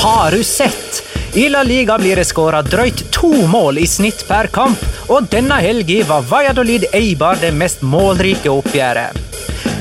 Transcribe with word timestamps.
Har 0.00 0.30
du 0.30 0.44
sett? 0.44 1.02
I 1.34 1.48
La 1.48 1.62
Liga 1.62 1.98
blir 1.98 2.16
det 2.16 2.24
skåra 2.24 2.62
drøyt 2.62 3.02
to 3.12 3.30
mål 3.46 3.78
i 3.78 3.86
snitt 3.86 4.24
per 4.28 4.50
kamp, 4.52 4.80
og 5.12 5.28
denne 5.32 5.56
helga 5.62 6.04
var 6.08 6.26
Valladolid 6.30 6.86
Eibar 6.92 7.38
det 7.40 7.54
mest 7.54 7.84
målrike 7.86 8.50
oppgjøret. 8.52 9.16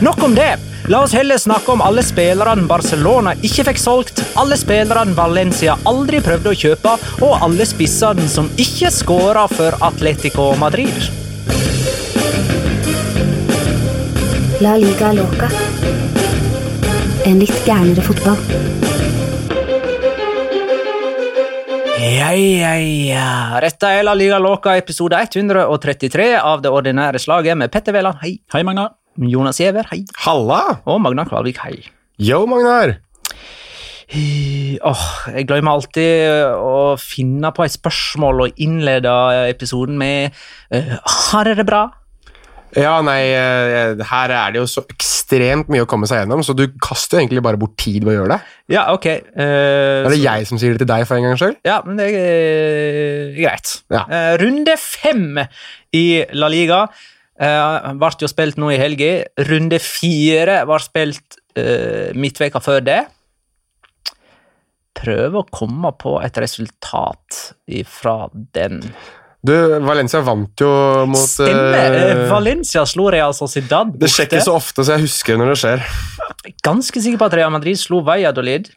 Nok 0.05 0.23
om 0.23 0.35
det. 0.35 0.68
La 0.89 1.03
oss 1.05 1.11
heller 1.13 1.37
snakke 1.37 1.69
om 1.69 1.83
alle 1.85 2.01
spillerne 2.01 2.63
Barcelona 2.65 3.35
ikke 3.45 3.61
fikk 3.67 3.77
solgt, 3.77 4.23
alle 4.41 4.55
spillerne 4.57 5.13
Valencia 5.13 5.75
aldri 5.85 6.17
prøvde 6.25 6.49
å 6.49 6.57
kjøpe, 6.57 6.93
og 7.21 7.43
alle 7.45 7.67
spissene 7.69 8.25
som 8.25 8.47
ikke 8.57 8.89
skåra 8.89 9.43
for 9.51 9.77
Atletico 9.85 10.47
Madrid. 10.57 10.97
La 14.65 14.73
liga 14.81 15.11
loca. 15.13 15.51
En 17.29 17.37
litt 17.37 17.61
gærnere 17.69 18.01
fotball. 18.09 18.41
Ja, 22.01 22.31
ja, 22.33 22.73
ja. 22.81 23.27
Dette 23.61 23.93
er 23.93 24.07
La 24.07 24.17
Liga 24.17 24.41
Loca 24.41 24.73
episode 24.79 25.21
133 25.21 26.31
av 26.41 26.65
det 26.65 26.73
ordinære 26.73 27.21
slaget 27.21 27.61
med 27.61 27.69
Petter 27.69 27.93
Veland. 27.93 28.17
hei. 28.23 28.39
Hei, 28.49 28.63
Magna. 28.65 28.89
Jonas 29.19 29.59
Giæver, 29.59 29.87
hei. 29.91 30.05
Halla! 30.23 30.79
Og 30.87 31.01
Magna 31.03 31.25
Kvalvik, 31.27 31.59
hei. 31.65 31.81
Yo, 32.19 32.45
Magnar! 32.47 32.95
Oh, 34.89 35.01
jeg 35.35 35.45
glemmer 35.45 35.75
alltid 35.75 36.55
å 36.57 36.95
finne 36.97 37.51
på 37.53 37.61
et 37.67 37.75
spørsmål 37.75 38.45
og 38.47 38.61
innlede 38.63 39.11
episoden 39.51 39.99
med 40.01 40.33
uh, 40.73 40.95
Har 41.29 41.45
dere 41.45 41.59
det 41.61 41.65
bra? 41.69 41.83
Ja, 42.77 42.95
nei, 43.05 43.31
eh, 43.33 43.97
her 44.11 44.29
er 44.33 44.51
det 44.53 44.59
jo 44.61 44.67
så 44.69 44.83
ekstremt 44.93 45.71
mye 45.73 45.85
å 45.85 45.89
komme 45.89 46.05
seg 46.09 46.19
gjennom, 46.21 46.43
så 46.45 46.53
du 46.53 46.67
kaster 46.77 47.17
jo 47.17 47.23
egentlig 47.23 47.41
bare 47.45 47.57
bort 47.57 47.73
tid 47.81 48.05
ved 48.05 48.13
å 48.13 48.17
gjøre 48.19 48.35
det. 48.35 48.53
Ja, 48.75 48.83
ok. 48.93 49.07
Uh, 49.33 49.41
Er 49.41 50.09
det 50.11 50.19
så- 50.19 50.23
jeg 50.23 50.47
som 50.51 50.61
sier 50.61 50.75
det 50.77 50.83
til 50.83 50.91
deg 50.91 51.07
for 51.09 51.17
en 51.17 51.25
gangs 51.25 51.41
skyld? 51.41 51.57
Ja, 51.65 51.79
men 51.85 51.97
det 51.97 52.09
er 52.13 52.19
eh, 52.19 53.39
greit. 53.39 53.73
Ja. 53.89 54.03
Uh, 54.05 54.37
runde 54.43 54.77
fem 54.77 55.41
i 55.97 56.05
La 56.37 56.49
Liga 56.53 56.83
uh, 57.41 57.93
ble 57.99 58.11
jo 58.23 58.29
spilt 58.31 58.59
nå 58.59 58.71
i 58.73 58.79
helga. 58.81 59.13
Runde 59.49 59.79
fire 59.83 60.61
var 60.69 60.83
spilt 60.83 61.39
uh, 61.59 62.11
midtveka 62.17 62.61
før 62.63 62.83
det. 62.85 62.99
Prøve 64.99 65.43
å 65.43 65.47
komme 65.53 65.93
på 65.95 66.17
et 66.23 66.37
resultat 66.41 67.43
ifra 67.71 68.25
den. 68.33 68.81
Du, 69.39 69.53
Valencia 69.85 70.19
vant 70.19 70.59
jo 70.59 70.69
mot 71.07 71.21
Stemmer! 71.23 71.95
Uh, 71.95 72.25
Valencia 72.27 72.83
slo 72.89 73.05
Real 73.13 73.31
Sociedad 73.31 73.93
Det 73.95 74.09
skjer 74.11 74.27
ikke 74.27 74.41
så 74.43 74.57
ofte, 74.57 74.83
så 74.83 74.97
jeg 74.97 75.05
husker 75.05 75.39
når 75.39 75.53
det 75.53 75.57
skjer. 75.61 75.85
Ganske 76.65 77.03
sikker 77.05 77.21
på 77.21 77.29
at 77.29 77.37
Real 77.39 77.53
Madrid 77.55 77.79
slo 77.79 78.01
Valladolid, 78.03 78.67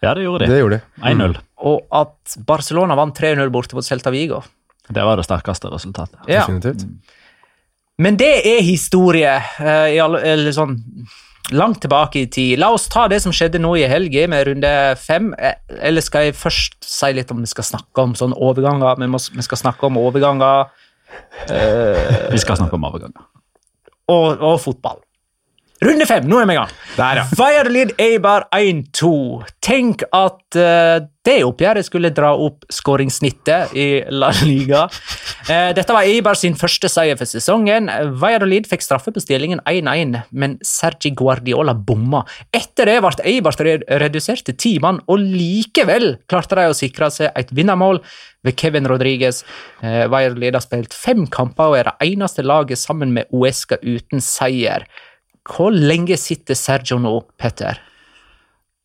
Ja, 0.00 0.14
det 0.14 0.22
gjorde 0.22 0.46
de. 0.46 0.52
Det 0.52 0.60
gjorde 0.62 0.78
de. 0.78 1.02
1-0. 1.10 1.34
og 1.70 1.96
at 1.98 2.38
Barcelona 2.46 2.94
vant 2.96 3.18
3-0 3.18 3.50
borte 3.52 3.76
mot 3.76 3.84
Celta 3.84 4.14
Vigo. 4.14 4.44
Det 4.90 5.02
var 5.06 5.18
det 5.18 5.26
sterkeste 5.26 5.70
resultatet. 5.74 6.22
Ja. 6.30 6.44
Definitivt. 6.46 6.86
Men 8.00 8.16
det 8.20 8.30
er 8.48 8.62
historie, 8.64 9.34
eh, 9.60 9.98
eller 10.00 10.54
sånn 10.56 10.78
langt 11.52 11.80
tilbake 11.82 12.22
i 12.22 12.28
tid. 12.30 12.58
La 12.62 12.70
oss 12.72 12.86
ta 12.88 13.06
det 13.10 13.18
som 13.24 13.34
skjedde 13.34 13.60
nå 13.60 13.74
i 13.76 13.88
helga 13.90 14.26
med 14.30 14.46
runde 14.48 14.70
fem. 15.00 15.32
Eh, 15.36 15.58
Eller 15.82 16.04
skal 16.04 16.28
jeg 16.28 16.38
først 16.38 16.78
si 16.84 17.12
litt 17.16 17.30
om 17.34 17.42
vi 17.42 17.50
skal 17.50 17.66
snakke 17.66 18.04
om 18.04 18.14
sånne 18.14 18.38
overganger? 18.38 19.00
Vi, 19.34 19.42
skal 19.42 19.58
snakke 19.58 19.86
om 19.90 19.98
overganger 20.00 20.70
Vi 22.30 22.38
skal 22.38 22.56
snakke 22.56 22.78
om 22.78 22.84
overganger. 22.88 23.26
og, 24.08 24.40
og 24.40 24.60
fotball. 24.60 25.00
Runde 25.80 26.04
fem, 26.04 26.26
nå 26.28 26.36
er 26.42 26.48
vi 26.48 26.52
i 26.52 26.58
gang. 26.58 26.72
Der, 26.98 27.18
ja. 27.22 27.22
Valladolid 27.38 27.94
Eibar 28.02 28.44
1-2. 28.52 29.10
Tenk 29.64 30.02
at 30.12 30.58
uh, 30.60 30.98
det 31.24 31.38
oppgjøret 31.46 31.86
skulle 31.86 32.10
dra 32.12 32.34
opp 32.36 32.66
skåringssnittet 32.72 33.72
i 33.80 33.86
La 34.12 34.28
Liga. 34.42 34.82
Uh, 35.48 35.70
dette 35.76 35.96
var 35.96 36.04
Eibar 36.04 36.36
sin 36.36 36.58
første 36.60 36.90
seier 36.92 37.16
for 37.16 37.30
sesongen. 37.30 37.88
Valladolid 38.20 38.68
fikk 38.68 38.84
straffe 38.84 39.14
på 39.16 39.24
stillingen 39.24 39.64
1-1, 39.64 40.20
men 40.36 40.58
Sergi 40.68 41.14
Guardiola 41.16 41.72
bomma. 41.72 42.26
Etter 42.52 42.92
det 42.92 43.00
ble 43.00 43.16
Eibar 43.32 43.56
re- 43.64 43.80
redusert 44.04 44.44
til 44.50 44.60
ti 44.60 44.76
mann, 44.84 45.00
og 45.08 45.24
likevel 45.24 46.18
klarte 46.28 46.60
de 46.60 46.68
å 46.68 46.76
sikre 46.76 47.08
seg 47.14 47.32
et 47.40 47.56
vinnermål 47.56 48.02
ved 48.44 48.60
Kevin 48.60 48.88
Rodriguez. 48.88 49.46
Veierlid 49.80 50.12
Valladolid 50.12 50.56
har 50.60 50.64
spilt 50.64 50.92
fem 50.96 51.24
kamper 51.32 51.72
og 51.72 51.80
er 51.80 51.88
det 51.88 52.10
eneste 52.12 52.44
laget 52.44 52.80
sammen 52.80 53.16
med 53.16 53.32
Uesca 53.32 53.80
uten 53.80 54.20
seier. 54.24 54.84
Hvor 55.48 55.72
lenge 55.72 56.18
sitter 56.20 56.54
Sergio 56.58 56.98
nå, 57.00 57.14
Petter? 57.40 57.80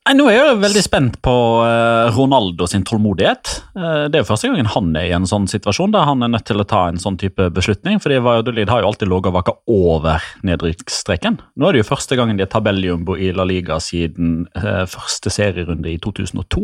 Nå 0.05 0.27
er 0.29 0.35
jeg 0.35 0.57
veldig 0.61 0.81
spent 0.85 1.15
på 1.25 1.33
eh, 1.65 2.13
Ronaldo 2.13 2.67
sin 2.69 2.83
tålmodighet. 2.85 3.49
Eh, 3.73 4.03
det 4.13 4.19
er 4.19 4.21
jo 4.21 4.27
første 4.27 4.51
gangen 4.51 4.67
han 4.69 4.91
er 4.99 5.07
i 5.09 5.13
en 5.17 5.25
sånn 5.25 5.47
situasjon 5.49 5.95
der 5.95 6.05
han 6.05 6.21
er 6.21 6.29
nødt 6.29 6.45
til 6.45 6.61
å 6.61 6.65
ta 6.69 6.83
en 6.91 6.99
sånn 7.01 7.17
type 7.17 7.47
beslutning. 7.55 7.97
fordi 8.03 8.19
Valladolid 8.21 8.69
har 8.69 8.83
jo 8.83 8.91
alltid 8.91 9.09
ligget 9.09 9.31
og 9.31 9.37
vaka 9.39 9.55
over 9.65 10.27
nedrykksstreken. 10.45 11.39
Nå 11.57 11.67
er 11.67 11.73
det 11.73 11.81
jo 11.81 11.87
første 11.89 12.17
gangen 12.19 12.37
de 12.37 12.45
er 12.45 12.51
tabelljumbo 12.53 13.15
i 13.17 13.31
La 13.33 13.47
Liga 13.49 13.79
siden 13.81 14.45
eh, 14.53 14.83
første 14.91 15.33
serierunde 15.33 15.89
i 15.89 15.97
2002. 15.97 16.61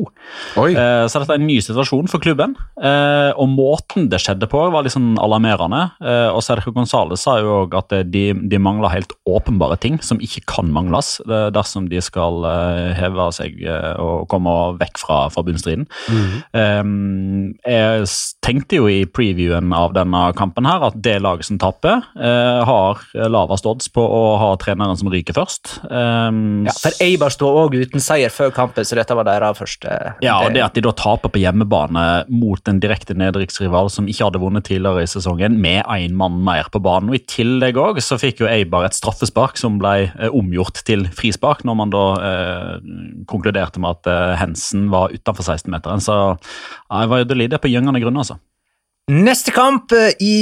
Oi. 0.61 0.69
Så 1.09 1.23
dette 1.23 1.33
er 1.33 1.41
en 1.41 1.49
ny 1.49 1.57
situasjon 1.65 2.11
for 2.11 2.21
klubben. 2.21 2.53
Og 2.77 3.47
måten 3.49 4.05
det 4.11 4.19
skjedde 4.21 4.45
på, 4.51 4.61
var 4.73 4.85
litt 4.85 4.93
sånn 4.93 5.15
alarmerende. 5.21 5.81
Og 6.35 6.41
Sergio 6.45 6.73
Gonzales 6.75 7.23
sa 7.25 7.37
jo 7.41 7.63
òg 7.63 7.75
at 7.79 7.95
de, 8.11 8.23
de 8.35 8.61
mangler 8.61 8.93
helt 8.93 9.15
åpenbare 9.29 9.79
ting 9.81 9.97
som 10.03 10.21
ikke 10.21 10.43
kan 10.49 10.69
mangles 10.73 11.15
dersom 11.25 11.87
de 11.91 12.01
skal 12.03 12.45
eh, 12.47 13.01
seg 13.35 13.61
eh, 13.63 13.93
og 14.01 14.27
komme 14.31 14.53
vekk 14.79 14.99
fra, 15.01 15.17
fra 15.33 15.43
bunnstriden. 15.45 15.87
Eh, 16.53 16.83
Jeg 17.71 18.07
tenkte 18.43 18.79
jo 18.79 18.87
i 18.91 19.03
previewen 19.05 19.71
av 19.75 19.93
denne 19.95 20.23
kampen 20.37 20.67
her 20.67 20.83
at 20.87 20.97
det 21.03 21.17
laget 21.23 21.47
som 21.47 21.59
taper, 21.61 22.03
eh, 22.19 22.61
har 22.67 23.01
lavest 23.31 23.67
odds 23.69 23.89
på 23.93 24.03
å 24.03 24.21
ha 24.41 24.51
treneren 24.61 24.97
som 24.99 25.11
ryker 25.11 25.35
først. 25.37 25.77
Ja, 25.91 26.73
for 26.81 27.03
Eibar 27.03 27.33
står 27.33 27.59
òg 27.65 27.75
uten 27.81 28.03
seier 28.03 28.31
før 28.33 28.51
kampen, 28.55 28.85
så 28.87 28.97
dette 28.97 29.15
var 29.17 29.27
deres 29.27 29.59
første 29.59 29.91
Ja, 30.23 30.37
og 30.45 30.53
det 30.55 30.63
at 30.65 30.75
de 30.77 30.83
da 30.85 30.93
taper 30.95 31.31
på 31.31 31.41
hjemmebane 31.41 32.05
mot 32.31 32.67
en 32.69 32.79
direkte 32.83 33.15
nedrykksrival 33.17 33.89
som 33.93 34.07
ikke 34.09 34.27
hadde 34.27 34.41
vunnet 34.41 34.67
tidligere 34.67 35.05
i 35.05 35.09
sesongen, 35.09 35.59
med 35.61 35.83
én 35.85 36.15
mann 36.17 36.39
mer 36.45 36.69
på 36.71 36.81
banen. 36.83 37.09
Og 37.11 37.19
I 37.19 37.25
tillegg 37.29 37.77
også, 37.79 38.11
så 38.11 38.19
fikk 38.21 38.43
jo 38.43 38.49
Eibar 38.49 38.85
et 38.87 38.97
straffespark 38.97 39.59
som 39.59 39.77
ble 39.81 40.11
omgjort 40.31 40.81
til 40.87 41.05
frispark, 41.15 41.63
når 41.67 41.77
man 41.77 41.93
da 41.93 42.05
eh, 42.27 42.73
konkluderte 43.29 43.81
med 43.81 43.97
at 43.97 44.11
eh, 44.11 44.37
Hensen 44.41 44.89
var 44.93 45.13
utenfor 45.13 45.45
16-meteren. 45.45 46.03
Så 46.03 46.15
ja, 46.31 47.03
Valladolid 47.05 47.53
er 47.53 47.61
på 47.61 47.71
gyngende 47.71 48.01
grunn, 48.03 48.21
altså. 48.21 48.39
Neste 49.11 49.51
kamp 49.51 49.91
eh, 49.97 50.13
i 50.23 50.35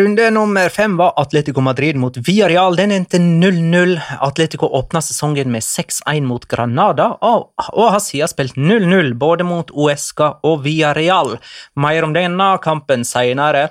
runde 0.00 0.30
nummer 0.34 0.72
fem 0.74 0.96
var 0.98 1.12
Atletico 1.20 1.60
Madrid 1.62 1.98
mot 2.00 2.16
Villarreal. 2.16 2.74
Den 2.78 2.94
endte 2.96 3.20
0-0. 3.20 3.94
Atletico 4.24 4.66
åpna 4.78 5.02
sesongen 5.04 5.52
med 5.52 5.62
6-1 5.62 6.24
mot 6.26 6.46
Granada, 6.50 7.12
og, 7.22 7.52
og 7.74 7.92
har 7.94 8.02
siden 8.02 8.30
spilt 8.32 8.56
0-0 8.56 9.12
både 9.20 9.46
mot 9.46 9.70
Uesca 9.70 10.32
og 10.42 10.64
Villarreal. 10.64 11.36
Mer 11.78 12.08
om 12.08 12.16
denne 12.16 12.48
kampen 12.64 13.04
senere. 13.06 13.68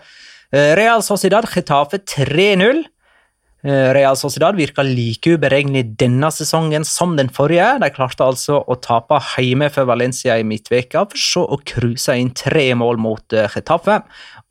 Eh, 0.54 0.76
Real 0.80 1.04
Sociedad 1.04 1.50
Getafe 1.52 2.00
3-0. 2.00 2.86
Eh, 3.66 3.90
Real 3.94 4.18
Sociedad 4.20 4.56
virka 4.56 4.84
like 4.86 5.34
uberegnelig 5.34 5.96
denne 5.98 6.30
sesongen 6.32 6.86
som 6.86 7.16
den 7.18 7.32
forrige. 7.34 7.80
De 7.82 7.90
klarte 7.94 8.26
altså 8.26 8.60
å 8.62 8.78
tape 8.78 9.18
hjemme 9.34 9.72
for 9.74 9.90
Valencia 9.90 10.38
i 10.38 10.46
midtveka, 10.46 11.08
for 11.10 11.18
så 11.18 11.46
å 11.48 11.58
cruise 11.66 12.14
inn 12.14 12.30
tre 12.38 12.70
mål 12.78 13.02
mot 13.02 13.26
Getafe. 13.26 13.58
Getafe. 13.58 14.02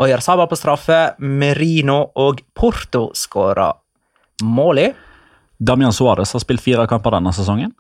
Oyarzabal 0.03 0.49
på 0.51 0.59
straffe, 0.59 1.01
Merino 1.19 2.03
og 2.21 2.43
Porto 2.55 3.09
skåra 3.17 3.71
mål 4.45 4.81
i. 4.83 4.89
Damian 5.57 5.95
Suárez 5.95 6.35
har 6.35 6.43
spilt 6.43 6.61
fire 6.61 6.85
kamper 6.91 7.15
denne 7.17 7.33
sesongen 7.33 7.73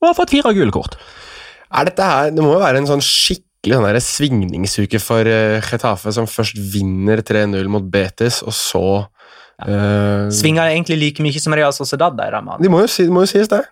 og 0.00 0.08
har 0.08 0.16
fått 0.16 0.32
fire 0.32 0.52
gule 0.56 0.72
kort. 0.72 0.96
Er 1.72 1.88
dette 1.88 2.04
her, 2.04 2.30
Det 2.30 2.44
må 2.44 2.54
jo 2.54 2.62
være 2.62 2.78
en 2.78 2.88
sånn 2.88 3.02
skikkelig 3.04 3.76
sånn 3.76 4.00
svingningsuke 4.00 5.00
for 5.02 5.26
uh, 5.26 5.60
Getafe, 5.60 6.12
som 6.12 6.28
først 6.28 6.56
vinner 6.56 7.20
3-0 7.20 7.68
mot 7.68 7.82
Betis, 7.82 8.42
og 8.46 8.54
så 8.54 8.84
eh, 9.64 10.26
Svinga 10.34 10.68
egentlig 10.72 10.98
like 11.00 11.24
mye 11.24 11.40
som 11.42 11.56
Real 11.56 11.72
Sociedad. 11.76 12.16
Der, 12.18 12.36
mann. 12.44 12.60
De 12.62 12.72
må 12.72 12.82
jo, 12.84 12.90
si, 12.90 13.08
må 13.12 13.24
jo 13.24 13.32
sies, 13.32 13.48
det. 13.52 13.62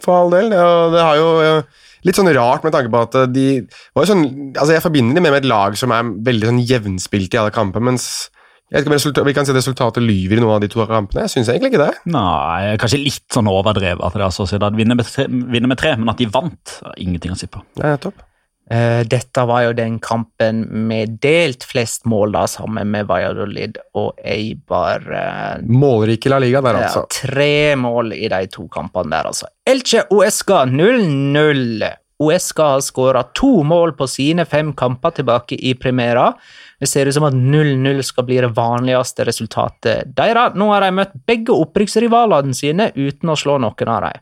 For 0.00 0.16
all 0.16 0.34
del. 0.34 0.50
Det, 0.52 0.58
og 0.58 0.96
det 0.96 1.04
har 1.06 1.20
jo 1.20 1.30
eh, 1.44 1.86
litt 2.08 2.18
sånn 2.18 2.32
rart 2.34 2.66
med 2.66 2.74
tanke 2.74 2.92
på 2.92 3.04
at 3.06 3.16
de 3.34 3.46
var 3.94 4.06
jo 4.06 4.10
sånn, 4.14 4.26
altså 4.54 4.74
Jeg 4.76 4.84
forbinder 4.86 5.18
dem 5.18 5.26
med 5.28 5.40
et 5.42 5.48
lag 5.50 5.76
som 5.78 5.92
er 5.94 6.12
veldig 6.30 6.52
sånn 6.52 6.62
jevnspilt 6.64 7.36
i 7.36 7.42
alle 7.42 7.54
kamper, 7.54 7.84
mens 7.90 8.30
jeg 8.70 8.84
vet 8.84 8.86
ikke 8.86 9.20
om 9.24 9.26
vi 9.26 9.32
kan 9.34 9.46
si 9.46 9.50
at 9.50 9.56
resultatet 9.58 10.04
lyver 10.04 10.38
i 10.38 10.42
noen 10.44 10.54
av 10.54 10.60
de 10.62 10.68
to 10.70 10.84
kampene. 10.86 11.24
Jeg 11.26 11.32
syns 11.32 11.48
egentlig 11.50 11.72
ikke 11.72 11.82
det. 11.82 11.94
Nei, 12.14 12.76
Kanskje 12.78 13.00
litt 13.02 13.26
sånn 13.34 13.50
overdrevet 13.50 14.04
at 14.06 14.14
det 14.14 14.22
er 14.22 14.34
Sociedad 14.36 14.76
vinner 14.78 14.94
med 14.94 15.10
tre, 15.10 15.26
vinner 15.26 15.72
med 15.72 15.80
tre 15.80 15.96
men 15.98 16.12
at 16.12 16.22
de 16.22 16.28
vant, 16.30 16.76
har 16.86 17.00
ingenting 17.02 17.34
å 17.34 17.38
si 17.40 17.50
på. 17.50 17.64
Nettopp. 17.82 18.22
Eh, 18.70 19.00
dette 19.10 19.42
var 19.50 19.64
jo 19.64 19.72
den 19.74 19.96
kampen 19.98 20.60
med 20.86 21.16
delt 21.24 21.64
flest 21.66 22.04
mål, 22.06 22.36
da, 22.36 22.44
sammen 22.46 22.92
med 22.92 23.08
Valladolid 23.08 23.80
og 23.98 24.20
Eibar. 24.22 25.02
eh, 25.10 25.64
Målrike 25.66 26.30
La 26.30 26.38
Liga 26.38 26.60
der, 26.62 26.78
ja, 26.78 26.86
altså. 26.86 27.06
tre 27.10 27.74
mål 27.74 28.12
i 28.14 28.28
de 28.30 28.46
to 28.46 28.68
kampene 28.70 29.10
der, 29.10 29.26
altså. 29.32 29.50
Elche 29.66 30.04
Uesca 30.14 30.62
0-0. 30.70 31.82
Uesca 32.20 32.62
har 32.76 32.80
skåra 32.84 33.24
to 33.34 33.64
mål 33.64 33.96
på 33.96 34.06
sine 34.06 34.44
fem 34.46 34.72
kamper 34.76 35.10
tilbake 35.18 35.56
i 35.56 35.74
Primera. 35.74 36.34
Det 36.78 36.86
ser 36.88 37.08
ut 37.08 37.14
som 37.14 37.24
at 37.24 37.34
0-0 37.34 38.02
skal 38.04 38.24
bli 38.28 38.38
det 38.44 38.52
vanligste 38.54 39.24
resultatet 39.26 40.14
deres. 40.14 40.54
Nå 40.54 40.70
har 40.70 40.84
de 40.84 40.94
møtt 40.94 41.16
begge 41.26 41.56
opprykksrivalene 41.56 42.54
sine 42.54 42.92
uten 42.94 43.32
å 43.32 43.38
slå 43.40 43.58
noen 43.58 43.88
av 43.88 44.02
dem. 44.06 44.20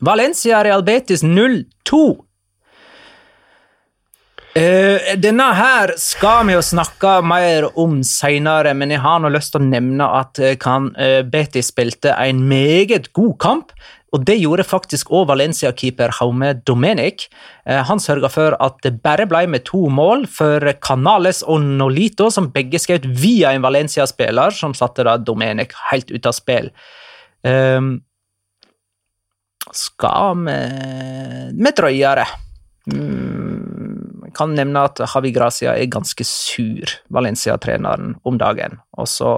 Valencia 0.00 0.64
Real 0.64 0.82
Betis 0.82 1.22
0-2. 1.22 2.23
Eh, 4.54 5.16
denne 5.18 5.48
her 5.58 5.90
skal 5.98 6.44
vi 6.46 6.54
jo 6.54 6.60
snakke 6.62 7.16
mer 7.26 7.66
om 7.80 7.96
seinere, 8.06 8.70
men 8.78 8.92
jeg 8.94 9.02
har 9.02 9.18
nå 9.18 9.32
lyst 9.34 9.50
til 9.50 9.64
å 9.64 9.66
nevne 9.66 10.06
at 10.20 10.38
eh, 10.38 10.54
kan, 10.62 10.92
uh, 10.94 11.24
Betis 11.26 11.72
spilte 11.72 12.12
en 12.14 12.44
meget 12.46 13.10
god 13.18 13.34
kamp. 13.42 13.74
Og 14.14 14.22
det 14.22 14.36
gjorde 14.38 14.62
faktisk 14.62 15.10
òg 15.10 15.26
Valencia-keeper 15.32 16.12
Haume 16.20 16.52
Domenic. 16.62 17.26
Eh, 17.66 17.80
han 17.82 17.98
sørga 17.98 18.30
for 18.30 18.54
at 18.62 18.78
det 18.86 19.00
bare 19.02 19.26
ble 19.26 19.42
med 19.50 19.64
to 19.66 19.88
mål 19.90 20.28
for 20.30 20.62
Canales 20.78 21.42
og 21.42 21.66
Nolito, 21.80 22.30
som 22.30 22.52
begge 22.54 22.78
skjøt 22.78 23.08
via 23.10 23.50
en 23.50 23.64
Valencia-spiller, 23.64 24.54
som 24.54 24.76
satte 24.78 25.02
da 25.08 25.16
Domenic 25.18 25.74
helt 25.90 26.14
ut 26.14 26.30
av 26.30 26.36
spill. 26.38 26.70
Um, 27.42 27.96
skal 29.74 30.46
vi 30.46 30.58
Vi 31.58 31.74
drøyere. 31.74 32.24
Mm, 32.94 33.43
kan 34.36 34.54
nevne 34.56 34.86
at 34.88 35.02
Javi 35.02 35.32
Gracia 35.34 35.74
er 35.78 35.90
ganske 35.92 36.26
sur, 36.28 36.94
Valencia-treneren, 37.14 38.16
om 38.24 38.38
dagen. 38.40 38.78
Og 38.98 39.08
så 39.10 39.34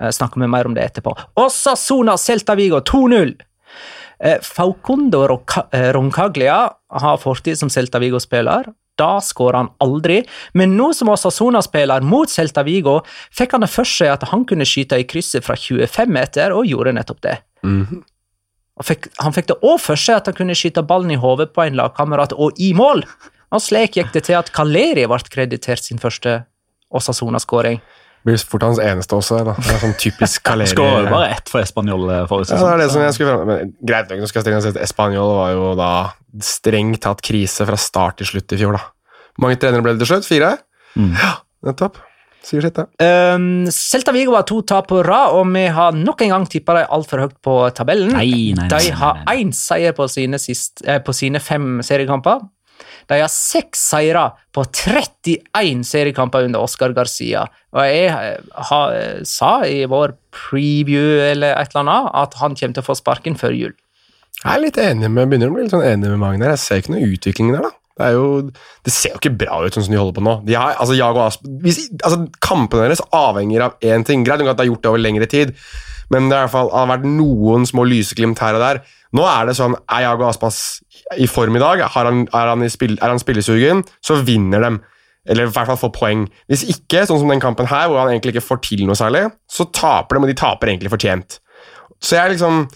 eh, 0.00 0.10
snakker 0.10 0.42
vi 0.42 0.50
mer 0.50 0.68
om 0.68 0.76
det 0.76 0.84
etterpå. 0.88 1.16
Osasuna 1.40 2.18
Celta 2.20 2.56
Vigo 2.58 2.82
2-0! 2.84 3.34
Eh, 4.24 4.38
Faucondo 4.42 5.24
eh, 5.26 5.90
Roncaglia 5.92 6.58
har 7.00 7.20
fortid 7.22 7.58
som 7.58 7.70
Celta 7.70 8.00
Vigo-spiller. 8.02 8.70
Da 8.98 9.18
skårer 9.18 9.58
han 9.58 9.70
aldri, 9.82 10.20
men 10.54 10.76
nå 10.78 10.92
som 10.94 11.10
Osasona-spiller 11.10 12.04
mot 12.06 12.30
Celta 12.30 12.62
Vigo, 12.62 13.00
fikk 13.34 13.56
han 13.56 13.64
det 13.66 13.72
for 13.72 13.88
seg 13.88 14.12
at 14.12 14.28
han 14.30 14.44
kunne 14.46 14.66
skyte 14.68 15.00
i 15.02 15.06
krysset 15.10 15.42
fra 15.46 15.56
25 15.58 16.12
meter, 16.14 16.54
og 16.54 16.68
gjorde 16.70 16.94
nettopp 16.94 17.22
det. 17.26 17.38
Mhm. 17.66 18.04
Han 18.74 18.86
fikk, 18.88 19.06
han 19.22 19.34
fikk 19.34 19.46
det 19.52 19.60
òg 19.62 19.76
for 19.78 19.98
seg 19.98 20.16
at 20.18 20.26
han 20.26 20.34
kunne 20.34 20.54
skyte 20.58 20.82
ballen 20.82 21.12
i 21.14 21.18
hodet 21.20 21.52
på 21.54 21.62
en 21.62 21.76
lagkamerat 21.78 22.32
og 22.34 22.58
i 22.58 22.72
mål. 22.74 23.04
Og 23.54 23.62
slik 23.62 23.98
gikk 23.98 24.14
det 24.14 24.24
til 24.28 24.38
at 24.38 24.50
Kaleri 24.54 25.06
ble 25.10 25.20
kreditert 25.30 25.84
sin 25.84 26.00
første 26.02 26.42
Osasona-skåring. 26.94 27.80
Blir 28.24 28.40
fort 28.40 28.64
hans 28.64 28.80
eneste 28.80 29.16
også. 29.18 29.42
Da. 29.44 29.54
Det 29.60 29.74
er 29.74 29.82
sånn 29.82 29.96
typisk 30.00 30.42
Caleri. 30.48 30.72
Skårer 30.72 31.10
bare 31.12 31.34
ett 31.36 31.50
for 31.52 31.60
Español 31.64 32.06
eh, 32.08 32.24
forrige 32.30 32.56
Ja, 32.56 32.64
det 32.64 32.72
er 32.72 32.82
det 32.84 32.90
som 32.94 33.04
jeg 33.04 33.16
skulle 33.16 33.34
fram 33.34 33.50
men 33.50 33.74
Greit 33.84 34.08
nok, 34.10 34.24
nå 34.24 34.30
skal 34.30 34.42
jeg 34.48 34.64
stille 34.64 34.84
Espanol 34.86 35.34
var 35.36 35.52
jo 35.52 35.68
da 35.78 35.92
strengt 36.42 37.02
tatt 37.04 37.20
krise 37.24 37.66
fra 37.68 37.78
start 37.78 38.18
til 38.22 38.32
slutt 38.32 38.56
i 38.56 38.58
fjor, 38.58 38.78
da. 38.78 38.82
Hvor 39.34 39.46
mange 39.46 39.60
trenere 39.60 39.84
ble 39.84 39.94
det 39.94 40.02
til 40.02 40.14
slutt? 40.14 40.26
Fire? 40.26 40.56
Mm. 40.96 41.12
Ja, 41.20 41.30
nettopp. 41.68 42.00
Sier 42.44 42.64
sitt, 42.64 42.76
det. 42.76 43.06
Um, 43.36 43.64
Celta 43.72 44.12
Vigo 44.12 44.34
har 44.36 44.44
to 44.48 44.58
tap 44.68 44.90
på 44.90 45.00
rad, 45.04 45.32
og 45.32 45.46
vi 45.54 45.64
har 45.72 45.94
nok 45.96 46.24
en 46.26 46.34
gang 46.34 46.48
tippa 46.50 46.76
dem 46.76 46.90
altfor 46.92 47.22
høyt 47.24 47.36
på 47.44 47.54
tabellen. 47.76 48.12
Nei, 48.12 48.52
nei, 48.52 48.66
nei, 48.66 48.68
De 48.68 48.90
nei, 48.90 48.98
har 49.00 49.22
én 49.32 49.52
seier 49.56 49.96
på 49.96 50.06
sine, 50.12 50.40
sist, 50.42 50.84
eh, 50.84 51.00
på 51.04 51.14
sine 51.16 51.40
fem 51.40 51.78
seriekamper. 51.86 52.44
De 53.10 53.20
har 53.20 53.30
seks 53.32 53.82
seire 53.90 54.24
på 54.54 54.64
31 54.64 55.84
seriekamper 55.86 56.48
under 56.48 56.64
Oscar 56.64 56.94
Garcia. 56.96 57.44
Og 57.74 57.80
jeg 57.84 58.10
eh, 58.10 58.58
har, 58.70 58.96
eh, 58.96 59.22
sa 59.28 59.56
i 59.68 59.84
vår 59.90 60.16
preview 60.34 61.20
eller 61.26 61.58
et 61.58 61.72
eller 61.74 61.84
annet 61.84 62.12
at 62.24 62.36
han 62.40 62.56
kommer 62.58 62.76
til 62.76 62.84
å 62.84 62.88
få 62.88 62.98
sparken 62.98 63.38
før 63.40 63.56
jul. 63.56 63.74
Jeg 64.40 64.50
er 64.50 64.60
litt 64.60 64.80
enig 64.80 65.08
med, 65.08 65.30
begynner 65.30 65.52
å 65.52 65.56
bli 65.56 65.64
litt 65.64 65.72
sånn 65.72 65.86
enig 65.86 66.10
med 66.12 66.20
Magnar. 66.20 66.54
Jeg 66.54 66.62
ser 66.64 66.82
ikke 66.82 66.94
noe 66.96 67.12
utvikling 67.14 67.54
der, 67.54 67.64
da. 67.68 67.72
Det, 67.94 68.08
jo, 68.10 68.24
det 68.82 68.90
ser 68.90 69.12
jo 69.12 69.20
ikke 69.20 69.36
bra 69.44 69.60
ut 69.62 69.76
sånn 69.76 69.86
som 69.86 69.94
de 69.94 70.00
holder 70.00 70.16
på 70.16 70.24
nå. 70.26 70.34
De 70.48 70.56
har, 70.58 70.74
altså, 70.82 70.96
Asp 71.22 71.44
hvis, 71.62 71.84
altså, 72.00 72.24
Kampene 72.42 72.88
deres 72.88 73.04
avhenger 73.14 73.68
av 73.68 73.86
én 73.86 74.04
ting. 74.06 74.24
Greit 74.26 74.42
nok 74.42 74.50
at 74.50 74.58
de 74.58 74.66
har 74.66 74.72
gjort 74.72 74.82
det 74.82 74.90
over 74.90 75.02
lengre 75.02 75.28
tid, 75.30 75.54
men 76.12 76.26
det 76.32 76.42
fall 76.52 76.72
har 76.74 76.90
vært 76.90 77.06
noen 77.06 77.64
små 77.68 77.86
lyseglimt 77.88 78.42
her 78.42 78.58
og 78.58 78.64
der. 78.64 78.82
Nå 79.14 79.22
er 79.30 79.46
det 79.46 79.54
sånn 79.54 79.76
Er 79.86 80.08
Jago 80.08 80.26
Aspas 80.26 80.58
i 81.20 81.28
form 81.30 81.56
i 81.56 81.62
dag? 81.62 81.84
Han, 81.94 82.24
er, 82.26 82.50
han 82.50 82.64
spill, 82.72 82.98
er 83.00 83.12
han 83.12 83.22
spillesugen? 83.22 83.84
Så 84.04 84.20
vinner 84.26 84.64
dem. 84.64 84.80
Eller 85.28 85.48
i 85.48 85.52
hvert 85.52 85.70
fall 85.70 85.80
får 85.80 85.92
poeng. 85.96 86.24
Hvis 86.50 86.66
ikke, 86.68 87.06
sånn 87.08 87.22
som 87.22 87.30
den 87.32 87.42
kampen 87.42 87.68
her, 87.70 87.88
hvor 87.88 88.02
han 88.02 88.12
egentlig 88.12 88.34
ikke 88.34 88.48
får 88.48 88.60
til 88.66 88.84
noe 88.88 88.96
særlig, 88.98 89.26
så 89.48 89.68
taper 89.72 90.16
de, 90.16 90.24
og 90.24 90.32
de 90.32 90.40
taper 90.40 90.72
egentlig 90.72 90.92
fortjent. 90.92 91.38
Så 92.04 92.18
jeg 92.18 92.34
liksom 92.34 92.66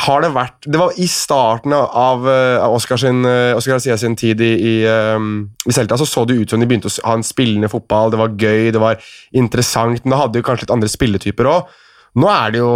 har 0.00 0.22
det 0.22 0.30
vært 0.32 0.64
Det 0.64 0.78
var 0.80 0.94
i 1.02 1.06
starten 1.10 1.74
av, 1.74 2.22
av 2.24 2.72
Oscar, 2.72 2.96
sin, 3.00 3.24
uh, 3.26 3.56
Oscar 3.58 3.80
sin 3.82 4.14
tid 4.16 4.40
i, 4.40 4.52
i, 4.54 4.74
um, 4.86 5.50
i 5.68 5.74
Celta, 5.76 5.98
så 6.00 6.06
så 6.08 6.24
det 6.24 6.38
ut 6.38 6.54
som 6.54 6.62
de 6.62 6.68
begynte 6.70 6.88
å 6.88 7.08
ha 7.08 7.18
en 7.18 7.26
spillende 7.26 7.68
fotball. 7.68 8.12
Det 8.12 8.20
var 8.20 8.36
gøy, 8.38 8.70
det 8.72 8.80
var 8.80 9.02
interessant, 9.36 10.00
men 10.04 10.14
da 10.14 10.22
hadde 10.22 10.38
de 10.38 10.44
kanskje 10.46 10.64
litt 10.64 10.74
andre 10.76 10.88
spilletyper 10.88 11.50
òg. 11.50 11.74
Nå 12.20 12.30
er 12.32 12.54
det 12.54 12.62
jo 12.62 12.72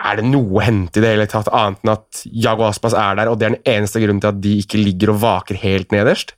Er 0.00 0.16
det 0.16 0.26
noe 0.30 0.56
å 0.56 0.64
hente 0.64 1.00
i 1.00 1.04
det 1.04 1.12
hele 1.12 1.26
tatt, 1.28 1.50
annet 1.52 1.82
enn 1.84 1.92
at 1.92 2.22
Jago 2.24 2.64
Aspas 2.68 2.96
er 2.96 3.18
der, 3.18 3.28
og 3.28 3.40
det 3.40 3.46
er 3.46 3.56
den 3.56 3.72
eneste 3.76 4.00
grunnen 4.00 4.22
til 4.22 4.32
at 4.32 4.38
de 4.40 4.54
ikke 4.62 4.80
ligger 4.80 5.12
og 5.12 5.20
vaker 5.24 5.58
helt 5.60 5.92
nederst? 5.92 6.34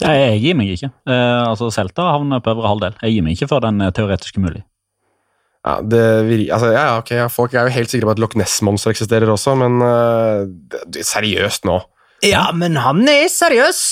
Jeg 0.00 0.38
gir 0.42 0.56
meg 0.58 0.72
ikke. 0.74 0.88
Eh, 1.06 1.40
altså, 1.44 1.68
Celta 1.74 2.08
havner 2.16 2.40
på 2.42 2.54
øvre 2.54 2.70
halvdel. 2.72 2.96
Jeg 3.04 3.14
gir 3.14 3.26
meg 3.26 3.36
ikke 3.36 3.50
før 3.52 3.66
den 3.68 3.84
er 3.84 3.92
teoretisk 3.94 4.40
umulig. 4.40 4.64
Ja, 5.64 5.78
det 5.80 6.00
altså, 6.52 6.72
ja, 6.74 6.80
ja, 6.80 6.96
ok, 7.00 7.12
ja, 7.16 7.28
Folk 7.32 7.54
er 7.54 7.68
jo 7.68 7.76
helt 7.76 7.92
sikre 7.92 8.10
på 8.10 8.16
at 8.16 8.20
Loch 8.20 8.34
Ness-monster 8.36 8.92
eksisterer 8.92 9.30
også, 9.32 9.54
men 9.56 9.78
uh, 9.80 10.44
seriøst 10.98 11.64
nå. 11.68 11.78
Ja, 12.24 12.48
men 12.56 12.76
han 12.80 13.04
er 13.08 13.30
seriøs! 13.32 13.84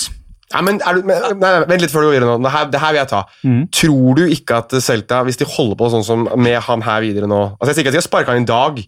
Ja, 0.53 0.61
men, 0.61 0.77
er 0.85 0.93
du, 0.99 1.05
men 1.09 1.17
nei, 1.41 1.49
nei, 1.49 1.65
Vent 1.71 1.81
litt 1.81 1.91
før 1.93 2.03
du 2.05 2.07
går 2.11 2.15
videre 2.19 2.29
nå. 2.29 2.43
Det 2.45 2.51
her, 2.53 2.65
det 2.69 2.81
her 2.83 2.91
vil 2.93 2.99
jeg 3.01 3.09
ta. 3.09 3.21
Mm. 3.43 3.61
Tror 3.73 4.17
du 4.19 4.23
ikke 4.35 4.59
at 4.61 4.75
Celta, 4.85 5.23
hvis 5.25 5.39
de 5.41 5.47
holder 5.49 5.79
på 5.79 5.87
sånn 5.95 6.05
som 6.05 6.27
med 6.37 6.59
han 6.67 6.83
her 6.85 7.01
videre 7.01 7.29
nå 7.31 7.39
Altså 7.55 7.71
Jeg 7.71 7.75
sier 7.79 7.83
ikke 7.87 7.93
at 7.93 7.97
de 7.97 8.01
har 8.03 8.05
sparka 8.05 8.35
han 8.35 8.45
i 8.45 8.49
dag, 8.51 8.83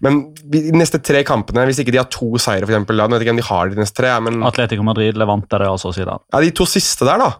men 0.00 0.20
de 0.54 0.62
neste 0.72 0.96
tre 1.04 1.20
kampene, 1.28 1.66
hvis 1.68 1.82
ikke 1.82 1.92
de 1.92 2.00
har 2.00 2.08
to 2.08 2.30
seire, 2.40 2.64
for 2.64 2.72
eksempel, 2.72 2.96
da, 2.96 3.04
nå 3.10 3.18
vet 3.18 3.26
ikke 3.26 3.34
om 3.36 3.42
de 3.42 3.48
har 3.50 3.68
de 3.74 3.82
neste 3.82 3.98
tre, 4.00 4.14
men 4.24 4.40
Atletico 4.48 4.86
Madrid, 4.86 5.18
Levante, 5.20 5.52
det 5.60 5.68
er 5.68 5.74
sier 5.74 5.92
siden. 5.92 6.22
ja, 6.32 6.40
de 6.40 6.50
to 6.56 6.64
siste 6.64 7.04
der, 7.04 7.20
da 7.20 7.30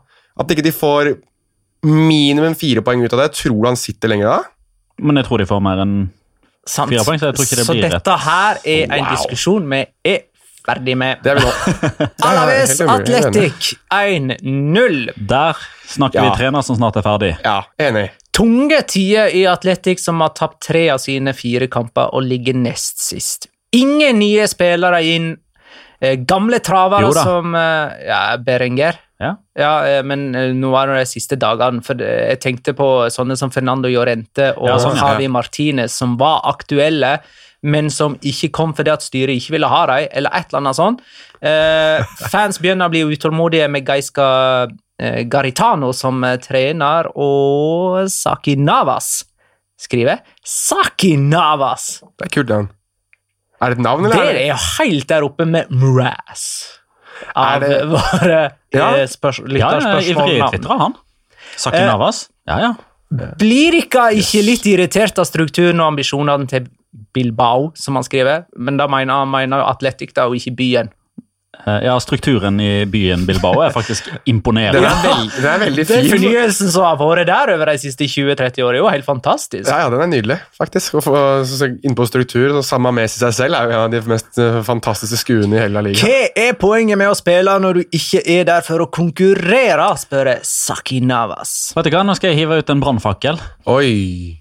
At 0.45 0.53
ikke 0.53 0.67
de 0.69 0.73
får 0.77 1.15
minimum 1.89 2.55
fire 2.61 2.83
poeng 2.85 3.01
ut 3.07 3.15
av 3.17 3.23
det, 3.25 3.31
tror 3.41 3.57
du 3.63 3.69
han 3.71 3.79
sitter 3.81 4.13
lenger 4.13 4.29
da? 4.29 4.41
Men 5.01 5.17
jeg 5.23 5.31
tror 5.31 5.41
de 5.41 5.47
får 5.49 5.63
mer 5.65 5.81
enn 5.87 6.01
Sant. 6.69 6.91
Fire 6.93 7.03
poeng, 7.09 7.17
så 7.19 7.31
jeg 7.31 7.35
tror 7.39 7.47
ikke 7.49 7.57
det 7.57 7.65
blir 7.71 7.83
rett. 7.87 7.95
Så 7.95 7.99
dette 8.05 8.17
her 8.27 8.59
er 8.69 8.83
en 8.85 9.07
Wow. 9.07 9.15
diskusjon 9.17 9.65
vi 9.73 9.79
er 10.13 10.19
ferdig 10.67 10.97
med. 11.01 11.21
Det 11.25 11.33
er 11.33 11.41
vi 11.41 11.45
nå. 11.47 11.53
Alaves. 12.31 12.77
Atletic 12.81 13.75
1-0. 13.93 15.11
Der 15.17 15.57
snakker 15.91 16.21
Ja. 16.21 16.31
vi 16.31 16.37
trener 16.39 16.63
som 16.67 16.77
snart 16.79 16.97
er 17.01 17.03
ferdig. 17.07 17.33
Ja, 17.45 17.63
enig. 17.79 18.11
Tunge 18.37 18.81
tider 18.89 19.33
i 19.35 19.45
Atletic, 19.51 20.01
som 20.05 20.21
har 20.23 20.31
tapt 20.39 20.61
tre 20.69 20.87
av 20.95 20.99
sine 21.03 21.33
fire 21.37 21.67
kamper 21.69 22.13
og 22.15 22.23
ligger 22.25 22.55
nest 22.57 23.01
sist. 23.03 23.49
Ingen 23.77 24.19
nye 24.23 24.47
spillere 24.51 25.03
inn. 25.05 25.37
Eh, 26.01 26.17
Gamle 26.25 26.59
travere 26.65 27.11
som 27.13 27.55
eh, 27.55 28.07
ja, 28.09 28.21
Berenger. 28.41 28.97
Ja. 29.21 29.35
Ja, 29.59 29.73
eh, 29.85 30.01
men 30.03 30.31
nå 30.33 30.71
er 30.81 30.87
det 30.95 31.03
de 31.03 31.11
siste 31.11 31.37
dagene, 31.37 31.83
for 31.85 32.01
jeg 32.01 32.39
tenkte 32.41 32.73
på 32.79 32.87
sånne 33.13 33.37
som 33.37 33.51
Fernando 33.53 33.91
Llorente 33.93 34.55
og 34.57 34.71
Ja, 34.71 34.79
sånn, 34.81 34.97
ja. 34.97 35.11
Javi 35.13 35.29
Martinez, 35.29 35.93
som 35.93 36.17
var 36.17 36.41
aktuelle, 36.49 37.19
men 37.63 37.91
som 37.93 38.15
ikke 38.25 38.51
kom 38.57 38.73
fordi 38.75 38.91
at 38.93 39.03
styret 39.05 39.37
ikke 39.37 39.53
ville 39.57 39.69
ha 39.69 39.83
dem, 39.91 40.09
eller 40.17 40.31
et 40.37 40.47
eller 40.49 40.63
annet 40.63 40.79
sånt. 40.79 41.01
Eh, 41.43 42.05
fans 42.33 42.59
begynner 42.61 42.89
å 42.89 42.93
bli 42.93 43.03
utålmodige 43.17 43.69
med 43.73 43.85
Gaiska 43.89 44.27
eh, 45.01 45.23
Garitano 45.29 45.93
som 45.97 46.23
eh, 46.25 46.37
trener, 46.41 47.11
og 47.17 48.09
Saki 48.13 48.57
Navas 48.57 49.25
skriver 49.81 50.21
Saki 50.45 51.15
Navas! 51.17 52.01
Det 52.21 52.27
er 52.29 52.35
kult, 52.35 52.49
navn. 52.53 52.69
Er 53.61 53.73
det 53.75 53.79
et 53.79 53.85
navn, 53.85 54.07
eller? 54.09 54.17
Det 54.33 54.43
er 54.47 54.51
jo 54.55 54.61
helt 54.81 55.09
der 55.09 55.25
oppe 55.27 55.45
med 55.49 55.69
Mraz. 55.73 56.45
Av 57.37 57.63
Er 57.63 57.67
det- 57.67 57.87
våre 57.89 58.37
Ja. 58.37 58.45
eh, 58.45 58.51
Ja, 58.73 58.91
lytterspørsmål. 59.05 59.51
ivrig 60.09 60.39
navn. 60.41 60.51
twitterer 60.53 60.79
han. 60.79 60.95
Saki 61.57 61.77
Eh, 61.77 61.87
Navas. 61.87 62.29
Ja, 62.49 62.59
ja. 62.61 62.75
Blir 63.37 63.75
ikke 63.83 64.05
ikke 64.17 64.45
litt 64.47 64.65
irritert 64.71 65.19
av 65.19 65.25
strukturen 65.27 65.81
og 65.81 65.89
ambisjonene 65.93 66.47
til 66.49 66.69
Bilbao, 67.15 67.73
som 67.79 67.99
han 67.99 68.07
skriver? 68.07 68.47
Men 68.57 68.77
da 68.81 68.89
mener 68.91 69.23
han 69.25 69.31
mener 69.31 69.67
Atletic, 69.71 70.15
da, 70.17 70.27
og 70.31 70.39
ikke 70.39 70.57
byen. 70.59 70.91
Eh, 71.67 71.81
ja, 71.85 71.97
strukturen 72.01 72.57
i 72.63 72.87
byen 72.89 73.27
Bilbao 73.27 73.59
er 73.61 73.73
faktisk 73.75 74.07
Den 74.07 74.21
imponerende. 74.33 74.81
er, 74.87 75.03
veld, 75.03 75.33
den 75.43 75.49
er 75.51 75.59
veldig 75.61 75.85
Den 75.89 76.07
fornyelsen 76.09 76.71
som 76.73 76.87
har 76.87 76.97
vært 76.97 77.27
der 77.29 77.53
over 77.53 77.69
de 77.73 77.75
siste 77.83 78.07
20-30 78.09 78.63
årene, 78.65 78.79
er 78.79 78.81
jo 78.81 78.89
helt 78.95 79.05
fantastisk. 79.05 79.67
Ja, 79.69 79.83
ja, 79.83 79.91
den 79.93 80.01
er 80.07 80.09
nydelig, 80.09 80.39
faktisk. 80.57 80.95
Å 80.97 81.03
få 81.05 81.21
Innpå 81.85 82.07
struktur, 82.09 82.55
så 82.57 82.63
Sama 82.65 82.93
Messi 82.97 83.21
seg 83.21 83.35
selv 83.37 83.59
er 83.59 83.67
jo 83.67 83.77
en 83.77 83.83
av 83.83 83.93
de 83.93 84.01
mest 84.09 84.41
eh, 84.41 84.61
fantastiske 84.65 85.21
skuene 85.21 85.59
i 85.59 85.63
hele 85.67 85.85
ligaen. 85.91 86.01
Liga. 86.01 86.33
Hva 86.33 86.49
er 86.49 86.57
poenget 86.63 87.01
med 87.03 87.11
å 87.13 87.19
spille 87.19 87.59
når 87.67 87.81
du 87.83 87.97
ikke 87.99 88.23
er 88.39 88.47
der 88.49 88.65
for 88.65 88.87
å 88.87 88.89
konkurrere, 88.89 89.91
spør 90.01 90.33
Saki 90.47 91.03
Navas. 91.05 91.75
Vet 91.77 91.91
du 91.91 91.97
hva, 91.99 92.07
Nå 92.07 92.17
skal 92.17 92.33
jeg 92.33 92.45
hive 92.45 92.63
ut 92.63 92.73
en 92.73 92.81
brannfakkel. 92.87 93.43
Oi! 93.69 94.40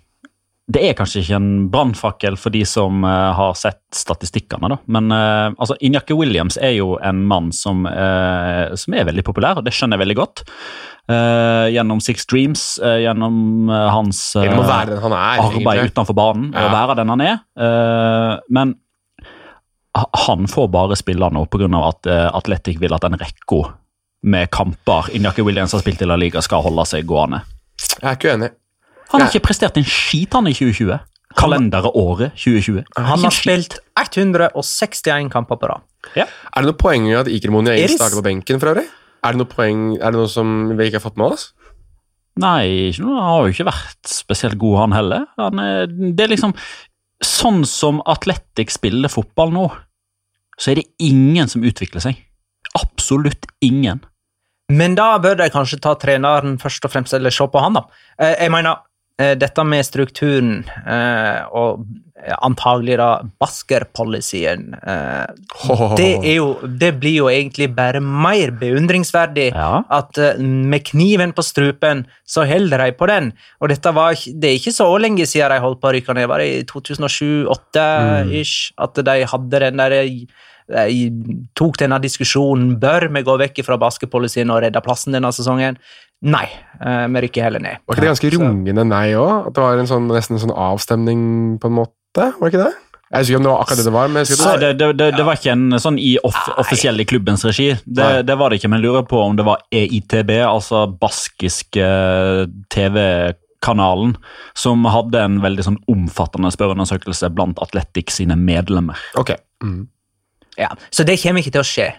Det 0.70 0.84
er 0.86 0.94
kanskje 0.94 1.24
ikke 1.24 1.38
en 1.40 1.54
brannfakkel 1.74 2.36
for 2.38 2.54
de 2.54 2.62
som 2.68 3.02
uh, 3.02 3.32
har 3.34 3.56
sett 3.58 3.82
statistikkene, 3.96 4.70
da. 4.70 4.78
Men 4.86 5.10
uh, 5.10 5.50
altså, 5.58 5.74
Injaki 5.82 6.14
Williams 6.14 6.60
er 6.62 6.76
jo 6.76 6.92
en 7.02 7.24
mann 7.30 7.50
som, 7.56 7.88
uh, 7.90 8.70
som 8.78 8.94
er 8.94 9.08
veldig 9.10 9.24
populær, 9.26 9.58
og 9.58 9.66
det 9.66 9.74
skjønner 9.74 9.98
jeg 9.98 10.06
veldig 10.06 10.20
godt. 10.22 10.46
Gjennom 11.10 11.98
Six 12.06 12.28
Dreams, 12.30 12.64
gjennom 13.02 13.66
hans 13.66 14.20
arbeid 14.38 14.92
egentlig. 14.94 15.88
utenfor 15.90 16.14
banen 16.14 16.52
Ja. 16.54 16.68
og 16.68 16.76
være 16.76 16.96
den 17.00 17.10
han 17.10 17.24
er. 17.26 17.40
Men 18.54 18.76
han 20.28 20.46
får 20.46 20.70
bare 20.70 21.00
spille 21.02 21.32
nå 21.34 21.48
pga. 21.50 21.66
at 21.88 22.12
Atletic 22.38 22.78
vil 22.78 22.94
at 22.94 23.02
den 23.02 23.18
rekka 23.18 23.74
med 24.22 24.52
kamper 24.54 25.10
Injaki 25.18 25.42
Williams 25.42 25.74
har 25.74 25.82
spilt 25.82 26.06
i 26.06 26.06
La 26.06 26.16
Liga, 26.16 26.46
skal 26.46 26.62
holde 26.62 26.86
seg 26.86 27.10
gående. 27.10 27.42
Jeg 27.80 28.06
er 28.06 28.20
ikke 28.20 28.36
uenig. 28.36 28.52
Han 29.12 29.22
har 29.24 29.32
ikke 29.32 29.48
prestert 29.48 29.78
en 29.80 29.88
skit 29.88 30.34
han 30.38 30.48
i 30.50 30.54
2020. 30.54 31.00
Kalenderåret 31.39 32.34
2020. 32.38 32.84
Han 32.98 33.24
har 33.25 33.34
spilt 33.34 33.78
161 34.00 35.30
kamper 35.34 35.60
på 35.62 35.70
rad. 35.70 35.86
Er 36.16 36.25
det 36.25 36.66
noe 36.70 36.78
poeng 36.80 37.08
i 37.10 37.16
at 37.18 37.30
Iker 37.30 37.54
Monier 37.54 37.89
starter 37.92 38.20
på 38.20 38.25
benken 38.25 38.62
for 38.62 38.74
øvrig? 38.74 38.88
Er 39.25 39.36
det 39.36 39.42
noe 39.42 39.50
poeng, 39.51 39.82
er 40.00 40.13
det 40.13 40.20
noe 40.22 40.32
som 40.32 40.54
vi 40.78 40.88
ikke 40.88 41.01
har 41.01 41.06
fått 41.10 41.20
med 41.20 41.36
oss? 41.36 41.50
Nei, 42.39 42.89
ikke 42.89 43.04
noe, 43.04 43.18
han 43.20 43.34
har 43.34 43.48
jo 43.50 43.54
ikke 43.56 43.68
vært 43.68 44.12
spesielt 44.13 44.60
god, 44.62 44.78
han 44.86 44.96
heller. 44.96 45.25
Han 45.42 45.60
er, 45.63 45.89
det 45.92 46.25
er 46.28 46.32
liksom 46.36 46.56
Sånn 47.20 47.66
som 47.68 47.98
Atletic 48.08 48.72
spiller 48.72 49.12
fotball 49.12 49.50
nå, 49.51 49.66
så 50.56 50.72
er 50.72 50.80
det 50.80 50.86
ingen 51.04 51.50
som 51.51 51.66
utvikler 51.68 52.00
seg. 52.00 52.22
Absolutt 52.80 53.44
ingen. 53.60 54.00
Men 54.72 54.96
da 54.96 55.18
bør 55.20 55.36
de 55.42 55.50
kanskje 55.51 55.82
ta 55.84 55.98
treneren 56.00 56.56
først 56.62 56.88
og 56.88 56.94
fremst, 56.94 57.16
eller 57.18 57.34
se 57.36 57.44
på 57.51 57.60
han, 57.60 57.75
da. 57.75 57.82
Eh, 58.22 58.38
Jeg 58.46 58.54
mener, 58.54 58.72
eh, 58.72 58.88
dette 59.20 59.64
med 59.68 59.84
strukturen 59.84 60.62
eh, 60.88 61.42
og 61.52 61.84
antagelig 62.44 62.98
da 63.00 63.22
Basker-policyen 63.40 64.74
eh, 64.76 65.26
det, 65.98 66.10
jo, 66.36 66.58
det 66.64 66.92
blir 67.00 67.16
jo 67.22 67.30
egentlig 67.32 67.70
bare 67.76 68.00
mer 68.04 68.52
beundringsverdig 68.60 69.50
Ja. 69.56 69.84
at 69.90 70.18
eh, 70.18 70.38
med 70.40 70.84
kniven 70.90 71.34
på 71.36 71.42
strupen 71.46 72.06
så 72.28 72.46
holder 72.48 72.78
de 72.84 72.92
på 72.98 73.08
den. 73.10 73.32
Og 73.62 73.70
dette 73.72 73.94
var, 73.96 74.14
det 74.14 74.50
er 74.50 74.58
ikke 74.60 74.76
så 74.76 74.88
lenge 75.02 75.26
siden 75.26 75.52
de 75.54 75.60
holdt 75.64 75.82
på 75.82 75.90
å 75.90 75.94
rykke 75.96 76.14
ned. 76.18 76.28
Var 76.30 76.40
det 76.44 76.50
i 76.50 76.66
2007-2008-ish 76.70 78.56
at 78.78 78.94
de 79.10 79.18
hadde 79.34 79.58
den 79.66 79.78
der 79.82 79.92
de 80.70 81.10
tok 81.58 81.80
denne 81.82 81.98
diskusjonen 82.04 82.76
bør 82.78 83.08
vi 83.10 83.24
gå 83.26 83.34
vekk 83.42 83.64
fra 83.66 83.74
baskepolicyen 83.82 84.52
og 84.54 84.62
redde 84.62 84.82
plassen 84.86 85.16
denne 85.16 85.32
sesongen. 85.34 85.80
Nei, 86.20 86.46
eh, 86.84 87.06
vi 87.08 87.22
rykker 87.24 87.46
heller 87.48 87.64
ned. 87.64 87.80
Var 87.88 87.96
ikke 87.96 88.04
det 88.04 88.12
ganske 88.12 88.32
rungende 88.36 88.84
nei 88.88 89.08
òg? 89.16 89.48
At 89.48 89.56
det 89.56 89.64
var 89.64 89.80
en 89.80 89.88
sånn, 89.88 90.10
nesten 90.12 90.36
en 90.36 90.44
sånn 90.44 90.56
avstemning, 90.56 91.22
på 91.62 91.72
en 91.72 91.78
måte? 91.78 92.26
Var 92.36 92.44
det 92.44 92.52
ikke 92.52 92.64
det? 92.66 92.74
Jeg 93.10 93.24
husker 93.24 93.34
ikke 93.34 93.40
om 93.40 93.46
det 93.46 93.52
var 93.52 93.62
akkurat 93.64 93.80
det 93.80 93.86
det 93.88 93.94
var. 93.94 94.10
men 94.10 94.22
jeg 94.22 94.28
husker 94.30 94.46
Nei, 94.46 94.58
det 94.62 94.72
det, 94.78 94.88
det, 95.00 95.06
det, 95.18 95.24
var 95.26 95.38
ikke 95.40 95.54
en 95.56 95.78
sånn 95.82 95.98
i 95.98 96.12
off, 96.28 96.38
offisiell 96.62 97.02
i 97.02 97.06
klubbens 97.10 97.46
regi. 97.48 97.72
Det, 97.86 98.10
det 98.28 98.36
var 98.38 98.52
det 98.52 98.60
ikke, 98.60 98.70
men 98.70 98.84
jeg 98.84 98.86
lurer 98.86 99.08
på 99.10 99.22
om 99.24 99.38
det 99.40 99.46
var 99.48 99.64
EITB, 99.74 100.34
altså 100.46 100.84
baskiske 101.02 101.88
TV-kanalen, 102.76 104.14
som 104.54 104.86
hadde 104.86 105.24
en 105.26 105.40
veldig 105.42 105.66
sånn 105.72 105.80
omfattende 105.90 106.52
spørreundersøkelse 106.54 107.32
blant 107.34 107.64
Atletics 107.66 108.20
sine 108.22 108.38
medlemmer. 108.38 109.02
Ok. 109.18 109.34
Mm. 109.66 109.88
Ja, 110.60 110.70
så 110.94 111.08
det 111.08 111.18
kommer 111.24 111.42
ikke 111.42 111.56
til 111.58 111.66
å 111.66 111.70
skje. 111.72 111.90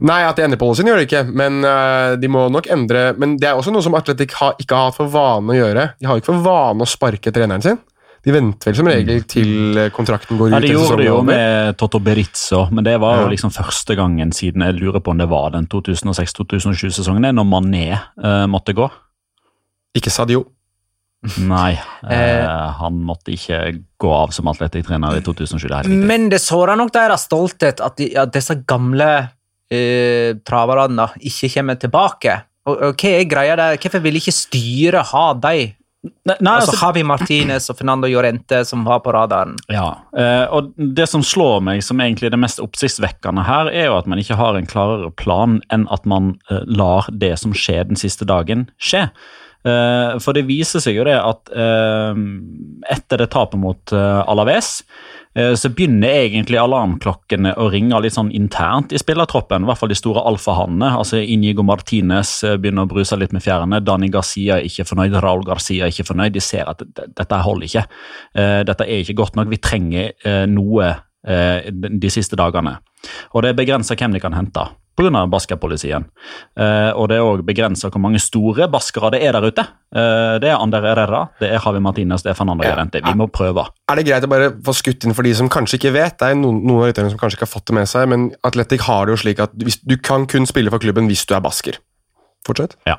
Nei, 0.00 0.22
at 0.24 0.38
de 0.38 0.46
endrer 0.46 0.60
policyen 0.60 0.88
gjør 0.88 1.00
det 1.00 1.06
ikke, 1.08 1.22
men 1.28 1.60
uh, 1.66 2.14
de 2.20 2.30
må 2.32 2.46
nok 2.52 2.68
endre 2.72 3.12
Men 3.20 3.36
det 3.40 3.50
er 3.50 3.58
også 3.58 3.74
noe 3.74 3.84
som 3.84 3.96
Atletic 3.98 4.34
har, 4.38 4.56
ikke 4.62 4.78
har 4.78 4.90
hatt 4.90 4.98
for 4.98 5.12
vane 5.12 5.52
å 5.52 5.58
gjøre. 5.58 5.88
De 6.00 6.08
har 6.08 6.20
ikke 6.20 6.32
for 6.32 6.44
vane 6.46 6.84
å 6.84 6.88
sparke 6.88 7.34
treneren 7.34 7.64
sin. 7.64 7.80
De 8.22 8.30
venter 8.30 8.70
vel 8.70 8.78
som 8.78 8.86
regel 8.86 9.24
til 9.26 9.78
øh, 9.78 9.88
kontrakten 9.94 10.38
går 10.38 10.52
ut. 10.52 10.54
Ja, 10.54 10.60
De 10.62 10.70
gjorde 10.70 10.98
det 11.00 11.08
jo 11.08 11.18
med 11.26 11.74
Toto 11.80 11.98
Berizzo, 11.98 12.68
men 12.70 12.86
det 12.86 12.94
var 13.02 13.24
jo 13.24 13.30
liksom 13.32 13.50
første 13.50 13.96
gangen 13.98 14.30
siden 14.36 14.62
jeg 14.62 14.78
lurer 14.78 15.02
på 15.02 15.10
om 15.10 15.18
det 15.18 15.26
var 15.30 15.50
den 15.56 15.66
2006-2007-sesongen, 15.72 17.32
når 17.34 17.48
Mané 17.50 17.86
uh, 17.98 18.46
måtte 18.50 18.76
gå. 18.78 18.86
Ikke 19.98 20.12
Sadio. 20.14 20.44
Nei, 21.38 21.78
eh, 22.10 22.42
Eh. 22.42 22.70
han 22.78 23.02
måtte 23.06 23.34
ikke 23.34 23.58
gå 23.98 24.10
av 24.10 24.32
som 24.34 24.48
atletikktrener 24.50 25.18
i 25.18 25.22
2007. 25.22 25.68
Det. 25.68 25.98
Men 26.06 26.28
det 26.32 26.40
sårer 26.42 26.78
nok 26.78 26.90
deres 26.94 27.28
stolthet 27.28 27.80
at, 27.80 27.96
de, 27.98 28.10
at 28.18 28.32
disse 28.34 28.56
gamle 28.66 29.10
eh, 29.72 30.32
traverne 30.46 31.08
ikke 31.20 31.50
kommer 31.56 31.78
tilbake. 31.80 32.40
Og, 32.68 32.74
og 32.76 32.98
hva 33.00 33.14
er 33.18 33.30
greia 33.30 33.58
der? 33.58 33.78
Hvorfor 33.80 34.02
vil 34.04 34.20
ikke 34.20 34.34
styret 34.34 35.10
ha 35.12 35.30
de? 35.42 35.72
Nei, 36.02 36.34
nei, 36.42 36.56
Altså 36.58 36.72
altså, 36.72 36.78
Javi 36.80 37.02
Martinez 37.06 37.68
og 37.70 37.76
Fernando 37.78 38.08
Llorente 38.10 38.64
som 38.66 38.82
var 38.86 39.04
på 39.04 39.12
radaren. 39.14 39.54
Ja, 39.70 39.86
eh, 40.18 40.46
og 40.50 40.72
det 40.74 41.06
som 41.10 41.22
slår 41.22 41.60
meg 41.62 41.84
som 41.86 42.02
egentlig 42.02 42.32
det 42.34 42.40
mest 42.42 42.58
oppsiktsvekkende 42.62 43.44
her, 43.46 43.70
er 43.70 43.86
jo 43.86 44.00
at 44.00 44.08
man 44.10 44.18
ikke 44.18 44.38
har 44.38 44.58
en 44.58 44.66
klarere 44.66 45.12
plan 45.14 45.60
enn 45.74 45.86
at 45.94 46.08
man 46.10 46.34
eh, 46.50 46.64
lar 46.66 47.06
det 47.14 47.36
som 47.38 47.54
skjer 47.54 47.86
den 47.92 48.00
siste 48.00 48.26
dagen, 48.26 48.66
skje. 48.82 49.06
Eh, 49.62 50.18
for 50.18 50.34
det 50.34 50.42
viser 50.48 50.82
seg 50.82 50.96
jo 50.98 51.06
det 51.06 51.14
at 51.14 51.50
eh, 51.54 52.22
etter 52.90 53.22
det 53.22 53.28
tapet 53.30 53.60
mot 53.62 53.94
eh, 53.94 54.22
Alaves, 54.26 54.80
så 55.32 55.70
begynner 55.72 56.26
egentlig 56.26 56.58
alarmklokkene 56.60 57.54
å 57.56 57.70
ringe 57.72 57.96
litt 58.04 58.12
sånn 58.12 58.28
internt 58.36 58.90
i 58.92 58.98
spillertroppen. 59.00 59.64
I 59.64 59.70
hvert 59.70 59.80
fall 59.80 59.88
de 59.88 59.96
store 59.96 60.20
alfahannene. 60.28 60.90
altså 60.92 61.22
Inigo 61.24 61.64
Martinez 61.64 62.34
begynner 62.60 62.84
å 62.84 62.90
bruse 62.90 63.16
litt 63.16 63.32
med 63.32 63.40
fjærene. 63.40 63.78
Dani 63.80 64.10
Garcia 64.12 64.58
er 64.58 64.68
ikke 64.68 64.84
fornøyd. 64.90 65.16
Raúl 65.24 65.46
Garcia 65.48 65.86
er 65.86 65.94
ikke 65.94 66.10
fornøyd. 66.10 66.36
De 66.36 66.44
ser 66.44 66.68
at 66.68 66.84
dette 66.84 67.40
holder 67.46 67.64
ikke. 67.64 67.86
Dette 68.68 68.84
er 68.84 69.00
ikke 69.06 69.16
godt 69.22 69.40
nok. 69.40 69.48
Vi 69.54 69.62
trenger 69.64 70.12
noe 70.52 70.92
de 71.72 72.12
siste 72.12 72.36
dagene. 72.36 72.76
Og 73.32 73.40
det 73.40 73.54
er 73.54 73.60
begrensa 73.64 73.96
hvem 73.96 74.12
de 74.12 74.20
kan 74.20 74.36
hente 74.36 74.68
pga. 74.96 75.26
baskerpolicyen. 75.30 76.06
Eh, 76.56 76.90
og 76.96 77.08
det 77.10 77.18
er 77.18 77.26
òg 77.26 77.44
begrensa 77.46 77.90
hvor 77.90 78.02
mange 78.02 78.20
store 78.22 78.68
baskere 78.72 79.12
det 79.14 79.22
er 79.26 79.36
der 79.36 79.46
ute. 79.48 79.66
Eh, 79.94 80.38
det 80.42 80.50
er 80.50 80.58
Ander 80.58 80.84
Herrera, 80.84 81.28
det 81.40 81.50
er 81.50 81.60
Javi 81.60 81.80
Martinez, 81.80 82.22
det 82.22 82.32
er 82.32 82.38
Fernando. 82.38 82.62
Llorente. 82.62 83.02
Vi 83.04 83.14
må 83.18 83.28
prøve. 83.32 83.66
Er 83.90 83.98
det 83.98 84.06
greit 84.06 84.26
å 84.26 84.30
bare 84.30 84.50
få 84.64 84.74
skutt 84.76 85.06
inn 85.06 85.16
for 85.16 85.26
de 85.26 85.34
som 85.34 85.50
kanskje 85.52 85.80
ikke 85.80 85.94
vet? 85.96 86.18
Det 86.20 86.32
er 86.32 86.38
noen, 86.38 86.62
noen 86.64 86.84
av 86.84 86.90
rytterne 86.90 87.12
som 87.12 87.20
kanskje 87.20 87.40
ikke 87.40 87.48
har 87.48 87.54
fått 87.54 87.70
det 87.70 87.78
med 87.80 87.90
seg, 87.90 88.08
men 88.12 88.28
Atletic 88.46 88.84
har 88.88 89.06
det 89.06 89.16
jo 89.16 89.22
slik 89.24 89.42
at 89.42 89.56
du 89.56 89.96
kan 89.98 90.28
kun 90.30 90.48
spille 90.48 90.72
for 90.72 90.82
klubben 90.82 91.10
hvis 91.10 91.26
du 91.28 91.34
er 91.36 91.44
basker. 91.44 91.80
Fortsett. 92.42 92.74
Ja. 92.84 92.96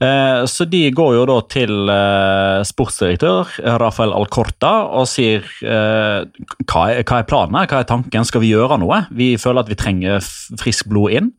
Eh, 0.00 0.44
så 0.46 0.64
de 0.64 0.84
går 0.94 1.14
jo 1.16 1.24
da 1.26 1.38
til 1.50 1.90
eh, 1.90 2.60
sportsdirektør 2.62 3.50
Rafael 3.82 4.14
Alcorta 4.14 4.70
og 4.94 5.08
sier 5.10 5.42
eh, 5.66 6.28
hva, 6.62 6.84
er, 6.92 7.02
hva 7.02 7.18
er 7.18 7.26
planen 7.26 7.58
hva 7.58 7.80
er 7.80 7.88
tanken, 7.88 8.28
skal 8.28 8.44
vi 8.44 8.52
gjøre 8.52 8.78
noe? 8.78 9.00
Vi 9.10 9.32
føler 9.42 9.64
at 9.64 9.72
vi 9.72 9.78
trenger 9.78 10.22
frisk 10.62 10.86
blod 10.92 11.16
inn. 11.18 11.32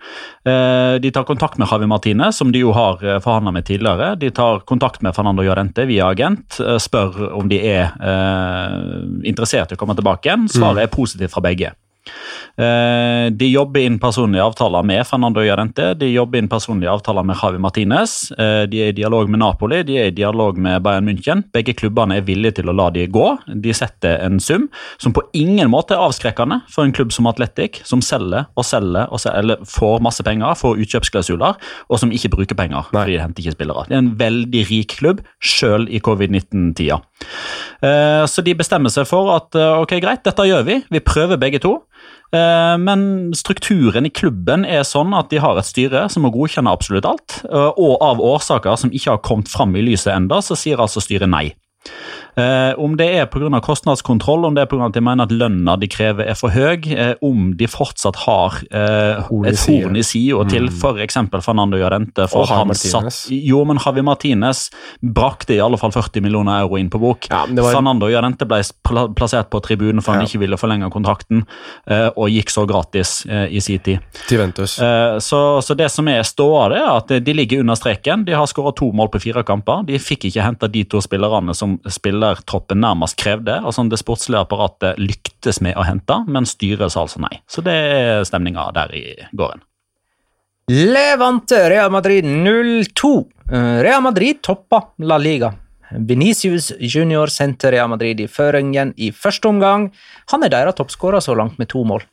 De 0.44 1.12
tar 1.14 1.28
kontakt 1.28 1.60
med 1.62 1.70
Javi 1.70 1.88
Martine, 1.88 2.32
som 2.36 2.52
de 2.52 2.64
jo 2.64 2.74
har 2.76 3.00
forhandla 3.24 3.54
med 3.56 3.68
tidligere. 3.68 4.14
De 4.20 4.32
tar 4.36 4.64
kontakt 4.68 5.04
med 5.06 5.16
Fernando 5.16 5.46
Llorente 5.46 5.86
via 5.90 6.10
agent, 6.10 6.58
spør 6.82 7.36
om 7.38 7.52
de 7.52 7.60
er 7.70 7.94
interessert 9.28 9.72
i 9.72 9.78
å 9.78 9.82
komme 9.82 9.98
tilbake 10.00 10.28
igjen. 10.28 10.50
Svaret 10.52 10.88
er 10.88 10.94
positivt 10.94 11.36
fra 11.36 11.46
begge. 11.46 11.76
Eh, 12.60 13.30
De 13.32 13.48
jobber 13.52 13.86
inn 13.86 14.00
personlige 14.00 14.44
avtaler 14.44 14.84
med 14.84 15.06
Fernando 15.08 15.40
Llorente, 15.44 15.94
de 16.00 16.10
jobber 16.12 16.40
inn 16.42 16.50
personlige 16.52 16.90
avtaler 16.92 17.24
med 17.24 17.38
Javi 17.42 17.58
Martinez. 17.62 18.32
eh, 18.38 18.66
De 18.66 18.82
er 18.84 18.90
i 18.90 18.92
dialog 18.98 19.30
med 19.30 19.40
Napoli, 19.40 19.84
de 19.84 19.98
er 19.98 20.08
i 20.08 20.16
dialog 20.16 20.58
med 20.58 20.82
Bayern 20.84 21.06
München. 21.08 21.44
Begge 21.54 21.74
klubbene 21.74 22.18
er 22.18 22.22
villige 22.22 22.56
til 22.60 22.66
å 22.70 22.76
la 22.76 22.90
de 22.90 23.08
gå. 23.08 23.38
De 23.62 23.74
setter 23.74 24.20
en 24.26 24.40
sum 24.40 24.68
som 24.98 25.14
på 25.14 25.22
ingen 25.34 25.70
måte 25.70 25.92
er 25.96 26.04
avskrekkende 26.04 26.62
for 26.70 26.84
en 26.84 26.92
klubb 26.92 27.12
som 27.12 27.28
Atletic, 27.28 27.82
som 27.86 28.02
selger 28.02 28.48
og 28.58 28.66
selger, 28.66 29.08
og 29.12 29.20
selger 29.20 29.40
eller 29.40 29.58
får 29.66 30.02
masse 30.02 30.24
penger, 30.24 30.56
får 30.60 30.78
utkjøpsklausuler, 30.84 31.56
og 31.90 32.00
som 32.00 32.12
ikke 32.12 32.30
bruker 32.30 32.56
penger. 32.56 32.84
Nei. 32.94 33.04
fordi 33.04 33.14
de 33.16 33.22
henter 33.22 33.44
ikke 33.44 33.56
spillere. 33.56 33.86
Det 33.88 33.96
er 33.96 34.04
en 34.04 34.16
veldig 34.20 34.66
rik 34.70 34.98
klubb, 35.00 35.22
sjøl 35.40 35.88
i 35.90 36.00
covid-19-tida. 36.00 37.00
Eh, 37.84 38.26
Så 38.26 38.44
de 38.44 38.54
bestemmer 38.56 38.90
seg 38.90 39.08
for 39.08 39.32
at 39.36 39.56
ok, 39.56 40.00
greit, 40.02 40.24
dette 40.24 40.44
gjør 40.48 40.66
vi. 40.66 40.84
Vi 40.92 41.00
prøver 41.00 41.38
begge 41.40 41.60
to. 41.60 41.84
Eh, 42.32 42.78
Men 42.78 43.34
strukturen 43.34 44.06
i 44.06 44.10
klubben 44.14 44.66
er 44.66 44.84
sånn 44.86 45.16
at 45.18 45.32
de 45.32 45.40
har 45.42 45.58
et 45.58 45.66
styre 45.66 46.06
som 46.14 46.24
må 46.24 46.32
godkjenne 46.34 46.72
absolutt 46.72 47.06
alt. 47.06 47.42
eh, 47.46 47.72
Og 47.78 47.98
av 48.02 48.20
årsaker 48.22 48.78
som 48.78 48.92
ikke 48.92 49.12
har 49.12 49.18
kommet 49.26 49.50
fram 49.50 49.76
i 49.76 49.82
lyset 49.82 50.14
enda, 50.16 50.42
så 50.42 50.56
sier 50.56 50.78
altså 50.78 51.02
styret 51.02 51.30
nei. 51.30 51.56
Eh, 52.40 52.74
om 52.80 52.96
det 52.98 53.08
er 53.18 53.26
pga. 53.32 53.60
kostnadskontroll, 53.64 54.46
om 54.46 54.56
det 54.56 54.62
er 54.64 54.70
pga. 54.72 54.86
at 54.86 54.94
de 54.94 55.02
mener 55.02 55.24
at 55.24 55.32
lønna 55.34 55.78
de 55.80 55.88
krever 55.88 56.28
er 56.30 56.36
for 56.38 56.50
høy, 56.54 56.86
eh, 56.92 57.16
om 57.26 57.54
de 57.58 57.68
fortsatt 57.68 58.16
har 58.26 58.60
eh, 58.72 59.22
Horn 59.28 59.48
et 59.50 59.60
horn 59.66 59.98
i 59.98 60.04
sida 60.06 60.46
til 60.50 60.70
f.eks. 60.70 61.18
Fernando 61.44 61.78
Llorente. 61.78 62.28
For 62.30 62.44
Og 62.46 62.48
han 62.48 62.74
satt, 62.76 63.28
jo, 63.32 63.64
men 63.68 63.80
Javi 63.84 64.04
Martinez 64.06 64.70
brakte 65.02 65.56
i 65.58 65.60
alle 65.64 65.78
fall 65.82 65.92
40 65.96 66.22
millioner 66.24 66.62
euro 66.64 66.78
inn 66.80 66.90
på 66.90 67.00
bok. 67.02 67.28
Ja, 67.32 67.46
var- 67.50 67.74
Fernando 67.74 68.08
Llorente 68.08 68.46
ble 68.48 68.62
plassert 69.16 69.50
på 69.50 69.62
tribunen 69.62 70.02
for 70.04 70.14
han 70.14 70.22
Ja. 70.22 70.28
ikke 70.28 70.40
ville 70.40 70.58
forlenge 70.58 70.90
kontrakten, 70.92 71.46
og 71.90 72.30
gikk 72.30 72.50
så 72.50 72.66
gratis 72.68 73.26
i 73.26 73.60
sin 73.60 73.80
tid. 73.80 74.00
Så, 75.20 75.62
så 75.64 75.76
det 75.78 75.90
som 75.92 76.08
er 76.08 76.22
ståa, 76.24 76.70
er 76.76 76.98
at 76.98 77.08
de 77.24 77.34
ligger 77.34 77.60
under 77.62 77.76
streken. 77.76 78.26
De 78.26 78.34
har 78.34 78.46
skåra 78.46 78.76
to 78.76 78.92
mål 78.92 79.10
på 79.10 79.22
fire 79.22 79.44
kamper. 79.44 79.86
De 79.86 79.98
fikk 80.00 80.26
ikke 80.30 80.44
henta 80.44 80.68
de 80.72 80.84
to 80.84 81.02
spillerne 81.02 81.56
som 81.56 81.69
spillertroppen 81.90 82.82
nærmest 82.84 83.18
krevde. 83.20 83.60
og 83.64 83.76
sånn 83.76 83.90
Det 83.92 84.00
sportslige 84.02 84.42
apparatet 84.44 85.00
lyktes 85.02 85.62
med 85.62 85.78
å 85.78 85.86
hente, 85.88 86.24
men 86.28 86.48
styret 86.50 86.94
sa 86.94 87.06
altså 87.06 87.22
nei. 87.24 87.42
Så 87.48 87.64
det 87.66 87.74
er 87.74 88.28
stemninga 88.28 88.70
der 88.76 88.94
i 88.96 89.06
gården. 89.32 89.64
Levante 90.70 91.64
Real 91.70 91.90
Madrid 91.92 92.26
0-2. 92.26 93.26
Eh, 93.52 93.82
Real 93.82 94.04
Madrid 94.06 94.42
toppa 94.46 94.84
La 95.02 95.18
Liga. 95.18 95.54
Venicius 95.90 96.72
Junior 96.80 97.32
sendte 97.34 97.72
Real 97.72 97.90
Madrid 97.90 98.20
i 98.22 98.28
føringen 98.30 98.94
i 98.98 99.10
første 99.12 99.50
omgang. 99.50 99.90
Han 100.30 100.46
er 100.46 100.54
deres 100.54 100.78
toppskårer 100.78 101.24
så 101.26 101.34
langt 101.38 101.58
med 101.58 101.72
to 101.72 101.82
mål. 101.84 102.06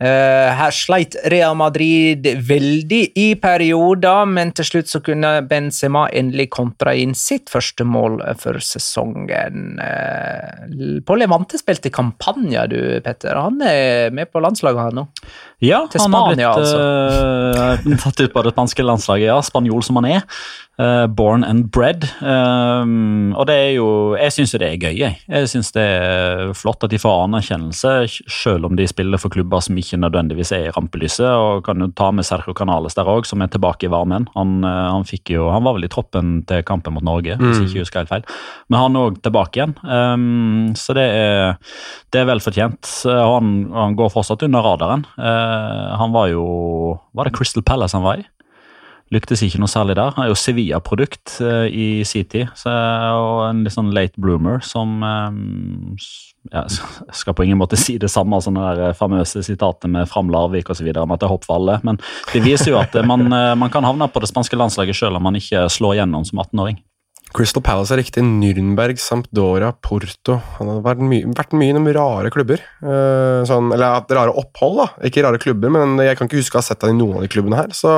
Eh, 0.00 0.50
her 0.56 0.72
sleit 0.72 1.12
Real 1.28 1.52
Madrid 1.60 2.24
veldig 2.48 3.00
i 3.20 3.26
perioder, 3.36 4.24
men 4.32 4.54
til 4.56 4.64
slutt 4.64 4.88
så 4.88 5.02
kunne 5.04 5.34
Benzema 5.48 6.06
endelig 6.16 6.48
kontra 6.56 6.94
inn 6.96 7.12
sitt 7.18 7.52
første 7.52 7.84
mål 7.84 8.16
for 8.40 8.56
sesongen. 8.64 9.76
Eh, 9.84 11.02
på 11.04 11.18
Levante 11.20 11.60
spilte 11.60 11.92
kampanje, 11.92 12.64
du, 12.72 12.80
Petter. 13.04 13.36
Han 13.36 13.60
er 13.60 14.08
med 14.16 14.32
på 14.32 14.40
landslaget 14.40 14.86
her 14.86 14.96
nå. 15.02 15.04
Ja, 15.60 15.84
Til 15.92 16.00
han 16.00 16.14
har 16.16 16.30
blitt 16.32 16.46
altså. 16.46 16.80
eh, 16.80 18.00
tatt 18.00 18.20
ut 18.24 18.32
på 18.32 18.42
det 18.46 18.54
spanske 18.54 18.84
landslaget, 18.86 19.28
ja. 19.28 19.38
Spanjol 19.44 19.84
som 19.84 20.00
han 20.00 20.08
er. 20.08 20.26
Uh, 20.80 21.04
born 21.12 21.44
and 21.44 21.66
bred. 21.68 22.06
Um, 22.24 23.34
og 23.36 23.44
det 23.50 23.56
er 23.66 23.72
jo 23.74 24.14
Jeg 24.16 24.32
syns 24.32 24.54
jo 24.54 24.60
det 24.62 24.70
er 24.70 24.78
gøy, 24.80 24.94
jeg. 24.96 25.18
Jeg 25.28 25.50
syns 25.52 25.68
det 25.76 25.82
er 25.84 26.54
flott 26.56 26.86
at 26.86 26.94
de 26.94 26.96
får 26.96 27.26
anerkjennelse, 27.26 27.90
selv 28.32 28.64
om 28.70 28.78
de 28.78 28.86
spiller 28.88 29.20
for 29.20 29.28
klubber 29.34 29.60
som 29.60 29.76
ikke 29.76 29.98
nødvendigvis 30.00 30.54
er 30.56 30.70
i 30.70 30.72
rampelyset. 30.72 31.28
Og 31.28 31.60
kan 31.66 31.84
jo 31.84 31.90
ta 31.92 32.08
med 32.16 32.24
Sergio 32.24 32.54
Canales 32.56 32.96
der 32.96 33.10
òg, 33.12 33.28
som 33.28 33.44
er 33.44 33.52
tilbake 33.52 33.90
i 33.90 33.92
varmen. 33.92 34.30
Han, 34.38 34.62
han 34.64 35.04
fikk 35.04 35.34
jo 35.34 35.50
Han 35.52 35.66
var 35.66 35.76
vel 35.76 35.84
i 35.84 35.92
troppen 35.92 36.40
til 36.48 36.64
kampen 36.64 36.96
mot 36.96 37.04
Norge, 37.04 37.36
hvis 37.36 37.60
jeg 37.60 37.68
ikke 37.68 37.84
husker 37.84 38.00
helt 38.00 38.14
feil. 38.14 38.24
Men 38.72 38.80
han 38.80 38.96
er 38.96 39.10
òg 39.10 39.20
tilbake 39.20 39.60
igjen. 39.60 39.76
Um, 39.84 40.72
så 40.80 40.96
det 40.96 41.04
er, 41.12 41.60
det 42.08 42.22
er 42.22 42.30
vel 42.32 42.40
fortjent. 42.40 42.88
Han, 43.04 43.52
han 43.76 44.00
går 44.00 44.14
fortsatt 44.16 44.48
under 44.48 44.64
radaren. 44.64 45.04
Eh, 45.20 45.49
han 46.00 46.12
var 46.14 46.30
jo 46.32 46.44
Var 47.16 47.26
det 47.26 47.34
Crystal 47.36 47.64
Palace 47.66 47.96
han 47.96 48.06
var 48.06 48.22
i? 48.22 48.26
Lyktes 49.10 49.42
ikke 49.42 49.58
noe 49.58 49.70
særlig 49.70 49.96
der. 49.98 50.12
Han 50.14 50.22
er 50.22 50.28
jo 50.30 50.38
Sevilla-produkt 50.38 51.40
eh, 51.42 51.66
i 51.66 51.86
sin 52.06 52.28
tid. 52.30 52.52
Og 52.62 53.40
en 53.48 53.64
litt 53.66 53.74
sånn 53.74 53.90
late 53.94 54.22
bloomer 54.22 54.62
som 54.62 55.00
eh, 55.02 55.40
ja, 56.52 56.62
Jeg 56.62 57.16
skal 57.18 57.34
på 57.34 57.44
ingen 57.44 57.58
måte 57.58 57.78
si 57.78 57.96
det 58.00 58.12
samme, 58.12 58.38
sånne 58.40 58.68
der 58.78 58.94
famøse 58.96 59.42
sitater 59.44 59.90
med 59.90 60.06
Fram 60.08 60.30
Larvik 60.30 60.70
osv. 60.70 60.86
om 60.94 61.10
at 61.10 61.20
det 61.22 61.26
er 61.26 61.34
hopp 61.34 61.48
for 61.48 61.58
alle. 61.58 61.80
Men 61.86 61.98
det 62.30 62.44
viser 62.46 62.70
jo 62.70 62.78
at 62.78 62.94
eh, 62.94 63.06
man, 63.06 63.26
eh, 63.34 63.56
man 63.58 63.74
kan 63.74 63.86
havne 63.88 64.06
på 64.06 64.22
det 64.22 64.30
spanske 64.30 64.58
landslaget 64.60 64.96
selv 65.02 65.18
om 65.18 65.26
man 65.26 65.38
ikke 65.40 65.66
slår 65.66 65.98
gjennom 66.00 66.24
som 66.28 66.44
18-åring. 66.46 66.78
Crystal 67.36 67.62
Palace 67.62 67.94
er 67.94 68.00
riktig. 68.00 68.24
Nürnberg, 68.26 68.98
Sampdoria, 69.00 69.70
Porto. 69.72 70.40
Han 70.58 70.72
har 70.72 70.80
vært 70.84 71.04
mye, 71.06 71.28
vært 71.36 71.54
mye 71.56 71.74
innom 71.74 71.86
rare 71.94 72.32
klubber. 72.34 72.62
Uh, 72.82 73.46
sånn, 73.48 73.70
eller 73.74 74.02
rare 74.10 74.34
opphold, 74.34 74.80
da. 74.82 74.88
Ikke 75.06 75.24
rare 75.26 75.40
klubber, 75.42 75.72
men 75.74 75.94
jeg 76.02 76.18
kan 76.18 76.30
ikke 76.30 76.40
huske 76.40 76.58
å 76.58 76.62
ha 76.62 76.66
sett 76.66 76.82
ham 76.86 76.96
i 76.96 76.98
noen 76.98 77.20
av 77.20 77.26
de 77.26 77.30
klubbene 77.32 77.60
her. 77.60 77.70
Så 77.76 77.94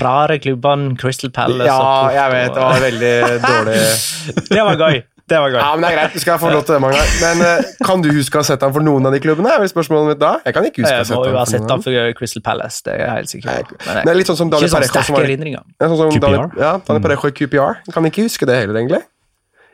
Rare 0.00 0.38
klubbene, 0.44 0.92
Crystal 1.00 1.32
Palace 1.34 1.70
ja, 1.70 1.78
og 1.80 1.88
Porto. 1.88 2.14
Ja, 2.14 2.20
jeg 2.20 2.36
vet 2.36 2.54
det 2.54 2.68
var 2.68 2.84
veldig 2.84 3.14
dårlig 3.50 4.46
Det 4.52 4.68
var 4.68 4.86
gøy. 4.86 5.02
Det 5.24 5.38
var 5.40 5.48
gøy. 5.54 5.56
Ja, 5.56 5.68
men 5.72 5.84
Det 5.86 5.90
er 5.90 5.96
greit, 5.96 6.12
du 6.12 6.20
skal 6.20 6.36
få 6.42 6.50
lov 6.52 6.64
til 6.68 6.74
det, 6.74 6.80
Magnar. 6.84 7.12
Men 7.22 7.40
eh, 7.46 7.68
kan 7.88 8.02
du 8.04 8.10
huske 8.12 8.36
å 8.36 8.42
ha 8.42 8.48
sett 8.50 8.60
ham 8.66 8.74
for 8.74 8.84
noen 8.84 9.08
av 9.08 9.14
de 9.16 9.20
klubbene? 9.24 9.48
er 9.54 9.62
vel 9.62 9.70
spørsmålet 9.72 10.12
mitt 10.12 10.20
da? 10.20 10.34
Jeg 10.44 10.56
kan 10.56 10.68
ikke 10.68 10.84
huske 10.84 10.92
å 10.92 10.98
ha 10.98 11.00
Jeg 11.00 11.08
sett 11.08 11.16
må 11.16 11.24
jo 11.30 11.38
ha 11.38 11.46
for 11.46 11.54
sett 11.54 11.72
av 11.72 11.86
for 11.86 12.12
Crystal 12.18 12.44
Palace, 12.44 12.82
det 12.84 12.92
er 12.92 13.00
jeg 13.00 13.14
helt 13.14 13.32
sikker 13.32 13.70
på. 13.70 13.78
Men 13.88 14.02
Det 14.04 14.12
er 14.12 14.20
litt 14.20 14.30
sånn 14.32 14.40
som 14.42 14.52
Daniel 14.52 14.68
sånn 14.68 14.84
Parejo 14.84 14.92
sterke 14.92 15.16
var. 15.16 15.64
Ja, 15.80 15.88
sånn 15.88 15.98
som? 16.02 16.20
Daniel, 16.26 16.46
ja, 16.60 16.72
Daniel 16.84 17.06
Parejo 17.08 17.32
i 17.32 17.36
QPR. 17.40 17.80
Jeg 17.88 17.96
kan 17.96 18.10
ikke 18.10 18.26
huske 18.28 18.50
det 18.50 18.58
heller, 18.60 18.80
egentlig. 18.82 19.02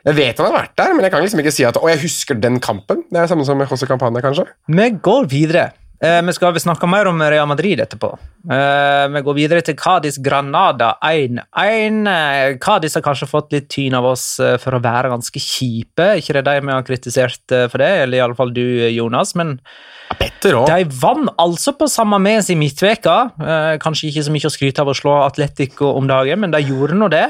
Jeg 0.01 0.17
vet 0.17 0.39
han 0.39 0.47
har 0.49 0.55
vært 0.55 0.73
der, 0.79 0.95
men 0.95 1.05
jeg 1.05 1.13
kan 1.13 1.21
liksom 1.21 1.43
ikke 1.43 1.53
si 1.53 1.65
at 1.67 1.77
Å, 1.77 1.83
jeg 1.91 2.01
husker 2.07 2.39
den 2.41 2.57
kampen. 2.63 3.03
Det 3.11 3.19
er 3.19 3.27
det 3.27 3.33
samme 3.35 3.45
som 3.45 3.59
José 3.61 3.85
Campania, 3.89 4.23
kanskje. 4.23 4.47
Vi 4.71 4.87
går 5.03 5.27
videre. 5.29 5.67
Eh, 6.01 6.21
vi 6.25 6.33
skal 6.33 6.57
snakke 6.57 6.87
mer 6.89 7.05
om 7.11 7.19
Real 7.21 7.45
Madrid 7.47 7.79
etterpå. 7.83 8.15
Eh, 8.49 9.07
vi 9.13 9.21
går 9.21 9.35
videre 9.37 9.61
til 9.61 9.75
Cádiz 9.77 10.17
Granada 10.17 10.95
1-1. 11.05 12.07
Eh, 12.09 12.57
Cádiz 12.57 12.97
har 12.97 13.03
kanskje 13.05 13.29
fått 13.29 13.53
litt 13.53 13.69
tyn 13.69 13.93
av 13.93 14.07
oss 14.09 14.39
eh, 14.41 14.55
for 14.57 14.73
å 14.73 14.81
være 14.81 15.11
ganske 15.13 15.37
kjipe. 15.37 16.15
Ikke 16.17 16.39
det 16.39 16.47
de 16.47 16.55
vi 16.65 16.73
har 16.73 16.87
kritisert 16.87 17.53
eh, 17.53 17.67
for 17.69 17.83
det, 17.83 17.91
eller 18.07 18.17
i 18.17 18.23
alle 18.25 18.37
fall 18.39 18.53
du, 18.55 18.65
Jonas. 18.89 19.35
men. 19.37 19.59
De 20.65 20.97
vant 20.99 21.29
altså 21.39 21.75
på 21.77 21.85
samme 21.87 22.17
mes 22.19 22.49
i 22.49 22.57
midtveka. 22.57 23.17
Eh, 23.37 23.77
kanskje 23.83 24.09
ikke 24.09 24.25
så 24.25 24.33
mye 24.33 24.49
å 24.49 24.55
skryte 24.57 24.81
av 24.81 24.89
å 24.89 24.97
slå 24.97 25.19
Atletico 25.21 25.93
om 25.99 26.09
dagen, 26.09 26.41
men 26.41 26.51
de 26.51 26.65
gjorde 26.65 26.97
nå 26.97 27.11
det. 27.13 27.27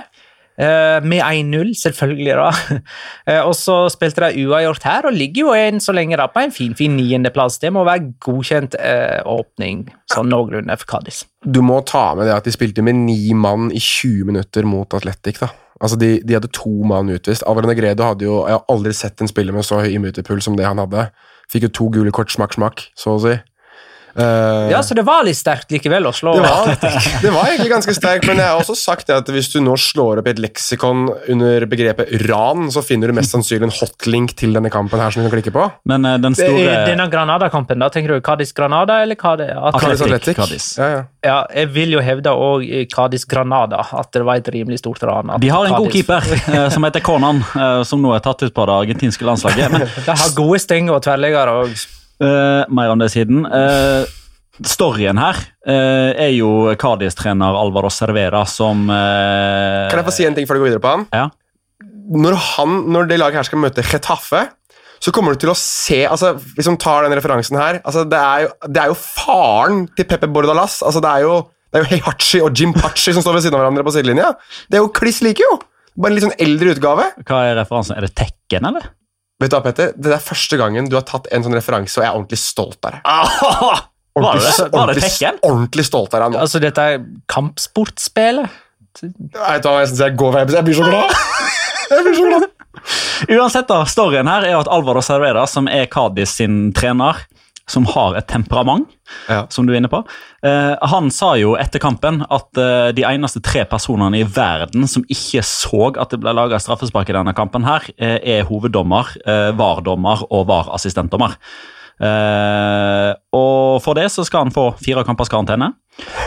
Eh, 0.62 1.04
med 1.04 1.24
1-0, 1.26 1.74
selvfølgelig, 1.82 2.34
da. 2.38 2.52
Eh, 3.30 3.40
og 3.46 3.54
så 3.56 3.76
spilte 3.94 4.24
de 4.26 4.46
uavgjort 4.48 4.84
her, 4.86 5.06
og 5.06 5.14
ligger 5.14 5.46
jo 5.46 5.54
en 5.54 5.80
så 5.82 5.94
lenge 5.94 6.18
da 6.18 6.26
på 6.30 6.42
en 6.42 6.54
fin 6.54 6.74
fin 6.78 6.96
niendeplass. 6.98 7.60
Det 7.62 7.70
må 7.74 7.84
være 7.86 8.12
godkjent 8.24 8.78
eh, 8.82 9.20
åpning, 9.30 9.84
sånn 10.10 10.30
noenlunde, 10.32 10.78
for 10.82 10.90
Cádiz. 10.96 11.24
Du 11.46 11.62
må 11.66 11.80
ta 11.86 12.12
med 12.18 12.30
det 12.30 12.34
at 12.36 12.50
de 12.50 12.54
spilte 12.54 12.86
med 12.86 12.98
ni 13.04 13.34
mann 13.38 13.70
i 13.70 13.82
20 13.82 14.26
minutter 14.32 14.66
mot 14.66 14.98
Atletic. 14.98 15.40
da. 15.42 15.52
Altså, 15.82 15.98
De, 16.02 16.20
de 16.26 16.38
hadde 16.38 16.52
to 16.54 16.72
mann 16.86 17.10
utvist. 17.14 17.46
Alvaro 17.48 17.74
Gredo 17.78 18.06
hadde 18.06 18.26
jo 18.26 18.42
Jeg 18.48 18.58
har 18.58 18.66
aldri 18.70 18.94
sett 18.94 19.22
en 19.22 19.30
spiller 19.30 19.54
med 19.54 19.66
så 19.66 19.82
høy 19.82 19.94
immunpuls 19.96 20.46
som 20.46 20.58
det 20.58 20.66
han 20.66 20.82
hadde. 20.82 21.10
Fikk 21.52 21.68
jo 21.68 21.74
to 21.76 21.90
gule 21.98 22.14
kort 22.16 22.32
smakk, 22.32 22.54
smakk, 22.56 22.86
så 22.98 23.18
å 23.18 23.22
si. 23.22 23.34
Eh, 24.16 24.72
Ja, 24.72 24.82
så 24.84 24.96
det 24.98 25.04
var 25.08 25.24
litt 25.24 25.38
sterkt 25.40 25.72
likevel 25.72 26.08
å 26.10 26.12
slå 26.16 26.34
det 26.36 26.44
var, 26.44 26.72
det 27.22 27.32
var 27.32 27.48
egentlig 27.50 27.72
ganske 27.72 27.94
sterkt, 27.96 28.26
men 28.28 28.40
jeg 28.42 28.48
har 28.48 28.60
også 28.60 28.76
sagt 28.78 29.08
det 29.08 29.16
at 29.22 29.30
hvis 29.32 29.50
du 29.54 29.60
nå 29.64 29.76
slår 29.80 30.20
opp 30.22 30.28
i 30.28 30.34
et 30.34 30.42
leksikon 30.44 31.06
under 31.32 31.66
begrepet 31.72 32.12
ran, 32.28 32.68
så 32.74 32.84
finner 32.84 33.12
du 33.12 33.16
mest 33.18 33.32
sannsynlig 33.36 33.70
en 33.70 33.76
hotlink 33.78 34.34
til 34.40 34.56
denne 34.58 34.72
kampen 34.74 35.00
her 35.00 35.14
som 35.14 35.24
du 35.24 35.30
kan 35.30 35.38
klikke 35.40 35.54
på. 35.56 35.68
Men 35.88 36.08
uh, 36.08 36.18
den 36.22 36.36
I 36.36 36.42
store 36.42 36.76
denne 36.90 37.08
Granada-kampen, 37.12 37.80
da 37.84 37.90
tenker 37.94 38.16
du 38.16 38.26
Cádiz-Granada, 38.26 39.02
eller 39.06 39.20
hva 39.20 39.36
det 39.40 39.50
er? 39.54 39.62
Atletic. 39.72 40.36
Cádiz. 40.40 40.68
Ja, 40.80 40.90
ja. 40.96 41.02
Ja, 41.22 41.38
jeg 41.56 41.72
vil 41.76 41.96
jo 41.96 42.02
hevde 42.04 42.34
òg 42.34 42.66
Cádiz-Granada, 42.92 43.84
at 44.02 44.12
det 44.16 44.26
var 44.28 44.42
et 44.42 44.52
rimelig 44.54 44.82
stort 44.82 45.04
ran. 45.08 45.32
De 45.42 45.50
har 45.54 45.68
en 45.70 45.78
god 45.78 45.92
keeper 45.94 46.26
eh, 46.52 46.68
som 46.74 46.84
heter 46.88 47.04
Konan, 47.06 47.44
som 47.88 48.02
nå 48.04 48.14
er 48.16 48.24
tatt 48.26 48.44
ut 48.44 48.54
på 48.56 48.66
det 48.68 48.78
argentinske 48.84 49.26
landslaget. 49.28 49.72
Men 49.72 49.88
De 50.08 50.16
har 50.24 50.36
gode 50.38 50.60
stenger 50.64 50.98
og 50.98 51.04
tverrliggere 51.06 51.58
òg. 51.64 51.88
Eh, 52.22 52.64
mer 52.70 52.94
om 52.94 53.02
det 53.02 53.12
siden. 53.14 53.46
Uh, 53.46 54.06
storyen 54.68 55.18
her 55.22 55.38
uh, 55.66 56.12
er 56.14 56.32
jo 56.36 56.72
Cádiz-trener 56.80 57.56
Alvaro 57.58 57.90
Cervera 57.90 58.44
som 58.46 58.84
Kan 58.92 59.98
jeg 59.98 60.06
få 60.06 60.14
si 60.14 60.28
en 60.28 60.36
ting 60.38 60.46
før 60.46 60.60
du 60.60 60.64
går 60.66 60.70
videre 60.74 60.84
på 60.84 60.92
han? 60.92 61.06
Ja. 61.16 61.30
Når, 62.12 62.36
han, 62.52 62.76
når 62.94 63.08
det 63.10 63.18
laget 63.22 63.42
her 63.42 63.48
skal 63.48 63.64
møte 63.64 63.86
Chetaffe 63.86 64.44
så 65.02 65.10
kommer 65.16 65.34
du 65.34 65.42
til 65.42 65.50
å 65.50 65.58
se 65.58 66.04
altså, 66.06 66.36
Hvis 66.58 66.70
man 66.70 66.78
tar 66.82 67.08
den 67.08 67.16
referansen 67.18 67.58
her 67.58 67.80
altså, 67.80 68.06
det, 68.06 68.20
er 68.22 68.46
jo, 68.46 68.52
det 68.70 68.84
er 68.84 68.92
jo 68.92 69.00
faren 69.00 69.84
til 69.98 70.06
Pepe 70.10 70.30
Bordalas. 70.30 70.80
Altså, 70.86 71.02
det 71.02 71.10
er 71.10 71.26
jo, 71.26 71.36
det 71.72 71.80
er 71.80 71.86
jo 71.86 71.92
Heihachi 71.96 72.42
og 72.46 72.54
Jim 72.54 72.76
Pachi 72.78 73.16
som 73.16 73.26
står 73.26 73.40
ved 73.40 73.48
siden 73.48 73.58
av 73.58 73.64
hverandre 73.64 73.86
på 73.88 73.96
sidelinja. 73.96 74.34
Det 74.70 74.78
er 74.78 74.86
jo 74.86 74.94
kliss 74.94 75.24
like, 75.26 75.42
jo! 75.42 75.58
Bare 75.98 76.14
en 76.14 76.20
litt 76.20 76.28
sånn 76.28 76.38
eldre 76.46 76.76
utgave. 76.76 77.08
Hva 77.26 77.40
er 77.50 77.58
referansen? 77.60 77.98
Er 77.98 78.06
det 78.06 78.14
Tekken, 78.20 78.68
eller? 78.70 78.92
Vet 79.42 79.50
du 79.52 79.56
hva, 79.58 79.64
Petter? 79.66 79.94
Det 79.98 80.12
er 80.14 80.22
første 80.22 80.58
gangen 80.60 80.90
du 80.92 80.98
har 81.00 81.06
tatt 81.08 81.26
en 81.34 81.46
sånn 81.46 81.56
referanse, 81.58 81.98
og 81.98 82.06
jeg 82.06 82.12
er 82.12 82.18
ordentlig 82.20 82.42
stolt 82.42 82.86
av 82.86 83.00
deg. 83.00 83.02
Var 84.12 84.36
det? 84.36 84.42
Var 84.44 84.68
det 84.68 84.76
ordentlig, 84.76 85.04
Tekken? 85.08 85.38
ordentlig 85.48 85.86
stolt 85.88 86.14
av 86.18 86.26
deg 86.26 86.34
nå. 86.34 86.40
Altså, 86.44 86.60
dette 86.60 86.84
er 86.84 86.98
kampsportspillet. 87.32 88.58
Vet 89.02 89.64
du 89.64 89.70
hva, 89.70 89.78
jeg 89.86 89.96
jeg 89.96 90.18
går 90.20 90.34
vei, 90.36 90.42
Jeg 90.52 90.68
blir 90.68 90.76
så 90.78 90.90
glad! 90.90 91.14
Jeg 91.92 92.04
blir 92.06 92.16
så 92.16 92.26
glad. 92.28 92.44
Uansett, 93.36 93.68
da, 93.68 93.82
storyen 93.90 94.30
her 94.32 94.46
er 94.48 94.56
at 94.60 94.70
Alvaro 94.72 95.02
Cervera, 95.04 95.44
som 95.50 95.68
er 95.68 95.90
Cádiz 95.92 96.38
sin 96.40 96.70
trener, 96.76 97.20
som 97.70 97.86
har 97.86 98.16
et 98.18 98.28
temperament, 98.28 98.88
Ja. 99.30 99.46
som 99.50 99.66
du 99.68 99.74
er 99.74 99.78
inne 99.82 99.90
på, 99.92 100.04
eh, 100.44 100.76
han 100.82 101.10
sa 101.12 101.36
jo 101.36 101.56
etter 101.56 101.80
kampen 101.80 102.22
at 102.30 102.58
eh, 102.58 102.92
de 102.92 103.04
eneste 103.04 103.42
tre 103.44 103.66
personene 103.66 104.18
i 104.20 104.24
verden 104.24 104.88
som 104.88 105.04
ikke 105.04 105.44
så 105.44 105.92
at 106.00 106.10
det 106.10 106.20
ble 106.20 106.34
laga 106.34 106.60
straffespark 106.60 107.10
i 107.10 107.14
denne 107.14 107.34
kampen, 107.36 107.64
her, 107.64 107.82
eh, 107.98 108.20
er 108.40 108.44
hoveddommer, 108.50 109.08
eh, 109.26 109.52
VAR-dommer 109.52 110.24
og 110.32 110.48
VAR-assistentdommer. 110.48 111.36
Eh, 112.02 113.14
og 113.38 113.82
for 113.84 113.94
det 113.94 114.08
så 114.12 114.26
skal 114.26 114.46
han 114.48 114.52
få 114.56 114.72
fire 114.82 115.04
kampers 115.06 115.30
karantene, 115.30 115.74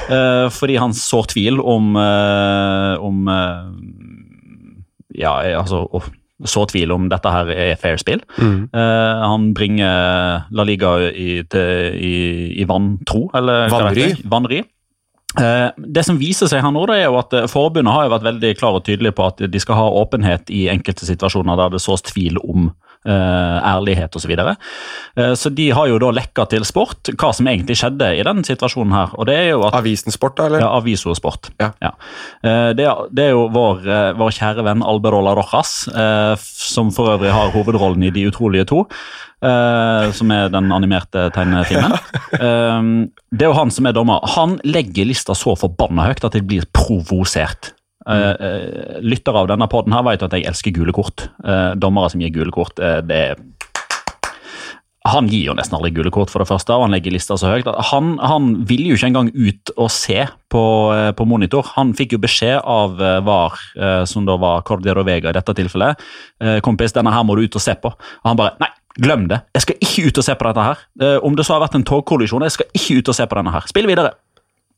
eh, 0.09 0.49
fordi 0.55 0.77
han 0.79 0.93
sår 0.95 1.27
tvil 1.35 1.59
om, 1.61 1.97
om 1.97 3.29
ja, 5.15 5.35
altså 5.59 5.87
så 6.43 6.65
tvil 6.67 6.91
om 6.95 7.07
dette 7.13 7.31
her 7.31 7.51
er 7.55 7.77
fair 7.81 7.99
spill. 8.01 8.23
Mm. 8.37 8.69
Eh, 8.75 9.25
han 9.25 9.53
bringer 9.55 10.47
La 10.51 10.67
Liga 10.67 10.97
i, 11.11 11.43
til, 11.47 11.95
i, 11.95 12.15
i 12.59 12.67
vantro, 12.69 13.29
eller 13.39 13.69
Vanry. 14.31 14.65
Eh, 15.41 15.69
det 15.77 16.05
som 16.07 16.19
viser 16.19 16.51
seg 16.51 16.63
her 16.63 16.71
nå, 16.75 16.85
da, 16.87 16.99
er 16.99 17.09
jo 17.09 17.19
at 17.19 17.35
eh, 17.35 17.49
Forbundet 17.51 17.91
har 17.95 18.07
jo 18.07 18.13
vært 18.13 18.27
veldig 18.29 18.53
klar 18.59 18.79
og 18.79 18.85
tydelig 18.87 19.17
på 19.19 19.27
at 19.27 19.43
de 19.51 19.63
skal 19.63 19.79
ha 19.81 19.87
åpenhet 20.03 20.51
i 20.55 20.69
enkelte 20.71 21.09
situasjoner 21.09 21.59
der 21.59 21.75
det 21.75 21.83
sås 21.83 22.05
tvil 22.07 22.39
om 22.43 22.69
ærlighet 23.11 24.17
osv. 24.17 24.25
Så, 24.25 24.31
videre. 24.31 24.57
Eh, 25.17 25.35
så 25.37 25.51
de 25.53 25.69
har 25.77 25.89
jo 25.91 25.99
da 26.01 26.11
lekka 26.17 26.47
til 26.49 26.65
sport 26.65 27.11
hva 27.13 27.33
som 27.37 27.49
egentlig 27.51 27.77
skjedde 27.77 28.09
i 28.17 28.23
den 28.25 28.41
situasjonen 28.47 28.95
her. 28.97 29.13
og 29.19 29.29
det 29.29 29.37
er 29.37 29.51
jo 29.51 29.67
at 29.69 29.77
Avisen 29.77 30.15
Sport, 30.15 30.39
da, 30.39 30.47
eller? 30.49 30.65
ja, 30.65 30.71
Aviso 30.79 31.15
Sport. 31.15 31.51
Ja. 31.61 31.73
Eh, 32.43 32.73
Det, 32.75 32.87
er, 32.87 33.05
det 33.13 33.27
er 33.27 33.31
jo 33.35 33.49
vår, 33.53 33.85
eh, 33.85 34.13
vår 34.17 34.33
kjære 34.39 34.65
venn 34.65 34.83
Alberola 34.83 35.35
Rojas, 35.37 35.87
eh, 35.89 36.35
som 36.41 36.91
for 36.95 37.13
øvrig 37.15 37.33
har 37.33 37.53
hovedrollen 37.53 38.03
i 38.09 38.11
De 38.15 38.27
utrolige 38.31 38.65
to, 38.73 38.87
Uh, 39.45 40.09
som 40.17 40.31
er 40.33 40.47
den 40.49 40.71
animerte 40.73 41.27
tegnefilmen. 41.35 41.93
Uh, 42.33 43.11
Det 43.29 43.45
er 43.45 43.51
jo 43.51 43.59
han 43.59 43.73
som 43.75 43.85
er 43.85 43.93
dommer. 43.93 44.23
Han 44.39 44.55
legger 44.65 45.05
lista 45.05 45.35
så 45.37 45.53
forbanna 45.59 46.07
høyt 46.09 46.25
at 46.25 46.39
jeg 46.39 46.47
blir 46.49 46.65
provosert. 46.73 47.75
Eh, 48.05 49.01
lyttere 49.01 49.41
av 49.41 49.49
denne 49.49 49.69
podden 49.71 49.95
her 49.97 50.05
vet 50.05 50.25
at 50.27 50.37
jeg 50.37 50.45
elsker 50.49 50.75
gule 50.77 50.93
kort. 50.93 51.29
Uh, 51.45 51.73
dommere 51.81 52.11
som 52.13 52.21
gir 52.21 52.33
gule 52.35 52.53
kort, 52.55 52.81
uh, 52.81 53.01
det 53.05 53.37
han 55.05 55.27
gir 55.29 55.51
jo 55.51 55.55
nesten 55.57 55.77
aldri 55.77 55.91
gule 55.93 56.09
kort, 56.09 56.31
for 56.33 56.41
det 56.41 56.49
første, 56.49 56.73
og 56.73 56.87
han 56.87 56.95
legger 56.95 57.13
lista 57.13 57.37
så 57.37 57.51
høyt. 57.53 57.67
Han, 57.91 58.15
han 58.25 58.47
ville 58.65 58.89
jo 58.89 58.97
ikke 58.97 59.11
engang 59.11 59.29
ut 59.37 59.73
og 59.75 59.91
se 59.93 60.23
på, 60.49 60.63
på 61.13 61.27
monitor. 61.29 61.69
Han 61.75 61.93
fikk 61.93 62.15
jo 62.17 62.23
beskjed 62.23 62.63
av 62.65 62.97
VAR, 63.27 63.59
som 64.09 64.25
da 64.25 64.39
var 64.41 64.65
Cordero 64.65 65.05
Vega 65.05 65.29
i 65.29 65.37
dette 65.37 65.53
tilfellet. 65.61 66.01
Kompis, 66.65 66.97
denne 66.97 67.13
her 67.13 67.29
må 67.29 67.37
du 67.37 67.45
ut 67.45 67.61
og 67.61 67.67
se 67.67 67.77
på. 67.77 67.93
Og 67.93 68.31
han 68.31 68.41
bare 68.41 68.57
Nei, 68.65 68.71
glem 68.97 69.29
det. 69.29 69.43
Jeg 69.59 69.67
skal 69.67 69.85
ikke 69.85 70.09
ut 70.09 70.23
og 70.23 70.29
se 70.31 70.39
på 70.41 70.49
dette 70.49 70.69
her. 70.71 70.85
Om 71.29 71.37
det 71.37 71.45
så 71.45 71.59
har 71.59 71.67
vært 71.67 71.77
en 71.77 71.85
togkollisjon, 71.93 72.49
jeg 72.49 72.57
skal 72.57 72.81
ikke 72.81 73.03
ut 73.03 73.13
og 73.13 73.21
se 73.21 73.29
på 73.29 73.43
denne 73.43 73.53
her. 73.59 73.69
Spill 73.77 73.93
videre. 73.93 74.17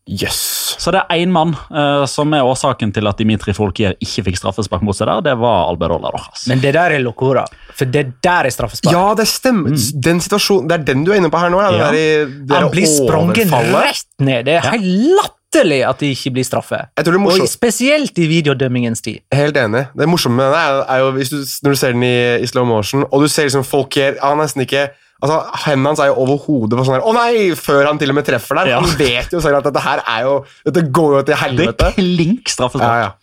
Jøss. 0.07 0.77
Så 0.79 0.92
det 0.95 1.01
er 1.03 1.19
én 1.25 1.33
mann 1.35 1.51
uh, 1.75 2.05
som 2.07 2.31
er 2.37 2.45
årsaken 2.47 2.92
til 2.95 3.09
at 3.11 3.19
Dimitri 3.19 3.51
Folkier 3.57 3.97
ikke 3.99 4.23
fikk 4.29 4.37
straffespark 4.38 4.85
mot 4.87 4.95
seg 4.95 5.09
der. 5.11 5.23
Det 5.27 5.35
var 5.40 5.64
Alberola 5.73 6.12
Rojas. 6.14 6.45
Men 6.51 6.61
det 6.62 6.75
der 6.77 6.95
er 6.95 7.03
locora. 7.03 7.42
For 7.75 7.90
det 7.90 8.05
der 8.23 8.47
er 8.47 8.55
straffespark. 8.55 8.95
Ja, 8.95 9.07
det 9.19 9.27
stemmer. 9.27 9.75
Den 10.07 10.21
situasjonen, 10.23 10.69
Det 10.71 10.77
er 10.79 10.85
den 10.92 11.03
du 11.05 11.11
er 11.12 11.19
inne 11.19 11.31
på 11.33 11.40
her 11.42 11.51
nå? 11.51 11.59
Ja, 11.64 11.73
det 11.73 11.81
der, 11.81 11.97
i- 11.97 12.29
det 12.31 12.47
der 12.53 12.61
Han 12.61 12.71
blir 12.71 12.87
sprunget 12.87 13.51
rett 13.51 14.07
ned. 14.23 14.45
Det 14.47 14.55
er 14.55 14.71
helt 14.77 14.87
latterlig 15.19 15.81
at 15.88 15.99
de 15.99 16.12
ikke 16.14 16.33
blir 16.37 16.45
straffe. 16.47 16.79
Jeg 16.97 17.05
tror 17.05 17.16
det 17.16 17.23
er 17.38 17.42
Og 17.42 17.49
spesielt 17.49 18.19
i 18.19 18.27
videodømmingens 18.31 19.03
tid. 19.03 19.19
Helt 19.35 19.57
enig. 19.57 19.88
Det 19.97 20.09
morsomme 20.09 20.37
med 20.37 20.53
det 20.55 20.61
er, 20.62 20.85
er 20.95 20.99
jo 21.03 21.11
hvis 21.16 21.31
du, 21.35 21.37
når 21.66 21.71
du 21.75 21.77
ser 21.83 21.92
den 21.99 22.03
i, 22.07 22.14
i 22.42 22.47
slow 22.47 22.64
motion, 22.64 23.05
og 23.11 23.23
du 23.23 23.29
ser 23.29 23.49
liksom 23.51 23.64
folk 23.64 23.95
her 23.99 24.14
Han 24.23 24.38
nesten 24.38 24.62
ikke 24.62 24.87
altså 25.22 25.37
Hendene 25.66 25.92
hans 25.92 26.00
er 26.05 26.11
jo 26.11 26.16
over 26.24 26.40
hodet 26.46 26.79
på 26.79 26.85
sånn 26.87 26.98
her 26.98 27.07
Å 27.09 27.12
nei! 27.16 27.52
Før 27.59 27.87
han 27.88 28.00
til 28.00 28.12
og 28.12 28.18
med 28.18 28.26
treffer 28.29 28.61
der. 28.61 28.72
Ja. 28.74 28.81
Han 28.85 28.96
vet 28.98 29.33
jo 29.33 29.40
selv 29.44 29.61
at 29.61 29.68
dette 29.70 29.85
her 29.85 30.02
er 30.05 30.26
jo 30.26 30.35
Dette 30.66 30.83
går 30.90 31.14
jo 31.18 31.22
til 31.22 31.33
Det 31.35 31.40
helvete. 31.44 31.92
er 31.92 31.96
klink 32.00 32.52
straffespark. 32.52 32.98
Ja, 33.00 33.07
ja. 33.09 33.14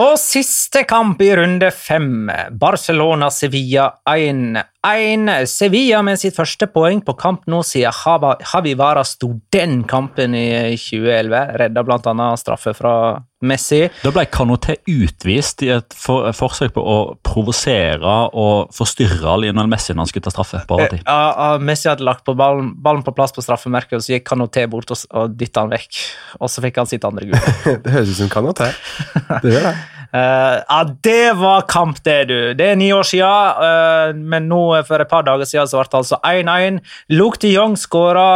Og 0.00 0.14
siste 0.20 0.82
kamp 0.88 1.20
i 1.22 1.28
runde 1.36 1.68
fem. 1.74 2.28
Barcelona-Sevilla 2.58 3.88
1-1. 4.86 5.46
Sevilla 5.50 6.02
med 6.06 6.20
sitt 6.20 6.36
første 6.36 6.68
poeng 6.70 7.00
på 7.02 7.14
kamp 7.18 7.48
nå 7.50 7.64
siden 7.66 7.94
Havi 8.52 8.76
Vara 8.78 9.02
sto 9.06 9.32
den 9.52 9.82
kampen 9.88 10.36
i 10.38 10.76
2011. 10.78 11.56
Redda 11.58 11.82
bl.a. 11.82 12.28
straffe 12.38 12.74
fra 12.78 12.94
Messi. 13.42 13.84
Da 14.02 14.10
ble 14.14 14.24
Canoté 14.30 14.78
utvist 14.90 15.62
i 15.66 15.70
et 15.74 15.94
for, 15.94 16.26
forsøk 16.34 16.72
på 16.74 16.82
å 16.82 16.96
provosere 17.26 18.14
og 18.34 18.72
forstyrre 18.74 19.36
Lionel 19.42 19.70
Messi 19.70 19.94
når 19.94 20.04
han 20.04 20.12
skulle 20.12 20.26
ta 20.26 20.34
straffe 20.34 20.62
på 20.66 20.78
overtid. 20.78 21.04
Ja, 21.04 21.18
ja, 21.26 21.50
Messi 21.62 21.90
hadde 21.90 22.06
lagt 22.06 22.26
på 22.26 22.34
ballen, 22.38 22.72
ballen 22.82 23.04
på 23.06 23.14
plass 23.14 23.34
på 23.34 23.44
straffemerket, 23.44 23.98
og 23.98 24.06
så 24.06 24.16
gikk 24.16 24.26
Canoté 24.30 24.66
bort 24.70 24.94
og, 24.94 25.04
og 25.10 25.38
dytta 25.38 25.66
han 25.66 25.74
vekk. 25.74 26.02
Og 26.38 26.50
så 26.50 26.64
fikk 26.66 26.82
han 26.82 26.90
sitt 26.90 27.06
andre 27.06 27.30
gule. 27.30 27.54
Det 27.84 27.94
høres 27.94 28.10
ut 28.14 28.20
som 28.24 28.32
Canoté. 28.32 28.72
Det 29.42 29.54
gjør 29.54 29.70
det. 29.70 29.78
Uh, 30.08 30.18
ja, 30.72 30.96
det 31.04 31.32
var 31.36 31.66
kamp, 31.68 32.04
det, 32.04 32.24
du. 32.24 32.54
Det 32.54 32.72
er 32.72 32.76
ni 32.80 32.92
år 32.96 33.06
siden, 33.06 33.28
uh, 33.28 34.16
men 34.16 34.48
nå 34.48 34.62
eh, 34.67 34.67
for 34.88 35.02
et 35.02 35.10
par 35.10 35.24
dager 35.26 35.48
siden 35.48 35.70
så 35.70 35.80
ble 35.80 35.88
det 35.90 36.00
altså 36.02 36.20
1-1. 36.26 36.80
Luke 37.14 37.40
de 37.42 37.52
Jong 37.54 37.76
skåra 37.80 38.28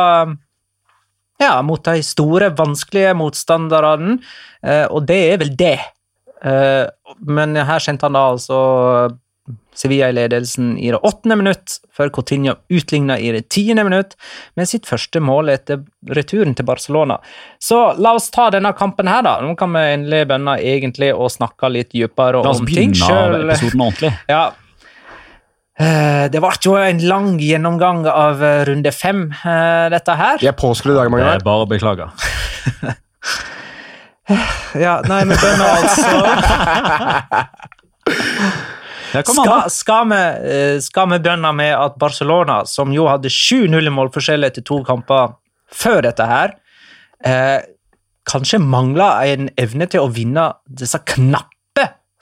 ja, 1.43 1.57
mot 1.67 1.83
de 1.85 2.03
store, 2.07 2.53
vanskelige 2.55 3.17
motstanderne, 3.19 4.19
eh, 4.63 4.85
og 4.87 5.09
det 5.09 5.19
er 5.33 5.41
vel 5.43 5.57
det. 5.59 5.79
Eh, 6.45 6.85
men 7.27 7.59
her 7.59 7.83
sendte 7.83 8.07
han 8.07 8.19
da 8.19 8.29
altså 8.35 8.61
Sevilla 9.75 10.11
i 10.11 10.13
ledelsen 10.13 10.77
i 10.79 10.91
det 10.93 11.01
åttende 11.03 11.37
minutt, 11.41 11.79
før 11.97 12.11
Coutinho 12.15 12.55
utligna 12.71 13.17
i 13.19 13.33
det 13.33 13.47
tiende 13.51 13.85
minutt 13.89 14.15
med 14.59 14.69
sitt 14.69 14.87
første 14.87 15.21
mål 15.25 15.51
etter 15.55 15.81
returen 16.13 16.55
til 16.55 16.69
Barcelona. 16.69 17.19
Så 17.59 17.81
la 17.99 18.15
oss 18.19 18.31
ta 18.35 18.51
denne 18.53 18.75
kampen 18.77 19.11
her, 19.11 19.25
da. 19.27 19.39
Nå 19.43 19.57
kan 19.59 19.73
vi 19.75 19.85
endelig 19.97 20.27
begynne 20.29 20.59
egentlig 20.61 21.13
å 21.17 21.31
snakke 21.33 21.73
litt 21.73 21.93
dypere 21.95 22.45
om 22.45 22.67
ting 22.69 22.95
sjøl. 22.97 23.49
Ja. 24.29 24.51
Eh, 25.81 26.29
Det 26.33 26.41
var 26.43 26.59
jo 26.61 26.75
en 26.77 26.99
lang 27.09 27.39
gjennomgang 27.41 28.05
av 28.07 28.43
eh, 28.45 28.65
runde 28.69 28.93
fem, 28.93 29.31
eh, 29.45 29.89
dette 29.91 30.17
her. 30.19 30.37
Jeg 30.43 30.53
er 30.53 30.59
påskrudd 30.59 30.95
i 30.95 30.99
dag, 30.99 31.09
Det 31.09 31.15
Magnar. 31.17 31.35
er 31.41 31.47
bare 31.47 31.65
å 31.65 31.69
beklage. 31.71 32.11
Ja, 34.79 35.01
nei, 35.05 35.25
men 35.27 35.37
begynner 35.37 35.67
altså 35.83 36.09
skal, 39.27 39.67
skal, 39.75 40.07
vi, 40.09 40.21
skal 40.81 41.11
vi 41.11 41.19
begynne 41.21 41.51
med 41.59 41.75
at 41.77 41.99
Barcelona, 42.01 42.63
som 42.71 42.95
jo 42.95 43.05
hadde 43.11 43.29
7-0 43.29 43.91
i 43.91 43.93
målforskjell 43.93 44.47
etter 44.49 44.65
to 44.65 44.79
kamper 44.87 45.35
før 45.75 46.01
dette 46.07 46.25
her, 46.31 46.55
eh, 47.27 47.59
kanskje 48.31 48.63
mangla 48.63 49.11
en 49.29 49.51
evne 49.61 49.91
til 49.91 50.07
å 50.07 50.09
vinne 50.15 50.47
disse 50.71 51.03
knappe 51.13 51.52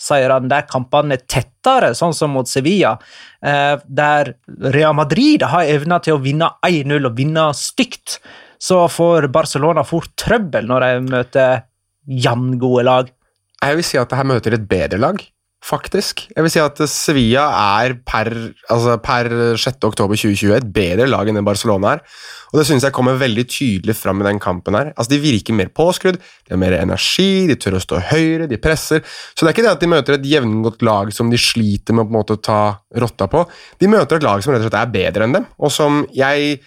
seirene 0.00 0.50
der 0.50 0.66
kampene 0.68 1.18
er 1.18 1.24
tettere, 1.28 1.92
sånn 1.96 2.14
som 2.16 2.32
mot 2.34 2.48
Sevilla, 2.48 2.96
eh, 3.44 3.76
der 3.84 4.34
Real 4.72 4.96
Madrid 4.96 5.44
har 5.52 5.68
evna 5.68 6.00
til 6.02 6.16
å 6.16 6.22
vinne 6.24 6.52
1-0 6.66 7.10
og 7.10 7.18
vinne 7.18 7.50
stygt, 7.56 8.18
så 8.60 8.84
får 8.92 9.30
Barcelona 9.32 9.84
fort 9.88 10.12
trøbbel 10.20 10.68
når 10.68 10.86
de 10.86 11.04
møter 11.08 11.62
jevngode 12.10 12.84
lag. 12.88 13.12
Jeg 13.60 13.76
vil 13.76 13.86
si 13.86 14.00
at 14.00 14.10
det 14.10 14.18
her 14.20 14.28
møter 14.28 14.56
et 14.56 14.66
bedre 14.68 15.00
lag, 15.00 15.20
faktisk. 15.64 16.24
Jeg 16.32 16.44
vil 16.44 16.52
si 16.52 16.60
at 16.62 16.78
Sevilla 16.88 17.44
er 17.82 17.94
per, 18.06 18.30
altså 18.72 18.96
per 19.04 19.28
6. 19.60 19.76
oktober 19.86 20.16
2020 20.16 20.54
et 20.56 20.68
bedre 20.74 21.06
lag 21.10 21.28
enn 21.28 21.36
det 21.36 21.44
Barcelona 21.46 21.94
er. 21.96 22.02
Og 22.50 22.58
det 22.58 22.64
synes 22.66 22.86
jeg 22.86 22.94
kommer 22.96 23.18
veldig 23.20 23.44
tydelig 23.50 23.94
fram 23.98 24.22
i 24.22 24.26
den 24.26 24.40
kampen 24.42 24.74
her. 24.74 24.90
Altså, 24.96 25.12
De 25.12 25.20
virker 25.22 25.54
mer 25.54 25.70
påskrudd, 25.76 26.18
de 26.18 26.54
har 26.54 26.60
mer 26.60 26.78
energi, 26.80 27.46
de 27.50 27.58
tør 27.60 27.78
å 27.78 27.82
stå 27.84 28.00
høyere, 28.10 28.48
de 28.50 28.58
presser. 28.62 29.04
Så 29.04 29.44
det 29.44 29.50
er 29.50 29.56
ikke 29.58 29.66
det 29.68 29.74
at 29.76 29.84
de 29.84 29.92
møter 29.92 30.16
et 30.16 30.28
jevngodt 30.32 30.82
lag 30.86 31.12
som 31.14 31.30
de 31.30 31.38
sliter 31.38 31.94
med 31.94 32.06
å 32.06 32.08
på 32.08 32.14
en 32.14 32.18
måte 32.18 32.40
ta 32.42 32.60
rotta 33.04 33.30
på. 33.30 33.44
De 33.78 33.90
møter 33.90 34.18
et 34.18 34.26
lag 34.26 34.42
som 34.42 34.54
rett 34.54 34.64
og 34.64 34.70
slett 34.70 34.80
er 34.80 34.94
bedre 34.96 35.28
enn 35.28 35.40
dem, 35.40 35.48
og 35.60 35.74
som 35.74 36.04
jeg 36.16 36.60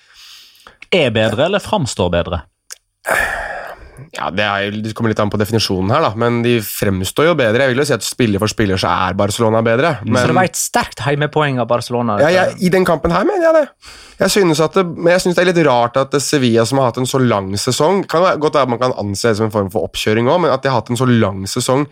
Er 0.94 1.10
bedre 1.10 1.48
eller 1.48 1.58
framstår 1.58 2.12
bedre? 2.14 2.44
Ja, 4.14 4.30
det, 4.34 4.46
er, 4.46 4.76
det 4.84 4.94
kommer 4.98 5.12
litt 5.14 5.20
an 5.22 5.32
på 5.34 5.40
definisjonen 5.42 5.92
her, 5.94 6.04
da, 6.06 6.12
men 6.20 6.42
de 6.46 6.56
fremstår 6.66 7.32
jo 7.32 7.36
bedre. 7.40 7.66
Jeg 7.66 7.74
vil 7.74 7.82
jo 7.82 7.86
si 7.90 7.96
at 7.96 8.06
spiller 8.06 8.42
for 8.42 8.52
spiller 8.52 8.80
så 8.82 8.92
er 9.08 9.18
Barcelona 9.18 9.62
bedre. 9.66 9.96
Men, 10.06 10.20
Så 10.22 10.32
det 10.32 10.38
var 10.38 10.50
et 10.50 10.60
sterkt 10.60 11.04
heimepoeng 11.06 11.62
av 11.64 11.70
Barcelona. 11.70 12.20
ja, 12.22 12.32
jeg, 12.34 12.56
I 12.68 12.72
den 12.74 12.86
kampen 12.88 13.14
her 13.16 13.26
mener 13.28 13.48
jeg 13.48 13.58
det. 13.60 13.66
Jeg 14.20 14.34
synes 14.38 14.62
det, 14.76 14.86
men 14.86 15.12
jeg 15.16 15.24
synes 15.26 15.38
det 15.38 15.44
er 15.44 15.50
litt 15.52 15.62
rart 15.68 15.98
at 16.00 16.16
Sevilla, 16.22 16.66
som 16.70 16.82
har 16.82 16.92
hatt 16.92 17.02
en 17.02 17.10
så 17.10 17.20
lang 17.20 17.50
sesong 17.58 18.04
Kan 18.08 18.22
være 18.24 18.40
godt 18.40 18.60
være 18.60 18.70
man 18.70 18.80
kan 18.80 18.94
anse 19.02 19.32
det 19.32 19.40
som 19.40 19.50
en 19.50 19.54
form 19.56 19.72
for 19.74 19.88
oppkjøring 19.88 20.30
òg, 20.30 20.44
men 20.46 20.54
at 20.54 20.64
de 20.64 20.70
har 20.72 20.80
hatt 20.80 20.92
en 20.94 21.00
så 21.00 21.08
lang 21.10 21.44
sesong, 21.50 21.88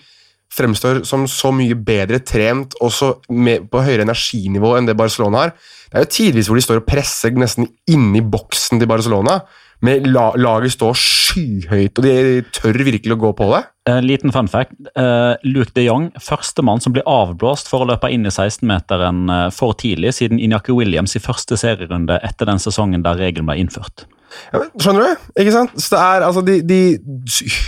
fremstår 0.51 1.01
som 1.07 1.25
så 1.31 1.51
mye 1.55 1.77
bedre 1.79 2.19
trent 2.27 2.75
og 2.83 2.91
så 2.93 3.13
med, 3.31 3.69
på 3.71 3.81
høyere 3.85 4.05
energinivå 4.05 4.75
enn 4.77 4.89
det 4.89 4.97
Barcelona 4.99 5.45
har. 5.45 5.53
Det 5.91 5.99
er 5.99 6.05
jo 6.05 6.13
tidvis 6.17 6.49
hvor 6.49 6.59
de 6.59 6.63
står 6.65 6.81
og 6.81 6.87
presser 6.87 7.35
nesten 7.35 7.69
inni 7.91 8.21
boksen 8.23 8.79
til 8.79 8.89
Barcelona. 8.91 9.41
La, 9.81 10.27
Laget 10.37 10.75
står 10.75 10.93
skyhøyt, 10.97 11.97
og 11.97 12.05
de 12.05 12.41
tør 12.53 12.77
virkelig 12.85 13.15
å 13.15 13.21
gå 13.23 13.31
på 13.37 13.47
det. 13.49 13.61
En 13.89 14.05
liten 14.05 14.33
fun 14.33 14.49
fact. 14.51 14.75
Eh, 14.93 15.33
Luke 15.47 15.73
de 15.73 15.87
Jong, 15.87 16.11
førstemann 16.21 16.83
som 16.83 16.93
blir 16.93 17.07
avblåst 17.09 17.71
for 17.71 17.81
å 17.81 17.87
løpe 17.89 18.11
inn 18.13 18.27
i 18.29 18.33
16-meteren 18.33 19.23
eh, 19.33 19.47
for 19.55 19.73
tidlig 19.73 20.13
siden 20.19 20.41
Inyaki 20.41 20.75
Williams 20.77 21.17
i 21.17 21.23
første 21.23 21.57
serierunde 21.57 22.19
etter 22.21 22.49
den 22.51 22.61
sesongen 22.61 23.05
der 23.05 23.17
regelen 23.17 23.49
ble 23.49 23.57
innført. 23.63 24.05
Ja, 24.51 24.61
men 24.61 24.69
skjønner 24.77 25.07
du? 25.07 25.31
Ikke 25.41 25.55
sant? 25.55 25.73
Så 25.81 25.95
det 25.95 26.03
er 26.03 26.27
altså 26.27 26.45
de, 26.45 26.59
de 26.61 26.81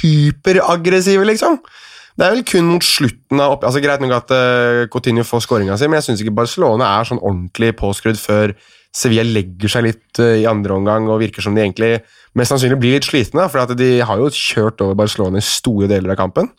hyperaggressive, 0.03 1.25
liksom. 1.33 1.57
Det 2.13 2.27
er 2.27 2.35
vel 2.35 2.45
kun 2.45 2.69
mot 2.75 2.85
slutten 2.85 3.41
av 3.41 3.55
opp... 3.55 3.65
Altså 3.65 3.81
Greit 3.81 4.03
nok 4.03 4.13
at 4.19 4.31
uh, 4.37 4.83
Coutinho 4.93 5.25
får 5.25 5.47
skåringa 5.47 5.79
si, 5.81 5.89
men 5.89 5.97
jeg 5.97 6.11
syns 6.11 6.21
ikke 6.21 6.35
Barcelona 6.43 6.91
er 6.99 7.09
sånn 7.09 7.21
ordentlig 7.23 7.71
påskrudd 7.79 8.21
før 8.21 8.53
Sevilla 8.93 9.25
legger 9.25 9.71
seg 9.73 9.87
litt 9.87 10.19
eh, 10.21 10.43
i 10.43 10.49
andre 10.49 10.75
omgang 10.77 11.07
og 11.09 11.23
virker 11.23 11.43
som 11.45 11.55
de 11.55 11.63
egentlig 11.63 11.95
mest 12.37 12.53
sannsynlig 12.53 12.77
blir 12.81 12.99
litt 12.99 13.07
slitne. 13.07 13.47
For 13.49 13.73
de 13.77 13.95
har 14.05 14.21
jo 14.21 14.29
kjørt 14.29 14.83
over 14.85 14.99
Barcelona 14.99 15.41
i 15.41 15.47
store 15.47 15.89
deler 15.89 16.13
av 16.13 16.19
kampen. 16.21 16.51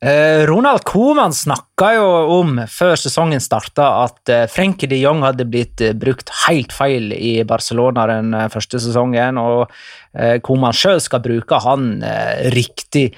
Eh, 0.00 0.44
Ronald 0.48 0.84
Koeman 0.88 1.32
snakka 1.36 1.92
jo 1.96 2.08
om 2.38 2.58
før 2.68 2.96
sesongen 3.00 3.40
starta 3.40 3.86
at 4.06 4.32
eh, 4.32 4.44
Frenkie 4.52 4.88
de 4.88 5.00
Jong 5.00 5.22
hadde 5.24 5.48
blitt 5.48 5.84
brukt 6.00 6.32
helt 6.46 6.72
feil 6.76 7.12
i 7.16 7.38
Barcelona 7.48 8.08
den 8.10 8.36
første 8.52 8.80
sesongen, 8.80 9.40
og 9.40 9.72
Koeman 10.44 10.76
sjøl 10.76 11.02
skal 11.04 11.20
bruke 11.24 11.58
han 11.60 11.98
riktig. 12.54 13.10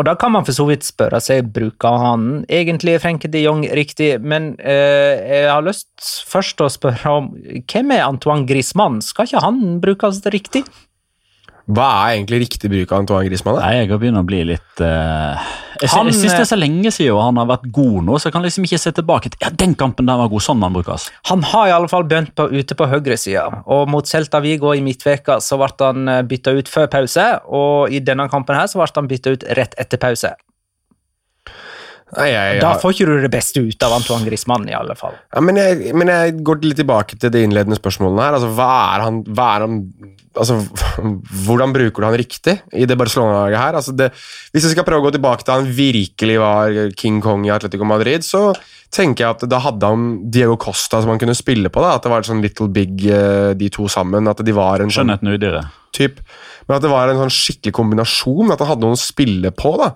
Og 0.00 0.06
da 0.08 0.14
kan 0.16 0.32
man 0.32 0.46
for 0.48 0.56
så 0.56 0.64
vidt 0.64 0.86
spørre 0.86 1.18
seg 1.20 1.50
bruker 1.52 1.98
han 2.00 2.22
egentlig 2.48 2.94
Frenke 3.02 3.28
de 3.28 3.42
Jong 3.44 3.66
riktig, 3.76 4.14
men 4.24 4.54
eh, 4.56 5.42
jeg 5.42 5.50
har 5.50 5.66
lyst 5.66 5.90
først 6.30 6.62
å 6.64 6.70
spørre 6.72 7.12
om 7.18 7.26
hvem 7.68 7.92
er 7.92 8.06
Antoine 8.06 8.48
Griezmann? 8.48 9.02
Skal 9.04 9.28
ikke 9.28 9.42
han 9.44 9.76
brukes 9.82 10.22
riktig? 10.32 10.64
Hva 11.70 11.86
er 12.02 12.16
egentlig 12.16 12.40
riktig 12.46 12.70
bruk 12.72 12.92
av 12.92 13.04
Antoine 13.04 13.28
Griezmann? 13.28 13.58
da? 13.58 13.68
Nei, 13.68 13.82
jeg 13.82 13.90
har 13.92 14.00
begynt 14.02 14.18
å 14.18 14.24
bli 14.26 14.40
litt 14.48 14.82
uh, 14.82 15.38
Jeg, 15.78 15.90
Han, 15.92 16.10
jeg 16.10 16.16
synes 16.16 16.32
det 16.32 16.40
eh, 16.40 16.42
er 16.42 16.50
så 16.50 16.58
lenge 16.58 16.92
siden 16.94 17.20
han 17.20 17.38
har 17.38 17.48
vært 17.52 17.68
god 17.76 18.08
nå, 18.08 18.18
så 18.18 18.28
jeg 18.28 18.36
kan 18.36 18.46
liksom 18.46 18.66
ikke 18.66 18.80
se 18.82 18.92
tilbake 18.96 19.30
til 19.30 19.44
Ja, 19.44 19.52
den 19.62 19.76
kampen 19.78 20.10
der 20.10 20.18
var 20.18 20.32
god. 20.32 20.44
Sånn 20.44 20.60
man 20.60 20.74
brukes. 20.74 21.06
Han 21.30 21.44
har 21.46 21.70
i 21.70 21.74
alle 21.76 21.90
fall 21.92 22.06
begynt 22.10 22.34
på, 22.38 22.48
ute 22.50 22.76
på 22.76 22.88
høyresida, 22.90 23.46
og 23.70 23.90
mot 23.92 24.08
Celta 24.08 24.42
Vigo 24.42 24.74
i 24.74 24.82
midtveka 24.84 25.38
så 25.44 25.60
ble 25.60 25.70
han 25.84 26.10
eh, 26.10 26.22
bytta 26.26 26.56
ut 26.58 26.70
før 26.72 26.90
pause, 26.90 27.26
og 27.46 27.94
i 27.94 28.02
denne 28.02 28.26
kampen 28.32 28.58
her 28.58 28.70
så 28.70 28.80
ble 28.80 28.90
han 28.96 29.10
bytta 29.10 29.36
ut 29.36 29.50
rett 29.60 29.78
etter 29.78 30.00
pause. 30.00 30.34
Nei, 32.16 32.28
jeg, 32.32 32.60
Da 32.62 32.72
får 32.82 32.94
ikke 32.96 33.06
du 33.06 33.20
det 33.22 33.30
beste 33.32 33.62
ut 33.62 33.84
av 33.86 33.92
Antoine 34.00 34.26
Griezmann, 34.26 34.64
i 34.70 34.74
alle 34.74 34.96
fall. 34.98 35.14
ja, 35.34 35.42
men, 35.44 35.60
jeg, 35.60 35.92
men 35.94 36.10
jeg 36.10 36.40
går 36.46 36.64
litt 36.66 36.80
tilbake 36.82 37.18
til 37.20 37.30
de 37.30 37.44
innledende 37.46 37.78
spørsmålene 37.78 38.24
her. 38.26 38.38
Altså, 38.38 38.50
hva 38.56 38.70
er 38.96 39.04
han, 39.06 39.20
hva 39.30 39.46
er 39.54 39.64
han 39.66 39.76
altså, 40.40 40.56
Hvordan 41.46 41.74
bruker 41.76 42.02
du 42.02 42.08
han 42.08 42.18
riktig 42.18 42.56
i 42.74 42.86
det 42.88 42.98
Barcelona-laget 42.98 43.60
her? 43.62 43.78
Altså, 43.78 43.94
det, 43.96 44.10
hvis 44.50 44.66
jeg 44.66 44.74
skal 44.74 44.86
prøve 44.88 45.04
å 45.04 45.06
gå 45.08 45.14
tilbake 45.16 45.46
til 45.46 45.54
han 45.60 45.70
virkelig 45.78 46.38
var 46.42 46.80
King 46.98 47.22
Kong 47.24 47.46
i 47.46 47.54
Atletico 47.54 47.86
Madrid, 47.88 48.26
så 48.26 48.48
tenker 48.90 49.24
jeg 49.28 49.36
at 49.36 49.46
da 49.50 49.60
hadde 49.62 49.86
han 49.86 50.06
Diego 50.34 50.56
Costa 50.58 50.98
som 51.02 51.12
han 51.14 51.20
kunne 51.22 51.36
spille 51.38 51.70
på. 51.70 51.82
da, 51.84 51.94
At 51.94 52.06
det 52.06 52.10
var 52.10 52.24
et 52.24 52.30
sånn 52.30 52.42
little 52.42 52.66
big, 52.74 53.04
eh, 53.06 53.52
de 53.54 53.70
to 53.70 53.86
sammen. 53.90 54.26
At 54.30 54.42
de 54.42 54.54
var 54.56 54.82
en 54.82 54.90
sånn 54.90 55.06
Skjønnheten 55.06 55.30
og 55.30 55.38
udyret. 55.38 55.76
typ, 55.94 56.18
men 56.70 56.76
at 56.76 56.84
det 56.84 56.90
var 56.92 57.10
en 57.10 57.18
sånn 57.18 57.32
skikkelig 57.34 57.72
kombinasjon, 57.74 58.52
at 58.54 58.60
han 58.62 58.68
hadde 58.70 58.84
noen 58.84 58.94
å 58.94 59.00
spille 59.00 59.50
på. 59.50 59.72
da. 59.80 59.88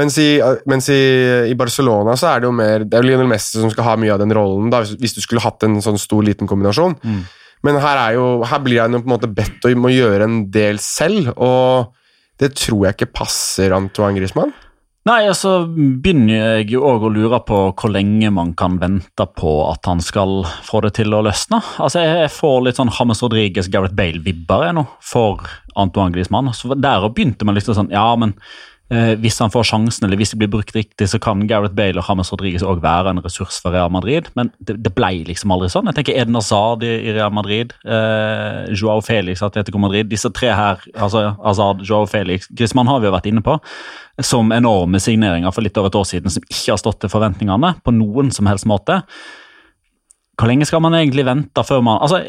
Mens 0.00 0.16
i, 0.16 0.30
mens 0.70 0.86
i, 0.88 1.02
i 1.52 1.56
Barcelona 1.60 2.14
så 2.16 2.30
er 2.30 2.40
det 2.40 2.48
jo 2.48 2.54
mer 2.56 2.86
Det 2.88 2.96
er 2.96 3.04
Lionel 3.04 3.28
Messi 3.28 3.60
som 3.60 3.68
skal 3.68 3.84
ha 3.90 3.96
mye 4.00 4.14
av 4.14 4.22
den 4.22 4.32
rollen, 4.32 4.70
da, 4.72 4.80
hvis, 4.80 4.94
hvis 4.96 5.18
du 5.18 5.20
skulle 5.20 5.44
hatt 5.44 5.66
en 5.68 5.76
sånn 5.84 6.00
stor, 6.00 6.24
liten 6.24 6.48
kombinasjon. 6.48 6.96
Mm. 7.04 7.20
Men 7.68 7.78
her, 7.84 8.00
er 8.00 8.16
jo, 8.16 8.26
her 8.48 8.62
blir 8.64 8.80
han 8.80 8.96
jo 8.96 9.02
på 9.02 9.10
en 9.10 9.12
måte 9.12 9.30
bedt 9.30 9.68
om 9.68 9.84
å 9.90 9.92
gjøre 9.92 10.24
en 10.24 10.40
del 10.54 10.80
selv, 10.82 11.34
og 11.36 11.92
det 12.40 12.54
tror 12.56 12.88
jeg 12.88 12.96
ikke 12.96 13.12
passer 13.20 13.76
Antoine 13.76 14.16
Griezmann. 14.16 14.56
Nei, 15.02 15.24
altså 15.26 15.64
begynner 15.66 16.60
jeg 16.60 16.68
jo 16.76 16.84
òg 16.86 17.08
å 17.08 17.10
lure 17.10 17.40
på 17.42 17.56
hvor 17.74 17.90
lenge 17.90 18.28
man 18.30 18.52
kan 18.54 18.76
vente 18.78 19.24
på 19.34 19.54
at 19.66 19.88
han 19.90 19.98
skal 20.04 20.44
få 20.62 20.78
det 20.84 20.92
til 21.00 21.10
å 21.16 21.24
løsne. 21.26 21.58
Altså, 21.82 22.04
Jeg 22.06 22.30
får 22.30 22.60
litt 22.62 22.78
sånn 22.78 22.92
James 22.94 23.22
Rodriguez, 23.24 23.66
Gareth 23.72 23.96
Bale-vibber 23.98 24.68
nå 24.76 24.84
for 25.02 25.42
Antoine 25.74 26.14
Griezmann. 26.14 26.52
Så 26.54 26.70
Der 26.78 27.08
begynte 27.10 27.44
man 27.44 27.58
liksom 27.58 27.74
sånn 27.80 27.90
Ja, 27.90 28.14
men 28.14 28.36
eh, 28.92 29.12
hvis 29.22 29.40
han 29.42 29.52
får 29.52 29.66
sjansen, 29.70 30.06
eller 30.06 30.20
hvis 30.20 30.34
det 30.34 30.38
blir 30.42 30.50
brukt 30.52 30.74
riktig, 30.76 31.08
så 31.10 31.20
kan 31.22 31.46
Gareth 31.50 31.74
Bale 31.78 32.00
og 32.00 32.08
James 32.08 32.32
Rodriguez 32.32 32.64
òg 32.66 32.82
være 32.84 33.14
en 33.14 33.22
ressurs 33.24 33.58
for 33.62 33.74
Real 33.74 33.90
Madrid. 33.92 34.28
Men 34.38 34.52
det, 34.60 34.78
det 34.84 34.94
ble 34.96 35.24
liksom 35.28 35.54
aldri 35.54 35.70
sånn. 35.72 35.90
Jeg 35.90 36.00
tenker 36.00 36.20
Eden 36.20 36.38
Hazard 36.38 36.84
i, 36.86 36.92
i 37.08 37.16
Real 37.16 37.34
Madrid, 37.34 37.74
eh, 37.82 38.72
Joao 38.76 39.02
Felix, 39.04 39.42
at 39.42 39.52
Atletico 39.52 39.82
Madrid. 39.82 40.10
Disse 40.12 40.30
tre 40.36 40.52
her, 40.56 40.86
altså 40.94 41.32
Hazard, 41.42 41.84
Joao 41.88 42.08
Felix, 42.10 42.48
Griezmann 42.52 42.90
har 42.90 43.02
vi 43.02 43.10
jo 43.10 43.16
vært 43.16 43.30
inne 43.32 43.44
på 43.44 43.58
som 44.22 44.52
enorme 44.52 45.00
signeringer 45.00 45.54
for 45.54 45.64
litt 45.64 45.78
over 45.80 45.88
et 45.88 45.96
år 45.96 46.04
siden 46.08 46.32
som 46.32 46.44
ikke 46.44 46.74
har 46.74 46.80
stått 46.80 47.00
til 47.02 47.12
forventningene 47.12 47.74
på 47.82 47.94
noen 47.96 48.28
som 48.34 48.50
helst 48.50 48.68
måte. 48.68 49.00
Hvor 50.32 50.48
lenge 50.48 50.64
skal 50.64 50.80
man 50.80 50.94
egentlig 50.96 51.26
vente 51.28 51.62
før 51.68 51.82
man 51.84 51.98
Altså, 52.00 52.22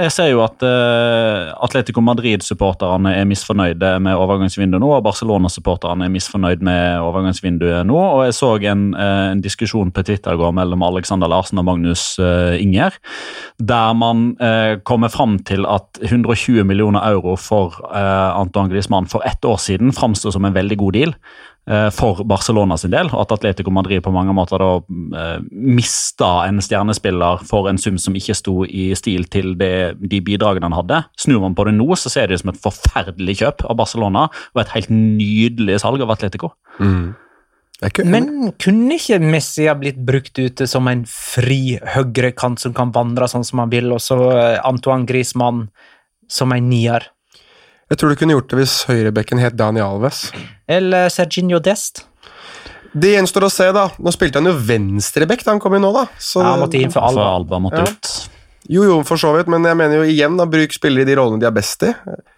Jeg 0.00 0.12
ser 0.14 0.30
jo 0.30 0.40
at 0.40 0.62
uh, 0.64 1.52
Atletico 1.64 2.00
Madrid-supporterne 2.00 3.12
er 3.12 3.26
misfornøyde 3.28 3.90
med 4.00 4.16
overgangsvinduet 4.16 4.80
nå, 4.80 4.88
og 4.96 5.04
Barcelona-supporterne 5.04 6.06
er 6.06 6.14
misfornøyd 6.14 6.64
med 6.64 7.02
overgangsvinduet 7.04 7.84
nå. 7.86 7.98
og 8.00 8.24
Jeg 8.24 8.36
så 8.38 8.54
en, 8.72 8.86
uh, 8.96 9.28
en 9.34 9.42
diskusjon 9.44 9.92
på 9.92 10.06
Twitter 10.08 10.32
i 10.32 10.40
går 10.40 10.54
mellom 10.56 10.86
Alexander 10.88 11.28
Larsen 11.28 11.60
og 11.60 11.68
Magnus 11.68 12.16
uh, 12.18 12.56
Inger, 12.56 12.96
der 13.60 13.92
man 13.92 14.36
kommer 14.84 15.08
fram 15.12 15.38
til 15.44 15.66
at 15.68 16.00
120 16.02 16.64
millioner 16.64 17.00
euro 17.12 17.36
for 17.36 17.76
Antoine 17.92 18.70
Griezmann 18.70 19.06
for 19.06 19.24
ett 19.26 19.44
år 19.44 19.56
siden 19.60 19.92
framstår 19.92 20.34
som 20.34 20.44
en 20.44 20.54
veldig 20.54 20.78
god 20.78 20.92
deal 20.92 21.14
for 21.90 22.22
Barcelona 22.28 22.76
sin 22.78 22.92
del, 22.94 23.08
og 23.10 23.24
at 23.24 23.32
Atletico 23.34 23.72
Madrid 23.74 24.02
på 24.04 24.12
mange 24.14 24.30
måter 24.36 24.62
da 24.62 24.68
eh, 25.18 25.38
mista 25.50 26.30
en 26.46 26.60
stjernespiller 26.62 27.42
for 27.48 27.66
en 27.70 27.80
sum 27.80 27.98
som 27.98 28.14
ikke 28.14 28.36
sto 28.38 28.60
i 28.66 28.88
stil 28.98 29.26
til 29.32 29.56
det, 29.58 29.96
de 29.98 30.20
bidragene 30.22 30.68
han 30.70 30.76
hadde. 30.78 31.02
Snur 31.18 31.42
man 31.42 31.56
på 31.58 31.66
det 31.66 31.74
nå, 31.74 31.88
så 31.98 32.12
ser 32.12 32.28
det 32.28 32.38
ut 32.38 32.44
som 32.44 32.52
et 32.54 32.62
forferdelig 32.62 33.38
kjøp 33.42 33.66
av 33.66 33.78
Barcelona 33.82 34.28
og 34.30 34.62
et 34.62 34.74
helt 34.76 34.92
nydelig 34.94 35.80
salg 35.82 36.04
av 36.06 36.14
Atletico. 36.14 36.52
Mm. 36.78 37.16
Men 38.08 38.30
kunne 38.62 38.96
ikke 38.96 39.18
Messi 39.20 39.66
ha 39.68 39.74
blitt 39.76 39.98
brukt 40.06 40.38
ute 40.38 40.64
som 40.70 40.86
en 40.88 41.02
fri 41.10 41.76
høyrekant 41.96 42.62
som 42.62 42.72
kan 42.76 42.94
vandre 42.94 43.28
sånn 43.28 43.44
som 43.44 43.60
han 43.60 43.74
vil, 43.74 43.90
og 43.92 44.00
så 44.00 44.20
eh, 44.32 44.62
Antoine 44.64 45.08
Griezmann 45.08 45.66
som 46.30 46.54
en 46.54 46.70
nier? 46.70 47.10
Jeg 47.90 47.98
tror 47.98 48.10
du 48.12 48.18
kunne 48.20 48.34
gjort 48.36 48.48
det 48.52 48.58
hvis 48.60 48.76
høyrebekken 48.88 49.38
het 49.42 49.56
Dani 49.58 49.80
Alves. 49.84 50.30
Eller 50.68 51.08
Serginho 51.12 51.60
Dest? 51.62 52.04
Det 52.96 53.10
gjenstår 53.12 53.44
å 53.44 53.50
se, 53.52 53.66
da. 53.76 53.88
Nå 54.00 54.12
spilte 54.14 54.40
han 54.40 54.48
jo 54.48 54.54
venstrebekk 54.56 55.42
da 55.44 55.52
han 55.52 55.60
kom 55.60 55.74
inn 55.76 55.84
nå, 55.84 55.92
da. 55.92 56.06
Så 56.18 56.40
Ja, 56.40 56.54
han 56.54 56.62
måtte 56.64 56.80
inn 56.80 56.90
for 56.94 57.02
For 57.04 57.10
Alba. 57.12 57.26
Alba 57.42 57.58
måtte 57.60 57.82
Ja. 57.84 57.92
ut. 57.92 58.28
Jo, 58.68 58.82
jo, 58.82 59.02
for 59.06 59.16
så 59.20 59.30
vidt, 59.36 59.46
men 59.52 59.62
jeg 59.62 59.76
mener 59.78 60.00
jo 60.00 60.06
igjen, 60.10 60.36
da, 60.40 60.44
bruk 60.50 60.72
spillere 60.74 61.02
i 61.02 61.10
de 61.10 61.14
rollene 61.14 61.38
de 61.38 61.46
er 61.46 61.54
best 61.54 61.82
i. 61.86 61.92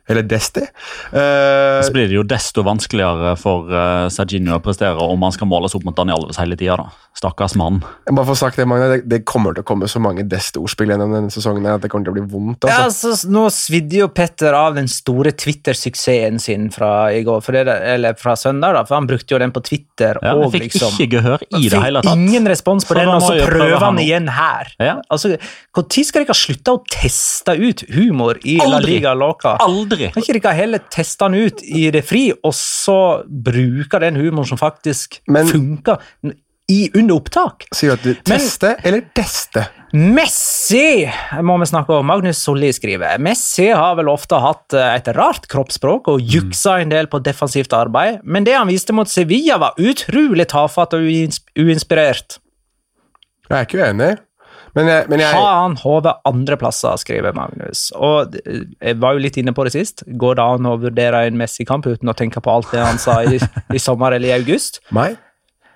Eller 0.08 0.24
Desti. 0.24 0.64
Eh, 1.12 1.82
Så 1.84 1.92
blir 1.92 2.08
det 2.08 2.16
jo 2.16 2.24
desto 2.24 2.64
vanskeligere 2.66 3.34
for 3.40 3.68
uh, 3.68 4.08
Serginio 4.12 4.56
å 4.56 4.62
prestere 4.64 4.96
om 5.04 5.26
han 5.26 5.34
skal 5.34 5.50
måles 5.50 5.76
opp 5.76 5.84
mot 5.84 5.96
Daniel 5.96 6.22
Alves 6.22 6.40
hele 6.40 6.56
tida. 6.56 6.88
Stakkars 7.18 7.56
mann. 7.58 7.80
jeg 8.06 8.14
må 8.14 8.22
få 8.22 8.36
sagt 8.38 8.60
Det 8.60 8.64
Magne, 8.68 8.86
det, 8.92 8.98
det 9.10 9.24
kommer 9.26 9.56
til 9.56 9.64
å 9.64 9.66
komme 9.66 9.88
så 9.90 9.98
mange 9.98 10.22
Desti-ordspill 10.30 10.92
gjennom 10.92 11.10
denne 11.16 11.32
sesongen 11.34 11.66
at 11.66 11.82
det 11.82 11.90
kommer 11.90 12.06
til 12.06 12.14
å 12.14 12.18
bli 12.20 12.26
vondt. 12.30 12.68
Ja, 12.70 12.84
altså. 12.86 13.10
altså, 13.10 13.30
nå 13.34 13.42
svidde 13.54 13.98
jo 13.98 14.08
Petter 14.14 14.54
av 14.54 14.76
den 14.78 14.86
store 14.92 15.32
Twitter-suksessen 15.34 16.38
sin 16.42 16.68
fra 16.74 17.10
i 17.10 17.24
går, 17.26 17.42
for 17.44 17.58
det, 17.58 17.74
eller 17.94 18.14
fra 18.18 18.36
søndag, 18.38 18.76
da, 18.78 18.84
for 18.86 19.00
han 19.00 19.08
brukte 19.10 19.34
jo 19.34 19.42
den 19.42 19.54
på 19.54 19.64
Twitter 19.66 20.20
Ja, 20.22 20.36
og 20.38 20.54
fikk 20.54 20.68
liksom 20.68 20.94
ikke 20.94 21.18
gehør 21.18 21.44
i 21.48 21.64
det 21.66 21.82
hele 21.82 22.04
tatt. 22.06 22.14
Ingen 22.14 22.46
respons 22.50 22.86
på 22.86 22.94
Så 22.94 23.00
den, 23.00 23.10
og 23.12 23.26
så 23.26 23.34
prøver 23.42 23.76
han, 23.76 23.86
han 23.90 24.02
igjen 24.04 24.30
her. 24.38 24.72
Ja. 24.78 24.96
Altså, 25.10 25.34
Når 25.74 26.06
skal 26.06 26.24
dere 26.24 26.38
slutte 26.38 26.76
å 26.78 26.82
teste 26.86 27.56
ut 27.58 27.82
humor 27.96 28.38
i 28.46 28.60
La 28.62 28.78
Liga 28.84 29.16
Loca? 29.18 29.56
Aldri! 29.66 29.97
Kan 30.14 30.22
ikke 30.22 30.38
dere 30.40 30.56
heller 30.58 30.84
teste 30.92 31.28
den 31.28 31.48
ut 31.48 31.62
i 31.62 31.88
det 31.94 32.04
fri, 32.06 32.28
og 32.32 32.54
så 32.56 32.98
bruke 33.26 34.00
den 34.02 34.18
humoren 34.20 34.48
som 34.48 34.60
faktisk 34.60 35.20
Men- 35.28 35.48
funker 35.50 35.98
i, 36.68 36.90
under 36.94 37.16
opptak? 37.16 37.64
Sier 37.72 37.96
du 37.96 37.96
at 37.96 38.04
du 38.04 38.22
teste 38.28 38.74
eller 38.84 39.06
deste? 39.16 39.64
Messi 39.96 41.08
må 41.40 41.54
vi 41.62 41.68
snakke 41.70 41.96
om. 41.96 42.04
Magnus 42.10 42.42
Solli 42.44 42.68
skriver 42.76 43.16
Messi 43.24 43.70
har 43.72 43.94
vel 43.96 44.10
ofte 44.12 44.36
hatt 44.44 44.76
eh, 44.76 44.90
et 44.98 45.08
rart 45.16 45.48
kroppsspråk 45.48 46.10
og 46.12 46.20
juksa 46.20 46.76
en 46.82 46.92
del 46.92 47.08
på 47.08 47.22
defensivt 47.24 47.72
arbeid, 47.72 48.20
men 48.22 48.44
det 48.44 48.58
han 48.58 48.68
viste 48.68 48.92
mot 48.92 49.08
Sevilla, 49.08 49.56
var 49.62 49.80
utrolig 49.80 50.44
tafatt 50.52 50.92
og 50.98 51.08
uinspirert. 51.56 52.36
Jeg 53.48 53.56
er 53.56 53.64
ikke 53.64 53.80
uenig, 53.80 54.10
men 54.78 54.90
jeg, 54.90 55.06
men 55.10 55.22
jeg 55.22 55.34
Har 55.34 55.62
han 55.64 55.76
hodet 55.82 56.14
andre 56.28 56.58
plasser, 56.60 56.98
skriver 57.02 57.34
Magnus. 57.36 57.88
Og 57.98 58.36
eh, 58.44 58.66
jeg 58.78 58.98
var 59.02 59.16
jo 59.16 59.24
litt 59.26 59.38
inne 59.40 59.54
på 59.56 59.66
det 59.66 59.74
sist. 59.74 60.04
Går 60.06 60.38
det 60.38 60.44
an 60.56 60.68
å 60.70 60.76
vurdere 60.80 61.24
en 61.26 61.38
Messi-kamp 61.40 61.88
uten 61.88 62.10
å 62.10 62.16
tenke 62.18 62.42
på 62.44 62.52
alt 62.52 62.70
det 62.74 62.84
han 62.84 63.00
sa 63.02 63.20
i, 63.26 63.40
i 63.76 63.82
sommer 63.82 64.14
eller 64.14 64.30
i 64.30 64.36
august? 64.38 64.80
Nei, 64.94 65.12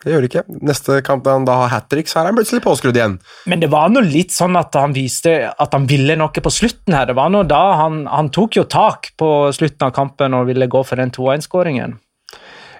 det 0.03 0.11
gjør 0.11 0.25
det 0.25 0.31
ikke. 0.33 0.43
Neste 0.67 0.99
kamp 1.07 1.23
da 1.27 1.37
han 1.37 1.47
da 1.47 1.57
har 1.63 1.71
hat 1.77 1.89
trick, 1.93 2.11
så 2.11 2.21
er 2.21 2.31
han 2.31 2.39
plutselig 2.39 2.63
påskrudd 2.65 2.99
igjen. 2.99 3.19
Men 3.51 3.63
det 3.63 3.71
var 3.73 3.91
nå 3.93 4.03
litt 4.07 4.35
sånn 4.35 4.59
at 4.59 4.75
han 4.79 4.95
viste 4.97 5.35
at 5.51 5.77
han 5.77 5.87
ville 5.91 6.17
noe 6.19 6.43
på 6.47 6.53
slutten 6.53 6.97
her. 6.97 7.07
Det 7.11 7.19
var 7.19 7.31
nå 7.31 7.45
da 7.51 7.63
han, 7.85 8.05
han 8.11 8.31
tok 8.35 8.59
jo 8.59 8.67
tak 8.67 9.13
på 9.21 9.29
slutten 9.55 9.87
av 9.87 9.95
kampen 9.95 10.35
og 10.39 10.49
ville 10.51 10.71
gå 10.71 10.83
for 10.87 10.99
den 10.99 11.15
2-1-skåringen. 11.15 12.01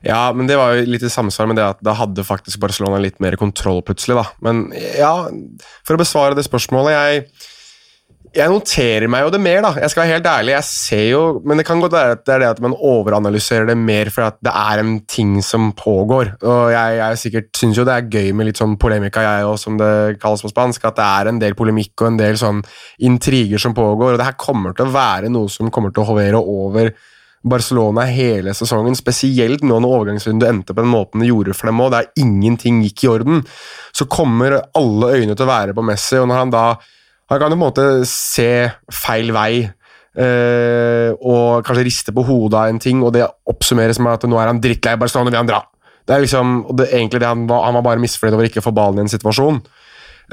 Ja, 0.03 0.33
men 0.35 0.51
det 0.51 0.59
var 0.59 0.75
jo 0.75 0.87
litt 0.91 1.05
i 1.07 1.13
samsvar 1.13 1.49
med 1.51 1.61
det 1.61 1.69
at 1.77 1.83
da 1.85 1.95
hadde 1.95 2.27
faktisk 2.27 2.61
Barcelona 2.63 2.99
litt 3.03 3.21
mer 3.23 3.39
kontroll 3.41 3.83
plutselig, 3.87 4.19
da. 4.19 4.27
Men 4.43 4.67
ja, 4.99 5.15
for 5.87 5.95
å 5.95 6.03
besvare 6.03 6.39
det 6.39 6.47
spørsmålet 6.49 6.97
Jeg, 6.97 7.21
jeg 8.33 8.51
noterer 8.51 9.07
meg 9.13 9.23
jo 9.23 9.31
det 9.35 9.41
mer, 9.45 9.61
da. 9.63 9.71
Jeg 9.79 9.93
skal 9.93 10.03
være 10.03 10.17
helt 10.17 10.27
ærlig, 10.33 10.55
jeg 10.57 10.67
ser 10.67 11.05
jo 11.13 11.23
Men 11.47 11.61
det 11.61 11.67
kan 11.69 11.83
godt 11.83 11.95
være 11.95 12.17
at 12.17 12.25
det 12.27 12.35
er 12.35 12.43
det 12.43 12.51
at 12.57 12.65
man 12.65 12.75
overanalyserer 12.75 13.71
det 13.71 13.79
mer 13.79 14.11
for 14.15 14.27
at 14.27 14.41
det 14.43 14.57
er 14.65 14.83
en 14.83 14.97
ting 15.07 15.37
som 15.47 15.71
pågår. 15.79 16.35
Og 16.41 16.75
jeg, 16.75 16.99
jeg 16.99 17.23
sikkert 17.23 17.63
syns 17.63 17.79
jo 17.79 17.87
det 17.87 17.95
er 17.95 18.11
gøy 18.11 18.35
med 18.35 18.51
litt 18.51 18.59
sånn 18.59 18.75
polemica, 18.83 19.23
jeg 19.23 19.47
òg, 19.47 19.57
som 19.63 19.79
det 19.79 19.93
kalles 20.23 20.43
på 20.43 20.51
spansk. 20.51 20.91
At 20.91 20.99
det 20.99 21.07
er 21.07 21.31
en 21.31 21.41
del 21.45 21.55
polemikk 21.59 21.95
og 22.03 22.11
en 22.11 22.21
del 22.25 22.41
sånn 22.41 22.65
intriger 23.07 23.63
som 23.63 23.79
pågår. 23.79 24.17
Og 24.17 24.23
det 24.23 24.31
her 24.33 24.39
kommer 24.41 24.75
til 24.75 24.91
å 24.91 24.97
være 24.99 25.31
noe 25.31 25.53
som 25.53 25.71
kommer 25.71 25.95
til 25.95 26.03
å 26.03 26.11
hovere 26.11 26.43
over 26.43 26.95
Barcelona 27.43 28.05
hele 28.07 28.55
sesongen, 28.55 28.95
spesielt 28.95 29.65
nå 29.67 29.81
når 29.83 29.97
overgangsrunden 29.99 30.49
endte 30.49 30.75
på 30.75 30.83
den 30.85 30.93
måten 30.93 31.23
det 31.23 31.31
gjorde 31.31 31.57
for 31.59 31.71
dem 31.71 31.81
òg, 31.83 31.91
der 31.95 32.11
ingenting 32.23 32.83
gikk 32.85 33.05
i 33.05 33.11
orden, 33.11 33.43
så 33.93 34.07
kommer 34.07 34.61
alle 34.79 35.13
øyne 35.19 35.35
til 35.35 35.47
å 35.47 35.51
være 35.51 35.75
på 35.75 35.85
Messi, 35.87 36.21
og 36.21 36.29
når 36.31 36.43
han 36.45 36.55
da 36.55 36.67
Han 37.33 37.39
kan 37.41 37.49
jo 37.49 37.57
på 37.57 37.63
en 37.63 37.65
måte 37.65 37.85
se 38.05 38.69
feil 38.93 39.31
vei. 39.33 39.71
eh, 40.15 41.11
og 41.25 41.65
kanskje 41.65 41.85
riste 41.87 42.13
på 42.13 42.21
hodet 42.29 42.59
av 42.59 42.69
en 42.69 42.79
ting, 42.79 43.03
og 43.03 43.15
det 43.15 43.25
oppsummeres 43.49 43.99
med 43.99 44.13
at 44.13 44.27
nå 44.29 44.37
er 44.37 44.51
han 44.51 44.61
drittlei 44.61 44.99
Barcelona, 45.01 45.31
vil 45.31 45.39
han 45.39 45.49
dra. 45.49 45.63
Det 46.05 46.15
er 46.15 46.21
liksom, 46.21 46.67
det, 46.77 46.91
egentlig 46.93 47.21
det 47.23 47.31
han, 47.31 47.47
var, 47.49 47.65
han 47.65 47.79
var 47.79 47.87
bare 47.87 48.03
misfornøyd 48.03 48.35
over 48.37 48.51
ikke 48.51 48.61
å 48.61 48.67
få 48.67 48.75
ballen 48.77 49.01
i 49.01 49.07
en 49.07 49.13
situasjon. 49.13 49.63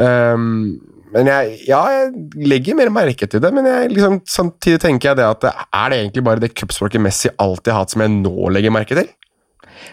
Ehm, 0.03 0.79
men 1.13 1.29
jeg, 1.29 1.53
ja, 1.69 1.79
jeg 1.93 2.45
legger 2.49 2.77
mer 2.77 2.91
merke 2.93 3.27
til 3.29 3.41
det, 3.41 3.49
men 3.55 3.65
jeg, 3.65 3.93
liksom, 3.95 4.19
samtidig 4.29 4.81
tenker 4.83 5.11
jeg 5.11 5.19
det 5.19 5.25
at 5.25 5.47
er 5.49 5.93
det 5.93 6.01
egentlig 6.03 6.25
bare 6.27 6.43
det 6.43 6.51
cupspråket 6.53 7.01
Messi 7.01 7.31
alltid 7.41 7.73
har 7.73 7.83
hatt, 7.83 7.95
som 7.95 8.03
jeg 8.05 8.13
nå 8.19 8.51
legger 8.53 8.73
merke 8.75 8.97
til? 8.97 9.09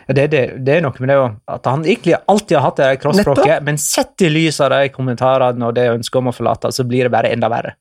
Det, 0.07 0.26
det, 0.31 0.42
det 0.66 0.76
er 0.76 0.85
noe 0.85 0.94
med 1.02 1.11
det 1.11 1.16
òg, 1.18 1.40
at 1.50 1.66
han 1.70 1.83
egentlig 1.87 2.14
alltid 2.31 2.59
har 2.59 2.68
hatt 2.68 2.83
det 2.83 2.92
crossspråket, 3.02 3.64
men 3.66 3.81
sett 3.81 4.26
i 4.26 4.31
lys 4.31 4.61
av 4.62 4.74
de 4.74 4.92
kommentarene 4.94 5.66
og 5.66 5.74
det 5.76 5.88
ønsket 5.94 6.20
om 6.20 6.31
å 6.31 6.37
forlate, 6.37 6.70
så 6.74 6.87
blir 6.87 7.07
det 7.07 7.14
bare 7.14 7.33
enda 7.35 7.50
verre. 7.52 7.74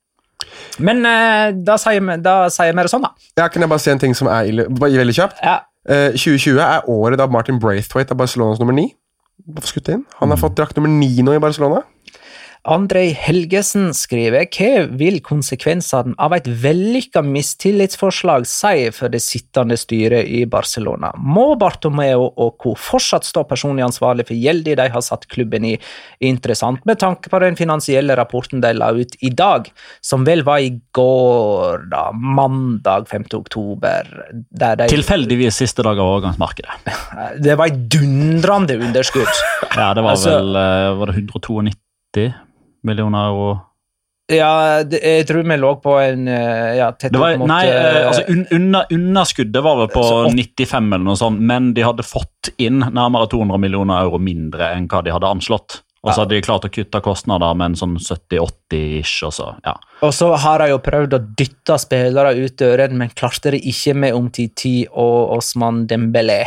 Men 0.84 1.06
eh, 1.08 1.52
da 1.66 1.78
sier 1.82 2.04
vi 2.04 2.18
da 2.24 2.36
sier 2.54 2.76
vi 2.76 2.86
det 2.86 2.92
sånn, 2.92 3.06
da. 3.06 3.14
Ja, 3.40 3.48
kan 3.52 3.64
jeg 3.64 3.72
bare 3.72 3.84
si 3.84 3.92
en 3.94 4.02
ting 4.02 4.16
som 4.18 4.30
er 4.32 4.50
ille, 4.50 4.68
veldig 4.70 5.16
kjapt? 5.18 5.42
Ja. 5.44 5.60
Eh, 5.86 6.16
2020 6.18 6.62
er 6.66 6.88
året 6.92 7.22
da 7.22 7.28
Martin 7.32 7.60
Braithwaite 7.62 8.16
er 8.16 8.20
Barcelonas 8.20 8.62
nummer 8.62 8.76
ni. 8.76 8.90
Han 9.46 10.32
har 10.32 10.40
fått 10.42 10.56
drakt 10.58 10.78
nummer 10.80 10.90
ni 10.90 11.12
nå 11.22 11.36
i 11.36 11.42
Barcelona. 11.44 11.84
Andrej 12.66 13.12
Helgesen 13.22 13.92
skriver 13.94 14.48
hva 14.50 14.86
vil 14.98 15.20
konsekvensene 15.22 16.16
av 16.18 16.34
et 16.34 16.48
vellykka 16.50 17.22
mistillitsforslag 17.22 18.48
si 18.50 18.88
for 18.96 19.14
det 19.14 19.20
sittende 19.22 19.78
styret 19.78 20.26
i 20.26 20.40
Barcelona? 20.50 21.12
Må 21.22 21.52
Bartomeo 21.62 22.24
og 22.32 22.56
co. 22.64 22.74
fortsatt 22.74 23.28
stå 23.28 23.44
personlig 23.46 23.86
ansvarlig 23.86 24.26
for 24.32 24.40
gjelden 24.40 24.80
de 24.80 24.88
har 24.96 25.04
satt 25.06 25.28
klubben 25.30 25.68
i? 25.70 25.76
Interessant 26.26 26.82
med 26.90 26.98
tanke 27.04 27.30
på 27.30 27.42
den 27.44 27.58
finansielle 27.60 28.18
rapporten 28.18 28.64
de 28.66 28.74
la 28.74 28.90
ut 28.98 29.14
i 29.22 29.30
dag, 29.30 29.70
som 30.02 30.26
vel 30.26 30.42
var 30.48 30.66
i 30.66 30.74
går, 30.98 31.86
da, 31.92 32.08
mandag 32.18 33.06
5. 33.12 33.28
oktober. 33.38 34.10
De, 34.34 34.72
Tilfeldigvis 34.90 35.62
siste 35.62 35.86
dag 35.86 36.02
av 36.02 36.16
overgangsmarkedet. 36.16 36.82
det 37.46 37.60
var 37.62 37.70
et 37.70 37.86
dundrende 37.94 38.80
underskudd. 38.90 39.30
Ja, 39.76 39.94
det 39.94 40.02
var 40.02 40.16
Altså- 40.18 40.34
vel 40.40 40.56
eh, 40.56 40.98
var 40.98 41.14
det 41.14 41.22
192 41.22 42.34
millioner 42.88 43.30
euro? 43.32 43.56
Ja, 44.32 44.82
det, 44.82 45.04
jeg 45.06 45.28
tror 45.30 45.44
vi 45.46 45.56
lå 45.62 45.72
på 45.84 45.92
en 46.02 46.24
eh, 46.28 46.80
ja, 46.80 46.88
tett 46.98 47.14
Det 47.14 47.20
var, 47.22 47.36
opp 47.36 47.44
mot 47.44 47.52
nei, 47.52 47.66
eh, 47.70 47.98
eh, 48.00 48.08
altså 48.10 48.24
un, 48.58 48.78
Underskuddet 48.96 49.62
var 49.62 49.78
vel 49.84 49.92
på 49.94 50.02
Så 50.02 50.16
95 50.34 50.88
eller 50.96 51.06
noe 51.06 51.20
sånt, 51.20 51.44
men 51.46 51.68
de 51.78 51.84
hadde 51.86 52.06
fått 52.08 52.50
inn 52.58 52.82
nærmere 52.82 53.30
200 53.30 53.62
millioner 53.62 54.02
euro 54.02 54.18
mindre 54.18 54.72
enn 54.74 54.88
hva 54.90 55.04
de 55.06 55.14
hadde 55.14 55.30
anslått. 55.30 55.82
Og 56.06 56.10
så 56.12 56.20
Ja. 56.20 56.24
hadde 56.24 56.36
de 56.38 56.42
klart 56.46 56.66
å 56.66 56.70
kutte 56.74 57.02
kostnader 57.06 57.54
med 57.58 57.72
en 57.74 57.78
sånn 57.78 57.96
70-80-ish. 58.02 59.24
og 59.26 59.34
så, 59.34 59.48
ja. 59.66 59.74
Og 60.06 60.14
så 60.14 60.32
har 60.38 60.62
de 60.62 60.68
jo 60.70 60.78
prøvd 60.86 61.16
å 61.18 61.22
dytte 61.38 61.78
spillere 61.82 62.36
ut 62.38 62.58
døren, 62.62 62.98
men 62.98 63.10
klarte 63.10 63.54
det 63.56 63.62
ikke 63.66 63.96
med 63.98 64.14
Omtiti 64.14 64.88
og 64.92 65.38
Osman 65.38 65.88
Dembélé. 65.90 66.44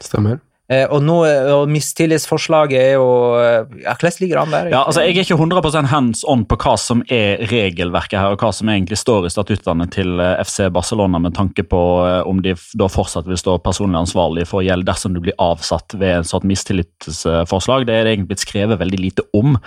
Stemmer. 0.00 0.40
Eh, 0.72 0.86
og 0.88 1.02
nå, 1.04 1.18
og 1.52 1.68
mistillitsforslaget 1.68 2.78
er 2.80 2.94
jo 2.94 3.08
eh, 3.36 3.82
Ja, 3.82 3.92
hvordan 4.00 4.14
ligger 4.22 4.38
an 4.40 4.52
der? 4.54 4.70
Ja, 4.72 4.78
altså 4.88 5.02
Jeg 5.04 5.18
er 5.18 5.26
ikke 5.26 5.36
100 5.36 5.90
hands 5.90 6.22
on 6.24 6.46
på 6.48 6.56
hva 6.56 6.72
som 6.80 7.02
er 7.12 7.42
regelverket 7.50 8.16
her, 8.16 8.32
og 8.32 8.40
hva 8.40 8.48
som 8.56 8.70
egentlig 8.72 8.96
står 8.96 9.26
i 9.28 9.32
statuttene 9.34 9.84
til 9.92 10.16
eh, 10.24 10.38
FC 10.40 10.70
Barcelona, 10.72 11.20
med 11.20 11.34
tanke 11.36 11.66
på 11.68 11.80
eh, 12.08 12.22
om 12.24 12.40
de 12.40 12.54
da 12.80 12.88
fortsatt 12.88 13.28
vil 13.28 13.36
stå 13.36 13.58
personlig 13.60 14.00
ansvarlig 14.06 14.46
for 14.48 14.64
gjeld 14.64 14.86
dersom 14.88 15.12
du 15.12 15.20
blir 15.26 15.36
avsatt 15.36 15.98
ved 16.00 16.22
en 16.22 16.28
sånt 16.30 16.48
mistillitsforslag. 16.48 17.84
Det 17.84 17.98
er 17.98 18.08
det 18.08 18.14
egentlig 18.14 18.32
blitt 18.32 18.46
skrevet 18.46 18.80
veldig 18.80 19.02
lite 19.02 19.26
om. 19.36 19.58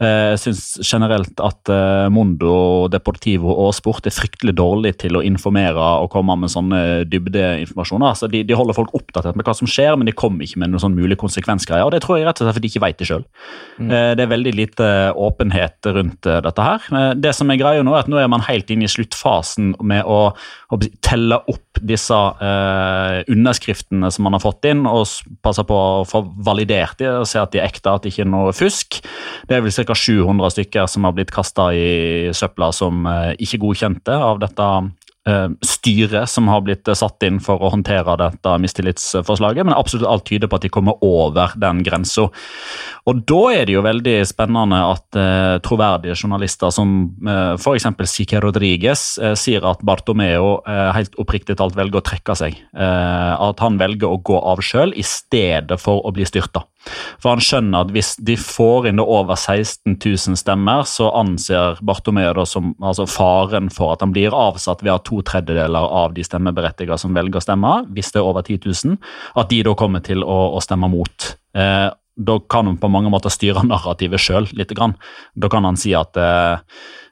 Eh, 0.00 0.30
Jeg 0.32 0.40
syns 0.46 0.64
generelt 0.80 1.44
at 1.44 1.68
eh, 1.68 2.08
Mondo, 2.08 2.88
Deportivo 2.88 3.52
og 3.52 3.74
Sport 3.76 4.08
er 4.08 4.16
fryktelig 4.16 4.56
dårlig 4.56 4.96
til 5.04 5.20
å 5.20 5.24
informere 5.28 5.92
og 6.00 6.08
komme 6.16 6.40
med 6.40 6.56
sånne 6.56 7.04
dybdeinformasjoner. 7.12 8.14
Altså, 8.14 8.32
de, 8.32 8.46
de 8.48 8.56
holder 8.56 8.80
folk 8.80 8.96
oppdatert 8.96 9.36
med 9.36 9.44
hva 9.44 9.58
som 9.60 9.68
skjer, 9.68 9.92
men 9.98 10.08
de 10.08 10.16
kommer 10.16 10.37
ikke 10.44 10.60
med 10.62 10.72
noen 10.72 10.82
sånn 10.82 10.96
mulig 10.96 11.18
konsekvensgreier. 11.20 11.84
og 11.86 11.92
Det 11.94 12.02
tror 12.04 12.18
jeg 12.18 12.26
rett 12.28 12.40
og 12.40 12.46
slett 12.46 12.58
fordi 12.58 12.68
de 12.68 12.72
ikke 12.72 12.84
vet 12.86 12.98
det 12.98 13.08
sjøl. 13.08 13.24
Det 13.78 14.24
er 14.24 14.30
veldig 14.30 14.52
lite 14.54 14.88
åpenhet 15.14 15.88
rundt 15.94 16.26
eh, 16.26 16.40
dette 16.44 16.64
her. 16.66 16.86
Eh, 16.92 17.14
Det 17.14 17.34
som 17.34 17.50
er 17.50 17.60
greia 17.60 17.82
nå, 17.82 17.94
er 17.94 18.04
at 18.04 18.10
nå 18.10 18.18
er 18.20 18.28
man 18.30 18.44
helt 18.46 18.70
inne 18.70 18.86
i 18.88 18.90
sluttfasen 18.92 19.74
med 19.80 20.04
å, 20.04 20.34
å 20.34 20.80
telle 21.04 21.40
opp 21.50 21.80
disse 21.80 22.14
eh, 22.14 23.22
underskriftene 23.30 24.10
som 24.14 24.26
man 24.26 24.36
har 24.36 24.42
fått 24.42 24.66
inn, 24.70 24.84
og 24.86 25.06
passe 25.44 25.64
på 25.66 25.78
å 25.78 26.04
få 26.08 26.24
validert 26.44 26.98
dem 26.98 27.22
og 27.22 27.28
se 27.30 27.40
at 27.40 27.52
de 27.54 27.62
er 27.62 27.68
ekte, 27.70 27.90
at 27.92 28.04
det 28.04 28.12
ikke 28.12 28.26
er 28.26 28.32
noe 28.32 28.54
fusk. 28.56 29.00
Det 29.48 29.58
er 29.58 29.64
vel 29.64 29.72
ca. 29.72 29.94
700 29.94 30.54
stykker 30.56 30.88
som 30.90 31.06
har 31.06 31.14
blitt 31.16 31.34
kasta 31.34 31.70
i 31.74 32.30
søpla 32.36 32.72
som 32.74 33.06
eh, 33.06 33.34
ikke 33.38 33.62
godkjente 33.62 34.14
av 34.14 34.40
dette 34.42 34.70
eh, 34.78 34.90
styret 35.64 36.30
som 36.30 36.48
har 36.48 36.62
blitt 36.66 36.88
eh, 36.88 36.96
satt 36.98 37.22
inn 37.26 37.40
for 37.42 37.62
å 37.62 37.70
håndtere 37.72 38.16
dette 38.20 38.54
mistillitsforslaget, 38.62 39.66
men 39.66 39.76
absolutt 39.76 40.08
alt 40.08 40.26
tyder 40.28 40.50
på 40.50 40.58
at 40.58 40.66
de 40.66 40.72
kommer 40.72 40.98
over 41.04 41.54
den 41.60 41.82
grensa. 41.86 42.28
Og 43.08 43.22
da 43.28 43.40
er 43.54 43.68
det 43.68 43.76
jo 43.76 43.84
veldig 43.86 44.16
spennende 44.28 44.80
at 44.92 45.18
eh, 45.18 45.56
troverdige 45.64 46.16
journalister 46.18 46.72
som 46.74 46.96
eh, 47.26 47.54
f.eks. 47.56 47.88
Sique 48.08 48.40
Rodriguez 48.42 49.04
eh, 49.22 49.36
sier 49.38 49.64
at 49.68 49.84
Bartomeo 49.86 50.58
eh, 50.66 50.88
helt 50.96 51.16
oppriktig 51.20 51.58
talt 51.60 51.76
velger 51.78 52.02
å 52.02 52.06
trekke 52.08 52.36
seg. 52.38 52.58
Eh, 52.76 53.34
at 53.48 53.64
han 53.64 53.78
velger 53.80 54.10
å 54.10 54.20
gå 54.22 54.38
av 54.38 54.62
sjøl 54.64 54.94
i 54.96 55.06
stedet 55.06 55.80
for 55.82 56.04
å 56.04 56.14
bli 56.14 56.26
styrta. 56.28 56.64
For 57.22 57.34
han 57.34 57.42
skjønner 57.44 57.86
at 57.86 57.92
hvis 57.94 58.14
de 58.24 58.36
får 58.40 58.88
inn 58.90 59.00
det 59.00 59.06
over 59.06 59.36
16 59.36 59.96
000 59.96 60.38
stemmer, 60.40 60.84
så 60.88 61.10
anser 61.16 61.80
Bartomeu 61.84 62.30
det 62.38 62.46
som 62.50 62.72
altså 62.78 63.08
faren 63.10 63.70
for 63.74 63.94
at 63.94 64.04
han 64.04 64.14
blir 64.14 64.34
avsatt 64.36 64.84
ved 64.84 64.94
at 64.94 65.06
to 65.08 65.20
tredjedeler 65.26 65.94
av 66.02 66.16
de 66.16 66.24
stemmeberettigede 66.26 66.98
som 67.00 67.16
velger 67.16 67.40
å 67.40 67.44
stemme, 67.44 67.74
hvis 67.94 68.12
det 68.14 68.22
er 68.22 68.28
over 68.28 68.44
10 68.46 68.60
000, 68.66 68.98
at 69.40 69.52
de 69.52 69.62
da 69.66 69.74
kommer 69.78 70.04
til 70.04 70.24
å, 70.24 70.38
å 70.56 70.62
stemme 70.64 70.90
mot. 70.92 71.32
Eh, 71.58 71.88
da 72.18 72.38
kan 72.50 72.66
han 72.66 72.78
på 72.82 72.90
mange 72.90 73.10
måter 73.12 73.32
styre 73.32 73.62
narrativet 73.66 74.22
sjøl 74.22 74.48
litt. 74.58 74.74
Grann. 74.74 74.96
Da 75.38 75.50
kan 75.52 75.64
han 75.64 75.78
si 75.80 75.94
at 75.96 76.18
eh, 76.18 76.58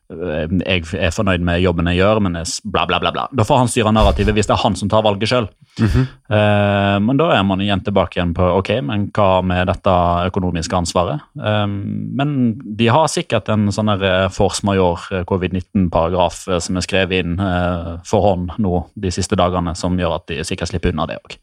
jeg 0.07 0.85
er 0.95 1.14
fornøyd 1.14 1.42
med 1.42 1.62
jobben 1.64 1.88
jeg 1.90 1.99
gjør, 1.99 2.21
men 2.23 2.38
jeg 2.38 2.51
bla, 2.71 2.85
bla, 2.87 3.01
bla. 3.03 3.11
bla. 3.14 3.25
Da 3.35 3.47
får 3.47 3.62
han 3.62 3.71
styre 3.73 3.92
narrativet 3.95 4.37
hvis 4.37 4.47
det 4.47 4.55
er 4.55 4.62
han 4.62 4.77
som 4.79 4.90
tar 4.92 5.05
valget 5.07 5.33
sjøl. 5.33 5.51
Eh, 5.77 6.97
men 7.03 7.19
da 7.21 7.29
er 7.37 7.42
man 7.47 7.61
igjen 7.62 7.83
tilbake 7.87 8.19
igjen 8.19 8.33
på 8.35 8.47
ok, 8.59 8.71
men 8.87 9.05
hva 9.14 9.42
med 9.47 9.69
dette 9.71 9.92
økonomiske 10.31 10.75
ansvaret? 10.79 11.23
Uh, 11.38 11.66
men 12.19 12.33
de 12.79 12.88
har 12.90 13.07
sikkert 13.12 13.51
en 13.53 13.69
sånn 13.75 13.90
der 13.92 14.05
eh, 14.27 14.29
force 14.33 14.66
major 14.66 15.03
eh, 15.12 15.25
covid-19-paragraf 15.29 16.47
eh, 16.49 16.61
som 16.62 16.79
er 16.79 16.87
skrevet 16.87 17.25
inn 17.25 17.37
uh, 17.40 17.97
for 18.07 18.25
hånd 18.25 18.55
nå 18.62 18.87
de 18.95 19.12
siste 19.14 19.38
dagene, 19.38 19.75
som 19.79 19.97
gjør 19.99 20.19
at 20.19 20.27
de 20.31 20.40
sikkert 20.47 20.73
slipper 20.73 20.95
unna 20.95 21.09
det 21.11 21.19
òg. 21.21 21.37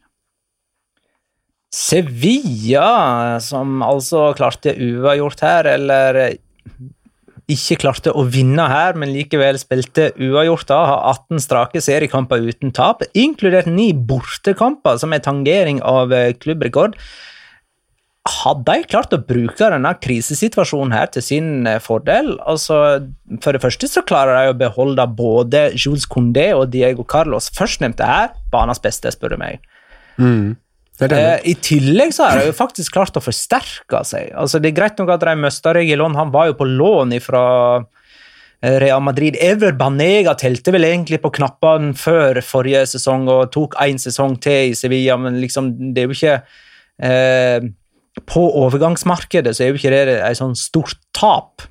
Sevilla, 1.74 3.40
som 3.42 3.80
altså 3.82 4.28
klarte 4.38 4.76
uavgjort 4.78 5.42
her, 5.42 5.68
eller 5.74 6.20
ikke 7.50 7.76
klarte 7.82 8.12
å 8.14 8.24
vinne 8.30 8.64
her, 8.70 8.96
men 8.96 9.12
likevel 9.12 9.58
spilte 9.60 10.10
uavgjort, 10.16 10.66
da, 10.70 10.80
har 10.88 11.04
18 11.12 11.42
strake 11.44 11.82
seriekamper 11.84 12.46
uten 12.46 12.72
tap, 12.74 13.04
inkludert 13.12 13.68
ni 13.68 13.92
bortekamper, 13.92 14.96
som 15.00 15.12
er 15.12 15.24
tangering 15.24 15.82
av 15.84 16.14
eh, 16.16 16.32
klubbrekord. 16.40 16.96
Hadde 18.24 18.64
de 18.64 18.88
klart 18.88 19.12
å 19.12 19.20
bruke 19.20 19.68
denne 19.68 19.90
krisesituasjonen 20.00 20.94
her 20.96 21.10
til 21.12 21.26
sin 21.26 21.68
eh, 21.68 21.80
fordel? 21.84 22.32
Altså, 22.48 22.80
For 23.44 23.52
det 23.52 23.60
første 23.60 23.90
så 23.92 24.04
klarer 24.08 24.38
de 24.38 24.54
å 24.54 24.58
beholde 24.64 25.04
både 25.12 25.66
Jules 25.76 26.08
Condé 26.08 26.48
og 26.56 26.70
Diego 26.72 27.04
Carlos. 27.04 27.50
Førstnevnte 27.52 28.08
er 28.08 28.32
banens 28.54 28.80
beste, 28.80 29.12
spør 29.12 29.36
du 29.36 29.42
meg. 29.44 29.60
Mm. 30.16 30.54
Eh, 31.02 31.40
I 31.50 31.54
tillegg 31.58 32.12
så 32.14 32.28
har 32.28 32.38
de 32.38 32.54
faktisk 32.54 32.94
klart 32.94 33.16
å 33.18 33.22
forsterke 33.24 34.04
seg. 34.06 34.30
Altså 34.38 34.60
Det 34.62 34.70
er 34.70 34.76
greit 34.76 35.00
nok 35.00 35.10
at 35.16 35.24
de 35.26 35.34
mista 35.40 35.74
Regulon, 35.74 36.14
han 36.14 36.30
var 36.34 36.52
jo 36.52 36.58
på 36.60 36.68
lån 36.70 37.16
fra 37.24 37.44
Real 38.64 39.02
Madrid. 39.04 39.36
Ever 39.42 39.74
Banega 39.76 40.36
telte 40.38 40.72
vel 40.72 40.86
egentlig 40.88 41.20
på 41.20 41.32
knappene 41.34 41.92
før 41.98 42.40
forrige 42.46 42.84
sesong 42.94 43.26
og 43.28 43.50
tok 43.52 43.76
én 43.82 43.98
sesong 44.00 44.38
til 44.42 44.70
i 44.70 44.78
Sevilla, 44.78 45.18
men 45.20 45.40
liksom, 45.42 45.72
det 45.92 46.04
er 46.04 46.08
jo 46.08 46.16
ikke 46.16 46.36
eh, 47.02 47.66
På 48.30 48.46
overgangsmarkedet 48.62 49.56
så 49.56 49.64
er 49.64 49.72
jo 49.72 49.80
ikke 49.80 49.92
det 49.92 50.18
et 50.22 50.38
sånn 50.38 50.54
stort 50.54 51.00
tap. 51.16 51.66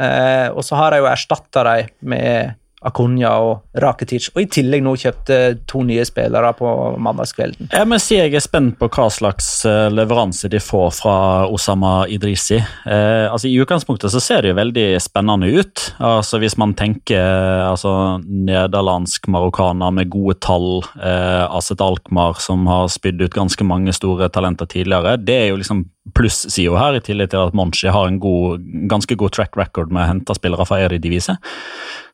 Eh, 0.00 0.48
og 0.48 0.64
så 0.64 0.78
har 0.80 0.94
de 0.94 1.02
jo 1.02 1.10
erstatta 1.12 1.66
dem 1.68 1.92
med 2.08 2.56
Akunya 2.86 3.32
og 3.42 3.78
Rakitic, 3.82 4.30
og 4.34 4.42
i 4.42 4.48
tillegg 4.50 4.82
nå 4.84 4.94
kjøpte 4.98 5.38
to 5.70 5.82
nye 5.86 6.04
spillere 6.06 6.52
på 6.58 6.68
mandagskvelden. 7.02 7.70
Jeg 7.72 7.88
må 7.88 7.98
si 8.02 8.18
jeg 8.18 8.34
er 8.34 8.44
spent 8.44 8.78
på 8.80 8.88
hva 8.92 9.08
slags 9.12 9.50
eh, 9.68 9.88
leveranse 9.92 10.50
de 10.52 10.60
får 10.62 10.90
fra 10.98 11.16
Osama 11.52 12.06
Idrisi. 12.10 12.58
Eh, 12.58 13.26
altså 13.28 13.50
I 13.50 13.56
utgangspunktet 13.62 14.12
så 14.14 14.22
ser 14.22 14.42
det 14.42 14.52
jo 14.52 14.58
veldig 14.58 14.86
spennende 15.02 15.50
ut. 15.52 15.86
Altså 16.02 16.40
Hvis 16.42 16.58
man 16.60 16.74
tenker 16.78 17.22
altså, 17.68 18.18
nederlandsk 18.26 19.28
marokkaner 19.32 19.94
med 19.94 20.10
gode 20.12 20.38
tall, 20.42 20.82
eh, 20.98 21.44
Aset 21.46 21.82
Alkmaar 21.84 22.40
som 22.42 22.66
har 22.70 22.90
spydd 22.92 23.22
ut 23.22 23.36
ganske 23.36 23.66
mange 23.66 23.94
store 23.96 24.30
talenter 24.32 24.68
tidligere, 24.70 25.16
det 25.22 25.38
er 25.38 25.50
jo 25.52 25.60
liksom 25.62 25.86
plussida 26.16 26.74
her, 26.78 26.98
i 26.98 27.04
tillegg 27.04 27.30
til 27.30 27.44
at 27.46 27.54
Monchi 27.54 27.90
har 27.92 28.08
en 28.08 28.18
god, 28.22 28.64
ganske 28.90 29.14
god 29.18 29.34
track 29.36 29.56
record 29.58 29.92
med 29.94 30.02
å 30.02 30.08
hente 30.10 30.34
spillere 30.34 30.66
fra 30.66 30.80
Eredivisie. 30.82 31.36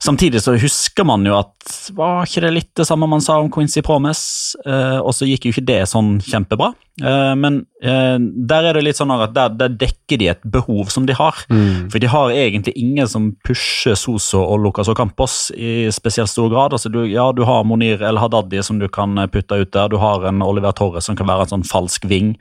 Samtidig 0.05 0.45
så 0.45 0.55
husker 0.61 1.07
man 1.09 1.25
jo 1.27 1.35
at 1.35 1.73
var 1.97 2.29
ikke 2.29 2.45
det 2.45 2.53
litt 2.55 2.71
det 2.79 2.87
samme 2.87 3.09
man 3.11 3.23
sa 3.25 3.41
om 3.43 3.49
Quincy 3.51 3.83
Promise? 3.83 4.59
Eh, 4.63 4.99
og 5.01 5.11
så 5.17 5.27
gikk 5.27 5.49
jo 5.49 5.55
ikke 5.55 5.67
det 5.67 5.81
sånn 5.91 6.19
kjempebra. 6.23 6.71
Eh, 7.03 7.33
men 7.39 7.61
eh, 7.83 8.15
der 8.19 8.69
er 8.69 8.79
det 8.79 8.85
litt 8.87 8.99
sånn 8.99 9.11
at 9.15 9.35
der, 9.35 9.57
der, 9.59 9.75
dekker 9.79 10.21
de 10.21 10.31
et 10.31 10.47
behov 10.47 10.93
som 10.95 11.09
de 11.09 11.17
har. 11.19 11.41
Mm. 11.51 11.89
For 11.91 12.03
de 12.03 12.11
har 12.11 12.35
egentlig 12.35 12.77
ingen 12.79 13.11
som 13.11 13.31
pusher 13.47 13.99
Soso 13.99 14.45
og 14.45 14.63
Lucas 14.63 14.91
Ocampos 14.93 15.49
i 15.57 15.89
spesielt 15.95 16.31
stor 16.31 16.47
grad. 16.53 16.77
Altså 16.79 16.93
du, 16.95 17.01
ja, 17.11 17.29
du 17.35 17.43
har 17.49 17.67
Monir 17.67 18.03
El 18.07 18.23
Hadadi 18.23 18.63
som 18.63 18.79
du 18.79 18.87
kan 18.87 19.19
putte 19.35 19.59
ut 19.59 19.75
der. 19.75 19.91
Du 19.91 19.99
har 19.99 20.27
en 20.31 20.47
Oliver 20.47 20.75
Torres 20.79 21.11
som 21.11 21.19
kan 21.19 21.27
være 21.27 21.49
en 21.49 21.57
sånn 21.57 21.67
falsk 21.67 22.07
ving. 22.07 22.37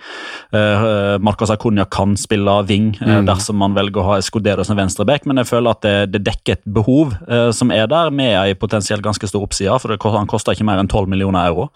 Uh, 0.54 1.18
Marcos 1.38 1.52
Acuña 1.54 1.86
kan 1.86 2.16
spille 2.18 2.54
ving 2.66 2.96
mm. 2.98 3.28
dersom 3.28 3.60
man 3.62 3.76
velger 3.78 4.02
å 4.02 4.06
ha 4.08 4.16
Escudero 4.18 4.64
som 4.66 4.78
venstreback, 4.78 5.28
men 5.30 5.38
jeg 5.38 5.52
føler 5.52 5.76
at 5.76 5.84
det, 5.86 5.96
det 6.16 6.24
dekker 6.26 6.58
et 6.58 6.64
behov. 6.66 7.14
eh, 7.30 7.52
som 7.54 7.70
er 7.72 7.86
der, 7.88 8.10
med 8.10 8.34
ei 8.40 8.56
potensielt 8.58 9.06
ganske 9.06 9.30
stor 9.30 9.46
oppside, 9.46 9.78
for 9.78 9.94
det, 9.94 10.00
han 10.02 10.30
koster 10.30 10.58
ikke 10.58 10.66
mer 10.66 10.82
enn 10.82 10.90
12 10.90 11.06
millioner 11.12 11.46
euro. 11.46 11.70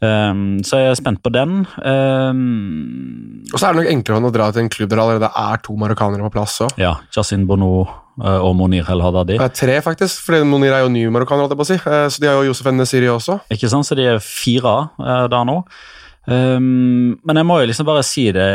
Um, 0.00 0.62
så 0.62 0.78
jeg 0.78 0.92
er 0.92 0.96
spent 0.96 1.20
på 1.20 1.32
den. 1.34 1.66
Um, 1.82 3.44
og 3.52 3.58
så 3.58 3.68
er 3.68 3.74
det 3.74 3.82
nok 3.82 3.92
enklere 3.92 4.30
å 4.30 4.32
dra 4.32 4.48
til 4.54 4.64
en 4.64 4.72
klubb 4.72 4.88
der 4.92 4.96
det 4.96 5.04
allerede 5.04 5.30
er 5.42 5.60
to 5.66 5.74
marokkanere 5.76 6.24
på 6.28 6.32
plass 6.38 6.60
òg. 6.64 6.76
Ja, 6.80 6.94
Jasin 7.12 7.44
Bono 7.50 7.82
uh, 7.82 8.38
og 8.38 8.54
Monir 8.56 8.88
El 8.88 9.04
Hadadi. 9.04 9.36
Tre, 9.58 9.80
faktisk, 9.84 10.22
for 10.24 10.38
Monir 10.48 10.78
er 10.78 10.86
jo 10.86 10.94
ny 10.94 11.04
marokkaner. 11.12 11.52
Uh, 11.52 12.06
så 12.08 12.22
de 12.22 12.30
har 12.30 12.38
jo 12.38 12.48
Josef 12.48 12.72
Nesiri 12.72 13.10
også. 13.12 13.40
Ikke 13.52 13.68
sant, 13.68 13.90
så 13.90 13.98
de 13.98 14.08
er 14.14 14.22
fire 14.24 14.78
der 15.28 15.48
nå. 15.50 15.60
Um, 16.28 17.16
men 17.24 17.40
jeg 17.40 17.48
må 17.48 17.62
jo 17.62 17.70
liksom 17.70 17.88
bare 17.88 18.04
si 18.04 18.26
det 18.36 18.48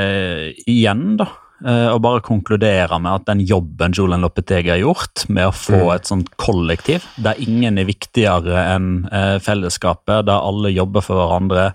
igjen, 0.69 1.15
da. 1.21 1.31
Eh, 1.63 1.89
og 1.93 2.01
bare 2.03 2.19
konkludere 2.25 2.97
med 2.99 3.21
at 3.21 3.27
den 3.29 3.39
jobben 3.47 3.93
Julian 3.95 4.23
Lopetegi 4.25 4.67
har 4.73 4.81
gjort 4.81 5.23
med 5.31 5.47
å 5.47 5.53
få 5.55 5.77
mm. 5.79 5.91
et 5.93 6.09
sånt 6.09 6.31
kollektiv, 6.41 7.05
der 7.23 7.39
ingen 7.39 7.79
er 7.79 7.87
viktigere 7.87 8.65
enn 8.73 8.89
eh, 9.07 9.37
fellesskapet, 9.43 10.25
der 10.27 10.43
alle 10.43 10.73
jobber 10.73 11.05
for 11.05 11.21
hverandre, 11.21 11.69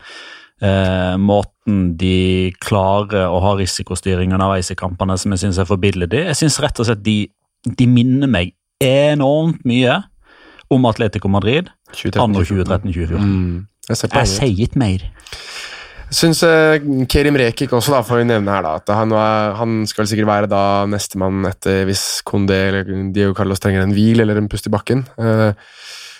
eh, 0.60 1.14
måten 1.16 1.94
de 1.96 2.52
klarer 2.60 3.32
å 3.32 3.40
ha 3.46 3.54
risikostyring 3.56 4.36
underveis 4.36 4.68
i 4.74 4.76
kampene 4.76 5.16
som 5.16 5.32
jeg 5.32 5.46
syns 5.46 5.62
er 5.62 5.70
forbilledlig. 5.70 6.26
Jeg 6.34 6.40
syns 6.42 6.60
rett 6.60 6.84
og 6.84 6.90
slett 6.90 7.06
de, 7.06 7.18
de 7.64 7.88
minner 7.88 8.28
meg 8.28 8.52
enormt 8.84 9.64
mye 9.68 10.02
om 10.68 10.84
Atletico 10.90 11.32
Madrid 11.32 11.72
anno 12.20 12.44
2013-2014. 12.44 13.24
Mm. 13.24 13.64
Jeg 13.88 14.28
sier 14.28 14.66
ikke 14.66 14.84
mer. 14.84 15.08
Syns 16.08 16.40
uh, 16.46 16.78
Kerim 17.10 17.36
Rekik 17.36 17.72
også, 17.76 17.92
da, 17.92 18.02
får 18.06 18.22
vi 18.22 18.28
nevne 18.30 18.52
her, 18.54 18.64
da, 18.64 18.76
at 18.80 18.92
han, 18.96 19.12
han 19.58 19.78
skal 19.90 20.08
sikkert 20.08 20.30
være 20.30 20.50
da 20.50 20.62
nestemann 20.88 21.44
etter 21.50 21.84
hvis 21.88 22.22
Kondé 22.26 22.62
eller 22.70 22.92
Diego 23.12 23.36
Carlos 23.36 23.60
trenger 23.60 23.84
en 23.84 23.92
hvil 23.96 24.24
eller 24.24 24.40
en 24.40 24.48
pust 24.48 24.70
i 24.70 24.72
bakken. 24.72 25.04
Uh, 25.20 25.52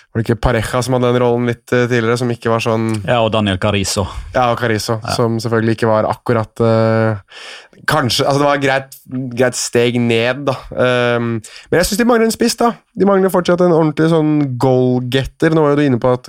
var 0.09 0.23
det 0.23 0.25
ikke 0.25 0.41
Pareja 0.41 0.79
som 0.81 0.95
hadde 0.95 1.11
den 1.13 1.21
rollen 1.21 1.49
litt 1.51 1.69
uh, 1.69 1.83
tidligere, 1.83 2.17
som 2.17 2.31
ikke 2.33 2.49
var 2.49 2.63
sånn 2.65 2.87
Ja, 3.03 3.19
og 3.21 3.29
Daniel 3.35 3.59
Carizo. 3.61 4.07
Ja, 4.33 4.47
og 4.49 4.57
Carizo, 4.57 4.95
ja. 5.03 5.13
som 5.13 5.35
selvfølgelig 5.37 5.75
ikke 5.77 5.89
var 5.91 6.07
akkurat 6.09 6.63
uh, 6.65 7.43
Kanskje 7.89 8.25
Altså, 8.25 8.41
det 8.41 8.47
var 8.47 8.57
et 8.57 8.63
greit, 8.63 8.97
greit 9.37 9.57
steg 9.57 9.99
ned, 10.01 10.41
da. 10.49 10.55
Um, 10.73 11.37
men 11.69 11.79
jeg 11.79 11.87
syns 11.87 12.01
de 12.01 12.07
mangler 12.09 12.27
en 12.27 12.33
spiss, 12.33 12.57
da. 12.59 12.73
De 12.97 13.07
mangler 13.07 13.31
fortsatt 13.31 13.61
en 13.63 13.71
ordentlig 13.71 14.09
sånn 14.11 14.33
goal-getter. 14.59 15.55
Nå 15.55 15.63
var 15.63 15.73
jo 15.73 15.79
du 15.79 15.85
inne 15.85 16.01
på 16.01 16.11
at 16.11 16.27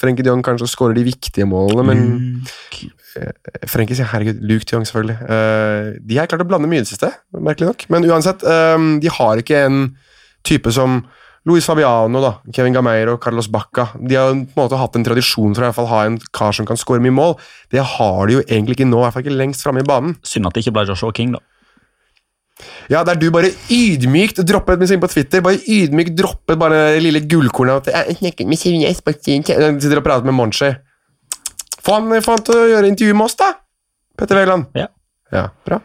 Frenkie 0.00 0.26
de 0.26 0.32
Jong 0.32 0.42
kanskje 0.44 0.66
skårer 0.72 0.98
de 0.98 1.06
viktige 1.06 1.46
målene, 1.48 1.84
men 1.86 2.02
Luke. 2.08 2.90
Frenkie 3.70 3.96
sier 3.96 4.10
herregud, 4.10 4.42
Luke 4.42 4.66
de 4.66 4.74
Jong, 4.74 4.88
selvfølgelig. 4.88 5.20
Uh, 5.28 5.94
de 6.02 6.18
har 6.18 6.28
klart 6.30 6.44
å 6.44 6.48
blande 6.50 6.70
mye 6.70 6.82
i 6.82 6.86
det 6.86 6.90
siste, 6.90 7.12
merkelig 7.36 7.70
nok. 7.70 7.86
Men 7.94 8.08
uansett, 8.10 8.42
um, 8.42 8.96
de 9.02 9.14
har 9.20 9.44
ikke 9.44 9.62
en 9.68 9.80
type 10.48 10.72
som 10.74 11.02
Luis 11.48 11.66
Fabiano, 11.66 12.20
da, 12.20 12.32
Kevin 12.52 12.76
Gameiro, 12.76 13.16
Carlos 13.22 13.48
Bacca 13.48 13.88
De 13.96 14.16
har 14.18 14.32
på 14.34 14.36
en 14.36 14.60
måte 14.60 14.78
hatt 14.78 14.96
en 14.98 15.06
tradisjon 15.06 15.54
for 15.56 15.62
å 15.62 15.64
i 15.64 15.68
hvert 15.70 15.78
fall 15.78 15.92
ha 15.92 16.00
en 16.06 16.18
kar 16.36 16.56
som 16.56 16.68
kan 16.68 16.76
skåre 16.76 17.00
mye 17.04 17.14
mål. 17.14 17.38
Det 17.72 17.80
har 17.96 18.28
de 18.28 18.36
jo 18.38 18.42
egentlig 18.44 18.76
ikke 18.76 18.88
nå, 18.88 19.00
i 19.00 19.06
hvert 19.06 19.16
fall 19.16 19.24
ikke 19.24 19.38
lengst 19.38 19.64
framme 19.64 19.84
i 19.84 19.88
banen. 19.88 20.18
Synd 20.26 20.48
at 20.48 20.56
det 20.56 20.66
ikke 20.66 20.74
ble 20.76 20.84
Joshua 20.90 21.14
King, 21.16 21.32
da. 21.38 21.42
Ja, 22.90 23.04
der 23.06 23.18
du 23.20 23.28
bare 23.30 23.52
ydmykt 23.70 24.40
droppet 24.46 24.82
inn 24.82 25.02
på 25.02 25.10
Twitter, 25.12 25.42
bare 25.44 25.60
ydmykt 25.62 26.16
droppet 26.18 26.58
bare 26.58 26.80
det 26.96 27.02
lille 27.04 27.22
gullkornet 27.30 27.90
Jeg 27.92 28.18
snakker 28.18 28.48
med 28.48 28.58
Sitter 28.58 30.00
og 30.00 30.06
prater 30.06 30.26
med 30.26 30.34
Monchi. 30.34 30.72
Få 31.84 32.00
han, 32.00 32.10
få 32.24 32.34
han 32.34 32.44
til 32.44 32.58
å 32.58 32.66
gjøre 32.72 32.90
intervju 32.90 33.14
med 33.16 33.28
oss, 33.28 33.38
da! 33.38 33.52
Petter 34.18 34.40
Wæland. 34.40 34.66
Ja. 34.74 34.88
ja. 35.32 35.46
Bra. 35.64 35.78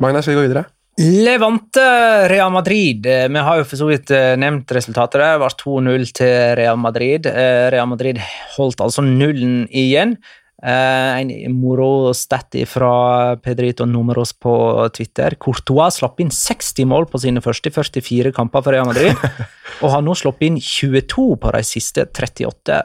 Magnar, 0.00 0.24
skal 0.24 0.34
vi 0.34 0.40
gå 0.40 0.46
videre? 0.48 0.64
Levante 0.96 2.28
Real 2.28 2.50
Madrid. 2.50 3.06
Eh, 3.06 3.28
vi 3.28 3.38
har 3.38 3.58
jo 3.58 3.66
for 3.68 3.76
så 3.76 3.88
vidt 3.90 4.10
eh, 4.16 4.32
nevnt 4.40 4.70
resultatet. 4.72 5.20
Det 5.20 5.42
var 5.42 5.52
2-0 5.60 6.06
til 6.16 6.36
Real 6.56 6.78
Madrid. 6.80 7.28
Eh, 7.28 7.68
Real 7.74 7.88
Madrid 7.90 8.20
holdt 8.56 8.80
altså 8.80 9.04
nullen 9.04 9.66
igjen. 9.68 10.16
En 10.66 11.28
moro 11.52 12.14
stat 12.16 12.56
fra 12.66 13.36
Pedrito 13.44 13.84
Numeros 13.84 14.32
på 14.32 14.54
Twitter. 14.96 15.36
Courtois 15.36 15.98
slapp 16.00 16.22
inn 16.24 16.32
60 16.32 16.88
mål 16.88 17.04
på 17.12 17.20
sine 17.20 17.42
første 17.44 17.70
44 17.70 18.32
kamper 18.34 18.64
for 18.64 18.72
Real 18.72 18.88
Madrid, 18.88 19.20
og 19.84 19.92
har 19.92 20.02
nå 20.02 20.16
sluppet 20.16 20.48
inn 20.48 20.56
22 20.56 21.26
på 21.42 21.52
de 21.58 21.60
siste 21.60 22.06
38. 22.08 22.80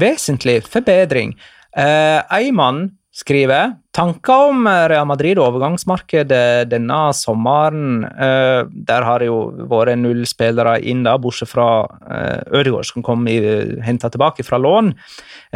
Vesentlig 0.00 0.56
forbedring. 0.64 1.36
Eimann 1.76 2.86
skriver 3.10 3.74
tanker 3.90 4.50
om 4.50 4.68
Real 4.68 5.06
Madrid 5.08 5.38
og 5.40 5.48
overgangsmarkedet 5.48 6.68
denne 6.70 6.98
sommeren. 7.16 8.04
Eh, 8.06 8.62
der 8.86 9.06
har 9.06 9.22
det 9.22 9.30
jo 9.30 9.40
vært 9.70 9.98
null 9.98 10.22
spillere 10.30 10.76
inn, 10.86 11.02
da, 11.06 11.16
bortsett 11.20 11.50
fra 11.50 11.68
eh, 12.06 12.38
Ødegaard, 12.60 12.86
som 12.86 13.04
kom 13.06 13.26
henta 13.26 14.10
tilbake 14.12 14.46
fra 14.46 14.60
lån. 14.62 14.92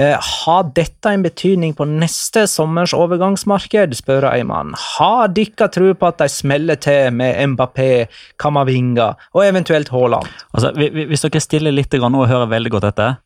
Eh, 0.00 0.16
har 0.18 0.70
dette 0.74 1.14
en 1.14 1.24
betydning 1.24 1.76
på 1.78 1.86
neste 1.88 2.46
sommers 2.50 2.94
overgangsmarked, 2.96 3.94
spør 4.00 4.28
Eimann. 4.32 4.74
Har 4.96 5.30
dere 5.34 5.70
tro 5.70 5.92
på 5.94 6.10
at 6.10 6.24
de 6.24 6.30
smeller 6.32 6.80
til 6.82 7.14
med 7.14 7.38
Mbappé, 7.54 8.08
Kamavinga 8.40 9.12
og 9.32 9.44
eventuelt 9.46 9.94
Haaland? 9.94 10.26
Altså, 10.54 10.74
hvis 10.74 11.22
dere 11.28 11.44
stiller 11.44 11.74
litt 11.74 11.94
og 11.94 12.26
hører 12.26 12.50
veldig 12.50 12.74
godt 12.74 12.90
etter 12.90 13.20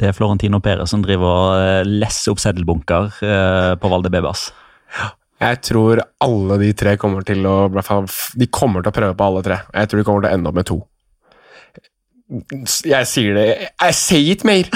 det 0.00 0.08
er 0.08 0.16
Florentino 0.16 0.62
Perez 0.64 0.92
som 0.94 1.02
driver 1.04 1.28
og 1.28 1.60
eh, 1.60 1.88
lesser 1.88 2.32
opp 2.32 2.40
seddelbunker 2.40 3.20
eh, 3.20 3.72
på 3.80 3.90
Valdebebas. 3.92 4.46
Jeg 5.40 5.60
tror 5.64 6.02
alle 6.24 6.56
de 6.60 6.70
tre 6.76 6.96
kommer 7.00 7.24
til 7.24 7.46
å 7.48 7.68
De 7.72 8.48
kommer 8.52 8.82
til 8.82 8.90
å 8.90 8.96
prøve 8.96 9.16
på 9.16 9.28
alle 9.28 9.44
tre. 9.44 9.60
Jeg 9.72 9.88
tror 9.88 10.00
de 10.00 10.06
kommer 10.08 10.24
til 10.24 10.30
å 10.32 10.38
ende 10.38 10.50
opp 10.50 10.58
med 10.58 10.68
to. 10.68 10.80
Jeg 12.86 13.08
sier 13.10 13.34
det 13.34 13.46
Jeg 13.86 13.96
sier 13.98 14.34
ikke 14.34 14.50
mer! 14.50 14.68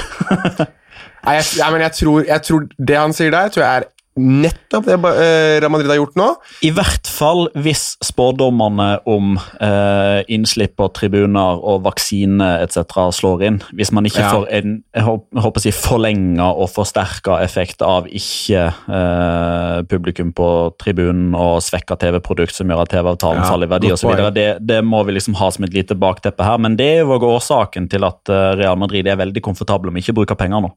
jeg, 1.25 1.45
jeg, 1.57 1.69
men 1.73 1.85
jeg 1.85 1.97
tror, 2.01 2.25
jeg 2.29 2.47
tror 2.49 2.65
det 2.91 2.97
han 2.99 3.17
sier 3.17 3.33
der, 3.33 3.53
tror 3.53 3.65
jeg 3.65 3.83
er 3.83 3.91
nettopp 4.15 4.87
det 4.87 4.95
eh, 4.95 5.61
Real 5.61 5.73
Madrid 5.73 5.91
har 5.91 5.99
gjort 5.99 6.19
nå. 6.19 6.29
I 6.67 6.71
hvert 6.75 7.09
fall 7.11 7.49
hvis 7.59 7.97
spådommene 8.05 9.01
om 9.11 9.35
eh, 9.63 10.21
innslipp 10.33 10.77
på 10.79 10.89
tribuner 10.95 11.59
og 11.59 11.83
vaksine 11.87 12.49
etc. 12.63 12.85
slår 13.15 13.45
inn. 13.49 13.61
Hvis 13.75 13.91
man 13.95 14.07
ikke 14.07 14.23
ja. 14.23 14.31
får 14.33 14.47
en 14.55 14.77
jeg 14.95 15.07
håper 15.07 15.61
å 15.61 15.63
si, 15.63 15.73
forlenga 15.75 16.47
og 16.55 16.71
forsterka 16.71 17.41
effekt 17.45 17.83
av 17.85 18.07
ikke 18.07 18.67
eh, 18.71 19.79
publikum 19.91 20.31
på 20.37 20.49
tribunen 20.81 21.35
og 21.39 21.59
svekka 21.65 21.99
TV-produkt 22.01 22.55
som 22.55 22.71
gjør 22.71 22.85
at 22.85 22.95
TV-avtalen 22.95 23.43
ja, 23.43 23.49
faller 23.51 23.71
i 23.71 23.75
verdi 23.75 23.93
osv. 23.95 24.15
Det, 24.35 24.49
det 24.63 24.81
må 24.87 25.03
vi 25.09 25.17
liksom 25.17 25.39
ha 25.41 25.51
som 25.55 25.67
et 25.67 25.75
lite 25.75 25.99
bakteppe 25.99 26.47
her, 26.47 26.61
men 26.63 26.79
det 26.79 26.91
er 26.95 27.03
jo 27.03 27.19
årsaken 27.35 27.89
til 27.91 28.07
at 28.07 28.31
eh, 28.31 28.55
Real 28.61 28.79
Madrid 28.81 29.09
er 29.11 29.19
veldig 29.21 29.43
komfortable 29.45 29.93
med 29.93 30.05
ikke 30.05 30.15
å 30.15 30.21
bruke 30.23 30.39
penger 30.39 30.65
nå. 30.65 30.73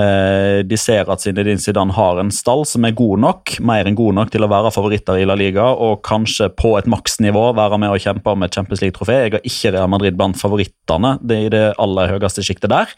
Eh, 0.00 0.60
de 0.64 0.78
ser 0.78 1.08
at 1.10 1.22
Zinedine 1.22 1.60
Zidane 1.60 1.94
har 1.96 2.20
en 2.20 2.30
stall 2.34 2.64
som 2.68 2.84
er 2.86 2.96
god 2.96 3.20
nok, 3.24 3.56
mer 3.66 3.88
enn 3.88 3.98
god 3.98 4.16
nok 4.16 4.32
til 4.32 4.44
å 4.46 4.50
være 4.50 4.72
favoritter 4.74 5.20
i 5.20 5.26
La 5.28 5.36
Liga, 5.38 5.66
og 5.74 6.00
kanskje 6.06 6.50
på 6.56 6.74
et 6.78 6.88
maksnivå 6.90 7.50
være 7.58 7.80
med 7.80 7.92
og 7.94 8.02
kjempe 8.02 8.32
om 8.32 8.46
et 8.46 8.56
Champions 8.56 8.82
League-trofé. 8.84 9.18
Jeg 9.24 9.34
har 9.36 9.46
ikke 9.50 9.74
Real 9.74 9.90
Madrid 9.92 10.16
blant 10.18 10.38
favorittene, 10.40 11.16
det 11.20 11.36
er 11.36 11.48
i 11.48 11.52
det 11.54 11.64
aller 11.82 12.14
høyeste 12.14 12.44
sjiktet 12.46 12.72
der. 12.72 12.94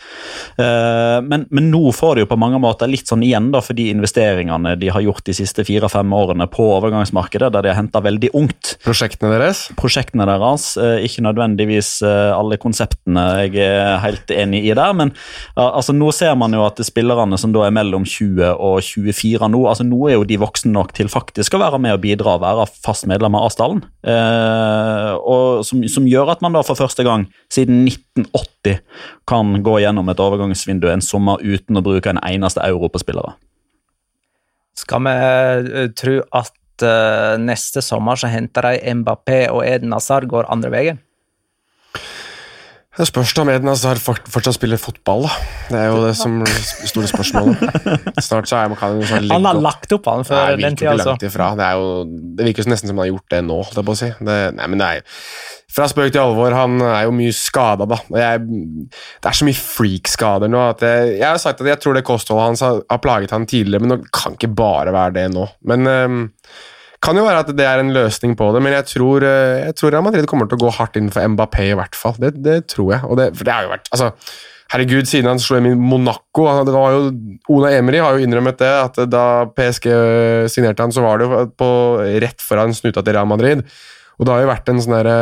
Eh, 0.60 1.18
men, 1.26 1.46
men, 1.50 1.70
nå 1.72 1.92
får 1.96 2.18
de 2.18 2.26
jo 2.26 2.30
på 2.30 2.40
mange 2.40 2.60
måter 2.62 2.90
litt 2.90 3.10
sånn 3.10 3.24
igjen 3.26 3.50
da, 3.54 3.62
for 3.64 3.78
de 3.78 3.88
investeringene 3.92 4.76
de 4.80 4.92
har 4.92 5.04
gjort 5.04 5.24
de 5.28 5.36
siste 5.36 5.64
fire-fem 5.66 6.12
årene 6.16 6.48
på 6.52 6.68
overgangsmarkedet, 6.76 7.52
der 7.54 7.64
de 7.66 7.72
har 7.72 7.80
henta 7.80 8.02
veldig 8.04 8.32
ungt. 8.38 8.76
Prosjektene 8.84 9.32
deres? 9.34 9.64
Prosjektene 9.80 10.28
deres, 10.28 10.72
eh, 10.76 11.06
ikke 11.08 11.24
nødvendigvis 11.26 11.94
alle 12.02 12.56
konseptene 12.60 13.22
jeg 13.46 13.62
er 13.64 13.98
helt 14.02 14.30
enig 14.34 14.62
i 14.66 14.74
der, 14.76 14.92
men 14.96 15.12
altså 15.58 15.94
nå 15.94 16.10
ser 16.14 16.34
man 16.38 16.54
jo 16.54 16.64
at 16.66 16.80
spillerne 16.92 17.38
som 17.40 17.54
da 17.54 17.64
er 17.66 17.74
mellom 17.74 18.04
20 18.06 18.52
og 18.52 18.78
24 18.84 19.48
nå, 19.50 19.62
altså 19.68 19.86
nå 19.88 19.98
er 20.08 20.18
jo 20.18 20.26
de 20.28 20.38
voksne 20.42 20.72
nok 20.74 20.92
til 20.96 21.10
faktisk 21.12 21.56
å 21.56 21.62
være 21.62 21.80
med 21.82 21.96
og 21.96 22.02
bidra 22.04 22.36
og 22.36 22.44
være 22.44 22.66
fast 22.84 23.08
medlem 23.10 23.36
av 23.38 23.48
A-stallen. 23.48 23.82
Eh, 24.04 25.12
og 25.18 25.64
som, 25.66 25.82
som, 25.90 26.08
gjør 26.08 26.34
at 26.34 26.44
man 26.44 26.54
da 26.56 26.62
for 26.66 26.78
første 26.78 27.06
gang 27.06 27.26
siden 27.52 27.86
1980 27.88 28.82
kan 29.28 29.54
gå 29.64 29.78
gjennom 29.82 30.12
et 30.12 30.20
overgangsvindu 30.22 30.90
en 30.92 31.04
sommer 31.04 31.40
uten 31.42 31.80
å 31.80 31.84
bruke 31.84 32.12
en 32.12 32.20
eneste 32.22 32.62
euro 32.66 32.92
på 32.92 33.02
spillere. 33.02 33.34
Skal 34.78 35.04
vi 35.04 35.14
uh, 35.14 35.86
tro 35.98 36.18
at 36.32 36.84
uh, 36.84 37.38
neste 37.40 37.82
sommer 37.84 38.18
så 38.18 38.30
henter 38.32 38.70
de 38.70 38.94
Mbappé 39.00 39.44
og 39.52 39.64
Eden 39.66 39.92
Hazard 39.96 40.28
går 40.30 40.48
andre 40.52 40.72
veien? 40.72 41.02
Det 42.92 43.06
spørs 43.08 43.30
om 43.40 43.48
Eden 43.48 43.70
Hazard 43.70 44.02
fortsatt 44.04 44.58
spiller 44.58 44.76
fotball. 44.76 45.24
da. 45.24 45.36
Det 45.70 45.78
er 45.80 45.86
jo 45.88 46.00
det 46.04 46.12
som 46.18 46.34
store 46.44 47.08
spørsmålet. 47.08 47.62
Snart 48.26 48.50
så 48.50 48.58
er 48.58 48.68
man 48.68 48.76
kan 48.76 48.98
sånn 49.08 49.30
Han 49.32 49.48
har 49.48 49.60
lagt 49.64 49.94
opp, 49.96 50.10
han, 50.12 50.26
før 50.28 50.58
den 50.60 50.76
tida. 50.76 50.92
Altså. 50.98 51.16
Det, 51.16 51.30
er 51.32 51.78
jo, 51.80 52.04
det 52.36 52.50
virker 52.50 52.68
nesten 52.68 52.90
som 52.92 53.00
han 53.00 53.06
har 53.06 53.14
gjort 53.14 53.32
det 53.32 53.40
nå, 53.48 53.56
holdt 53.62 53.80
jeg 53.80 53.88
på 53.88 53.96
å 53.96 54.00
si. 54.02 54.10
Det, 54.28 54.38
nei, 54.58 54.68
men 54.74 54.82
det 54.82 54.90
er 54.90 55.16
fra 55.72 55.86
spøk 55.88 56.12
til 56.12 56.20
alvor, 56.20 56.52
han 56.52 56.84
er 56.84 57.06
jo 57.06 57.14
mye 57.16 57.32
skada, 57.32 57.86
da. 57.88 57.96
Jeg, 58.12 58.42
det 58.92 59.30
er 59.30 59.38
så 59.38 59.48
mye 59.48 59.56
freak-skader 59.56 60.52
nå 60.52 60.60
at 60.66 60.84
jeg, 60.84 61.14
jeg, 61.14 61.24
har 61.24 61.40
sagt 61.40 61.62
at 61.64 61.70
jeg 61.70 61.80
tror 61.80 61.96
det 61.96 62.04
kostholdet 62.04 62.50
hans 62.50 62.64
har, 62.66 62.82
har 62.92 63.00
plaget 63.00 63.32
han 63.32 63.48
tidligere, 63.48 63.86
men 63.86 63.94
det 63.94 64.12
kan 64.12 64.36
ikke 64.36 64.52
bare 64.52 64.92
være 64.92 65.16
det 65.16 65.26
nå. 65.32 65.46
Men 65.72 65.88
um, 65.88 66.20
kan 67.02 67.18
jo 67.18 67.26
være 67.26 67.42
at 67.42 67.50
det 67.58 67.66
er 67.66 67.82
en 67.82 67.92
løsning 67.94 68.36
på 68.38 68.52
det, 68.54 68.62
men 68.62 68.76
jeg 68.76 68.86
tror, 68.94 69.26
eh, 69.26 69.66
jeg 69.66 69.76
tror 69.78 69.98
Madrid 70.06 70.28
kommer 70.30 70.48
til 70.48 70.60
å 70.60 70.64
gå 70.64 70.72
hardt 70.78 70.96
inn 71.00 71.10
for 71.12 71.34
Mbappé, 71.34 71.72
i 71.72 71.76
hvert 71.78 71.98
fall. 71.98 72.14
Det, 72.22 72.36
det 72.44 72.62
tror 72.70 72.94
jeg. 72.94 73.18
Det, 73.18 73.28
for 73.38 73.48
det 73.48 73.54
har 73.56 73.66
jo 73.66 73.72
vært 73.74 73.90
altså, 73.90 74.12
Herregud, 74.72 75.04
siden 75.04 75.28
han 75.28 75.40
slo 75.42 75.58
hjem 75.58 75.66
i 75.68 75.76
Monaco 75.76 76.46
det 76.64 76.72
var 76.72 76.94
jo, 76.94 77.00
Ona 77.52 77.74
Emery 77.76 77.98
har 78.00 78.16
jo 78.16 78.24
innrømmet 78.24 78.56
det, 78.62 78.70
at 78.86 79.00
da 79.12 79.24
PSG 79.52 79.88
signerte 80.48 80.86
han, 80.86 80.94
så 80.94 81.04
var 81.04 81.20
det 81.20 81.26
jo 81.26 81.42
på, 81.60 81.68
rett 82.24 82.40
foran 82.40 82.72
snuta 82.72 83.02
til 83.04 83.18
Real 83.18 83.28
Madrid. 83.28 83.60
Og 84.16 84.24
det 84.24 84.32
har 84.32 84.44
jo 84.44 84.48
vært 84.48 84.70
en 84.72 84.80
sånn 84.80 84.96
derre 84.96 85.18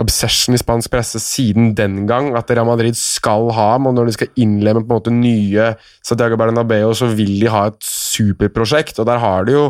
obsession 0.00 0.54
i 0.54 0.60
spansk 0.60 0.92
presse 0.92 1.18
siden 1.20 1.72
den 1.76 2.04
gang 2.08 2.30
at 2.38 2.52
Real 2.54 2.68
Madrid 2.68 2.94
skal 2.98 3.50
ha 3.56 3.72
ham, 3.74 3.88
og 3.90 3.96
når 3.96 4.06
de 4.06 4.16
skal 4.16 4.30
innlemme 4.44 4.84
på 4.84 4.92
en 4.92 5.00
måte 5.00 5.14
nye 5.14 5.72
Santiago 6.06 6.38
Bernabeu, 6.38 6.92
så 6.94 7.10
vil 7.10 7.40
de 7.40 7.50
ha 7.50 7.66
et 7.72 7.80
superprosjekt, 7.84 9.02
og 9.02 9.10
der 9.10 9.18
har 9.24 9.48
de 9.48 9.58
jo 9.58 9.64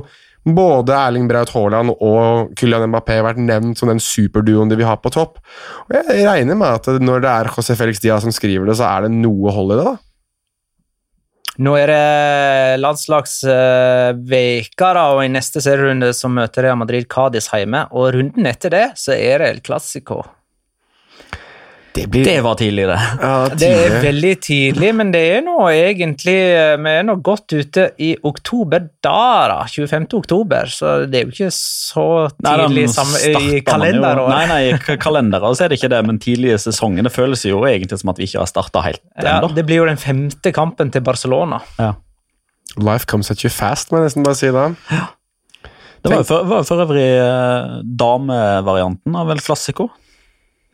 både 0.44 0.94
Erling 0.96 1.28
Braut 1.28 1.50
Haaland 1.52 1.92
og 1.96 2.54
Kylian 2.58 2.88
Mbappé 2.88 3.18
har 3.18 3.26
vært 3.28 3.42
nevnt 3.44 3.80
som 3.80 3.90
den 3.90 4.00
superduoen 4.00 4.70
de 4.70 4.78
vil 4.80 4.88
ha 4.88 4.96
på 4.96 5.12
topp. 5.12 5.40
Og 5.88 5.98
Jeg 5.98 6.26
regner 6.26 6.56
med 6.56 6.80
at 6.80 7.02
når 7.02 7.24
det 7.24 7.32
er 7.32 7.50
José 7.52 7.76
Felix 7.76 8.00
Diaz 8.00 8.24
som 8.24 8.32
skriver 8.32 8.70
det, 8.70 8.78
så 8.80 8.88
er 8.88 9.06
det 9.06 9.18
noe 9.18 9.52
hold 9.54 9.74
i 9.74 9.80
det. 9.80 9.90
da. 9.90 9.96
Nå 11.60 11.74
er 11.76 11.90
det 11.90 12.80
landslagsveka, 12.80 14.88
da, 14.96 15.02
og 15.12 15.24
i 15.26 15.32
neste 15.32 15.60
serierunde 15.60 16.14
så 16.16 16.30
møter 16.32 16.64
Real 16.64 16.78
Madrid 16.80 17.06
Cádiz 17.10 17.50
hjemme. 17.52 17.84
Og 17.92 18.14
runden 18.16 18.48
etter 18.48 18.72
det 18.72 18.86
så 19.00 19.12
er 19.12 19.42
det 19.42 19.50
El 19.50 19.60
Clásico. 19.66 20.22
Det, 21.94 22.06
blir... 22.06 22.24
det, 22.24 22.40
var 22.40 22.54
tidlig, 22.54 22.84
det. 22.86 22.98
Ja, 23.20 23.48
det 23.58 23.68
er 23.74 23.94
veldig 24.04 24.32
tidlig, 24.44 24.90
men 24.94 25.10
det 25.10 25.22
er 25.34 25.40
nå 25.42 25.56
egentlig 25.72 26.36
Vi 26.78 26.92
er 26.92 27.06
nå 27.06 27.16
godt 27.26 27.50
ute 27.50 27.88
i 27.98 28.12
oktober 28.26 28.86
da, 29.02 29.22
da. 29.50 29.58
25. 29.66 30.06
oktober, 30.20 30.70
så 30.70 30.92
det 31.10 31.18
er 31.18 31.26
jo 31.26 31.34
ikke 31.34 31.50
så 31.54 32.06
tidlig 32.38 32.86
nei, 32.86 33.14
i 33.58 33.62
kalenderåret. 33.66 34.34
Nei, 34.36 34.44
nei, 34.50 34.60
i 34.70 34.98
kalenderåret 35.02 35.58
så 35.58 35.66
er 35.66 35.72
det 35.72 35.80
ikke 35.80 35.90
det, 35.92 36.02
men 36.06 36.20
tidlige 36.22 36.60
sesongen 36.62 37.06
det 37.06 37.14
føles 37.14 37.42
jo 37.48 37.64
egentlig 37.66 37.98
som 38.02 38.14
at 38.14 38.22
vi 38.22 38.30
ikke 38.30 38.44
har 38.44 38.50
starta 38.50 38.84
helt 38.86 39.02
ja, 39.18 39.40
Det 39.42 39.66
blir 39.66 39.82
jo 39.82 39.88
den 39.90 39.98
femte 40.00 40.54
kampen 40.54 40.94
til 40.94 41.02
Barcelona. 41.06 41.58
Ja. 41.80 41.96
Life 42.78 43.08
comes 43.10 43.32
at 43.34 43.42
you 43.42 43.50
fast, 43.50 43.90
må 43.90 43.98
jeg 43.98 44.12
nesten 44.12 44.26
bare 44.26 44.38
si 44.38 44.52
da. 44.54 44.68
Ja. 44.94 45.08
Det 46.00 46.12
var 46.12 46.22
jo 46.22 46.28
for, 46.28 46.62
for 46.64 46.80
øvrig 46.80 47.08
eh, 47.18 47.80
damevarianten 48.00 49.16
av 49.20 49.34
El 49.34 49.42
Clásico 49.44 49.90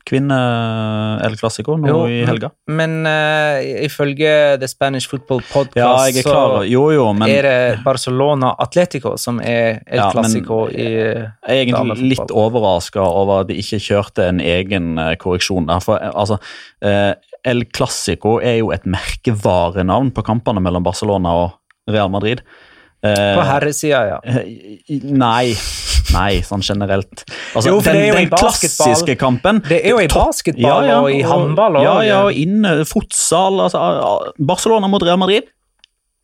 kvinne-El 0.07 1.35
Clásico 1.39 1.75
nå 1.81 1.91
jo, 1.91 2.01
i 2.11 2.21
helga. 2.29 2.53
Men 2.71 3.01
uh, 3.07 3.59
ifølge 3.87 4.31
The 4.61 4.69
Spanish 4.71 5.11
Football 5.11 5.43
Podcast 5.49 5.79
ja, 5.81 5.91
er 6.23 6.69
jo, 6.71 6.85
jo, 6.95 7.07
men, 7.17 7.27
er 7.31 7.49
det 7.49 7.57
Barcelona 7.85 8.53
Atletico 8.63 9.17
som 9.21 9.41
er 9.43 9.83
El 9.83 10.01
ja, 10.01 10.09
Clásico 10.15 10.61
i 10.71 10.87
Jeg 10.87 11.27
er 11.27 11.65
egentlig 11.65 12.13
litt 12.15 12.35
overraska 12.35 13.03
over 13.03 13.43
at 13.45 13.51
de 13.51 13.59
ikke 13.63 13.83
kjørte 13.83 14.29
en 14.31 14.43
egen 14.43 14.95
uh, 15.01 15.15
korreksjon 15.21 15.67
der. 15.71 15.83
For 15.85 15.99
uh, 15.99 16.13
altså 16.15 16.39
El 17.47 17.67
Clásico 17.75 18.39
er 18.43 18.61
jo 18.61 18.73
et 18.75 18.87
merkevarenavn 18.91 20.15
på 20.15 20.27
kampene 20.27 20.63
mellom 20.63 20.87
Barcelona 20.87 21.35
og 21.45 21.91
Real 21.91 22.11
Madrid. 22.11 22.43
på 23.03 23.43
herresida, 23.47 24.01
ja. 24.09 24.19
Nei. 25.15 25.55
Nei, 26.15 26.43
sånn 26.47 26.63
generelt. 26.65 27.25
Altså, 27.55 27.73
jo, 27.73 27.81
den, 27.83 27.99
den 28.15 28.31
klassiske 28.31 29.17
kampen 29.19 29.59
Det 29.67 29.81
er 29.81 29.95
jo 29.95 30.01
i 30.05 30.09
basketball 30.13 30.87
ja, 30.87 30.93
ja, 30.93 31.01
og, 31.03 31.11
i 31.11 31.23
håndball 31.27 31.81
Ja, 31.83 31.97
ja, 32.07 32.21
og 32.29 32.39
inne, 32.39 32.79
fotsal 32.89 33.65
altså, 33.65 33.83
Barcelona 34.39 34.91
mot 34.91 35.03
Real 35.03 35.19
Madrid. 35.21 35.49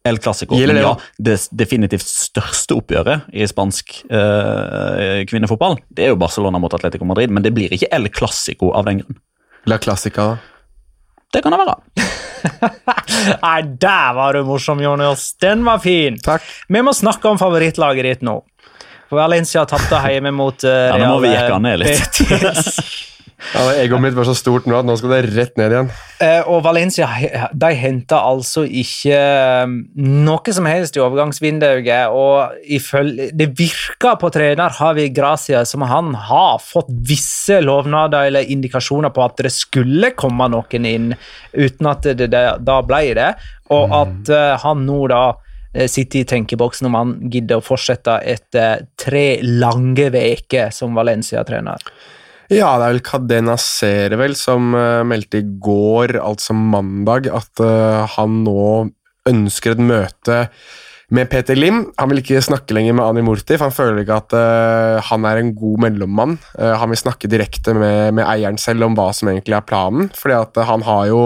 El 0.05 0.19
Clásico. 0.19 0.59
Det, 0.59 0.81
ja, 0.83 0.97
det 1.19 1.37
definitivt 1.55 2.07
største 2.07 2.75
oppgjøret 2.75 3.29
i 3.39 3.47
spansk 3.47 4.01
uh, 4.11 5.23
kvinnefotball, 5.31 5.79
det 5.95 6.09
er 6.09 6.11
jo 6.11 6.19
Barcelona 6.19 6.59
mot 6.63 6.75
Atletico 6.75 7.07
Madrid, 7.07 7.31
men 7.31 7.45
det 7.45 7.53
blir 7.55 7.71
ikke 7.75 7.91
El 7.95 8.11
Clásico 8.11 8.73
av 8.75 8.89
den 8.91 9.05
grunn. 9.05 9.21
La 9.71 9.79
Clásica. 9.79 10.33
Det 11.33 11.41
kan 11.45 11.55
det 11.55 11.61
være. 11.63 11.77
Nei, 13.45 13.59
der 13.81 14.17
var 14.19 14.35
du 14.35 14.43
morsom, 14.45 14.83
Jonas. 14.83 15.31
Den 15.41 15.63
var 15.65 15.79
fin. 15.85 16.19
Takk. 16.19 16.43
Vi 16.69 16.83
må 16.83 16.93
snakke 16.97 17.31
om 17.31 17.39
favorittlaget 17.41 18.09
ditt 18.09 18.27
nå. 18.27 18.41
For 19.13 19.21
Valencia 19.21 19.67
tapte 19.69 19.99
hjemme 20.09 20.31
mot 20.33 20.63
uh, 20.65 20.73
Ja, 20.89 21.01
Nå 21.03 21.19
må 21.19 21.25
vi 21.27 21.35
jekke 21.35 21.57
ned 21.61 21.83
litt. 21.83 22.21
ja, 23.53 23.65
Egoet 23.83 24.01
mitt 24.01 24.17
var 24.17 24.25
så 24.25 24.33
stort 24.33 24.65
nå 24.65 24.79
at 24.79 24.89
nå 24.89 24.95
skal 24.97 25.13
det 25.13 25.19
rett 25.35 25.61
ned 25.61 25.75
igjen. 25.75 25.91
Eh, 26.25 26.49
og 26.49 26.63
Valencia 26.65 27.11
de 27.53 27.71
henta 27.77 28.23
altså 28.25 28.65
ikke 28.65 29.21
um, 29.69 29.77
noe 30.25 30.57
som 30.57 30.71
helst 30.71 30.97
i 30.97 31.05
overgangsvinduet. 31.05 32.09
Og 32.09 32.57
ifølge, 32.73 33.29
det 33.37 33.51
virker 33.61 34.17
på 34.17 34.33
trener 34.33 34.73
Havi 34.81 35.11
Gracia 35.13 35.61
som 35.69 35.85
han 35.93 36.15
har 36.31 36.57
fått 36.65 36.89
visse 37.13 37.61
lovnader 37.61 38.33
eller 38.33 38.49
indikasjoner 38.49 39.13
på 39.13 39.29
at 39.29 39.45
det 39.45 39.53
skulle 39.53 40.15
komme 40.17 40.49
noen 40.57 40.89
inn, 40.89 41.13
uten 41.53 41.93
at 41.93 42.15
det, 42.17 42.33
det 42.33 42.47
da 42.65 42.81
ble 42.81 43.05
det. 43.21 43.33
Og 43.77 43.91
mm. 43.93 43.99
at 44.01 44.37
uh, 44.39 44.53
han 44.65 44.87
nå 44.89 45.03
da 45.13 45.27
Eh, 45.73 45.89
sitte 45.89 46.21
i 46.21 46.27
tenkeboksen 46.29 46.89
om 46.89 46.97
han 46.99 47.13
gidder 47.33 47.61
å 47.61 47.65
fortsette 47.65 48.19
etter 48.29 48.87
tre 49.01 49.41
lange 49.43 50.11
uker 50.13 50.73
som 50.75 50.97
Valencia-trener. 50.99 51.87
Ja, 52.53 52.75
det 52.77 52.85
er 52.85 52.93
vel 52.93 53.05
Cadena 53.07 53.57
Sere 53.61 54.19
vel 54.21 54.35
som 54.37 54.75
uh, 54.77 55.01
meldte 55.09 55.41
i 55.41 55.47
går, 55.65 56.19
altså 56.21 56.53
mandag, 56.53 57.31
at 57.33 57.63
uh, 57.65 58.05
han 58.19 58.43
nå 58.45 58.65
ønsker 59.31 59.73
et 59.73 59.81
møte 59.81 60.39
med 61.13 61.31
Peter 61.33 61.57
Lim. 61.57 61.87
Han 61.97 62.11
vil 62.11 62.21
ikke 62.21 62.45
snakke 62.45 62.77
lenger 62.77 62.99
med 62.99 63.07
Ani 63.07 63.25
Murti, 63.25 63.57
for 63.57 63.71
han 63.71 63.77
føler 63.77 64.03
ikke 64.03 64.21
at 64.21 64.37
uh, 64.37 65.01
han 65.09 65.25
er 65.29 65.41
en 65.41 65.55
god 65.57 65.87
mellommann. 65.87 66.37
han 66.59 66.93
vil 66.93 67.01
snakke 67.01 67.31
direkte 67.31 67.73
med, 67.79 68.19
med, 68.19 68.27
eieren 68.27 68.61
selv 68.61 68.91
om 68.91 68.99
hva 68.99 69.09
som 69.17 69.33
egentlig 69.33 69.57
er 69.57 69.69
planen, 69.69 70.13
fordi 70.19 70.37
at 70.43 70.65
han 70.69 70.85
har 70.85 71.09
jo 71.09 71.23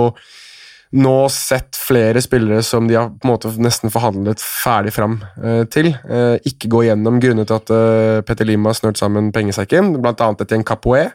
nå 0.95 1.29
sett 1.33 1.77
flere 1.77 2.23
spillere 2.23 2.63
som 2.63 2.87
de 2.89 2.95
har 2.95 3.09
på 3.11 3.27
en 3.27 3.33
måte 3.33 3.51
nesten 3.63 3.91
forhandlet 3.91 4.43
ferdig 4.43 4.93
fram 4.95 5.19
eh, 5.43 5.65
til, 5.73 5.91
eh, 6.09 6.37
ikke 6.47 6.71
gå 6.71 6.85
gjennom 6.87 7.19
grunnet 7.23 7.51
til 7.51 7.59
at 7.59 7.73
eh, 7.75 8.21
Petter 8.27 8.47
Lima 8.47 8.71
har 8.71 8.79
snørt 8.79 9.01
sammen 9.01 9.33
pengesekken, 9.35 9.97
bl.a. 9.99 10.15
etter 10.15 10.57
en 10.57 10.67
Capoe, 10.67 11.09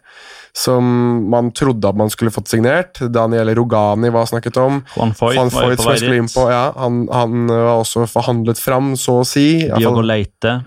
som 0.51 0.83
man 1.31 1.53
trodde 1.55 1.87
at 1.87 1.95
man 1.95 2.11
skulle 2.11 2.33
fått 2.35 2.51
signert. 2.51 2.99
Daniel 2.99 3.53
Rogani 3.55 4.11
var 4.11 4.27
snakket 4.27 4.59
om. 4.59 4.81
Juan 4.97 5.15
Foyt, 5.15 5.37
Juan 5.37 5.53
Foyt 5.53 5.79
var 5.79 5.95
på 5.95 6.11
dit. 6.11 6.37
Ja, 6.51 6.65
han, 6.75 7.05
han, 7.07 7.47
var 7.47 7.77
også 7.77 8.03
forhandlet 8.11 8.59
fram, 8.59 8.93
så 8.99 9.21
å 9.21 9.27
si. 9.27 9.47
Diogo 9.71 10.03
Leite. 10.03 10.59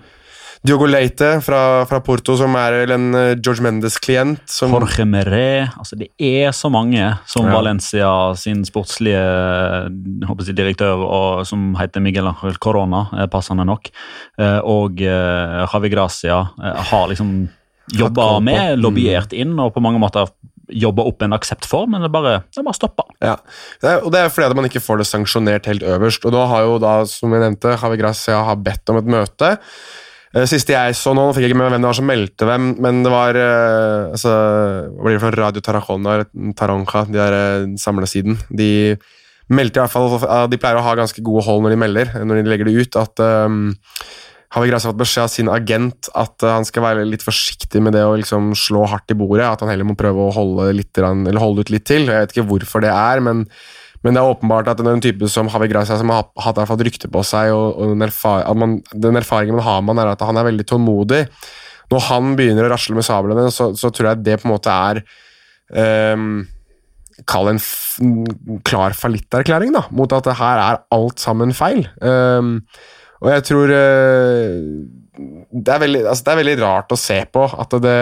Diogo 0.65 0.87
Leite 0.89 1.27
fra, 1.45 1.59
fra 1.85 1.99
Porto, 2.01 2.33
som 2.39 2.55
er 2.57 2.73
vel 2.79 2.93
en 2.95 3.17
eh, 3.17 3.33
George 3.37 3.61
Mendes-klient. 3.61 4.41
Jorge 4.65 5.05
Meré 5.05 5.67
altså 5.67 5.97
Det 5.99 6.09
er 6.17 6.55
så 6.57 6.71
mange 6.73 7.11
som 7.29 7.45
Ja. 7.45 7.53
Valencia 7.53 8.09
sin 8.39 8.63
sportslige 8.65 9.21
jeg 9.21 10.55
direktør, 10.57 11.03
og, 11.05 11.45
som 11.45 11.75
heter 11.77 12.01
Miguel 12.01 12.31
Angel 12.31 12.57
Corona, 12.57 13.05
passende 13.31 13.65
nok, 13.67 13.91
eh, 14.39 14.57
og 14.65 15.01
eh, 15.05 15.61
Javi 15.69 15.91
Gracia 15.93 16.39
eh, 16.57 16.81
har 16.89 17.11
liksom 17.11 17.35
jobba 17.93 18.39
med, 18.41 18.79
lobbyert 18.81 19.35
inn 19.37 19.53
og 19.61 19.75
på 19.75 19.83
mange 19.83 20.01
måter 20.01 20.31
jobba 20.73 21.03
opp 21.05 21.21
en 21.21 21.35
aksept 21.35 21.67
for, 21.69 21.85
men 21.85 22.01
det 22.01 22.09
bare, 22.13 22.39
det 22.49 22.63
bare 22.65 22.77
stoppa. 22.77 23.05
Ja, 23.21 23.35
det 23.83 23.99
og 24.01 24.09
det 24.15 24.23
er 24.23 24.33
fordi 24.33 24.57
man 24.57 24.65
ikke 24.65 24.81
får 24.81 25.03
det 25.03 25.07
sanksjonert 25.11 25.69
helt 25.69 25.85
øverst. 25.85 26.25
Og 26.25 26.33
da 26.33 26.47
har 26.49 26.65
jo 26.65 26.79
da, 26.81 26.95
som 27.09 27.33
jeg 27.33 27.43
nevnte, 27.43 27.75
Javi 27.77 27.99
Gracia 28.01 28.41
har 28.47 28.57
bedt 28.65 28.89
om 28.89 28.97
et 28.97 29.13
møte. 29.17 29.51
Eh, 30.35 30.47
Siste 30.49 30.75
jeg 30.75 30.95
så 30.99 31.13
nå, 31.15 31.23
nå 31.29 31.35
fikk 31.35 31.45
jeg 31.45 31.53
ikke 31.53 31.61
med 31.61 31.71
hvem 31.71 31.83
det 31.85 31.89
var 31.89 31.97
som 31.97 32.09
meldte 32.09 32.49
hvem, 32.49 32.71
men 32.83 33.03
det 33.05 33.13
var 33.13 33.39
eh, 33.39 34.11
altså, 34.11 34.33
Hva 34.91 35.07
blir 35.07 35.17
det 35.17 35.23
for 35.23 35.39
Radio 35.39 35.63
Tarajona, 35.63 36.17
Taronja, 36.59 37.05
de 37.07 37.19
der 37.21 37.37
eh, 37.39 37.69
samlesiden. 37.79 38.37
De 38.51 38.69
meldte 39.55 39.79
i 39.79 39.83
hvert 39.83 39.93
fall 39.93 40.49
De 40.49 40.59
pleier 40.59 40.79
å 40.79 40.85
ha 40.85 40.95
ganske 40.97 41.21
gode 41.23 41.45
hold 41.45 41.63
når 41.63 41.75
de 41.75 41.81
melder, 41.85 42.13
når 42.25 42.41
de 42.41 42.51
legger 42.51 42.67
det 42.67 42.79
ut, 42.81 42.95
at 42.97 43.21
um, 43.21 43.59
Javi 44.55 44.71
Gracia 44.71 44.89
har 44.89 44.93
fått 44.95 45.01
beskjed 45.03 45.25
av 45.25 45.31
sin 45.31 45.51
agent 45.51 46.09
at 46.17 46.45
han 46.47 46.65
skal 46.65 46.85
være 46.87 47.05
litt 47.05 47.23
forsiktig 47.25 47.81
med 47.83 47.93
det 47.93 48.01
å 48.07 48.15
liksom 48.17 48.53
slå 48.57 48.87
hardt 48.89 49.13
i 49.13 49.17
bordet, 49.19 49.45
at 49.45 49.61
han 49.61 49.69
heller 49.69 49.85
må 49.85 49.97
prøve 49.99 50.25
å 50.25 50.33
holde, 50.33 50.71
litt, 50.79 50.97
holde 50.97 51.65
ut 51.65 51.71
litt 51.73 51.85
til. 51.85 52.07
Jeg 52.07 52.25
vet 52.25 52.33
ikke 52.33 52.47
hvorfor 52.49 52.85
det 52.85 52.93
er, 52.93 53.21
men 53.25 53.43
men 54.05 54.13
det 54.13 54.21
er 54.21 54.31
åpenbart 54.35 54.67
at 54.69 54.81
en 54.85 55.01
type 55.01 55.25
som 55.33 55.47
Havi 55.49 55.67
Gracia, 55.71 55.97
som 55.97 56.11
har 56.13 56.27
hatt 56.45 56.59
hvert 56.59 56.69
fall 56.69 56.83
rykte 56.85 57.09
på 57.09 57.23
seg, 57.25 57.49
og, 57.55 57.79
og 57.81 57.93
den, 57.95 58.05
erfar 58.05 58.43
man, 58.53 58.75
den 58.93 59.17
erfaringen 59.17 59.57
man 59.57 59.65
har 59.65 59.79
med 59.81 59.95
han, 59.95 60.01
er 60.03 60.11
at 60.13 60.25
han 60.27 60.37
er 60.37 60.45
veldig 60.45 60.65
tålmodig. 60.69 61.23
Når 61.89 62.03
han 62.09 62.35
begynner 62.37 62.67
å 62.67 62.73
rasle 62.75 62.97
med 62.97 63.07
sablene, 63.07 63.47
så, 63.53 63.71
så 63.77 63.89
tror 63.89 64.11
jeg 64.11 64.25
det 64.27 64.37
på 64.41 64.47
en 64.47 64.53
måte 64.53 64.73
er 64.73 65.01
um, 66.13 66.43
Kall 67.25 67.47
en 67.47 67.61
klar 68.67 68.93
fallitterklæring, 68.97 69.71
da, 69.73 69.85
mot 69.95 70.11
at 70.13 70.25
det 70.27 70.35
her 70.37 70.59
er 70.59 70.81
alt 70.93 71.21
sammen 71.23 71.55
feil. 71.55 71.85
Um, 72.03 72.59
og 73.23 73.31
jeg 73.31 73.45
tror 73.47 73.71
uh, 73.71 74.55
det, 75.15 75.71
er 75.71 75.81
veldig, 75.81 76.01
altså, 76.03 76.27
det 76.27 76.33
er 76.33 76.41
veldig 76.43 76.57
rart 76.61 76.91
å 76.93 76.99
se 76.99 77.21
på 77.31 77.47
at 77.47 77.77
det 77.81 77.99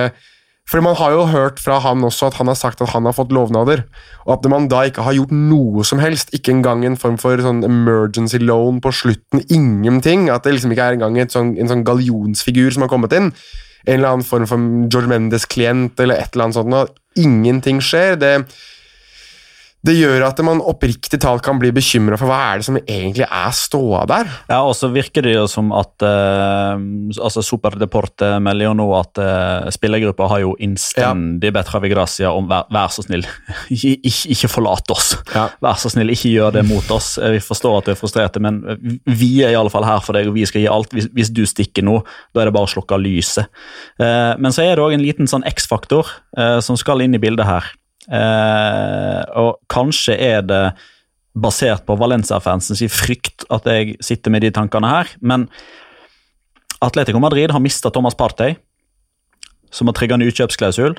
fordi 0.69 0.83
Man 0.83 0.95
har 0.95 1.11
jo 1.11 1.25
hørt 1.27 1.59
fra 1.59 1.79
han 1.83 2.03
også 2.03 2.29
at 2.29 2.37
han 2.39 2.47
har 2.47 2.55
sagt 2.55 2.81
at 2.81 2.89
han 2.89 3.05
har 3.05 3.13
fått 3.13 3.33
lovnader, 3.35 3.83
og 4.25 4.37
at 4.37 4.49
man 4.49 4.69
da 4.71 4.85
ikke 4.87 5.03
har 5.03 5.13
gjort 5.13 5.31
noe 5.35 5.83
som 5.83 5.99
helst, 5.99 6.31
ikke 6.33 6.55
engang 6.55 6.85
en 6.85 6.97
form 6.97 7.17
for 7.19 7.37
sånn 7.37 7.63
emergency 7.67 8.39
loan 8.39 8.79
på 8.81 8.93
slutten, 8.95 9.43
ingenting, 9.49 10.29
at 10.31 10.47
det 10.47 10.55
liksom 10.55 10.71
ikke 10.71 10.87
er 10.87 10.97
engang 10.97 11.19
sånn, 11.29 11.57
en 11.59 11.69
sånn 11.69 11.83
gallionsfigur 11.83 12.71
som 12.71 12.87
har 12.87 12.93
kommet 12.93 13.13
inn, 13.13 13.33
en 13.83 13.97
eller 13.99 14.13
annen 14.13 14.27
form 14.27 14.47
for 14.47 14.69
George 14.87 15.11
Mendes-klient 15.11 15.99
eller 15.99 16.23
et 16.23 16.31
eller 16.31 16.47
annet 16.47 16.59
sånt, 16.61 16.73
og 16.73 17.19
ingenting 17.19 17.83
skjer, 17.83 18.15
det, 18.15 18.33
det 19.83 19.97
gjør 19.97 20.23
at 20.29 20.39
man 20.47 20.61
oppriktig 20.63 21.19
talt 21.19 21.43
kan 21.43 21.57
bli 21.59 21.73
bekymret 21.75 22.19
for 22.21 22.31
hva 22.31 22.37
er 22.53 22.61
det 22.61 22.67
som 22.69 22.77
egentlig 22.79 23.25
er 23.27 23.55
ståa 23.57 24.05
der. 24.07 24.29
Ja, 24.47 24.61
og 24.63 24.77
så 24.79 24.87
virker 24.93 25.25
det 25.25 25.33
jo 25.35 25.43
som 25.51 25.73
at 25.75 26.05
eh, 26.07 26.83
altså 27.19 27.43
Superdeporte 27.43 28.29
melder 28.43 28.69
jo 28.69 28.77
nå 28.79 28.85
at 28.95 29.19
eh, 29.19 29.67
spillergruppa 29.75 30.29
har 30.31 30.43
jo 30.45 30.53
innstendig 30.63 31.51
bedt 31.55 31.73
Javi 31.73 31.91
Gracia 31.91 32.31
om 32.31 32.47
vær, 32.47 32.69
vær 32.71 32.93
så 32.95 33.03
snill, 33.03 33.27
ikke, 33.75 33.97
ikke, 34.31 34.51
forlat 34.53 34.95
oss. 34.95 35.13
Ja. 35.35 35.49
Vær 35.63 35.75
så 35.83 35.91
snill, 35.91 36.15
ikke 36.15 36.31
gjør 36.31 36.55
det 36.59 36.65
mot 36.69 36.95
oss. 36.95 37.17
Eh, 37.19 37.35
Vi 37.35 37.43
forstår 37.43 37.81
at 37.81 37.91
du 37.91 37.95
er 37.97 37.99
frustrert, 37.99 38.39
men 38.39 38.63
vi 39.03 39.33
er 39.43 39.51
i 39.51 39.59
alle 39.59 39.73
fall 39.73 39.87
her 39.87 39.99
for 40.05 40.15
deg, 40.15 40.31
og 40.31 40.39
vi 40.39 40.47
skal 40.47 40.63
gi 40.63 40.71
alt. 40.71 40.95
Hvis, 40.95 41.11
hvis 41.11 41.33
du 41.35 41.43
stikker 41.49 41.83
nå, 41.83 41.99
da 42.31 42.43
er 42.43 42.47
det 42.47 42.55
bare 42.55 42.71
å 42.71 42.75
slukke 42.77 43.03
lyset. 43.03 43.51
Eh, 43.99 44.33
men 44.39 44.55
så 44.55 44.63
er 44.63 44.77
det 44.77 44.87
òg 44.87 44.95
en 44.95 45.03
liten 45.03 45.27
sånn 45.27 45.43
X-faktor 45.51 46.07
eh, 46.37 46.59
som 46.63 46.79
skal 46.79 47.03
inn 47.03 47.19
i 47.19 47.21
bildet 47.21 47.51
her. 47.51 47.73
Eh, 48.07 49.21
og 49.39 49.61
kanskje 49.71 50.17
er 50.19 50.43
det 50.45 50.63
basert 51.33 51.85
på 51.87 51.95
Valencia-fansens 51.97 52.83
frykt 52.93 53.45
at 53.53 53.65
jeg 53.69 53.97
sitter 54.03 54.33
med 54.33 54.43
de 54.45 54.51
tankene 54.53 54.89
her, 54.91 55.09
men 55.21 55.47
Atletico 56.83 57.21
Madrid 57.23 57.53
har 57.53 57.63
mista 57.63 57.89
Thomas 57.89 58.17
Partey, 58.17 58.57
som 59.73 59.89
har 59.89 59.97
trigga 59.97 60.19
en 60.19 60.25
utkjøpsklausul, 60.27 60.97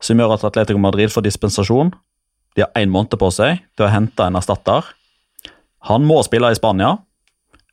som 0.00 0.20
gjør 0.20 0.36
at 0.36 0.46
Atletico 0.48 0.80
Madrid 0.80 1.12
får 1.12 1.26
dispensasjon. 1.26 1.92
De 2.56 2.64
har 2.64 2.72
én 2.78 2.92
måned 2.92 3.18
på 3.20 3.28
seg 3.34 3.60
til 3.76 3.88
å 3.88 3.92
hente 3.92 4.24
en 4.24 4.38
erstatter. 4.38 4.86
Han 5.90 6.06
må 6.08 6.22
spille 6.24 6.48
i 6.52 6.56
Spania 6.56 6.94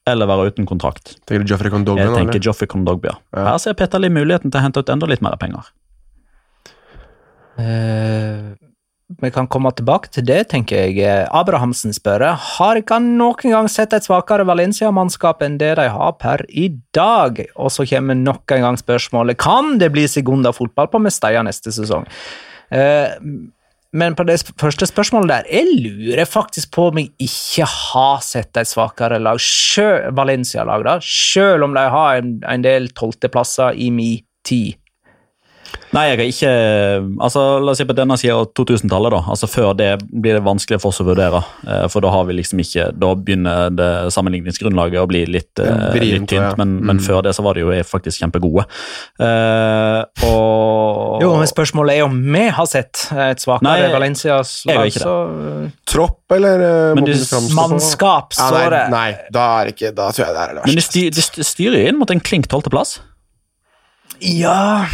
eller 0.09 0.27
være 0.27 0.51
uten 0.51 0.67
kontrakt. 0.67 1.15
Tenker 1.23 1.45
du 1.45 1.53
Joffrey 1.53 1.71
Condogna 1.71 2.03
Jeg 2.09 2.17
tenker? 2.17 2.43
Joffrey 2.43 2.67
Kondogbia. 2.67 3.15
Ja. 3.31 3.53
Her 3.53 3.61
ser 3.63 3.77
Petter 3.79 4.01
Lie 4.03 4.11
muligheten 4.11 4.51
til 4.51 4.59
å 4.59 4.63
hente 4.65 4.83
ut 4.83 4.91
enda 4.91 5.07
litt 5.07 5.23
mer 5.23 5.37
penger. 5.39 5.69
Eh, 7.59 8.53
vi 9.21 9.29
kan 9.31 9.47
komme 9.51 9.71
tilbake 9.75 10.09
til 10.13 10.25
det, 10.25 10.39
tenker 10.53 10.87
jeg. 10.87 10.97
Eh, 11.05 11.25
Abrahamsen 11.35 11.93
spør 11.93 12.25
har 12.33 12.79
ikke 12.79 12.97
han 12.97 13.13
noen 13.19 13.53
gang 13.53 13.69
sett 13.71 13.93
et 13.93 14.05
svakere 14.05 14.45
Valencia-mannskap 14.47 15.43
enn 15.45 15.59
det 15.61 15.75
de 15.79 15.87
har 15.91 16.15
per 16.21 16.45
i 16.49 16.69
dag. 16.95 17.43
Og 17.55 17.73
så 17.73 17.85
kommer 17.89 18.17
nok 18.17 18.55
en 18.55 18.67
gang 18.67 18.79
spørsmålet 18.79 19.39
kan 19.41 19.77
det 19.81 19.91
bli 19.93 20.07
Segunda-fotball 20.09 20.89
på 20.89 21.03
Mestalla 21.03 21.43
neste 21.45 21.73
sesong. 21.75 22.07
Eh, 22.73 23.13
men 23.93 24.15
på 24.17 24.25
det 24.25 24.39
første 24.57 24.87
spørsmålet 24.89 25.29
der, 25.29 25.49
jeg 25.53 25.75
lurer 25.83 26.25
faktisk 26.25 26.71
på 26.73 26.87
om 26.89 26.97
jeg 26.97 27.11
ikke 27.21 27.67
har 27.69 28.23
sett 28.25 28.57
et 28.57 28.69
svakere 28.69 29.19
lag, 29.21 29.37
Valencia-lag, 30.17 30.85
da, 30.87 30.95
selv 31.05 31.67
om 31.67 31.77
de 31.77 31.83
har 31.93 32.17
en, 32.17 32.39
en 32.41 32.65
del 32.65 32.89
tolvteplasser 32.97 33.77
i 33.77 33.91
min 33.93 34.23
tid. 34.43 34.79
Nei, 35.93 36.07
jeg 36.09 36.17
har 36.17 36.25
ikke 36.25 36.51
altså 37.21 37.41
La 37.63 37.71
oss 37.71 37.77
si 37.77 37.85
på 37.85 37.93
denne 37.95 38.15
sida 38.17 38.33
av 38.39 38.47
2000-tallet, 38.57 39.11
da. 39.13 39.19
Altså 39.29 39.47
Før 39.47 39.75
det 39.77 39.89
blir 40.09 40.33
det 40.39 40.43
vanskelig 40.45 40.79
for 40.81 40.89
oss 40.89 40.99
å 41.01 41.05
vurdere. 41.05 41.43
eh, 41.67 41.87
For 41.93 42.01
da 42.01 42.09
har 42.09 42.25
vi 42.25 42.33
liksom 42.39 42.59
ikke 42.63 42.87
Da 42.97 43.11
begynner 43.15 43.69
det 43.75 43.89
sammenligningsgrunnlaget 44.15 45.01
å 45.03 45.07
bli 45.07 45.25
litt, 45.29 45.59
eh, 45.59 45.93
litt 46.01 46.27
tynt. 46.27 46.31
ja. 46.31 46.53
Men, 46.57 46.79
men 46.85 46.97
Mm. 46.97 47.03
før 47.05 47.21
det 47.23 47.35
så 47.35 47.43
var 47.43 47.53
de 47.53 47.61
jo 47.61 47.69
faktisk 47.83 48.21
kjempegode. 48.23 48.65
Uh, 49.21 50.03
og 50.25 51.21
Jo, 51.21 51.35
men 51.37 51.47
spørsmålet 51.47 51.97
er 51.99 52.03
om 52.07 52.17
vi 52.33 52.47
har 52.49 52.65
sett 52.69 53.07
et 53.13 53.37
svakere 53.43 53.61
Nei, 53.67 53.91
Valencias 53.93 54.63
jeg 54.65 54.75
har 54.75 54.83
lag. 54.83 54.91
ikke 54.91 54.99
det. 54.99 55.07
Så 55.07 55.93
Tropp, 55.93 56.19
eller 56.31 56.95
Men 56.95 57.05
framstår 57.05 57.53
mannskap, 57.53 58.33
Ja, 58.37 58.49
står 58.49 58.69
det. 58.73 58.83
nei, 58.91 59.09
nei, 59.11 59.17
da 59.31 59.47
er 59.61 59.71
ikke 59.73 59.93
Da 59.95 60.09
tror 60.11 60.25
jeg 60.25 60.33
det 60.35 60.41
er 60.43 60.47
det 60.47 60.63
verste. 60.63 60.67
Men 60.67 61.11
de 61.13 61.43
styrer 61.53 61.77
jo 61.83 61.87
inn 61.93 61.99
mot 61.99 62.11
en 62.11 62.19
klink 62.19 62.47
tolvteplass. 62.47 62.99
Ja 64.21 64.85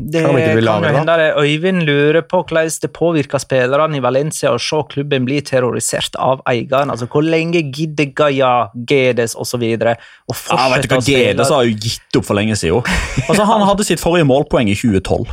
Det 0.00 0.22
Kan 0.24 0.30
kan 0.30 0.38
de 0.38 0.42
ikke 0.44 0.56
bli 0.60 0.66
jo 0.66 0.92
hende 0.96 1.16
det. 1.20 1.28
Øyvind 1.36 1.82
lurer 1.88 2.22
på 2.26 2.40
hvordan 2.42 2.70
det 2.82 2.90
påvirker 2.96 3.42
spillerne 3.42 3.98
i 3.98 4.02
Valencia 4.04 4.52
å 4.54 4.60
se 4.60 4.80
klubben 4.92 5.26
bli 5.28 5.40
terrorisert 5.44 6.16
av 6.16 6.40
eieren. 6.48 6.90
Altså, 6.90 7.06
Hvor 7.10 7.22
lenge 7.26 7.62
gidder 7.68 8.10
Gaia, 8.16 8.52
Gedes 8.88 9.36
osv. 9.36 9.60
å 9.60 9.76
Ja, 9.76 10.68
vet 10.72 10.88
du 10.88 10.94
hva? 10.94 11.00
Gedes 11.04 11.52
har 11.52 11.68
jo 11.68 11.76
gitt 11.76 12.16
opp 12.16 12.28
for 12.30 12.38
lenge 12.38 12.56
siden. 12.56 12.82
Altså, 13.30 13.44
Han 13.44 13.62
hadde 13.68 13.84
sitt 13.86 14.00
forrige 14.02 14.26
målpoeng 14.26 14.70
i 14.70 14.74
2012, 14.74 15.28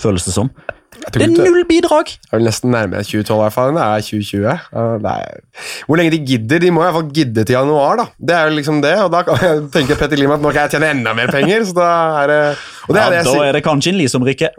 føles 0.00 0.24
det 0.24 0.34
som. 0.36 0.52
Jeg 0.98 1.12
Det 1.14 1.22
er 1.22 1.44
null 1.50 1.64
bidrag! 1.68 2.10
Er 2.32 2.36
vel 2.38 2.46
nesten 2.48 2.70
nærmere 2.74 3.04
2012 3.06 3.36
i 3.38 3.42
hvert 3.44 3.54
fall 3.54 3.74
det 3.76 3.84
er 3.84 4.04
2020. 4.08 4.42
Ja, 4.48 4.86
det 5.04 5.12
er... 5.14 5.38
Hvor 5.86 5.96
lenge 6.00 6.12
de 6.16 6.20
gidder? 6.32 6.58
De 6.64 6.70
må 6.74 6.82
i 6.82 6.86
hvert 6.88 6.96
fall 6.98 7.12
gidde 7.20 7.44
til 7.48 7.54
januar, 7.56 7.96
da. 8.02 8.06
Det 8.18 8.34
er 8.36 8.50
jo 8.50 8.56
liksom 8.58 8.82
det, 8.84 8.94
og 9.04 9.12
da 9.14 9.22
tenker 9.76 9.96
Petter 10.00 10.18
Lim 10.20 10.34
at 10.36 10.42
nå 10.44 10.52
kan 10.52 10.66
jeg 10.66 10.74
tjene 10.76 10.90
enda 10.96 11.14
mer 11.16 11.30
penger. 11.32 11.64
Så 11.70 11.76
da 11.78 11.88
er 12.24 12.32
det... 12.34 12.42
Og 12.88 12.94
det 12.94 13.00
Ja, 13.00 13.06
er 13.06 13.10
det 13.10 13.20
jeg 13.22 13.28
da 13.30 13.32
sier. 13.36 13.46
er 13.48 13.58
det 13.58 13.64
kanskje 13.68 13.94
en 13.94 13.98
Li 14.02 14.08
som 14.10 14.26
rykker. 14.26 14.54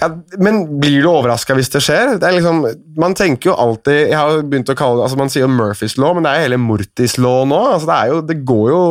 Ja, 0.00 0.08
men 0.42 0.64
blir 0.82 1.04
du 1.04 1.08
overraska 1.08 1.54
hvis 1.54 1.70
det 1.70 1.80
skjer? 1.84 2.16
Det 2.18 2.30
liksom, 2.34 2.64
man 2.98 3.14
tenker 3.14 3.52
jo 3.52 3.54
alltid 3.62 4.10
Jeg 4.10 4.18
har 4.18 4.40
begynt 4.42 4.72
å 4.72 4.76
kalle 4.78 4.98
det 4.98 5.04
altså 5.06 5.18
Man 5.20 5.30
sier 5.30 5.50
Murphys 5.50 5.94
law, 6.02 6.16
men 6.16 6.26
det 6.26 6.32
er 6.32 6.40
jo 6.40 6.46
hele 6.48 6.58
Mortis 6.60 7.14
law 7.22 7.44
nå. 7.48 7.60
Altså 7.76 7.90
det, 7.90 8.00
jo, 8.10 8.20
det 8.26 8.38
går 8.48 8.66
jo 8.72 8.82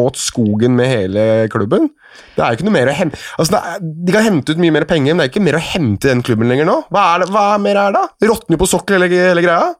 åt 0.00 0.20
skogen 0.20 0.78
med 0.78 0.90
hele 0.90 1.26
klubben. 1.52 1.90
Det 2.36 2.40
er 2.42 2.52
jo 2.52 2.58
ikke 2.58 2.68
noe 2.70 2.76
mer 2.78 2.88
å 2.88 2.96
hente 2.96 3.20
altså 3.36 3.60
er, 3.60 3.82
De 3.84 4.14
kan 4.14 4.24
hente 4.24 4.54
ut 4.54 4.62
mye 4.62 4.74
mer 4.78 4.88
penger, 4.88 5.12
men 5.12 5.22
det 5.22 5.28
er 5.28 5.34
ikke 5.34 5.44
mer 5.44 5.58
å 5.58 5.66
hente 5.66 6.08
i 6.08 6.14
den 6.14 6.24
klubben 6.24 6.48
lenger 6.52 6.68
nå. 6.68 6.78
Hva 6.92 7.08
er 7.12 7.24
det, 7.24 7.32
hva 7.34 7.48
mer 7.60 7.82
er 7.82 7.96
det? 7.96 8.06
da? 8.06 8.30
Råtner 8.32 8.56
jo 8.56 8.62
på 8.64 8.70
sokkel 8.70 9.04
hele, 9.04 9.10
hele 9.28 9.44
greia? 9.44 9.74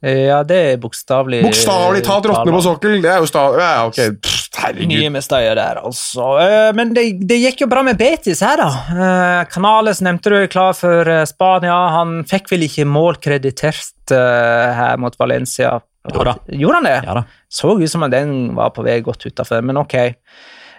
Ja, 0.00 0.38
det 0.48 0.56
er 0.56 0.78
bokstavelig 0.80 1.42
Bokstavelig 1.44 2.00
talt 2.06 2.24
råtne 2.30 2.54
på 2.54 2.60
sokkel. 2.64 2.94
Det 3.04 3.10
er 3.12 3.18
jo 3.20 3.26
sta... 3.28 3.42
Ja, 3.60 3.72
ok. 3.90 3.98
Pff, 4.24 4.46
herregud. 4.62 5.02
med 5.12 5.24
støya 5.24 5.52
der, 5.58 5.80
altså. 5.84 6.30
Eh, 6.40 6.70
Men 6.76 6.94
det, 6.96 7.04
det 7.28 7.36
gikk 7.42 7.66
jo 7.66 7.68
bra 7.70 7.82
med 7.84 7.98
Betis 8.00 8.40
her, 8.44 8.62
da. 8.62 8.70
Kanales, 8.88 9.52
Canales 9.52 10.00
nevnte 10.04 10.32
du 10.32 10.38
er 10.38 10.48
klar 10.52 10.72
for 10.78 11.08
eh, 11.08 11.26
Spania. 11.28 11.76
Han 11.98 12.22
fikk 12.28 12.48
vel 12.54 12.64
ikke 12.66 12.88
mål 12.88 13.20
kreditert 13.20 14.14
eh, 14.16 14.72
her 14.80 14.96
mot 15.00 15.16
Valencia? 15.20 15.76
Jo 16.08 16.24
da. 16.24 16.34
Gjorde 16.48 16.80
han 16.80 16.88
det? 16.88 16.96
Ja 17.04 17.18
da. 17.20 17.26
Så 17.52 17.76
ut 17.76 17.90
som 17.92 18.06
om 18.06 18.10
den 18.12 18.54
var 18.56 18.72
på 18.72 18.84
vei 18.86 19.00
godt 19.04 19.26
utafor, 19.28 19.60
men 19.60 19.76
ok. 19.82 19.98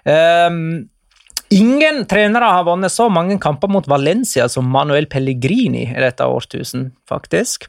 Ehm, 0.09 0.89
ingen 1.51 2.05
trenere 2.05 2.47
har 2.55 2.63
vunnet 2.63 2.91
så 2.91 3.09
mange 3.11 3.37
kamper 3.41 3.67
mot 3.71 3.87
Valencia 3.87 4.47
som 4.49 4.69
Manuel 4.71 5.05
Pellegrini 5.11 5.83
i 5.91 5.99
dette 5.99 6.25
årtusen, 6.25 6.91
faktisk. 7.09 7.67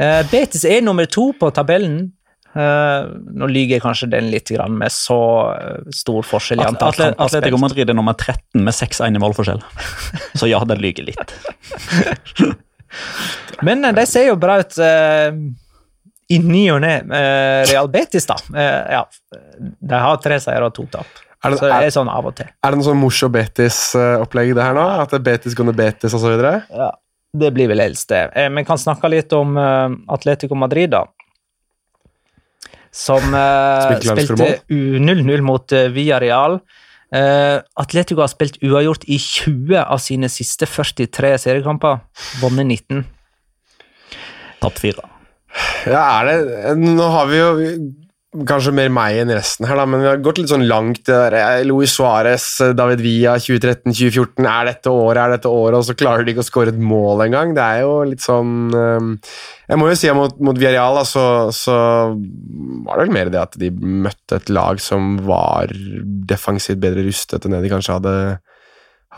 Uh, 0.00 0.22
Betis 0.30 0.64
er 0.64 0.80
nummer 0.84 1.08
to 1.10 1.30
på 1.38 1.50
tabellen. 1.54 2.06
Uh, 2.56 3.12
nå 3.36 3.50
lyver 3.52 3.82
kanskje 3.84 4.08
den 4.14 4.30
litt 4.32 4.48
grann 4.50 4.78
med 4.80 4.90
så 4.90 5.18
eh, 5.52 5.90
stor 5.94 6.24
forskjell 6.26 6.62
i 6.62 6.64
antall 6.64 6.94
Atle- 6.94 7.10
kamper 7.10 7.26
Atletico. 7.26 7.60
Madrid 7.60 7.92
er 7.92 7.98
nummer 7.98 8.16
13 8.16 8.64
med 8.64 8.74
6-1 8.74 9.20
i 9.20 9.22
målforskjell. 9.22 9.60
Så 10.40 10.48
ja, 10.48 10.62
den 10.66 10.80
lyver 10.82 11.10
litt. 11.10 11.36
Men 13.68 13.84
de 13.84 14.06
ser 14.08 14.30
jo 14.30 14.40
bra 14.40 14.60
ut 14.64 14.80
Uh, 14.80 15.32
i 16.28 16.36
ny 16.44 16.66
og 16.74 16.82
ne. 16.84 16.98
Real 17.70 17.86
Betis, 17.88 18.26
da. 18.28 18.34
Ja, 18.52 18.98
de 19.56 20.00
har 20.02 20.18
tre 20.20 20.36
seier 20.44 20.66
og 20.66 20.74
to 20.76 20.84
tap. 20.92 21.08
Er 21.44 21.52
det, 21.54 21.58
Så 21.60 21.68
det 21.70 21.74
er, 21.86 21.90
sånn 21.94 22.08
av 22.10 22.26
og 22.26 22.34
til. 22.34 22.46
er 22.50 22.70
det 22.74 22.78
noe 22.80 22.86
sånn 22.88 22.98
Mosjo 22.98 23.28
Betis-opplegg, 23.30 24.54
det 24.58 24.64
her 24.64 24.74
nå? 24.74 24.86
At 25.04 25.12
det 25.12 25.20
er 25.20 25.26
Betis 25.28 25.54
gone 25.54 25.74
Betis 25.76 26.14
og 26.16 26.20
så 26.24 26.32
videre? 26.32 26.64
Ja, 26.74 26.88
det 27.38 27.52
blir 27.54 27.68
vel 27.70 27.78
helst 27.84 28.08
det. 28.10 28.24
Eh, 28.34 28.48
Vi 28.50 28.64
kan 28.66 28.80
snakke 28.80 29.06
litt 29.12 29.32
om 29.36 29.54
eh, 29.56 29.94
Atletico 30.16 30.54
Madrid, 30.58 30.90
da. 30.96 31.04
Som 32.90 33.34
eh, 33.36 33.84
Spilte 33.86 34.16
spilte 34.24 34.48
U- 34.74 34.98
0-0 35.04 35.42
mot 35.46 35.72
uh, 35.76 35.86
Villarreal. 35.94 36.58
Eh, 37.14 37.60
Atletico 37.80 38.20
har 38.24 38.32
spilt 38.32 38.58
uavgjort 38.64 39.04
i 39.06 39.18
20 39.22 39.76
av 39.84 40.00
sine 40.02 40.28
siste 40.32 40.66
43 40.66 41.34
seriekamper. 41.44 42.00
Vunnet 42.42 42.66
19. 42.66 43.04
Tapt 44.64 44.82
fire. 44.82 45.06
Ja, 45.88 46.02
er 46.18 46.28
det 46.28 46.74
Nå 46.82 47.06
har 47.14 47.28
vi 47.30 47.38
jo 47.38 47.52
kanskje 48.28 48.74
mer 48.76 48.90
meg 48.92 49.22
enn 49.22 49.30
resten 49.32 49.64
her, 49.64 49.78
da, 49.80 49.86
men 49.88 50.02
vi 50.02 50.08
har 50.10 50.18
gått 50.20 50.36
litt 50.40 50.50
sånn 50.50 50.66
langt. 50.68 51.08
eh, 51.08 51.62
Luis 51.64 51.94
Suárez, 51.96 52.44
eh, 52.60 52.74
David 52.76 53.00
Villa 53.00 53.36
2013-2014. 53.40 54.44
Er 54.44 54.66
dette 54.68 54.92
året, 54.92 55.22
er 55.22 55.30
dette 55.36 55.48
året? 55.48 55.78
Og 55.78 55.84
så 55.88 55.96
klarer 55.96 56.24
de 56.24 56.34
ikke 56.34 56.44
å 56.44 56.50
skåre 56.50 56.74
et 56.74 56.78
mål 56.78 57.24
engang. 57.24 57.54
Det 57.56 57.64
er 57.64 57.80
jo 57.86 58.04
litt 58.04 58.20
sånn 58.20 58.68
eh, 58.76 59.32
Jeg 59.70 59.80
må 59.80 59.88
jo 59.88 59.96
si 59.96 60.10
at 60.12 60.16
mot, 60.16 60.36
mot 60.40 60.56
Villarreal 60.58 61.00
så, 61.08 61.48
så 61.52 61.78
var 62.84 62.98
det 62.98 63.06
vel 63.06 63.16
mer 63.16 63.32
det 63.32 63.40
at 63.40 63.56
de 63.56 63.70
møtte 63.72 64.36
et 64.36 64.52
lag 64.52 64.80
som 64.80 65.16
var 65.24 65.72
defensivt 66.28 66.80
bedre 66.84 67.04
rustet 67.08 67.44
enn 67.44 67.56
det 67.56 67.64
de 67.64 67.72
kanskje 67.72 67.96
hadde, 67.96 68.14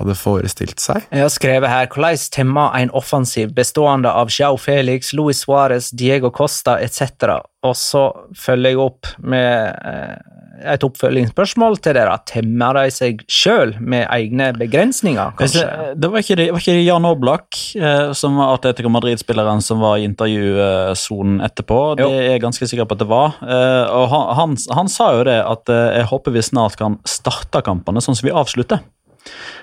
hadde 0.01 0.16
forestilt 0.18 0.82
seg. 0.82 1.07
Jeg 1.11 1.24
har 1.26 1.32
skrevet 1.32 1.72
her 1.72 1.88
hvordan 1.90 2.26
temma 2.32 2.66
en 2.78 2.92
offensiv 2.96 3.55
bestående 3.57 4.11
av 4.11 4.32
Jao 4.34 4.59
Felix, 4.61 5.14
Luis 5.16 5.44
Suárez, 5.44 5.90
Diego 5.92 6.32
Costa 6.34 6.78
etc. 6.80 7.40
Og 7.66 7.76
så 7.76 8.09
følger 8.36 8.74
jeg 8.74 8.80
opp 8.80 9.11
med 9.20 9.74
eh, 9.84 10.40
et 10.61 10.84
oppfølgingsspørsmål 10.84 11.78
til 11.84 11.96
dere. 11.96 12.16
Temmer 12.28 12.76
de 12.76 12.92
seg 12.94 13.22
sjøl 13.30 13.74
med 13.80 14.07
egne 14.12 14.51
begrensninger, 14.57 15.34
kanskje? 15.38 15.64
Det 16.01 16.11
var 16.12 16.24
ikke, 16.24 16.36
det, 16.40 16.48
var 16.55 16.62
ikke 16.62 16.76
Jan 16.82 17.09
Oblak, 17.09 17.61
eh, 17.78 18.12
som 18.16 18.38
var 18.40 18.55
Atletico 18.57 18.92
Madrid-spilleren 18.92 19.64
som 19.64 19.82
var 19.84 19.98
i 19.98 20.07
intervjusonen 20.09 21.40
etterpå. 21.46 21.80
Det 22.01 22.09
er 22.09 22.28
jeg 22.34 22.44
ganske 22.44 22.70
sikker 22.70 22.88
på 22.88 22.98
at 22.98 23.05
det 23.05 23.11
var. 23.11 23.36
Eh, 23.44 23.84
og 23.96 24.09
han, 24.12 24.26
han, 24.38 24.57
han 24.76 24.92
sa 24.92 25.12
jo 25.18 25.26
det 25.28 25.38
at 25.44 25.72
eh, 25.72 26.01
jeg 26.01 26.11
håper 26.12 26.36
vi 26.36 26.46
snart 26.51 26.78
kan 26.80 27.01
starte 27.09 27.64
kampene 27.66 28.03
sånn 28.05 28.18
som 28.18 28.28
vi 28.28 28.36
avslutter. 28.36 28.84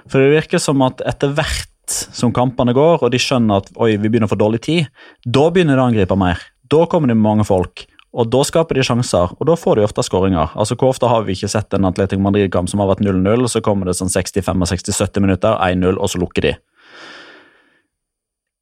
For 0.07 0.21
det 0.21 0.35
virker 0.35 0.61
som 0.61 0.83
at 0.85 1.03
etter 1.07 1.33
hvert 1.37 1.67
som 1.87 2.33
kampene 2.35 2.75
går, 2.75 3.03
og 3.03 3.11
de 3.13 3.19
skjønner 3.21 3.63
at 3.63 3.69
oi, 3.79 3.93
vi 3.95 4.09
begynner 4.09 4.27
å 4.27 4.33
få 4.33 4.39
dårlig 4.39 4.63
tid, 4.67 4.89
da 5.23 5.47
begynner 5.53 5.79
de 5.79 5.83
å 5.83 5.87
angripe 5.91 6.17
mer. 6.19 6.41
Da 6.67 6.83
kommer 6.91 7.11
det 7.11 7.19
mange 7.19 7.47
folk. 7.47 7.85
Og 8.17 8.29
Da 8.31 8.39
skaper 8.47 8.77
de 8.77 8.85
sjanser, 8.87 9.33
og 9.35 9.43
da 9.45 9.53
får 9.59 9.77
de 9.77 9.83
ofte 9.85 10.01
skåringer. 10.01 10.49
Altså, 10.55 10.75
Hvor 10.75 10.89
ofte 10.89 11.09
har 11.11 11.23
vi 11.23 11.35
ikke 11.35 11.51
sett 11.51 11.73
en 11.73 11.85
Atletico 11.85 12.21
Madrid-kamp 12.21 12.69
som 12.69 12.79
har 12.79 12.87
vært 12.87 13.03
0-0, 13.05 13.43
og 13.43 13.49
så 13.51 13.61
kommer 13.61 13.85
det 13.85 13.97
sånn 13.99 14.09
65-60-70 14.09 15.21
minutter, 15.21 15.53
1-0, 15.53 15.99
og 15.99 16.09
så 16.09 16.17
lukker 16.17 16.41
de. 16.41 16.53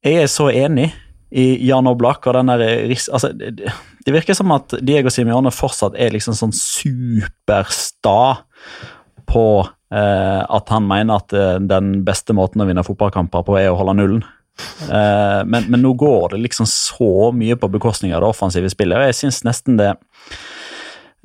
Jeg 0.04 0.22
er 0.22 0.26
så 0.30 0.50
enig 0.50 0.92
i 1.30 1.66
Jan 1.66 1.88
Oblak 1.90 2.26
og 2.26 2.36
den 2.36 2.52
der 2.52 2.62
ris... 2.90 3.08
Altså, 3.08 3.32
det, 3.32 3.72
virker 4.04 4.36
som 4.36 4.52
at 4.54 4.76
Diego 4.82 5.10
Simione 5.10 5.50
fortsatt 5.50 5.96
er 5.98 6.12
liksom 6.14 6.36
sånn 6.38 6.54
supersta 6.54 8.18
på 9.26 9.46
eh, 9.64 9.72
at 9.94 10.72
han 10.72 10.86
mener 10.88 11.20
at 11.20 11.34
eh, 11.36 11.58
den 11.62 12.00
beste 12.06 12.34
måten 12.34 12.62
å 12.62 12.66
vinne 12.66 12.84
fotballkamper 12.86 13.44
på 13.46 13.58
er 13.60 13.70
å 13.70 13.78
holde 13.78 13.94
nullen. 14.00 14.24
Eh, 14.88 15.42
men, 15.44 15.66
men 15.68 15.82
nå 15.84 15.92
går 16.00 16.32
det 16.32 16.42
liksom 16.46 16.68
så 16.70 17.30
mye 17.36 17.58
på 17.60 17.68
bekostning 17.68 18.14
av 18.16 18.22
det 18.24 18.30
offensive 18.30 18.70
spillet, 18.72 18.96
og 18.96 19.10
jeg 19.10 19.18
syns 19.18 19.42
nesten 19.44 19.76
det 19.76 19.90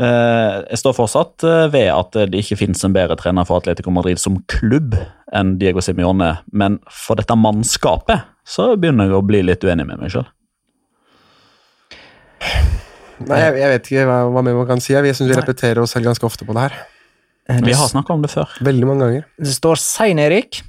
eh, 0.01 0.57
Jeg 0.67 0.81
står 0.81 0.97
fortsatt 0.97 1.45
eh, 1.47 1.69
ved 1.71 1.87
at 1.93 2.19
det 2.33 2.43
ikke 2.43 2.59
finnes 2.59 2.83
en 2.83 2.95
bedre 2.95 3.15
trener 3.19 3.47
for 3.47 3.61
Atletico 3.61 3.93
Madrid 3.93 4.19
som 4.19 4.41
klubb 4.51 4.97
enn 5.31 5.55
Diego 5.61 5.83
Simione, 5.83 6.33
men 6.51 6.81
for 6.91 7.19
dette 7.19 7.37
mannskapet 7.39 8.27
så 8.43 8.73
begynner 8.75 9.07
jeg 9.07 9.19
å 9.21 9.25
bli 9.25 9.43
litt 9.47 9.63
uenig 9.63 9.87
med 9.87 10.01
meg 10.01 10.11
sjøl. 10.11 10.27
Nei, 13.21 13.37
jeg, 13.37 13.59
jeg 13.61 13.69
vet 13.69 13.87
ikke 13.87 14.07
hva, 14.09 14.23
hva 14.33 14.41
mer 14.43 14.57
man 14.57 14.67
kan 14.67 14.81
si. 14.81 14.95
Jeg 14.97 15.15
syns 15.15 15.29
vi 15.29 15.37
repeterer 15.37 15.83
oss 15.83 15.93
selv 15.93 16.09
ganske 16.09 16.25
ofte 16.25 16.47
på 16.47 16.55
det 16.57 16.63
her. 16.65 16.79
Vi 17.49 17.73
har 17.73 17.87
snakka 17.89 18.13
om 18.13 18.21
det 18.23 18.29
før. 18.31 18.49
Veldig 18.63 18.87
mange 18.87 19.05
ganger. 19.07 19.23
Det 19.41 19.53
står 19.55 19.79
Sein-Erik. 19.81 20.61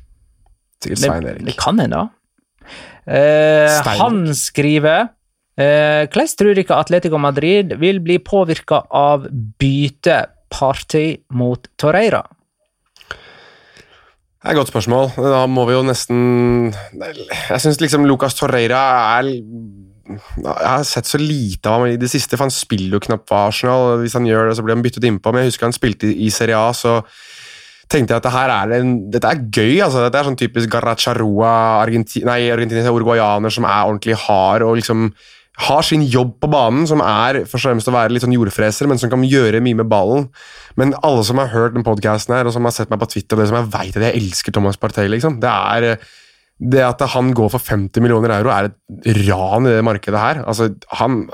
Sikkert 0.82 0.98
Sein 0.98 1.26
Erik. 1.26 1.42
det 1.44 1.52
Erik. 1.52 1.58
kan 1.60 1.78
hende. 1.78 2.08
Eh, 3.06 3.82
han 3.98 4.20
skriver 4.38 5.08
eh, 5.58 6.06
Hvordan 6.06 6.36
tror 6.38 6.54
dere 6.54 6.78
Atletico 6.78 7.18
Madrid 7.18 7.74
vil 7.80 7.98
bli 8.00 8.18
påvirka 8.22 8.82
av 8.90 9.26
byteparty 9.58 11.06
mot 11.34 11.66
Torreira? 11.78 12.22
Det 14.42 14.50
er 14.50 14.54
et 14.56 14.58
godt 14.58 14.72
spørsmål. 14.72 15.12
Da 15.22 15.44
må 15.46 15.66
vi 15.68 15.74
jo 15.76 15.82
nesten 15.86 16.72
Jeg 16.98 17.60
syns 17.62 17.78
liksom 17.82 18.06
Lucas 18.10 18.34
Torreira 18.34 18.80
er 19.20 19.28
Jeg 20.02 20.54
har 20.66 20.86
sett 20.88 21.08
så 21.08 21.20
lite 21.20 21.68
av 21.70 21.80
ham 21.80 21.92
i 21.92 21.98
det 22.00 22.10
siste, 22.10 22.36
for 22.36 22.46
han 22.46 22.54
spiller 22.54 22.96
jo 22.96 23.04
knapt 23.06 23.28
for 23.30 23.50
Arsenal. 23.50 24.00
Hvis 24.02 24.16
han 24.18 24.26
gjør 24.26 24.50
det, 24.50 24.56
så 24.58 24.64
blir 24.66 24.76
han 24.76 24.84
byttet 24.84 25.06
innpå. 25.08 25.32
Men 25.32 25.44
jeg 25.44 25.52
husker 25.52 25.68
han 25.68 25.76
spilte 25.76 26.10
i 26.10 26.30
Serie 26.34 26.58
A, 26.58 26.72
så 26.76 26.98
tenkte 27.92 28.14
jeg 28.14 28.22
at 28.22 28.26
dette 28.26 28.42
er 28.56 28.74
en, 28.78 28.96
dette 29.12 29.28
er 29.28 29.44
gøy. 29.52 29.82
altså 29.84 30.02
Dette 30.06 30.18
er 30.20 30.28
sånn 30.30 30.40
typisk 30.40 30.72
Garracharua, 30.72 31.52
Argenti, 31.82 32.24
uruguayaner 32.24 33.52
som 33.52 33.68
er 33.68 33.84
ordentlig 33.84 34.18
hard 34.26 34.64
og 34.66 34.78
liksom 34.80 35.10
har 35.62 35.84
sin 35.84 36.02
jobb 36.08 36.38
på 36.40 36.48
banen, 36.50 36.86
som 36.88 37.02
er 37.04 37.42
først 37.44 37.66
og 37.66 37.68
fremst 37.68 37.90
å 37.90 37.94
være 37.94 38.14
litt 38.14 38.24
sånn 38.24 38.34
jordfreser, 38.34 38.88
men 38.88 38.98
som 38.98 39.10
kan 39.12 39.24
gjøre 39.26 39.60
mye 39.62 39.78
med 39.82 39.90
ballen. 39.90 40.30
Men 40.80 40.94
alle 41.04 41.24
som 41.28 41.38
har 41.42 41.52
hørt 41.52 41.76
den 41.76 41.84
podcasten 41.84 42.34
her, 42.34 42.48
og 42.48 42.54
som 42.56 42.64
har 42.64 42.72
sett 42.74 42.90
meg 42.90 43.02
på 43.02 43.10
Twitter, 43.12 43.36
og 43.36 43.42
det 43.42 43.50
som 43.50 43.58
jeg 43.60 43.68
vet 43.74 43.98
at 44.00 44.06
jeg 44.08 44.22
elsker 44.22 44.56
Thomas 44.56 44.80
Partey, 44.80 45.10
liksom, 45.12 45.36
det 45.44 45.52
er 45.52 46.06
det 46.62 46.82
at 46.86 47.00
han 47.14 47.32
går 47.34 47.48
for 47.50 47.62
50 47.62 48.04
millioner 48.04 48.34
euro, 48.36 48.52
er 48.54 48.68
et 48.68 49.08
ran 49.26 49.66
i 49.66 49.72
det 49.74 49.86
markedet 49.86 50.20
her. 50.20 50.42
Altså, 50.46 50.68
han, 51.00 51.24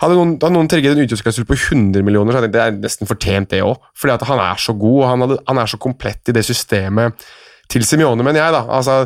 hadde 0.00 0.16
noen, 0.16 0.36
hadde 0.40 0.54
noen 0.54 0.70
trigget 0.70 0.96
en 0.96 1.04
utgiftsklausul 1.04 1.44
på 1.48 1.58
100 1.58 2.06
millioner, 2.06 2.32
så 2.32 2.40
hadde 2.40 2.48
jeg 2.48 2.56
det 2.56 2.62
er 2.64 2.78
nesten 2.86 3.10
fortjent, 3.10 3.50
det 3.52 3.60
òg. 3.66 3.76
Fordi 3.98 4.16
at 4.16 4.24
han 4.30 4.40
er 4.42 4.62
så 4.62 4.72
god, 4.78 5.02
og 5.02 5.10
han, 5.10 5.26
hadde, 5.26 5.38
han 5.50 5.60
er 5.60 5.70
så 5.74 5.80
komplett 5.82 6.32
i 6.32 6.36
det 6.36 6.46
systemet 6.48 7.28
til 7.68 7.84
Simione, 7.84 8.24
mener 8.24 8.40
jeg. 8.40 8.54
da. 8.54 8.62
Altså, 8.78 8.96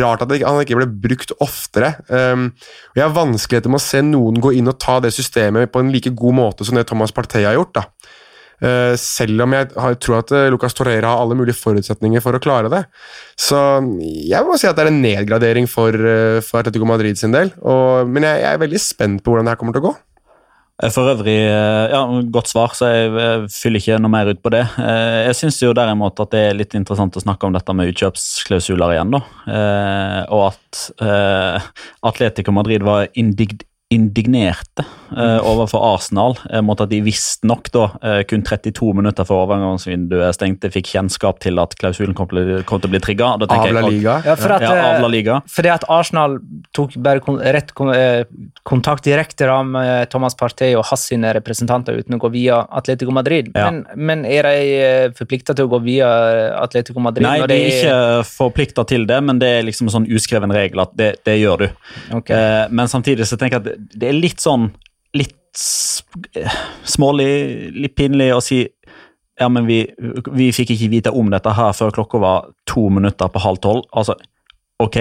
Rart 0.00 0.22
at 0.22 0.34
han 0.46 0.60
ikke 0.62 0.78
ble 0.78 0.86
brukt 1.08 1.34
oftere. 1.42 1.96
Um, 2.08 2.52
og 2.92 3.00
Jeg 3.00 3.04
har 3.08 3.16
vanskeligheter 3.16 3.72
med 3.72 3.82
å 3.82 3.86
se 3.88 4.02
noen 4.06 4.38
gå 4.42 4.54
inn 4.54 4.70
og 4.70 4.78
ta 4.78 5.00
det 5.02 5.10
systemet 5.16 5.72
på 5.74 5.82
en 5.82 5.90
like 5.94 6.14
god 6.14 6.38
måte 6.38 6.66
som 6.66 6.78
det 6.78 6.86
Thomas 6.90 7.14
Partey 7.14 7.42
har 7.42 7.58
gjort. 7.58 7.74
da. 7.74 7.88
Eh, 8.64 8.94
selv 9.00 9.44
om 9.44 9.54
jeg 9.56 9.68
tror 10.00 10.20
at 10.22 10.32
eh, 10.32 10.48
Lucas 10.52 10.76
Torreira 10.76 11.10
har 11.12 11.24
alle 11.24 11.36
mulige 11.36 11.58
forutsetninger 11.58 12.22
for 12.24 12.36
å 12.36 12.42
klare 12.42 12.70
det. 12.72 12.84
Så 13.36 13.58
jeg 14.00 14.46
må 14.46 14.56
si 14.60 14.68
at 14.70 14.78
det 14.78 14.86
er 14.86 14.92
en 14.92 15.02
nedgradering 15.04 15.68
for, 15.70 15.92
eh, 15.92 16.40
for 16.44 16.62
Atletico 16.62 16.88
Madrid 16.88 17.20
sin 17.20 17.34
del. 17.34 17.52
Og, 17.60 18.08
men 18.08 18.26
jeg, 18.28 18.42
jeg 18.44 18.50
er 18.52 18.64
veldig 18.64 18.82
spent 18.82 19.24
på 19.24 19.34
hvordan 19.34 19.48
det 19.48 19.56
her 19.56 19.60
kommer 19.60 19.76
til 19.76 19.84
å 19.84 19.88
gå. 19.90 19.96
For 20.90 21.06
øvrig, 21.06 21.36
ja, 21.38 22.00
godt 22.34 22.48
svar, 22.50 22.72
så 22.74 22.88
jeg 22.90 23.44
fyller 23.54 23.78
ikke 23.78 23.98
noe 24.02 24.10
mer 24.10 24.26
ut 24.34 24.40
på 24.42 24.50
det. 24.50 24.64
Jeg 24.74 25.36
syns 25.38 25.60
jo 25.62 25.70
derimot 25.70 26.18
at 26.18 26.32
det 26.32 26.40
er 26.48 26.56
litt 26.58 26.74
interessant 26.74 27.14
å 27.14 27.22
snakke 27.22 27.46
om 27.46 27.54
dette 27.54 27.76
med 27.78 27.92
utkjøpsklausuler 27.92 28.96
igjen, 28.96 29.14
da. 29.14 29.20
Og 30.34 30.42
at 30.48 30.82
Atletico 32.10 32.56
Madrid 32.58 32.82
var 32.82 33.06
indig 33.14 33.52
indignerte 33.92 34.84
eh, 35.16 35.46
overfor 35.46 35.94
Arsenal 35.94 36.38
eh, 36.50 36.62
mot 36.64 36.80
at 36.80 36.90
de 36.90 37.00
visstnok 37.04 37.68
da 37.74 37.84
eh, 38.02 38.20
kun 38.28 38.42
32 38.46 38.94
minutter 38.96 39.26
før 39.28 39.44
overgangsvinduet 39.44 40.34
stengte 40.36 40.70
fikk 40.72 40.88
kjennskap 40.94 41.42
til 41.44 41.60
at 41.62 41.76
klausulen 41.78 42.16
kom 42.16 42.30
til, 42.32 42.64
kom 42.68 42.80
til 42.80 42.90
å 42.90 42.94
bli 42.94 43.02
trigga. 43.04 43.34
Avla 43.44 43.84
Liga. 43.86 44.16
Ja, 44.24 44.36
for 44.40 44.56
at, 44.56 44.64
Ja, 44.64 44.72
avla 44.94 45.06
eh, 45.06 45.12
Liga. 45.12 45.38
Fordi 45.50 45.72
at 45.74 45.86
Arsenal 45.92 46.38
tok 46.76 46.96
bare 47.04 47.22
kon 47.24 47.38
rett 47.38 47.74
kon 47.76 47.92
eh, 47.94 48.24
kontakt 48.66 49.06
direkte 49.06 49.46
da 49.50 49.60
med 49.66 50.08
Thomas 50.12 50.36
Partey 50.38 50.74
og 50.78 50.86
hans 50.88 51.04
sine 51.10 51.34
representanter 51.36 52.00
uten 52.00 52.16
å 52.16 52.20
gå 52.22 52.32
via 52.34 52.62
Atletico 52.72 53.12
Madrid. 53.14 53.52
Ja. 53.52 53.68
Men, 53.68 53.84
men 53.94 54.24
er 54.24 54.48
de 54.48 55.12
forplikta 55.18 55.54
til 55.54 55.68
å 55.68 55.74
gå 55.76 55.82
via 55.84 56.08
Atletico 56.62 57.04
Madrid? 57.04 57.28
Nei, 57.28 57.36
når 57.44 57.52
de 57.52 57.60
er 57.60 57.78
ikke 57.78 58.26
forplikta 58.32 58.86
til 58.88 59.04
det, 59.10 59.20
men 59.28 59.38
det 59.42 59.52
er 59.58 59.68
liksom 59.68 59.90
en 59.90 59.98
sånn 59.98 60.08
uskreven 60.08 60.52
regel 60.56 60.82
at 60.86 60.96
det, 60.96 61.12
det 61.28 61.36
gjør 61.38 61.66
du. 61.66 61.68
Okay. 62.20 62.34
Eh, 62.34 62.72
men 62.74 62.90
samtidig 62.90 63.28
så 63.28 63.38
tenker 63.40 63.60
jeg 63.60 63.73
at 63.73 63.73
det- 63.78 64.08
er 64.08 64.12
litt 64.18 64.40
sånn 64.40 64.70
Litt 65.14 65.36
eh, 66.34 66.54
smålig, 66.82 67.70
litt 67.76 67.94
pinlig 67.94 68.32
å 68.34 68.40
si 68.42 68.64
ja, 69.38 69.48
men 69.48 69.66
vi, 69.66 69.76
vi 70.34 70.48
fikk 70.54 70.72
ikke 70.74 70.90
vite 70.90 71.12
om 71.14 71.30
dette 71.30 71.52
her 71.54 71.72
før 71.74 71.92
klokka 71.94 72.18
var 72.18 72.48
to 72.70 72.88
minutter 72.90 73.30
på 73.30 73.42
halv 73.42 73.58
tolv. 73.62 73.84
Altså, 73.94 74.14
ok, 74.82 74.98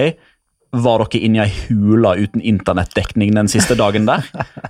var 0.74 1.04
dere 1.04 1.20
inne 1.22 1.38
i 1.38 1.42
ei 1.44 1.52
hule 1.70 2.16
uten 2.24 2.42
internettdekning 2.42 3.34
den 3.36 3.50
siste 3.52 3.76
dagen 3.78 4.08
der? 4.10 4.24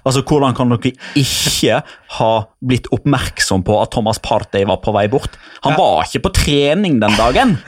Altså, 0.03 0.21
Hvordan 0.27 0.55
kan 0.57 0.73
dere 0.73 0.91
ikke 1.19 1.77
ha 2.17 2.31
blitt 2.63 2.89
oppmerksom 2.91 3.63
på 3.63 3.77
at 3.81 3.93
Thomas 3.95 4.19
Partey 4.23 4.65
var 4.67 4.81
på 4.83 4.91
vei 4.95 5.05
bort? 5.11 5.37
Han 5.63 5.77
var 5.79 6.03
ikke 6.03 6.25
på 6.27 6.33
trening 6.43 6.99
den 7.03 7.15
dagen! 7.19 7.57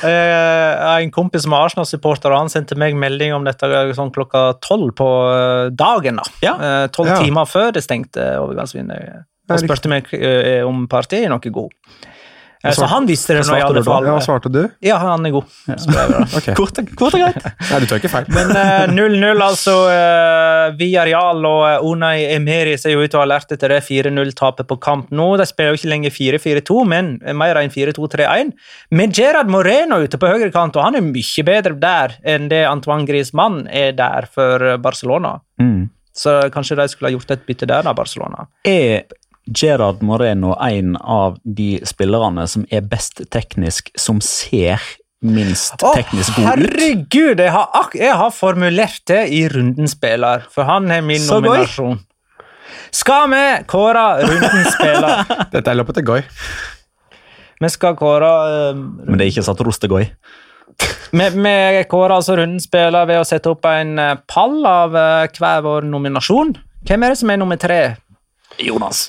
Eh, 0.00 1.02
en 1.04 1.10
kompis 1.12 1.42
som 1.44 1.52
er 1.52 1.66
Arsenal-supporter, 1.66 2.32
han 2.32 2.48
sendte 2.48 2.76
meg 2.80 2.94
melding 2.96 3.34
om 3.36 3.44
dette 3.44 3.68
sånn 3.96 4.08
klokka 4.14 4.54
tolv 4.64 4.94
på 4.96 5.08
eh, 5.28 5.66
dagen. 5.76 6.16
da. 6.16 6.24
Ja. 6.40 6.54
Eh, 6.56 6.86
Tolv 6.94 7.10
Ja. 7.10 7.18
timer 7.20 7.44
før 7.44 7.68
det 7.76 7.82
stengte 7.84 8.24
overgangsvinduet. 8.40 9.26
Og 9.50 9.60
spurte 9.60 9.90
meg 9.92 10.08
om 10.64 10.86
partiet 10.88 11.26
er 11.26 11.32
noe 11.34 11.52
god. 11.52 11.74
Eh, 12.62 12.72
Så 12.74 12.82
svarte- 12.82 12.88
han 12.92 13.06
visste 13.08 13.34
det 13.34 13.44
Svarte 13.46 13.64
alle 13.64 13.80
du. 13.80 14.06
Ja, 14.06 14.18
svarte 14.20 14.50
du? 14.52 14.60
Ja, 14.84 14.98
han 15.00 15.24
er 15.24 15.30
god. 15.32 15.44
jeg 15.66 16.54
Kort, 16.58 16.76
kort 16.94 17.14
og 17.16 17.20
greit. 17.22 17.44
Nei, 17.70 17.78
du 17.80 17.86
tar 17.88 18.00
ikke 18.02 18.10
feil. 18.12 18.26
Men 18.28 18.50
eh, 18.52 18.86
0-0, 18.92 19.40
altså. 19.40 19.76
Uh, 19.88 20.76
Villarreal 20.76 21.40
og 21.48 21.62
eh, 21.70 21.86
Unai 21.88 22.26
Emeri 22.34 22.76
ser 22.78 22.92
jo 22.92 23.00
ut 23.00 23.10
til 23.10 23.16
å 23.16 23.22
ha 23.24 23.30
lært 23.32 23.54
etter 23.56 23.72
det 23.72 23.80
4-0-tapet 23.86 24.68
på 24.68 24.76
kamp 24.82 25.08
nå. 25.10 25.30
De 25.40 25.46
spiller 25.48 25.72
jo 25.72 25.80
ikke 25.80 25.92
lenger 25.94 26.12
4-4-2, 26.16 26.76
men 26.92 27.08
mer 27.40 27.60
enn 27.62 27.72
4-2-3-1. 27.72 28.52
Med 28.92 29.16
Gerard 29.16 29.48
Moreno 29.48 30.02
ute 30.04 30.20
på 30.20 30.28
høyre 30.28 30.50
kant, 30.52 30.76
og 30.76 30.84
han 30.84 31.00
er 31.00 31.06
mye 31.06 31.46
bedre 31.48 31.78
der 31.80 32.18
enn 32.28 32.50
det 32.52 32.66
Antoine 32.68 33.08
Griezmann 33.08 33.62
er 33.72 33.96
der 33.96 34.28
for 34.28 34.74
eh, 34.74 34.76
Barcelona. 34.76 35.38
Mm. 35.60 35.88
Så 36.20 36.36
kanskje 36.52 36.76
de 36.76 36.88
skulle 36.90 37.08
ha 37.08 37.14
gjort 37.16 37.30
et 37.32 37.44
bytte 37.48 37.68
der, 37.70 37.84
da, 37.86 37.94
Barcelona. 37.96 38.44
Er 38.66 39.06
Gerard 39.46 40.02
Moreno 40.02 40.54
en 40.62 40.96
av 40.96 41.38
de 41.44 41.80
spillerne 41.88 42.46
som 42.48 42.66
er 42.70 42.84
best 42.86 43.22
teknisk, 43.32 43.90
som 43.98 44.20
ser 44.24 44.82
minst 45.20 45.74
teknisk 45.80 46.36
god 46.36 46.44
ut? 46.44 46.48
herregud, 46.50 47.40
jeg 47.40 47.52
har, 47.52 47.88
jeg 47.96 48.16
har 48.22 48.30
formulert 48.34 49.02
det 49.10 49.24
i 49.36 49.42
Rundens 49.52 49.96
spiller, 49.96 50.46
for 50.52 50.68
han 50.68 50.90
er 50.90 51.02
min 51.04 51.20
Så 51.20 51.40
gøy. 51.40 51.48
nominasjon. 51.48 52.00
Skal 52.94 53.30
vi 53.30 53.42
kåre 53.70 54.04
Rundens 54.22 54.74
spiller? 54.76 55.24
Dette 55.52 55.70
er 55.70 55.78
loppet 55.78 56.00
til 56.00 56.06
Goy. 56.08 56.22
Vi 57.60 57.68
skal 57.68 57.96
kåre 57.98 58.30
uh, 58.72 58.76
Men 58.76 59.18
det 59.18 59.26
er 59.26 59.32
ikke 59.34 59.44
satt 59.44 59.60
Rostegård. 59.66 60.14
Vi, 61.10 61.26
vi 61.34 61.84
kårer 61.90 62.14
altså 62.14 62.36
rundens 62.38 62.68
spiller 62.68 63.08
ved 63.08 63.20
å 63.20 63.26
sette 63.26 63.50
opp 63.50 63.66
en 63.68 63.98
eh, 63.98 64.14
pall 64.30 64.62
av 64.64 64.94
eh, 64.96 65.26
hver 65.36 65.64
vår 65.66 65.88
nominasjon. 65.90 66.54
Hvem 66.86 67.04
er 67.04 67.12
det 67.12 67.18
som 67.20 67.32
er 67.34 67.40
nummer 67.40 67.58
tre? 67.60 67.80
Jonas. 68.58 69.08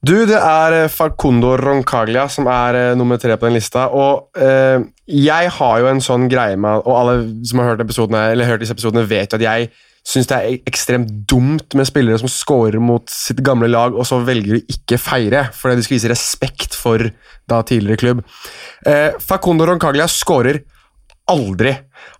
Du, 0.00 0.14
det 0.24 0.38
er 0.38 0.74
eh, 0.78 0.88
Facundo 0.88 1.52
Roncaglia 1.60 2.24
som 2.32 2.48
er 2.48 2.78
eh, 2.78 2.96
nummer 2.96 3.20
tre 3.20 3.36
på 3.36 3.48
den 3.48 3.58
lista. 3.58 3.88
Og 3.92 4.32
eh, 4.40 4.80
jeg 5.10 5.52
har 5.58 5.76
jo 5.82 5.90
en 5.90 6.00
sånn 6.00 6.28
greie 6.30 6.56
med 6.60 6.86
Og 6.86 6.94
alle 6.94 7.14
som 7.44 7.60
har 7.60 7.72
hørt, 7.72 7.82
episodene, 7.84 8.48
hørt 8.48 8.64
disse 8.64 8.76
episodene, 8.76 9.04
vet 9.10 9.34
jo 9.34 9.40
at 9.40 9.44
jeg 9.44 9.70
syns 10.06 10.30
det 10.30 10.36
er 10.38 10.68
ekstremt 10.68 11.10
dumt 11.28 11.76
med 11.76 11.88
spillere 11.88 12.16
som 12.22 12.30
scorer 12.32 12.80
mot 12.80 13.04
sitt 13.12 13.42
gamle 13.44 13.68
lag, 13.68 13.92
og 13.92 14.06
så 14.08 14.22
velger 14.24 14.56
de 14.56 14.72
ikke 14.72 14.96
feire 15.00 15.44
fordi 15.52 15.76
de 15.76 15.84
skal 15.84 15.98
vise 15.98 16.12
respekt 16.12 16.76
for 16.78 17.10
da 17.50 17.60
tidligere 17.66 18.00
klubb. 18.00 18.22
Eh, 18.88 19.18
Facundo 19.20 19.68
Roncaglia 19.68 20.08
scorer 20.08 20.62
aldri. 21.30 21.72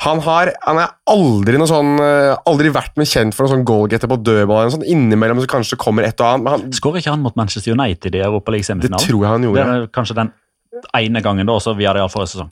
Han 0.04 0.20
har 0.24 0.52
han 0.64 0.80
er 0.80 0.92
aldri 1.10 1.58
noe 1.60 1.68
sånn 1.68 1.98
eh, 2.02 2.32
Aldri 2.48 2.72
vært 2.72 2.96
noe 3.00 3.08
kjent 3.08 3.36
for 3.36 3.44
noen 3.44 3.58
sånn 3.58 3.66
goalgetter 3.68 4.10
på 4.10 4.18
dødball. 4.24 4.70
Sånn. 4.74 4.86
Innimellom 4.88 5.42
så 5.42 5.50
kanskje 5.50 5.76
det 5.76 5.82
kommer 5.82 6.06
et 6.06 6.22
og 6.22 6.28
annet. 6.28 6.52
Han, 6.54 6.76
Skårer 6.76 7.02
ikke 7.02 7.14
han 7.14 7.24
mot 7.24 7.36
Manchester 7.38 7.74
United 7.76 8.16
i 8.16 8.22
Europa 8.24 8.54
det 8.54 8.62
tror 8.64 9.24
jeg 9.24 9.28
han 9.28 9.46
gjorde. 9.46 9.66
Det 9.66 9.76
er 9.76 9.90
kanskje 9.94 10.18
den 10.18 10.32
ene 10.96 11.22
gangen 11.24 11.48
da, 11.48 11.56
også 11.58 11.74
via 11.78 11.94
Real 11.96 12.10
forrige 12.12 12.34
sesong. 12.34 12.50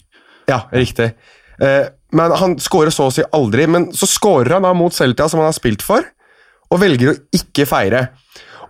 Ja, 0.48 0.62
riktig. 0.72 1.12
Eh, 1.60 1.84
men 2.16 2.34
han 2.40 2.56
skårer 2.62 2.92
så 2.94 3.08
å 3.08 3.14
si 3.14 3.24
aldri. 3.36 3.66
Men 3.70 3.90
så 3.96 4.08
skårer 4.08 4.56
han 4.56 4.66
da 4.66 4.74
mot 4.76 4.94
Celtia, 4.94 5.28
som 5.28 5.42
han 5.42 5.50
har 5.50 5.56
spilt 5.56 5.84
for, 5.84 6.04
og 6.68 6.82
velger 6.82 7.12
å 7.12 7.16
ikke 7.38 7.66
feire. 7.68 8.08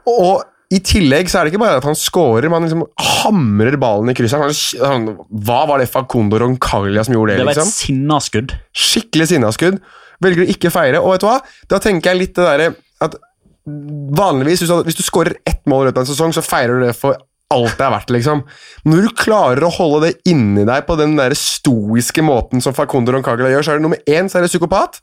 Og 0.09 0.45
i 0.69 0.81
tillegg 0.85 1.31
så 1.33 1.41
er 1.41 1.47
det 1.47 1.55
ikke 1.55 1.63
bare 1.63 1.79
at 1.81 1.87
han 1.89 1.97
scorer, 1.97 2.45
men 2.51 2.59
han 2.59 2.67
liksom 2.67 2.83
hamrer 3.23 3.79
ballen 3.81 4.13
i 4.13 4.15
krysset. 4.17 4.43
Han, 4.43 4.53
han, 4.85 5.07
hva 5.49 5.63
var 5.71 5.81
det 5.81 5.89
Facundo 5.89 6.41
Roncaglia 6.43 7.07
som 7.07 7.17
gjorde 7.17 7.33
det? 7.33 7.41
Det 7.41 7.47
var 7.49 7.57
liksom? 7.57 7.71
et 7.73 7.87
sinnaskudd. 7.87 8.53
Skikkelig 8.77 9.31
sinnaskudd. 9.31 9.79
Velger 10.25 10.45
å 10.45 10.51
ikke 10.53 10.73
feire. 10.75 11.01
Og 11.01 11.15
vet 11.15 11.25
du 11.25 11.29
hva? 11.31 11.39
Da 11.73 11.81
tenker 11.81 12.13
jeg 12.13 12.21
litt 12.21 12.37
det 12.37 12.45
derre 12.45 12.69
at 13.05 13.17
vanligvis, 14.19 14.63
hvis 14.63 14.71
du, 14.73 14.77
hvis 14.85 14.99
du 14.99 15.05
scorer 15.07 15.39
ett 15.49 15.65
mål 15.69 15.87
i 15.87 15.89
løpet 15.89 16.03
av 16.03 16.05
en 16.05 16.11
sesong, 16.11 16.37
så 16.37 16.45
feirer 16.45 16.77
du 16.77 16.87
det 16.89 16.95
for 16.99 17.17
alt 17.55 17.79
det 17.79 17.85
er 17.87 17.93
verdt, 17.95 18.11
liksom. 18.13 18.43
Når 18.89 19.07
du 19.07 19.13
klarer 19.17 19.65
å 19.65 19.71
holde 19.73 20.03
det 20.05 20.29
inni 20.29 20.67
deg 20.69 20.85
på 20.85 20.97
den 21.01 21.15
der 21.17 21.33
stoiske 21.39 22.21
måten 22.25 22.61
som 22.61 22.75
Facundo 22.77 23.15
Roncaglia 23.15 23.49
gjør, 23.55 23.65
så 23.65 23.73
er 23.73 23.79
det 23.81 23.85
nummer 23.87 24.03
én 24.05 24.29
så 24.29 24.39
er 24.39 24.45
du 24.45 24.51
psykopat, 24.51 24.99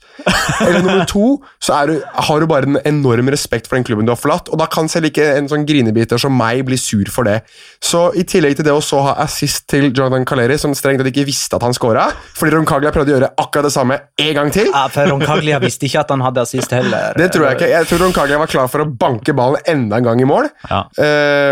eller 0.62 0.84
nummer 0.86 1.08
to 1.10 1.40
så 1.64 1.80
er 1.80 1.90
du, 1.90 1.96
har 2.28 2.44
du 2.44 2.48
bare 2.50 2.70
en 2.70 2.78
enorm 2.86 3.32
respekt 3.34 3.66
for 3.70 3.80
den 3.80 3.88
klubben 3.88 4.06
du 4.06 4.14
har 4.14 4.20
forlatt, 4.22 4.52
og 4.54 4.62
da 4.62 4.68
kan 4.70 4.90
selv 4.92 5.10
ikke 5.10 5.26
en 5.40 5.50
sånn 5.50 5.66
grinebiter 5.66 6.22
som 6.22 6.36
meg 6.38 6.62
bli 6.68 6.78
sur 6.78 7.10
for 7.14 7.26
det. 7.26 7.40
Så 7.82 8.08
i 8.14 8.28
tillegg 8.30 8.60
til 8.60 8.68
det 8.70 8.76
å 8.78 8.84
så 8.84 9.02
ha 9.08 9.16
assist 9.26 9.66
til 9.72 9.90
Jonathan 9.90 10.28
Caleri, 10.30 10.60
som 10.62 10.76
strengt 10.78 11.02
tatt 11.02 11.10
ikke 11.10 11.26
visste 11.28 11.58
at 11.58 11.66
han 11.66 11.74
scora, 11.74 12.06
fordi 12.38 12.54
Roncaglia 12.60 12.94
prøvde 12.94 13.16
å 13.16 13.18
gjøre 13.18 13.32
akkurat 13.42 13.70
det 13.72 13.74
samme 13.74 14.00
en 14.22 14.32
gang 14.38 14.54
til, 14.54 14.70
Ja, 14.70 14.86
for 14.94 15.10
Roncaglia 15.10 15.58
visste 15.64 15.90
ikke 15.90 16.06
at 16.06 16.14
han 16.14 16.22
hadde 16.22 16.46
assist 16.46 16.78
heller. 16.78 17.18
det 17.18 17.32
tror 17.34 17.50
jeg 17.50 17.58
ikke. 17.58 17.72
Jeg 17.74 17.90
tror 17.90 18.06
Roncaglia 18.06 18.38
var 18.44 18.54
klar 18.54 18.70
for 18.70 18.86
å 18.86 18.88
banke 18.90 19.34
ballen 19.34 19.66
enda 19.66 19.98
en 19.98 20.06
gang 20.12 20.22
i 20.22 20.30
mål. 20.30 20.52
Ja. 20.70 20.84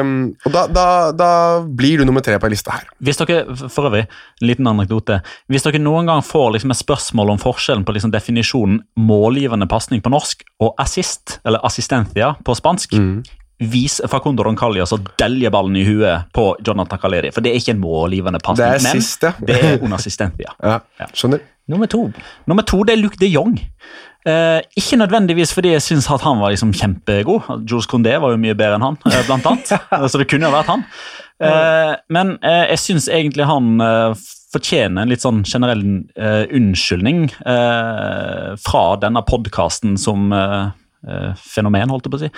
Um, 0.04 0.14
og 0.46 0.54
da, 0.54 0.68
da, 0.70 0.83
da 1.16 1.30
blir 1.66 2.02
du 2.02 2.06
nummer 2.08 2.24
tre 2.26 2.38
på 2.42 2.50
lista 2.52 2.72
her. 2.76 2.88
Hvis 3.04 3.20
dere, 3.22 3.44
for 3.70 3.90
øvrig, 3.90 4.06
en 4.42 4.48
liten 4.50 4.68
anekdote. 4.70 5.22
Hvis 5.52 5.66
dere 5.66 5.82
noen 5.82 6.10
gang 6.10 6.24
får 6.26 6.54
liksom 6.56 6.74
et 6.74 6.82
spørsmål 6.82 7.34
om 7.36 7.42
forskjellen 7.42 7.86
på 7.88 7.96
liksom 7.96 8.12
definisjonen 8.14 8.82
målgivende 9.00 9.68
pasning 9.72 10.02
på 10.04 10.12
norsk 10.14 10.44
og 10.64 10.76
assist, 10.84 11.40
eller 11.46 11.64
assistentia 11.66 12.34
på 12.46 12.56
spansk, 12.60 12.94
vis 13.64 14.02
Facundo 14.12 14.44
Roncaglia 14.44 14.84
å 14.84 14.98
delje 15.20 15.52
ballen 15.54 15.78
i 15.80 15.86
huet 15.88 16.28
på 16.36 16.50
Jonathan 16.66 17.00
Caleri. 17.00 17.32
For 17.32 17.46
det 17.46 17.54
er 17.54 17.62
ikke 17.62 17.76
en 17.78 17.84
målgivende 17.84 18.42
pasning, 18.44 18.74
Det 18.74 18.84
men 18.84 19.02
siste. 19.02 19.34
det 19.46 19.60
er 19.64 19.84
un 19.86 19.94
assistentia. 19.94 20.56
Ja, 20.64 20.80
Ja. 21.00 21.08
Nummer 21.72 21.88
to. 21.88 22.12
Nummer 22.46 22.66
to 22.68 22.84
det 22.84 22.98
er 22.98 23.00
Luc 23.00 23.14
de 23.22 23.30
Jong. 23.32 23.54
Eh, 24.24 24.60
ikke 24.80 24.98
nødvendigvis 25.02 25.52
fordi 25.56 25.74
jeg 25.74 25.84
syns 25.84 26.08
han 26.08 26.40
var 26.40 26.54
liksom 26.54 26.72
kjempegod. 26.78 27.50
Jules 27.68 27.90
Condé 27.92 28.16
var 28.22 28.32
jo 28.32 28.40
mye 28.40 28.56
bedre 28.56 28.78
enn 28.80 28.86
han, 28.86 29.00
eh, 29.10 29.26
blant 29.28 29.50
annet. 29.50 29.74
Så 30.12 30.22
det 30.22 30.30
kunne 30.32 30.48
jo 30.48 30.56
vært 30.56 30.72
han. 30.72 30.86
Eh, 31.44 31.96
men 32.14 32.38
eh, 32.46 32.70
jeg 32.72 32.84
syns 32.86 33.10
egentlig 33.12 33.48
han 33.50 33.82
eh, 33.84 34.24
fortjener 34.54 35.04
en 35.04 35.12
litt 35.12 35.24
sånn 35.24 35.42
generell 35.48 35.84
eh, 36.16 36.46
unnskyldning 36.56 37.26
eh, 37.42 38.54
fra 38.64 38.84
denne 39.02 39.24
podkasten 39.28 39.98
som 40.00 40.32
eh, 40.36 40.72
eh, 41.10 41.32
fenomen, 41.40 41.92
holdt 41.92 42.08
jeg 42.08 42.14
på 42.14 42.22
å 42.22 42.24
si. 42.24 42.32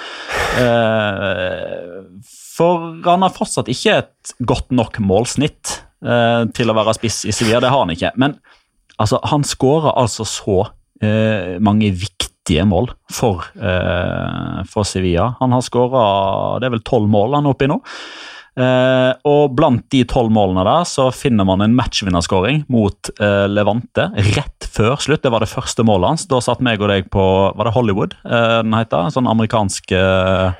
Eh, 0.63 2.31
for 2.55 2.87
han 3.05 3.25
har 3.25 3.35
fortsatt 3.35 3.69
ikke 3.71 3.99
et 4.01 4.35
godt 4.47 4.71
nok 4.73 5.01
målsnitt 5.03 5.81
eh, 6.05 6.45
til 6.55 6.71
å 6.71 6.77
være 6.77 6.95
spiss 6.97 7.25
i 7.27 7.35
Sevilla. 7.35 7.61
Det 7.63 7.73
har 7.73 7.83
han 7.83 7.93
ikke. 7.93 8.13
Men 8.21 8.39
altså, 8.97 9.19
han 9.27 9.45
skårer 9.45 9.93
altså 9.99 10.25
så 10.29 10.63
eh, 11.03 11.57
mange 11.63 11.91
viktige 11.95 12.65
mål 12.67 12.91
for, 13.11 13.47
eh, 13.57 14.61
for 14.69 14.87
Sevilla. 14.87 15.33
Han 15.41 15.55
har 15.55 15.65
skåra 15.65 16.05
det 16.61 16.69
er 16.69 16.77
vel 16.77 16.85
tolv 16.85 17.09
mål 17.11 17.37
han 17.39 17.47
er 17.47 17.55
oppe 17.55 17.67
i 17.67 17.71
nå. 17.71 17.81
Eh, 18.55 19.11
og 19.27 19.51
blant 19.51 19.83
de 19.91 20.05
tolv 20.07 20.31
målene 20.31 20.63
der 20.63 20.85
så 20.87 21.09
finner 21.11 21.43
man 21.47 21.59
en 21.65 21.73
matchvinnerskåring 21.75 22.61
mot 22.71 23.09
eh, 23.19 23.47
Levante 23.51 24.07
rett 24.15 24.69
før 24.71 24.95
slutt. 25.03 25.25
Det 25.25 25.31
var 25.33 25.43
det 25.43 25.51
første 25.51 25.83
målet 25.83 26.13
hans. 26.13 26.27
Da 26.31 26.39
satt 26.43 26.63
meg 26.63 26.79
og 26.79 26.91
deg 26.93 27.09
på 27.11 27.25
Var 27.51 27.67
det 27.67 27.75
Hollywood 27.75 28.15
eh, 28.23 28.61
den 28.63 28.77
heter? 28.77 29.09
En 29.09 29.15
sånn 29.15 29.31
amerikansk 29.31 29.91
eh, 29.95 30.55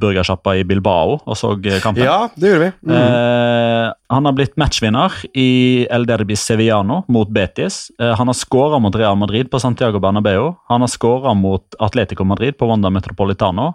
burgersjappa 0.00 0.56
i 0.60 0.64
Bilbao 0.64 1.18
og 1.24 1.36
så 1.38 1.52
eh, 1.64 1.80
kampen. 1.82 2.04
Ja, 2.04 2.28
det 2.34 2.52
gjorde 2.52 2.66
vi. 2.66 2.72
Mm. 2.90 2.96
Eh, 2.96 3.88
han 4.10 4.26
har 4.26 4.34
blitt 4.34 4.56
matchvinner 4.58 5.14
i 5.38 5.86
El 5.90 6.06
Derby 6.08 6.36
Sevillano 6.38 7.04
mot 7.08 7.30
Betis. 7.30 7.90
Eh, 8.00 8.12
han 8.18 8.30
har 8.30 8.36
skåra 8.36 8.80
mot 8.82 8.96
Real 8.96 9.18
Madrid 9.18 9.50
på 9.50 9.60
Santiago 9.62 10.00
Bernabeu. 10.02 10.54
Han 10.68 10.84
har 10.84 10.90
skåra 10.90 11.34
mot 11.34 11.76
Atletico 11.78 12.24
Madrid 12.24 12.58
på 12.58 12.66
Wanda 12.66 12.90
Metropolitano. 12.90 13.72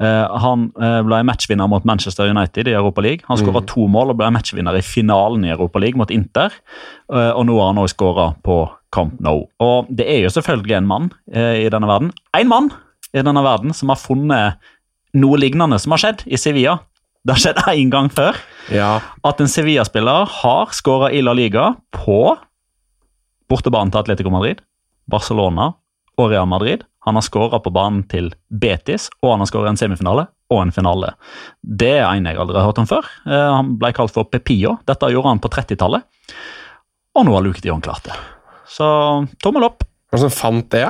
Eh, 0.00 0.36
han 0.44 0.68
eh, 0.80 1.00
ble 1.06 1.22
matchvinner 1.26 1.70
mot 1.70 1.84
Manchester 1.88 2.30
United 2.30 2.70
i 2.70 2.76
Europa 2.76 3.02
League. 3.04 3.26
Han 3.28 3.40
skåra 3.40 3.64
to 3.66 3.88
mål 3.90 4.14
og 4.14 4.20
ble 4.22 4.30
matchvinner 4.34 4.78
i 4.78 4.84
finalen 4.86 5.48
i 5.48 5.52
Europa 5.54 5.82
League 5.82 5.98
mot 5.98 6.14
Inter. 6.14 6.54
Eh, 7.12 7.32
og 7.32 7.46
nå 7.48 7.58
har 7.58 7.72
han 7.72 7.82
også 7.82 7.96
skåra 7.96 8.28
på 8.44 8.62
Camp 8.92 9.18
Nou. 9.24 9.48
Og 9.64 9.90
det 9.90 10.06
er 10.06 10.26
jo 10.26 10.32
selvfølgelig 10.34 10.78
en 10.78 10.88
mann 10.88 11.12
i 11.32 11.68
denne 11.72 11.88
verden. 11.88 12.10
Én 12.36 12.50
mann 12.50 12.68
i 13.16 13.22
denne 13.24 13.42
verden 13.44 13.72
som 13.76 13.88
har 13.92 14.00
funnet 14.00 14.60
noe 15.14 15.38
lignende 15.40 15.78
som 15.82 15.92
har 15.94 15.98
skjedd 16.02 16.24
i 16.26 16.38
Sevilla. 16.40 16.78
Det 17.24 17.36
har 17.36 17.42
skjedd 17.42 17.60
én 17.74 17.90
gang 17.92 18.08
før 18.10 18.36
Ja. 18.72 19.00
at 19.24 19.40
en 19.40 19.46
Sevilla-spiller 19.50 20.26
har 20.42 20.66
skåra 20.74 21.12
i 21.12 21.20
La 21.22 21.32
Liga 21.36 21.74
på 21.92 22.36
bortebanen 23.50 23.92
til 23.92 24.00
Atletico 24.00 24.30
Madrid, 24.32 24.62
Barcelona 25.10 25.72
og 26.18 26.30
Real 26.32 26.46
Madrid. 26.48 26.84
Han 27.06 27.14
har 27.18 27.22
skåra 27.26 27.58
på 27.62 27.72
banen 27.74 28.04
til 28.08 28.30
Betis, 28.50 29.08
og 29.22 29.32
han 29.34 29.42
har 29.42 29.46
skåra 29.50 29.68
en 29.72 29.76
semifinale 29.80 30.26
og 30.52 30.60
en 30.62 30.72
finale. 30.74 31.12
Det 31.62 31.92
er 31.98 32.06
en 32.12 32.26
jeg 32.28 32.38
aldri 32.38 32.58
har 32.60 32.68
hørt 32.68 32.78
om 32.78 32.86
før. 32.86 33.06
Eh, 33.26 33.48
Han 33.56 33.76
ble 33.80 33.92
kalt 33.96 34.12
for 34.14 34.24
Pepillo. 34.30 34.76
Dette 34.86 35.10
gjorde 35.10 35.28
han 35.32 35.40
på 35.42 35.50
30-tallet. 35.50 36.02
Og 37.16 37.26
nå 37.26 37.34
har 37.34 37.42
Luke 37.44 37.60
Dion 37.60 37.80
klart 37.82 38.04
det. 38.04 38.14
Så 38.70 38.86
tommel 39.42 39.64
opp. 39.66 39.82
Hvem 40.12 40.20
som 40.26 40.30
fant 40.30 40.68
det? 40.70 40.86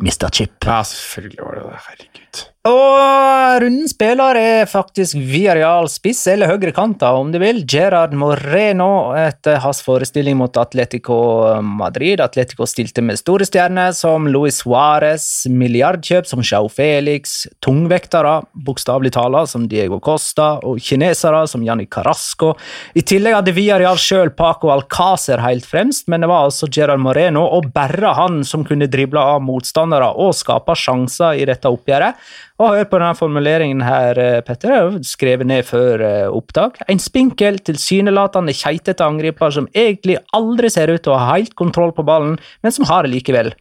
Mr. 0.00 0.28
Chip. 0.30 0.64
Ja, 0.64 0.82
selvfølgelig 0.84 1.42
var 1.42 1.54
det 1.56 1.64
det. 1.64 1.80
Herregud. 1.88 2.42
Og 2.66 3.62
rundens 3.62 3.92
spiller 3.94 4.36
er 4.40 4.66
faktisk 4.66 5.14
Villarreal 5.14 5.86
spiss, 5.90 6.24
eller 6.32 6.50
høyre 6.50 6.72
kanta 6.74 7.12
om 7.14 7.28
du 7.30 7.38
vil. 7.38 7.60
Gerard 7.62 8.14
Moreno 8.18 9.12
etter 9.14 9.60
hans 9.62 9.84
forestilling 9.86 10.34
mot 10.40 10.56
Atletico 10.58 11.16
Madrid. 11.62 12.18
Atletico 12.24 12.66
stilte 12.66 13.04
med 13.06 13.20
store 13.20 13.46
stjerner 13.46 13.92
som 13.94 14.26
Luis 14.26 14.64
Suárez, 14.64 15.46
milliardkjøp 15.46 16.26
som 16.26 16.42
Chau 16.42 16.66
Felix, 16.72 17.44
tungvektere, 17.62 18.40
bokstavelig 18.66 19.14
talt, 19.14 19.52
som 19.52 19.68
Diego 19.70 20.00
Costa, 20.02 20.56
og 20.66 20.82
kinesere 20.82 21.44
som 21.46 21.62
Janni 21.62 21.86
Carasco. 21.86 22.56
I 22.98 23.04
tillegg 23.06 23.38
hadde 23.38 23.54
Villarreal 23.54 24.00
sjøl 24.00 24.34
Paco 24.34 24.72
Alcácer 24.74 25.44
helt 25.44 25.68
fremst, 25.68 26.08
men 26.10 26.24
det 26.24 26.32
var 26.32 26.48
altså 26.48 26.66
Gerard 26.66 27.04
Moreno 27.04 27.46
og 27.46 27.70
bare 27.76 28.16
han 28.18 28.42
som 28.48 28.66
kunne 28.66 28.90
drible 28.90 29.22
av 29.22 29.38
motstandere 29.46 30.10
og 30.18 30.34
skape 30.34 30.74
sjanser 30.74 31.38
i 31.38 31.46
dette 31.46 31.70
oppgjøret. 31.70 32.18
Og 32.56 32.72
hør 32.72 32.86
på 32.88 32.98
denne 33.02 33.16
formuleringen 33.18 33.82
her, 33.84 34.16
eh, 34.18 34.40
Petter. 34.40 34.94
Skrevet 35.04 35.46
ned 35.46 35.66
før 35.68 36.00
eh, 36.00 36.28
opptak. 36.32 36.78
En 36.88 36.98
spinkel, 36.98 37.58
tilsynelatende 37.60 38.54
keitete 38.56 39.04
angriper 39.04 39.52
som 39.52 39.68
egentlig 39.76 40.16
aldri 40.32 40.70
ser 40.72 40.88
ut 40.88 41.02
til 41.04 41.12
å 41.12 41.20
ha 41.20 41.34
helt 41.34 41.52
kontroll 41.54 41.92
på 41.92 42.06
ballen, 42.06 42.38
men 42.64 42.72
som 42.72 42.88
har 42.88 43.04
det 43.04 43.12
likevel. 43.12 43.52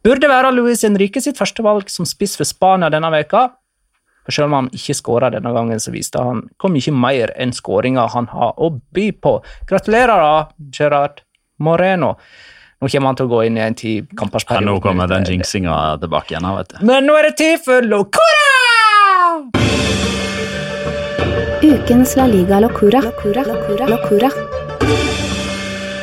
Burde 0.00 0.30
være 0.32 0.54
Luis 0.56 0.86
Henrique 0.86 1.20
sitt 1.20 1.36
førstevalg 1.36 1.90
som 1.92 2.08
spiss 2.08 2.38
for 2.40 2.48
Spania 2.48 2.88
denne 2.88 3.10
veka. 3.12 3.50
For 4.24 4.32
Selv 4.32 4.48
om 4.48 4.56
han 4.56 4.70
ikke 4.72 4.96
skåra 4.96 5.28
denne 5.34 5.52
gangen, 5.52 5.80
så 5.80 5.92
viste 5.92 6.22
han 6.24 6.46
hvor 6.56 6.72
mye 6.72 6.94
mer 6.96 7.34
enn 7.36 7.52
skåringa 7.52 8.06
han 8.14 8.30
har 8.32 8.56
å 8.56 8.70
by 8.94 9.10
på. 9.20 9.34
Gratulerer, 9.68 10.16
da, 10.16 10.70
Gerard 10.72 11.20
Moreno. 11.58 12.14
Nå 12.80 12.88
kommer 12.88 13.10
han 13.10 13.16
til 13.18 13.26
å 13.28 13.28
gå 13.28 13.38
inn 13.44 13.58
i 13.58 13.60
en 13.60 13.74
ti 13.76 13.90
kampers 14.16 14.46
Ja, 14.48 14.60
nå 14.64 14.78
kommer 14.80 15.04
den 15.10 15.26
jinxinga 15.28 15.98
tilbake 16.00 16.32
igjen. 16.32 16.46
vet 16.56 16.70
du. 16.72 16.78
Men 16.88 17.04
nå 17.04 17.16
er 17.18 17.26
det 17.28 17.34
tid 17.36 17.60
for 17.60 17.84
Locura! 17.84 18.46
Ukens 21.60 22.16
La 22.16 22.24
Liga 22.24 22.60
Locura. 22.64 23.02
Locura. 23.04 23.44
Locura. 23.44 23.86
Locura. 23.92 24.30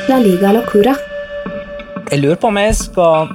La 0.06 0.20
Liga 0.22 0.52
Locura. 0.54 0.94
Jeg 2.12 2.22
lurer 2.22 2.38
på 2.38 2.46
om 2.52 2.62
jeg 2.62 2.78
skal 2.78 3.34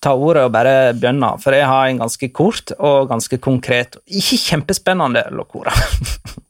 ta 0.00 0.14
ordet 0.16 0.46
og 0.48 0.56
bare 0.56 0.94
begynne, 0.96 1.34
for 1.42 1.52
jeg 1.52 1.68
har 1.68 1.90
en 1.90 2.00
ganske 2.06 2.30
kort 2.32 2.72
og 2.78 3.12
ganske 3.12 3.36
konkret, 3.36 4.00
ikke 4.08 4.40
kjempespennende 4.46 5.28
Locora. 5.36 5.76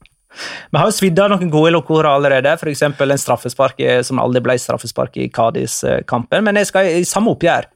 Vi 0.71 0.79
har 0.79 0.89
jo 0.89 0.97
svidd 0.97 1.19
av 1.23 1.31
noen 1.33 1.51
gode 1.53 1.73
lokorer 1.75 2.09
allerede, 2.11 2.57
f.eks. 2.57 2.83
en 2.87 3.23
straffespark 3.23 3.81
som 4.05 4.21
aldri 4.23 4.43
ble 4.45 4.57
straffespark 4.61 5.17
i 5.21 5.31
Cádiz-kampen, 5.33 6.45
men 6.45 6.61
jeg 6.61 6.71
skal 6.71 6.91
i 6.97 7.07
samme 7.07 7.33
oppgjør. 7.35 7.69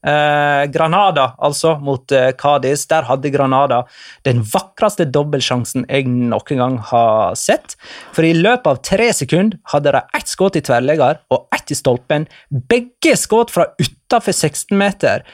Eh, 0.00 0.66
Granada, 0.72 1.34
altså, 1.38 1.74
mot 1.78 2.12
eh, 2.12 2.30
Cádiz. 2.38 2.86
Der 2.88 3.04
hadde 3.04 3.30
Granada 3.30 3.82
den 4.24 4.40
vakreste 4.48 5.04
dobbeltsjansen 5.04 5.84
jeg 5.90 6.08
noen 6.08 6.62
gang 6.62 6.78
har 6.90 7.36
sett. 7.36 7.76
For 8.16 8.24
i 8.24 8.32
løpet 8.36 8.70
av 8.70 8.80
tre 8.86 9.10
sekunder 9.16 9.60
hadde 9.74 9.92
de 9.98 10.02
ett 10.16 10.32
skudd 10.32 10.56
i 10.56 10.64
tverrlegger 10.64 11.20
og 11.36 11.49
i 11.70 11.78
stolpen. 11.78 12.26
Begge 12.70 13.16
skudd 13.18 13.52
fra 13.52 13.66
utafor 13.80 14.34
16 14.34 14.76
meter. 14.78 15.24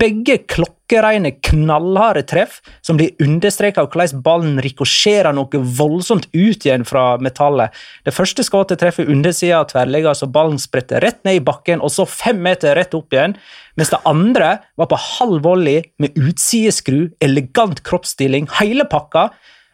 Begge 0.00 0.38
klokkereine, 0.50 1.32
knallharde 1.46 2.22
treff 2.30 2.60
som 2.86 2.98
blir 3.00 3.14
understreka 3.22 3.84
av 3.84 3.90
hvordan 3.92 4.22
ballen 4.24 4.60
rikosjerer 4.64 5.34
noe 5.36 5.62
voldsomt 5.78 6.28
ut 6.32 6.66
igjen 6.66 6.86
fra 6.88 7.14
metallet. 7.22 7.74
Det 8.06 8.14
første 8.14 8.44
skuddet 8.46 8.80
treffer 8.82 9.10
undersida 9.10 9.60
av 9.60 9.70
tverrligga, 9.72 10.14
så 10.14 10.30
ballen 10.30 10.58
spretter 10.62 11.02
rett 11.04 11.22
ned 11.26 11.40
i 11.40 11.44
bakken, 11.44 11.82
og 11.82 11.92
så 11.94 12.06
fem 12.08 12.40
meter 12.42 12.76
rett 12.78 12.96
opp 12.98 13.14
igjen. 13.14 13.36
Mens 13.78 13.92
det 13.92 14.02
andre 14.08 14.56
var 14.76 14.90
på 14.90 14.98
halv 14.98 15.44
volley 15.46 15.84
med 16.02 16.18
utsideskru, 16.18 17.08
elegant 17.22 17.82
kroppsstilling, 17.86 18.50
hele 18.60 18.86
pakka. 18.90 19.30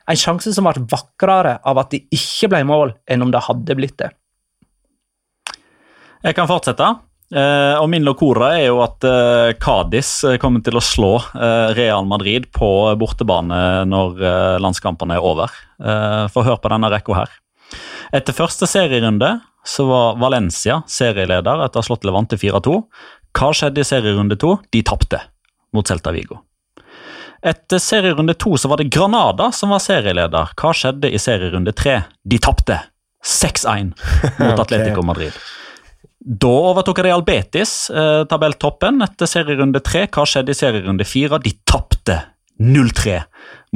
En 0.07 0.19
sjanse 0.19 0.53
som 0.55 0.69
ble 0.69 0.87
vakrere 0.91 1.57
av 1.67 1.81
at 1.83 1.91
det 1.95 2.05
ikke 2.15 2.53
ble 2.53 2.63
mål, 2.69 2.95
enn 3.11 3.25
om 3.27 3.33
det 3.35 3.43
hadde 3.49 3.79
blitt 3.79 3.99
det. 4.03 4.13
Jeg 6.27 6.35
kan 6.35 6.49
fortsette. 6.51 6.87
Uh, 7.27 7.75
og 7.81 7.89
min 7.91 8.05
locora 8.07 8.53
er 8.55 8.69
jo 8.69 8.79
at 8.85 9.03
uh, 9.03 9.51
Cádiz 9.59 10.11
eh, 10.27 10.37
kommer 10.39 10.63
til 10.63 10.79
å 10.79 10.83
slå 10.85 11.17
uh, 11.19 11.73
Real 11.75 12.07
Madrid 12.07 12.47
på 12.55 12.69
bortebane 12.99 13.83
når 13.91 14.23
uh, 14.23 14.59
landskampene 14.63 15.17
er 15.19 15.27
over. 15.27 15.51
Uh, 15.83 16.31
Få 16.31 16.45
høre 16.47 16.61
på 16.63 16.71
denne 16.71 16.91
rekka 16.93 17.17
her. 17.19 17.35
Etter 18.15 18.35
første 18.35 18.69
serierunde 18.71 19.33
så 19.67 19.89
var 19.89 20.21
Valencia 20.23 20.81
serieleder 20.87 21.65
etter 21.65 21.81
å 21.81 21.83
ha 21.83 21.89
slått 21.89 22.07
Levante 22.07 22.39
4-2. 22.39 22.77
Hva 23.35 23.51
skjedde 23.51 23.83
i 23.83 23.89
serierunde 23.91 24.39
to? 24.39 24.55
De 24.71 24.85
tapte 24.87 25.19
mot 25.75 25.87
Celta 25.87 26.15
Vigo. 26.15 26.45
Etter 27.43 27.83
serierunde 27.83 28.39
to 28.39 28.55
så 28.59 28.71
var 28.71 28.79
det 28.79 28.91
Granada 28.95 29.51
som 29.55 29.75
var 29.75 29.83
serieleder. 29.83 30.55
Hva 30.55 30.71
skjedde 30.75 31.11
i 31.11 31.19
serierunde 31.23 31.75
tre? 31.75 32.01
De 32.23 32.39
tapte 32.39 32.79
6-1 33.27 33.95
mot. 34.39 34.59
Atletico 34.63 35.03
Madrid. 35.07 35.35
Da 36.27 36.51
overtok 36.73 36.99
Real 37.07 37.23
Betis 37.23 37.87
eh, 37.91 38.25
tabelltoppen 38.27 38.99
etter 39.05 39.29
serierunde 39.31 39.79
tre. 39.87 40.09
Hva 40.11 40.25
skjedde 40.27 40.51
i 40.51 40.59
serierunde 40.59 41.07
fire? 41.07 41.39
De 41.39 41.53
tapte 41.63 42.17
0-3 42.59 43.21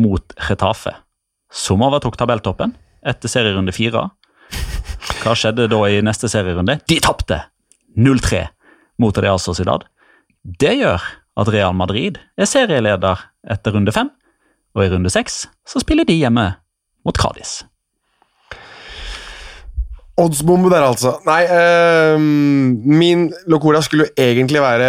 mot 0.03 0.35
Retafe. 0.49 0.97
Som 1.47 1.85
overtok 1.87 2.19
tabelltoppen 2.19 2.75
etter 3.07 3.31
serierunde 3.31 3.75
fire. 3.77 4.09
Hva 5.23 5.37
skjedde 5.39 5.69
da 5.71 5.81
i 5.87 6.03
neste 6.03 6.27
serierunde? 6.33 6.81
De 6.91 6.99
tapte 6.99 7.39
0-3 7.95 8.43
mot 8.99 9.23
Real 9.23 9.39
Sociedad. 9.39 9.87
Det 10.43 10.75
gjør 10.81 11.07
at 11.39 11.55
Real 11.55 11.77
Madrid 11.77 12.19
er 12.35 12.51
serieleder 12.51 13.29
etter 13.47 13.79
runde 13.79 13.95
fem, 13.95 14.11
og 14.75 14.83
i 14.83 14.91
runde 14.91 15.13
seks 15.13 15.45
så 15.69 15.83
spiller 15.85 16.09
de 16.09 16.19
hjemme 16.19 16.51
mot 17.07 17.17
Cádiz. 17.17 17.61
Oddsbombe 20.21 20.71
der, 20.73 20.85
altså. 20.85 21.15
Nei, 21.27 21.41
ehm, 21.49 22.81
min 22.91 23.29
Locora 23.51 23.81
skulle 23.85 24.09
jo 24.09 24.15
egentlig 24.21 24.63
være 24.63 24.89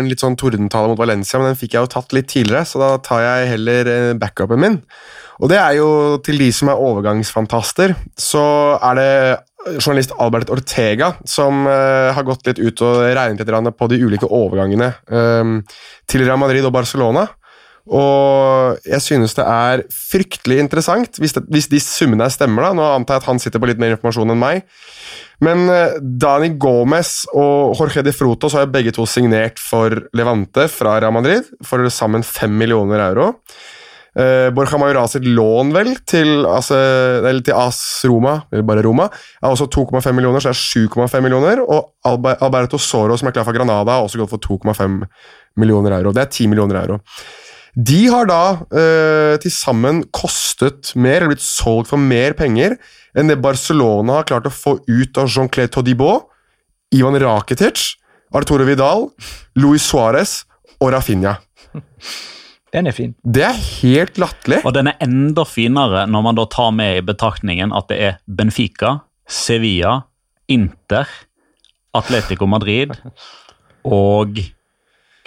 en 0.00 0.10
litt 0.10 0.22
sånn 0.22 0.36
tordentale 0.40 0.90
mot 0.90 1.00
Valencia, 1.00 1.40
men 1.40 1.52
den 1.52 1.60
fikk 1.60 1.76
jeg 1.76 1.86
jo 1.86 1.92
tatt 1.94 2.16
litt 2.16 2.30
tidligere, 2.32 2.66
så 2.68 2.82
da 2.82 2.90
tar 3.04 3.22
jeg 3.24 3.52
heller 3.54 3.92
eh, 3.92 4.12
backupen 4.18 4.62
min. 4.62 4.80
Og 5.42 5.50
det 5.50 5.58
er 5.58 5.78
jo 5.78 5.88
til 6.22 6.38
de 6.42 6.50
som 6.54 6.70
er 6.70 6.82
overgangsfantaster, 6.82 7.96
så 8.18 8.44
er 8.78 8.98
det 8.98 9.12
journalist 9.78 10.14
Albert 10.18 10.50
Ortega 10.50 11.12
som 11.28 11.66
eh, 11.70 12.10
har 12.14 12.26
gått 12.26 12.48
litt 12.48 12.58
ut 12.58 12.82
og 12.82 13.02
regnet 13.14 13.46
litt 13.46 13.78
på 13.78 13.88
de 13.90 14.00
ulike 14.02 14.26
overgangene 14.26 14.90
ehm, 15.06 15.60
til 16.10 16.26
Real 16.26 16.40
Madrid 16.40 16.66
og 16.66 16.74
Barcelona. 16.74 17.28
Og 17.90 18.78
jeg 18.86 19.02
synes 19.02 19.34
det 19.34 19.44
er 19.48 19.82
fryktelig 19.90 20.60
interessant, 20.62 21.18
hvis, 21.18 21.34
det, 21.34 21.42
hvis 21.50 21.66
de 21.72 21.80
summene 21.82 22.28
stemmer. 22.30 22.68
da, 22.68 22.76
Nå 22.78 22.86
antar 22.94 23.18
jeg 23.18 23.24
at 23.24 23.30
han 23.32 23.42
sitter 23.42 23.62
på 23.62 23.70
litt 23.70 23.82
mer 23.82 23.96
informasjon 23.96 24.34
enn 24.34 24.42
meg. 24.42 24.62
Men 25.42 25.66
eh, 25.72 25.98
Dani 25.98 26.52
Gomez 26.62 27.24
og 27.34 27.74
Jorge 27.80 28.04
de 28.06 28.14
Frutos 28.14 28.54
har 28.54 28.70
begge 28.70 28.94
to 28.94 29.06
signert 29.10 29.58
for 29.58 30.04
Levante 30.14 30.68
fra 30.70 31.00
Real 31.02 31.14
Madrid 31.14 31.48
for 31.66 31.82
sammen 31.90 32.22
5 32.26 32.58
millioner 32.62 33.02
euro. 33.10 33.32
Uh, 34.12 34.50
Borja 34.52 34.76
Majoral 34.76 35.08
sitt 35.08 35.24
lån 35.24 35.70
vel 35.72 35.94
til, 36.04 36.42
altså, 36.44 36.76
eller 37.24 37.40
til 37.40 37.56
AS 37.56 37.78
Roma, 38.04 38.34
eller 38.52 38.66
bare 38.68 38.82
Roma, 38.84 39.06
er 39.40 39.48
også 39.48 39.70
2,5 39.72 40.12
millioner, 40.12 40.42
så 40.44 40.52
det 40.52 40.58
er 40.58 40.90
7,5 41.08 41.24
millioner. 41.24 41.62
Og 41.64 41.94
Alberto 42.04 42.76
Soro, 42.76 43.16
som 43.16 43.30
er 43.30 43.32
klar 43.38 43.46
for 43.48 43.56
Granada, 43.56 43.96
har 43.96 44.04
også 44.04 44.20
gått 44.20 44.34
for 44.34 44.44
2,5 44.44 45.00
millioner 45.56 45.96
euro. 45.96 46.12
Det 46.12 46.26
er 46.26 46.28
10 46.28 46.50
millioner 46.52 46.82
euro. 46.82 47.00
De 47.72 48.00
har 48.12 48.28
da 48.28 48.42
eh, 48.68 49.38
til 49.40 49.52
sammen 49.54 50.02
kostet 50.12 50.90
mer, 50.92 51.22
eller 51.22 51.32
blitt 51.32 51.44
solgt 51.44 51.88
for 51.88 52.00
mer 52.00 52.36
penger 52.36 52.76
enn 53.16 53.32
det 53.32 53.38
Barcelona 53.44 54.18
har 54.18 54.28
klart 54.28 54.48
å 54.48 54.52
få 54.52 54.76
ut 54.84 55.20
av 55.20 55.30
Jean-Claude 55.32 55.72
Todibo, 55.72 56.12
Ivan 56.92 57.16
Rakitic, 57.20 57.94
Arturo 58.36 58.66
Vidal, 58.68 59.08
Luis 59.56 59.84
Suárez 59.88 60.42
og 60.80 60.92
Rafinha. 60.92 61.38
Den 62.72 62.88
er 62.88 62.96
fin. 62.96 63.12
Det 63.20 63.44
er 63.44 63.58
helt 63.82 64.20
latterlig. 64.20 64.62
Og 64.64 64.72
den 64.76 64.88
er 64.88 65.00
enda 65.04 65.44
finere 65.48 66.06
når 66.08 66.24
man 66.24 66.38
da 66.38 66.46
tar 66.48 66.72
med 66.76 67.00
i 67.00 67.04
betraktningen 67.04 67.72
at 67.76 67.90
det 67.92 67.98
er 68.00 68.16
Benfica, 68.24 68.98
Sevilla, 69.28 69.98
Inter, 70.52 71.08
Atletico 71.96 72.48
Madrid 72.48 72.94
og 73.84 74.40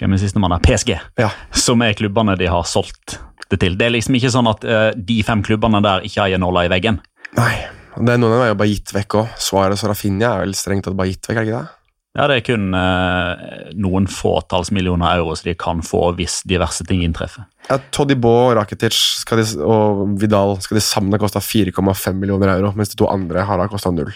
hvem 0.00 0.12
er 0.16 0.20
sistemann 0.22 0.52
der? 0.56 0.64
PSG, 0.66 0.96
Ja. 1.18 1.30
som 1.52 1.82
er 1.82 1.94
klubbene 1.96 2.36
de 2.38 2.46
har 2.52 2.64
solgt 2.68 3.18
det 3.50 3.60
til. 3.62 3.76
Det 3.78 3.86
er 3.86 3.94
liksom 3.94 4.16
ikke 4.18 4.32
sånn 4.34 4.48
at 4.50 4.64
uh, 4.66 4.90
de 4.96 5.20
fem 5.22 5.42
klubbene 5.46 5.80
der 5.84 6.04
ikke 6.06 6.20
har 6.24 6.34
en 6.36 6.42
nåla 6.42 6.66
i 6.66 6.72
veggen. 6.72 7.00
Nei, 7.38 7.54
det 7.96 8.12
er 8.12 8.18
noen 8.20 8.32
av 8.34 8.38
dem 8.40 8.44
er 8.46 8.52
jo 8.52 8.60
bare 8.60 8.72
gitt 8.74 8.92
vekk 8.96 9.14
òg. 9.22 9.34
Suárez 9.40 9.84
og 9.86 9.92
Rafinha 9.92 10.34
er 10.34 10.44
vel 10.46 10.54
strengt 10.58 10.84
tatt 10.88 10.96
bare 10.98 11.12
gitt 11.14 11.28
vekk, 11.30 11.36
er 11.38 11.44
det 11.44 11.50
ikke 11.52 11.60
det? 11.62 11.72
Ja, 12.16 12.26
Det 12.30 12.36
er 12.38 12.44
kun 12.46 12.70
uh, 12.72 13.72
noen 13.76 14.06
fåtalls 14.08 14.70
millioner 14.72 15.18
euro 15.18 15.34
som 15.36 15.50
de 15.50 15.54
kan 15.60 15.82
få 15.84 16.14
hvis 16.16 16.38
diverse 16.48 16.84
ting 16.88 17.02
inntreffer. 17.04 17.44
Ja, 17.68 17.76
Todibo 17.92 18.30
og 18.46 18.54
Rakitic 18.56 18.96
skal 19.20 19.42
de, 19.42 19.44
og 19.60 20.14
Vidal 20.20 20.56
skal 20.64 20.78
de 20.78 20.84
sammen 20.86 21.12
ha 21.12 21.20
kosta 21.20 21.42
4,5 21.44 22.16
millioner 22.16 22.54
euro, 22.54 22.72
mens 22.78 22.88
de 22.94 22.96
to 23.02 23.08
andre 23.12 23.44
har 23.44 23.60
da 23.60 23.68
kosta 23.68 23.92
null. 23.92 24.14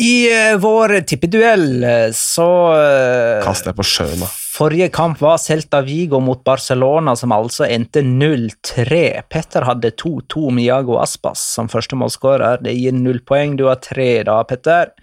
I 0.00 0.14
uh, 0.32 0.56
vår 0.60 0.98
tippeduell 1.08 1.68
så 2.16 2.48
uh, 2.72 3.44
Kast 3.44 3.68
deg 3.68 3.76
på 3.78 3.84
sjøen, 3.86 4.24
da. 4.24 4.32
Forrige 4.56 4.88
kamp 4.88 5.20
var 5.20 5.36
Celta 5.38 5.82
Vigo 5.84 6.16
mot 6.20 6.44
Barcelona, 6.44 7.12
som 7.16 7.32
altså 7.34 7.66
endte 7.68 8.00
0-3. 8.00 9.00
Petter 9.28 9.66
hadde 9.68 9.90
2-2 10.00 10.48
med 10.48 10.64
Iago 10.64 10.94
Aspas 10.96 11.42
som 11.58 11.68
første 11.68 11.98
målskårer. 12.00 12.62
Det 12.64 12.72
gir 12.72 12.94
null 12.96 13.18
poeng. 13.28 13.58
Du 13.58 13.66
har 13.68 13.82
tre 13.84 14.22
da, 14.24 14.38
Petter. 14.48 14.94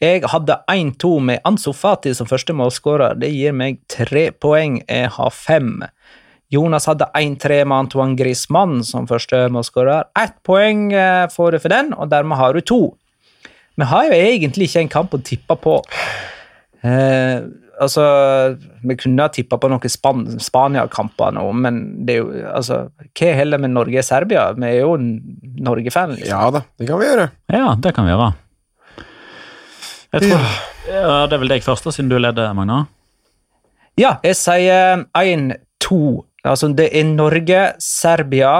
Jeg 0.00 0.22
hadde 0.32 0.56
1-2 0.72 1.10
med 1.20 1.44
Ansu 1.44 1.74
Fati 1.76 2.14
som 2.16 2.30
første 2.30 2.56
målskårer. 2.56 3.18
Det 3.20 3.28
gir 3.28 3.52
meg 3.52 3.82
tre 3.92 4.30
poeng. 4.32 4.78
Jeg 4.88 5.10
har 5.18 5.36
fem. 5.36 5.74
Jonas 6.54 6.88
hadde 6.88 7.10
1-3 7.18 7.58
med 7.68 7.76
Antoine 7.76 8.16
Griezmann 8.16 8.78
som 8.88 9.10
første 9.10 9.42
målskårer. 9.52 10.08
Ett 10.16 10.38
poeng 10.48 10.86
eh, 10.96 11.26
får 11.34 11.52
du 11.52 11.58
for 11.66 11.74
den, 11.76 11.92
og 11.92 12.08
dermed 12.14 12.40
har 12.40 12.56
du 12.56 12.64
to. 12.64 12.80
Vi 13.76 13.90
har 13.90 14.08
jo 14.08 14.16
egentlig 14.16 14.70
ikke 14.70 14.86
en 14.86 14.94
kamp 14.96 15.18
å 15.18 15.20
tippe 15.28 15.58
på. 15.60 15.76
Eh, 16.88 17.44
altså, 17.80 18.04
vi 18.82 18.96
kunne 19.00 19.26
ha 19.26 19.32
tippa 19.32 19.58
på 19.60 19.70
noen 19.72 19.90
Span 19.90 20.24
Spania-kamper 20.40 21.34
nå, 21.36 21.44
men 21.64 21.80
det 22.06 22.16
er 22.16 22.22
jo 22.22 22.46
altså 22.52 22.78
Hva 23.10 23.32
heller 23.40 23.62
med 23.62 23.74
Norge 23.74 24.00
og 24.00 24.06
Serbia? 24.06 24.46
Vi 24.56 24.66
er 24.68 24.80
jo 24.82 24.96
Norge-fan, 24.98 26.16
liksom. 26.18 26.30
Ja 26.30 26.50
da, 26.54 26.64
det 26.78 26.88
kan 26.88 27.00
vi 27.00 27.08
gjøre. 27.10 27.28
Ja, 27.52 27.74
det 27.80 27.94
kan 27.96 28.06
vi 28.06 28.14
gjøre. 28.14 28.32
Jeg 30.14 30.28
tror, 30.28 30.48
ja, 30.86 31.26
Det 31.26 31.34
er 31.34 31.42
vel 31.42 31.54
deg 31.56 31.64
først, 31.66 31.86
da, 31.88 31.94
siden 31.94 32.12
du 32.12 32.18
leder, 32.20 32.52
Magna. 32.54 32.84
Ja, 33.98 34.16
jeg 34.26 34.38
sier 34.38 35.04
1-2. 35.18 35.98
Altså, 36.44 36.70
det 36.76 36.90
er 36.94 37.06
Norge, 37.08 37.60
Serbia, 37.82 38.54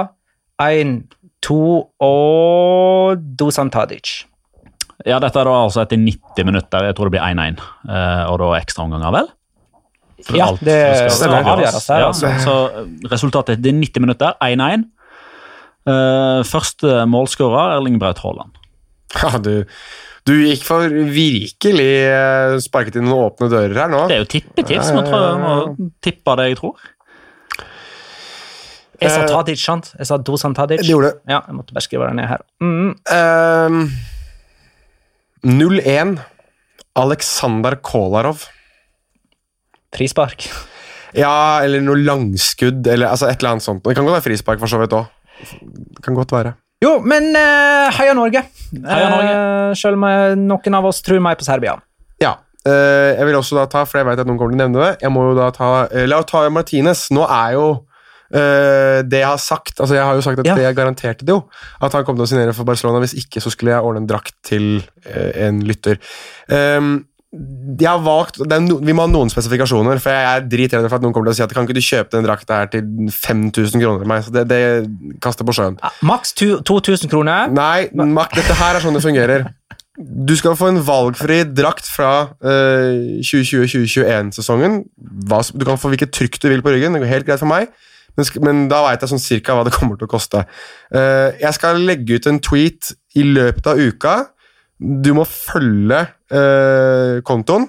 1-2 0.61 1.57
og 2.03 3.25
Dusan 3.39 3.71
Tadic. 3.71 4.25
Ja, 5.05 5.19
dette 5.21 5.37
er 5.37 5.45
da 5.45 5.55
altså 5.63 5.83
etter 5.83 5.99
90 6.01 6.47
minutter. 6.47 6.87
Jeg 6.89 6.95
tror 6.97 7.09
det 7.09 7.13
blir 7.19 7.25
1-1. 7.27 7.59
eh, 7.89 8.23
og 8.31 8.39
da 8.41 8.47
ekstraomganger, 8.59 9.11
vel? 9.13 9.27
For 10.25 10.37
Ja, 10.39 10.47
det 10.57 10.79
skal 10.97 11.11
skal 11.11 11.35
avgjøres. 11.51 11.87
her, 11.91 11.99
Ja, 11.99 12.07
altså. 12.07 12.31
Så 12.41 13.09
resultatet 13.11 13.61
det 13.61 13.69
er 13.73 13.77
90 13.77 14.01
minutter, 14.01 14.33
1-1. 14.41 14.87
Eh, 15.85 16.41
første 16.49 17.03
målskårer 17.11 17.75
Erling 17.77 17.99
Braut 18.01 18.17
Haaland. 18.23 18.55
Ja, 19.21 19.37
du, 19.37 19.65
du 20.25 20.33
gikk 20.41 20.63
for 20.65 20.89
virkelig 20.89 21.91
eh, 22.09 22.55
sparket 22.65 22.97
inn 22.97 23.05
noen 23.05 23.27
åpne 23.29 23.51
dører 23.53 23.77
her 23.83 23.91
nå. 23.93 24.07
Det 24.09 24.17
er 24.17 24.23
jo 24.25 24.31
tippetips. 24.33 24.89
Nå 24.95 25.05
tror 25.05 25.21
jeg 25.27 25.37
må 25.43 25.91
tippe 26.01 26.35
det 26.41 26.47
jeg 26.49 26.57
tror. 26.63 26.75
Jeg 29.01 29.11
sa 29.11 29.25
Tadic, 29.27 29.59
sant? 29.61 29.89
Jeg 29.99 30.07
sa 30.07 30.17
Dusan 30.17 30.55
Tadic. 30.55 30.79
Det 30.81 30.89
gjorde 30.89 31.11
det. 31.11 31.21
Ja, 31.29 31.41
jeg 31.45 31.55
måtte 31.57 31.75
bare 31.75 31.83
skrive 31.85 32.07
det 32.09 32.15
ned 32.17 32.29
her. 32.31 32.41
Mm. 32.63 32.93
Ehm, 33.11 33.81
0-1. 35.45 36.17
Aleksander 36.95 37.77
Kolarov. 37.85 38.47
Frispark. 39.95 40.47
Ja, 41.15 41.63
eller 41.63 41.83
noe 41.83 41.99
langskudd, 42.01 42.83
eller 42.87 43.13
altså 43.13 43.29
et 43.29 43.39
eller 43.39 43.55
annet 43.55 43.65
sånt. 43.65 43.83
Det 43.85 43.95
kan 43.95 44.07
godt 44.07 44.17
være 44.17 44.27
frispark, 44.27 44.59
for 44.59 44.71
så 44.71 44.81
vidt 44.81 44.95
òg. 44.95 45.07
Kan 46.03 46.17
godt 46.17 46.33
være. 46.35 46.55
Jo, 46.83 46.97
men 47.07 47.31
uh, 47.31 47.87
heia 47.95 48.15
Norge. 48.17 48.41
Heia 48.73 49.11
Norge. 49.11 49.35
Uh, 49.35 49.71
selv 49.79 49.99
om 49.99 50.07
eh, 50.09 50.33
noen 50.39 50.77
av 50.77 50.87
oss 50.89 50.99
tror 51.05 51.21
meg 51.23 51.39
på 51.39 51.47
Serbia. 51.47 51.77
Ja. 52.21 52.35
Uh, 52.67 53.13
jeg 53.15 53.29
vil 53.29 53.37
også 53.39 53.59
da 53.59 53.65
ta, 53.71 53.85
for 53.87 54.01
jeg 54.01 54.09
vet 54.09 54.21
at 54.21 54.27
noen 54.27 54.39
kommer 54.41 54.55
til 54.55 54.57
å 54.57 54.65
nevne 54.65 54.81
det 54.81 55.03
Jeg 55.05 55.13
må 55.13 55.27
jo 55.27 55.35
da 55.37 55.51
ta 55.55 55.69
uh, 55.85 56.05
Lautaro 56.09 56.51
Martinez. 56.53 57.07
Nå 57.15 57.23
er 57.29 57.55
jo 57.55 57.67
det 58.35 59.19
jeg 59.21 59.27
har 59.29 59.39
sagt 59.39 59.79
Altså 59.79 59.95
Jeg 59.95 60.03
har 60.03 60.17
jo 60.17 60.23
sagt 60.25 60.41
at 60.41 60.47
Ja. 60.49 60.55
jeg 60.67 60.75
garanterte 60.75 61.23
det 61.25 61.31
jo. 61.31 61.43
At 61.81 61.93
han 61.95 62.03
kom 62.07 62.17
til 62.17 62.25
å 62.25 62.29
signere 62.29 62.53
for 62.57 62.67
Barcelona. 62.67 62.99
Hvis 63.03 63.15
ikke, 63.21 63.39
så 63.43 63.51
skulle 63.53 63.71
jeg 63.71 63.83
ordne 63.85 64.03
en 64.03 64.07
drakt 64.09 64.35
til 64.43 64.83
eh, 65.07 65.47
en 65.47 65.61
lytter. 65.63 65.99
Um, 66.49 67.05
jeg 67.35 67.89
har 67.89 67.99
valgt, 67.99 68.37
no, 68.39 68.77
Vi 68.79 68.93
må 68.95 69.03
ha 69.03 69.11
noen 69.11 69.31
spesifikasjoner, 69.31 69.99
for 69.99 70.13
jeg 70.13 70.27
er 70.29 70.45
dritredd 70.47 70.85
for 70.87 70.95
at 70.95 71.03
noen 71.03 71.11
kommer 71.15 71.27
til 71.27 71.35
å 71.35 71.39
si 71.39 71.43
at 71.43 71.55
kan 71.55 71.67
ikke 71.67 71.75
du 71.75 71.83
kjøpe 71.83 72.13
den 72.15 72.27
drakta 72.27 72.61
her 72.61 72.69
til 72.71 72.85
5000 73.11 73.81
kroner 73.83 74.03
til 74.03 74.07
meg? 74.11 74.23
Så 74.23 74.31
det, 74.35 74.45
det 74.51 74.61
kaster 75.23 75.47
på 75.47 75.55
sjøen. 75.57 75.75
Ja, 75.83 75.91
Maks 76.07 76.31
2000 76.39 77.11
kroner. 77.11 77.51
Nei, 77.51 77.89
mak, 77.91 78.31
dette 78.37 78.55
her 78.55 78.77
er 78.79 78.85
sånn 78.85 78.95
det 78.95 79.03
fungerer. 79.03 79.49
Du 79.99 80.33
skal 80.35 80.55
få 80.59 80.69
en 80.73 80.79
valgfri 80.83 81.41
drakt 81.55 81.87
fra 81.91 82.13
uh, 82.43 83.19
2020-2021-sesongen. 83.23 84.81
Du 84.95 85.65
kan 85.67 85.79
få 85.79 85.91
hvilket 85.91 86.15
trykk 86.15 86.39
du 86.39 86.49
vil 86.51 86.63
på 86.63 86.73
ryggen, 86.75 86.95
det 86.95 87.03
går 87.03 87.11
helt 87.13 87.27
greit 87.27 87.43
for 87.43 87.51
meg. 87.51 87.71
Men, 88.41 88.67
da 88.71 88.81
veit 88.85 89.01
jeg 89.03 89.11
sånn 89.11 89.19
cirka 89.23 89.55
hva 89.57 89.65
det 89.67 89.73
kommer 89.75 89.99
til 89.99 90.07
å 90.07 90.11
koste. 90.11 90.45
Eh, 90.93 91.35
jeg 91.41 91.53
skal 91.57 91.81
legge 91.83 92.19
ut 92.19 92.27
en 92.31 92.39
tweet 92.39 92.93
i 93.19 93.25
løpet 93.27 93.67
av 93.67 93.81
uka. 93.81 94.15
Du 94.79 95.13
må 95.15 95.25
følge 95.27 96.01
eh, 96.31 97.21
kontoen, 97.27 97.67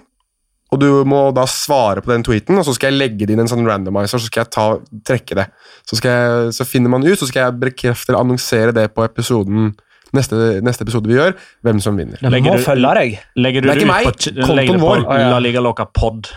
og 0.75 0.81
du 0.83 0.87
må 1.07 1.29
da 1.35 1.45
svare 1.51 2.03
på 2.03 2.11
den 2.11 2.25
tweeten, 2.27 2.59
og 2.59 2.67
så 2.67 2.75
skal 2.75 2.91
jeg 2.91 2.99
legge 2.99 3.27
det 3.27 3.37
inn 3.37 3.45
en 3.45 3.51
sånn 3.51 3.67
randomizer, 3.67 4.19
så 4.19 4.27
skal 4.27 4.45
jeg 4.45 4.53
ta, 4.55 4.67
trekke 5.07 5.39
det. 5.39 5.49
Så, 5.87 5.99
skal 6.01 6.15
jeg, 6.17 6.55
så 6.59 6.67
finner 6.67 6.91
man 6.91 7.07
ut, 7.07 7.19
så 7.21 7.29
skal 7.31 7.47
jeg 7.47 7.61
bekrefte 7.63 8.11
eller 8.13 8.25
annonsere 8.25 8.75
det 8.75 8.89
på 8.95 9.07
episoden 9.07 9.71
neste, 10.17 10.61
neste 10.65 10.87
episode 10.87 11.11
vi 11.11 11.19
gjør, 11.19 11.37
hvem 11.67 11.81
som 11.83 11.99
vinner. 11.99 12.19
Legger 12.23 12.51
må 12.51 12.59
du- 12.59 12.65
følge 12.67 12.95
deg. 12.99 13.19
Legger 13.37 13.63
du 13.63 13.69
Det 13.69 13.77
er 13.77 13.81
ikke 13.81 13.87
ut 13.87 13.95
meg, 13.95 14.05
på, 14.07 14.47
kontoen 14.51 14.83
vår. 14.83 15.07
La 15.31 15.39
Liga 15.43 15.63
Loca 15.63 15.87
Pod? 15.87 16.31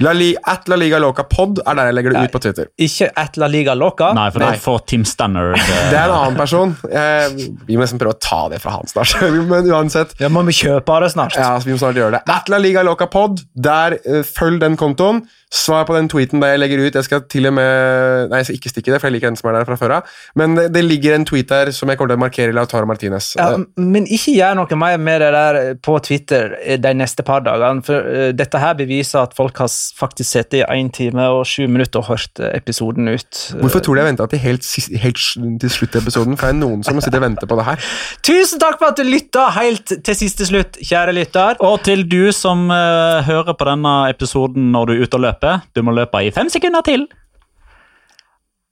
La, 0.00 0.12
li, 0.16 0.30
at 0.48 0.68
La 0.72 0.76
Liga 0.80 0.98
Loca 1.02 1.24
Pod 1.28 1.60
er 1.66 1.74
der 1.78 1.90
jeg 1.90 1.96
legger 1.98 2.14
det 2.16 2.22
ut 2.28 2.32
på 2.32 2.40
Twitter. 2.46 2.70
Ikke 2.80 3.10
at 3.18 3.36
La 3.36 3.46
Liga 3.52 3.74
Loca. 3.74 4.12
Nei, 4.16 4.30
for 4.32 4.40
Nei. 4.44 4.52
da 4.56 4.62
får 4.64 4.80
Tim 4.92 5.04
Stannard 5.04 5.58
Det 5.92 5.98
er 5.98 6.06
en 6.08 6.14
annen 6.16 6.38
person. 6.38 6.72
Eh, 6.88 7.28
vi 7.68 7.76
må 7.76 7.84
nesten 7.84 8.00
prøve 8.00 8.16
å 8.16 8.20
ta 8.22 8.40
det 8.52 8.62
fra 8.62 8.76
han 8.78 8.88
snart. 8.90 9.14
Men 9.52 9.68
uansett, 9.70 10.16
Ja, 10.22 10.30
må 10.32 10.42
vi 10.48 10.56
kjøpe 10.62 11.00
det 11.04 11.12
snart. 11.14 11.36
ja, 11.36 11.52
vi 11.64 11.74
må 11.76 11.78
snart 11.82 11.98
gjøre 12.00 12.16
det. 12.18 12.24
At 12.32 12.48
La 12.52 12.58
Liga 12.62 12.82
Loca 12.86 13.06
Pod, 13.12 13.44
der 13.54 13.98
eh, 14.00 14.22
følg 14.26 14.60
den 14.64 14.78
kontoen. 14.80 15.24
Svar 15.52 15.82
på 15.84 15.92
den 15.92 16.06
tweeten 16.08 16.40
der 16.40 16.54
jeg 16.54 16.60
legger 16.62 16.80
ut. 16.86 16.94
Jeg 16.96 17.04
skal 17.04 17.20
til 17.28 17.44
og 17.50 17.52
med 17.58 18.30
Nei, 18.32 18.38
jeg 18.40 18.46
skal 18.48 18.56
ikke 18.56 18.70
stikke 18.72 18.92
det, 18.94 19.00
for 19.02 19.10
jeg 19.10 19.18
liker 19.18 19.28
den 19.28 19.36
som 19.36 19.50
er 19.50 19.58
der 19.58 19.66
fra 19.68 19.76
før 19.76 19.92
av. 19.98 20.14
Men 20.40 20.54
det, 20.56 20.70
det 20.72 20.80
ligger 20.86 21.12
en 21.18 21.26
tweet 21.28 21.50
der 21.50 21.68
som 21.76 21.90
jeg 21.92 21.98
kommer 22.00 22.14
til 22.14 22.20
å 22.20 22.22
markere 22.22 22.54
Lautaro 22.56 22.88
Martinez. 22.88 23.34
Ja, 23.36 23.50
Eh, 23.52 23.58
men 23.76 24.06
ikke 24.08 24.32
gjør 24.38 24.54
noe 24.62 24.76
mer 24.80 24.96
med 25.02 25.20
det 25.20 25.28
der 25.34 25.58
på 25.84 25.98
Twitter 26.06 26.54
de 26.80 26.92
neste 26.96 27.20
par 27.26 27.42
dagene. 27.44 27.84
For 27.84 28.00
eh, 28.08 28.30
dette 28.32 28.62
her 28.62 28.78
beviser 28.78 29.26
at 29.26 29.36
folk 29.36 29.60
har 29.60 29.68
faktisk 29.98 30.30
sittet 30.30 30.58
i 30.60 30.64
1 30.64 30.90
time 30.96 31.26
og 31.34 31.44
7 31.46 31.66
minutter 31.68 32.00
og 32.00 32.08
hørt 32.10 32.40
episoden 32.52 33.08
ut. 33.12 33.40
Hvorfor 33.60 33.82
tror 33.84 33.94
du 33.94 34.00
jeg 34.02 34.08
venta 34.10 34.26
til 34.26 34.42
helt, 34.42 34.68
helt 35.02 35.22
til 35.60 35.70
slutt 35.70 35.94
i 35.94 36.02
episoden? 36.02 36.36
For 36.38 36.48
det 36.48 36.56
er 36.56 36.60
noen 36.60 36.84
som 36.86 37.00
sitter 37.00 37.20
og 37.20 37.26
venter 37.26 37.50
på 37.50 37.58
det 37.60 37.66
her. 37.68 37.88
Tusen 38.28 38.62
takk 38.62 38.78
for 38.80 38.92
at 38.92 39.00
du 39.00 39.06
lytta 39.06 39.48
helt 39.58 39.96
til 40.04 40.18
siste 40.18 40.48
slutt, 40.48 40.80
kjære 40.80 41.16
lytter. 41.16 41.60
Og 41.64 41.82
til 41.86 42.06
du 42.08 42.32
som 42.36 42.68
uh, 42.70 43.20
hører 43.26 43.56
på 43.58 43.68
denne 43.68 43.96
episoden 44.12 44.72
når 44.72 44.88
du 44.88 44.94
er 44.96 45.04
ute 45.04 45.20
og 45.20 45.26
løper, 45.28 45.66
du 45.76 45.84
må 45.86 45.96
løpe 45.96 46.24
i 46.24 46.32
fem 46.34 46.50
sekunder 46.52 46.84
til. 46.86 47.06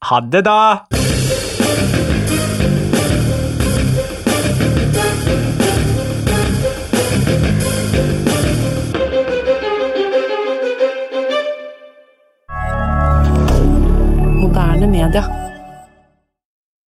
Ha 0.09 0.25
det, 0.33 0.47
da! 0.49 1.40
Media. 14.91 15.50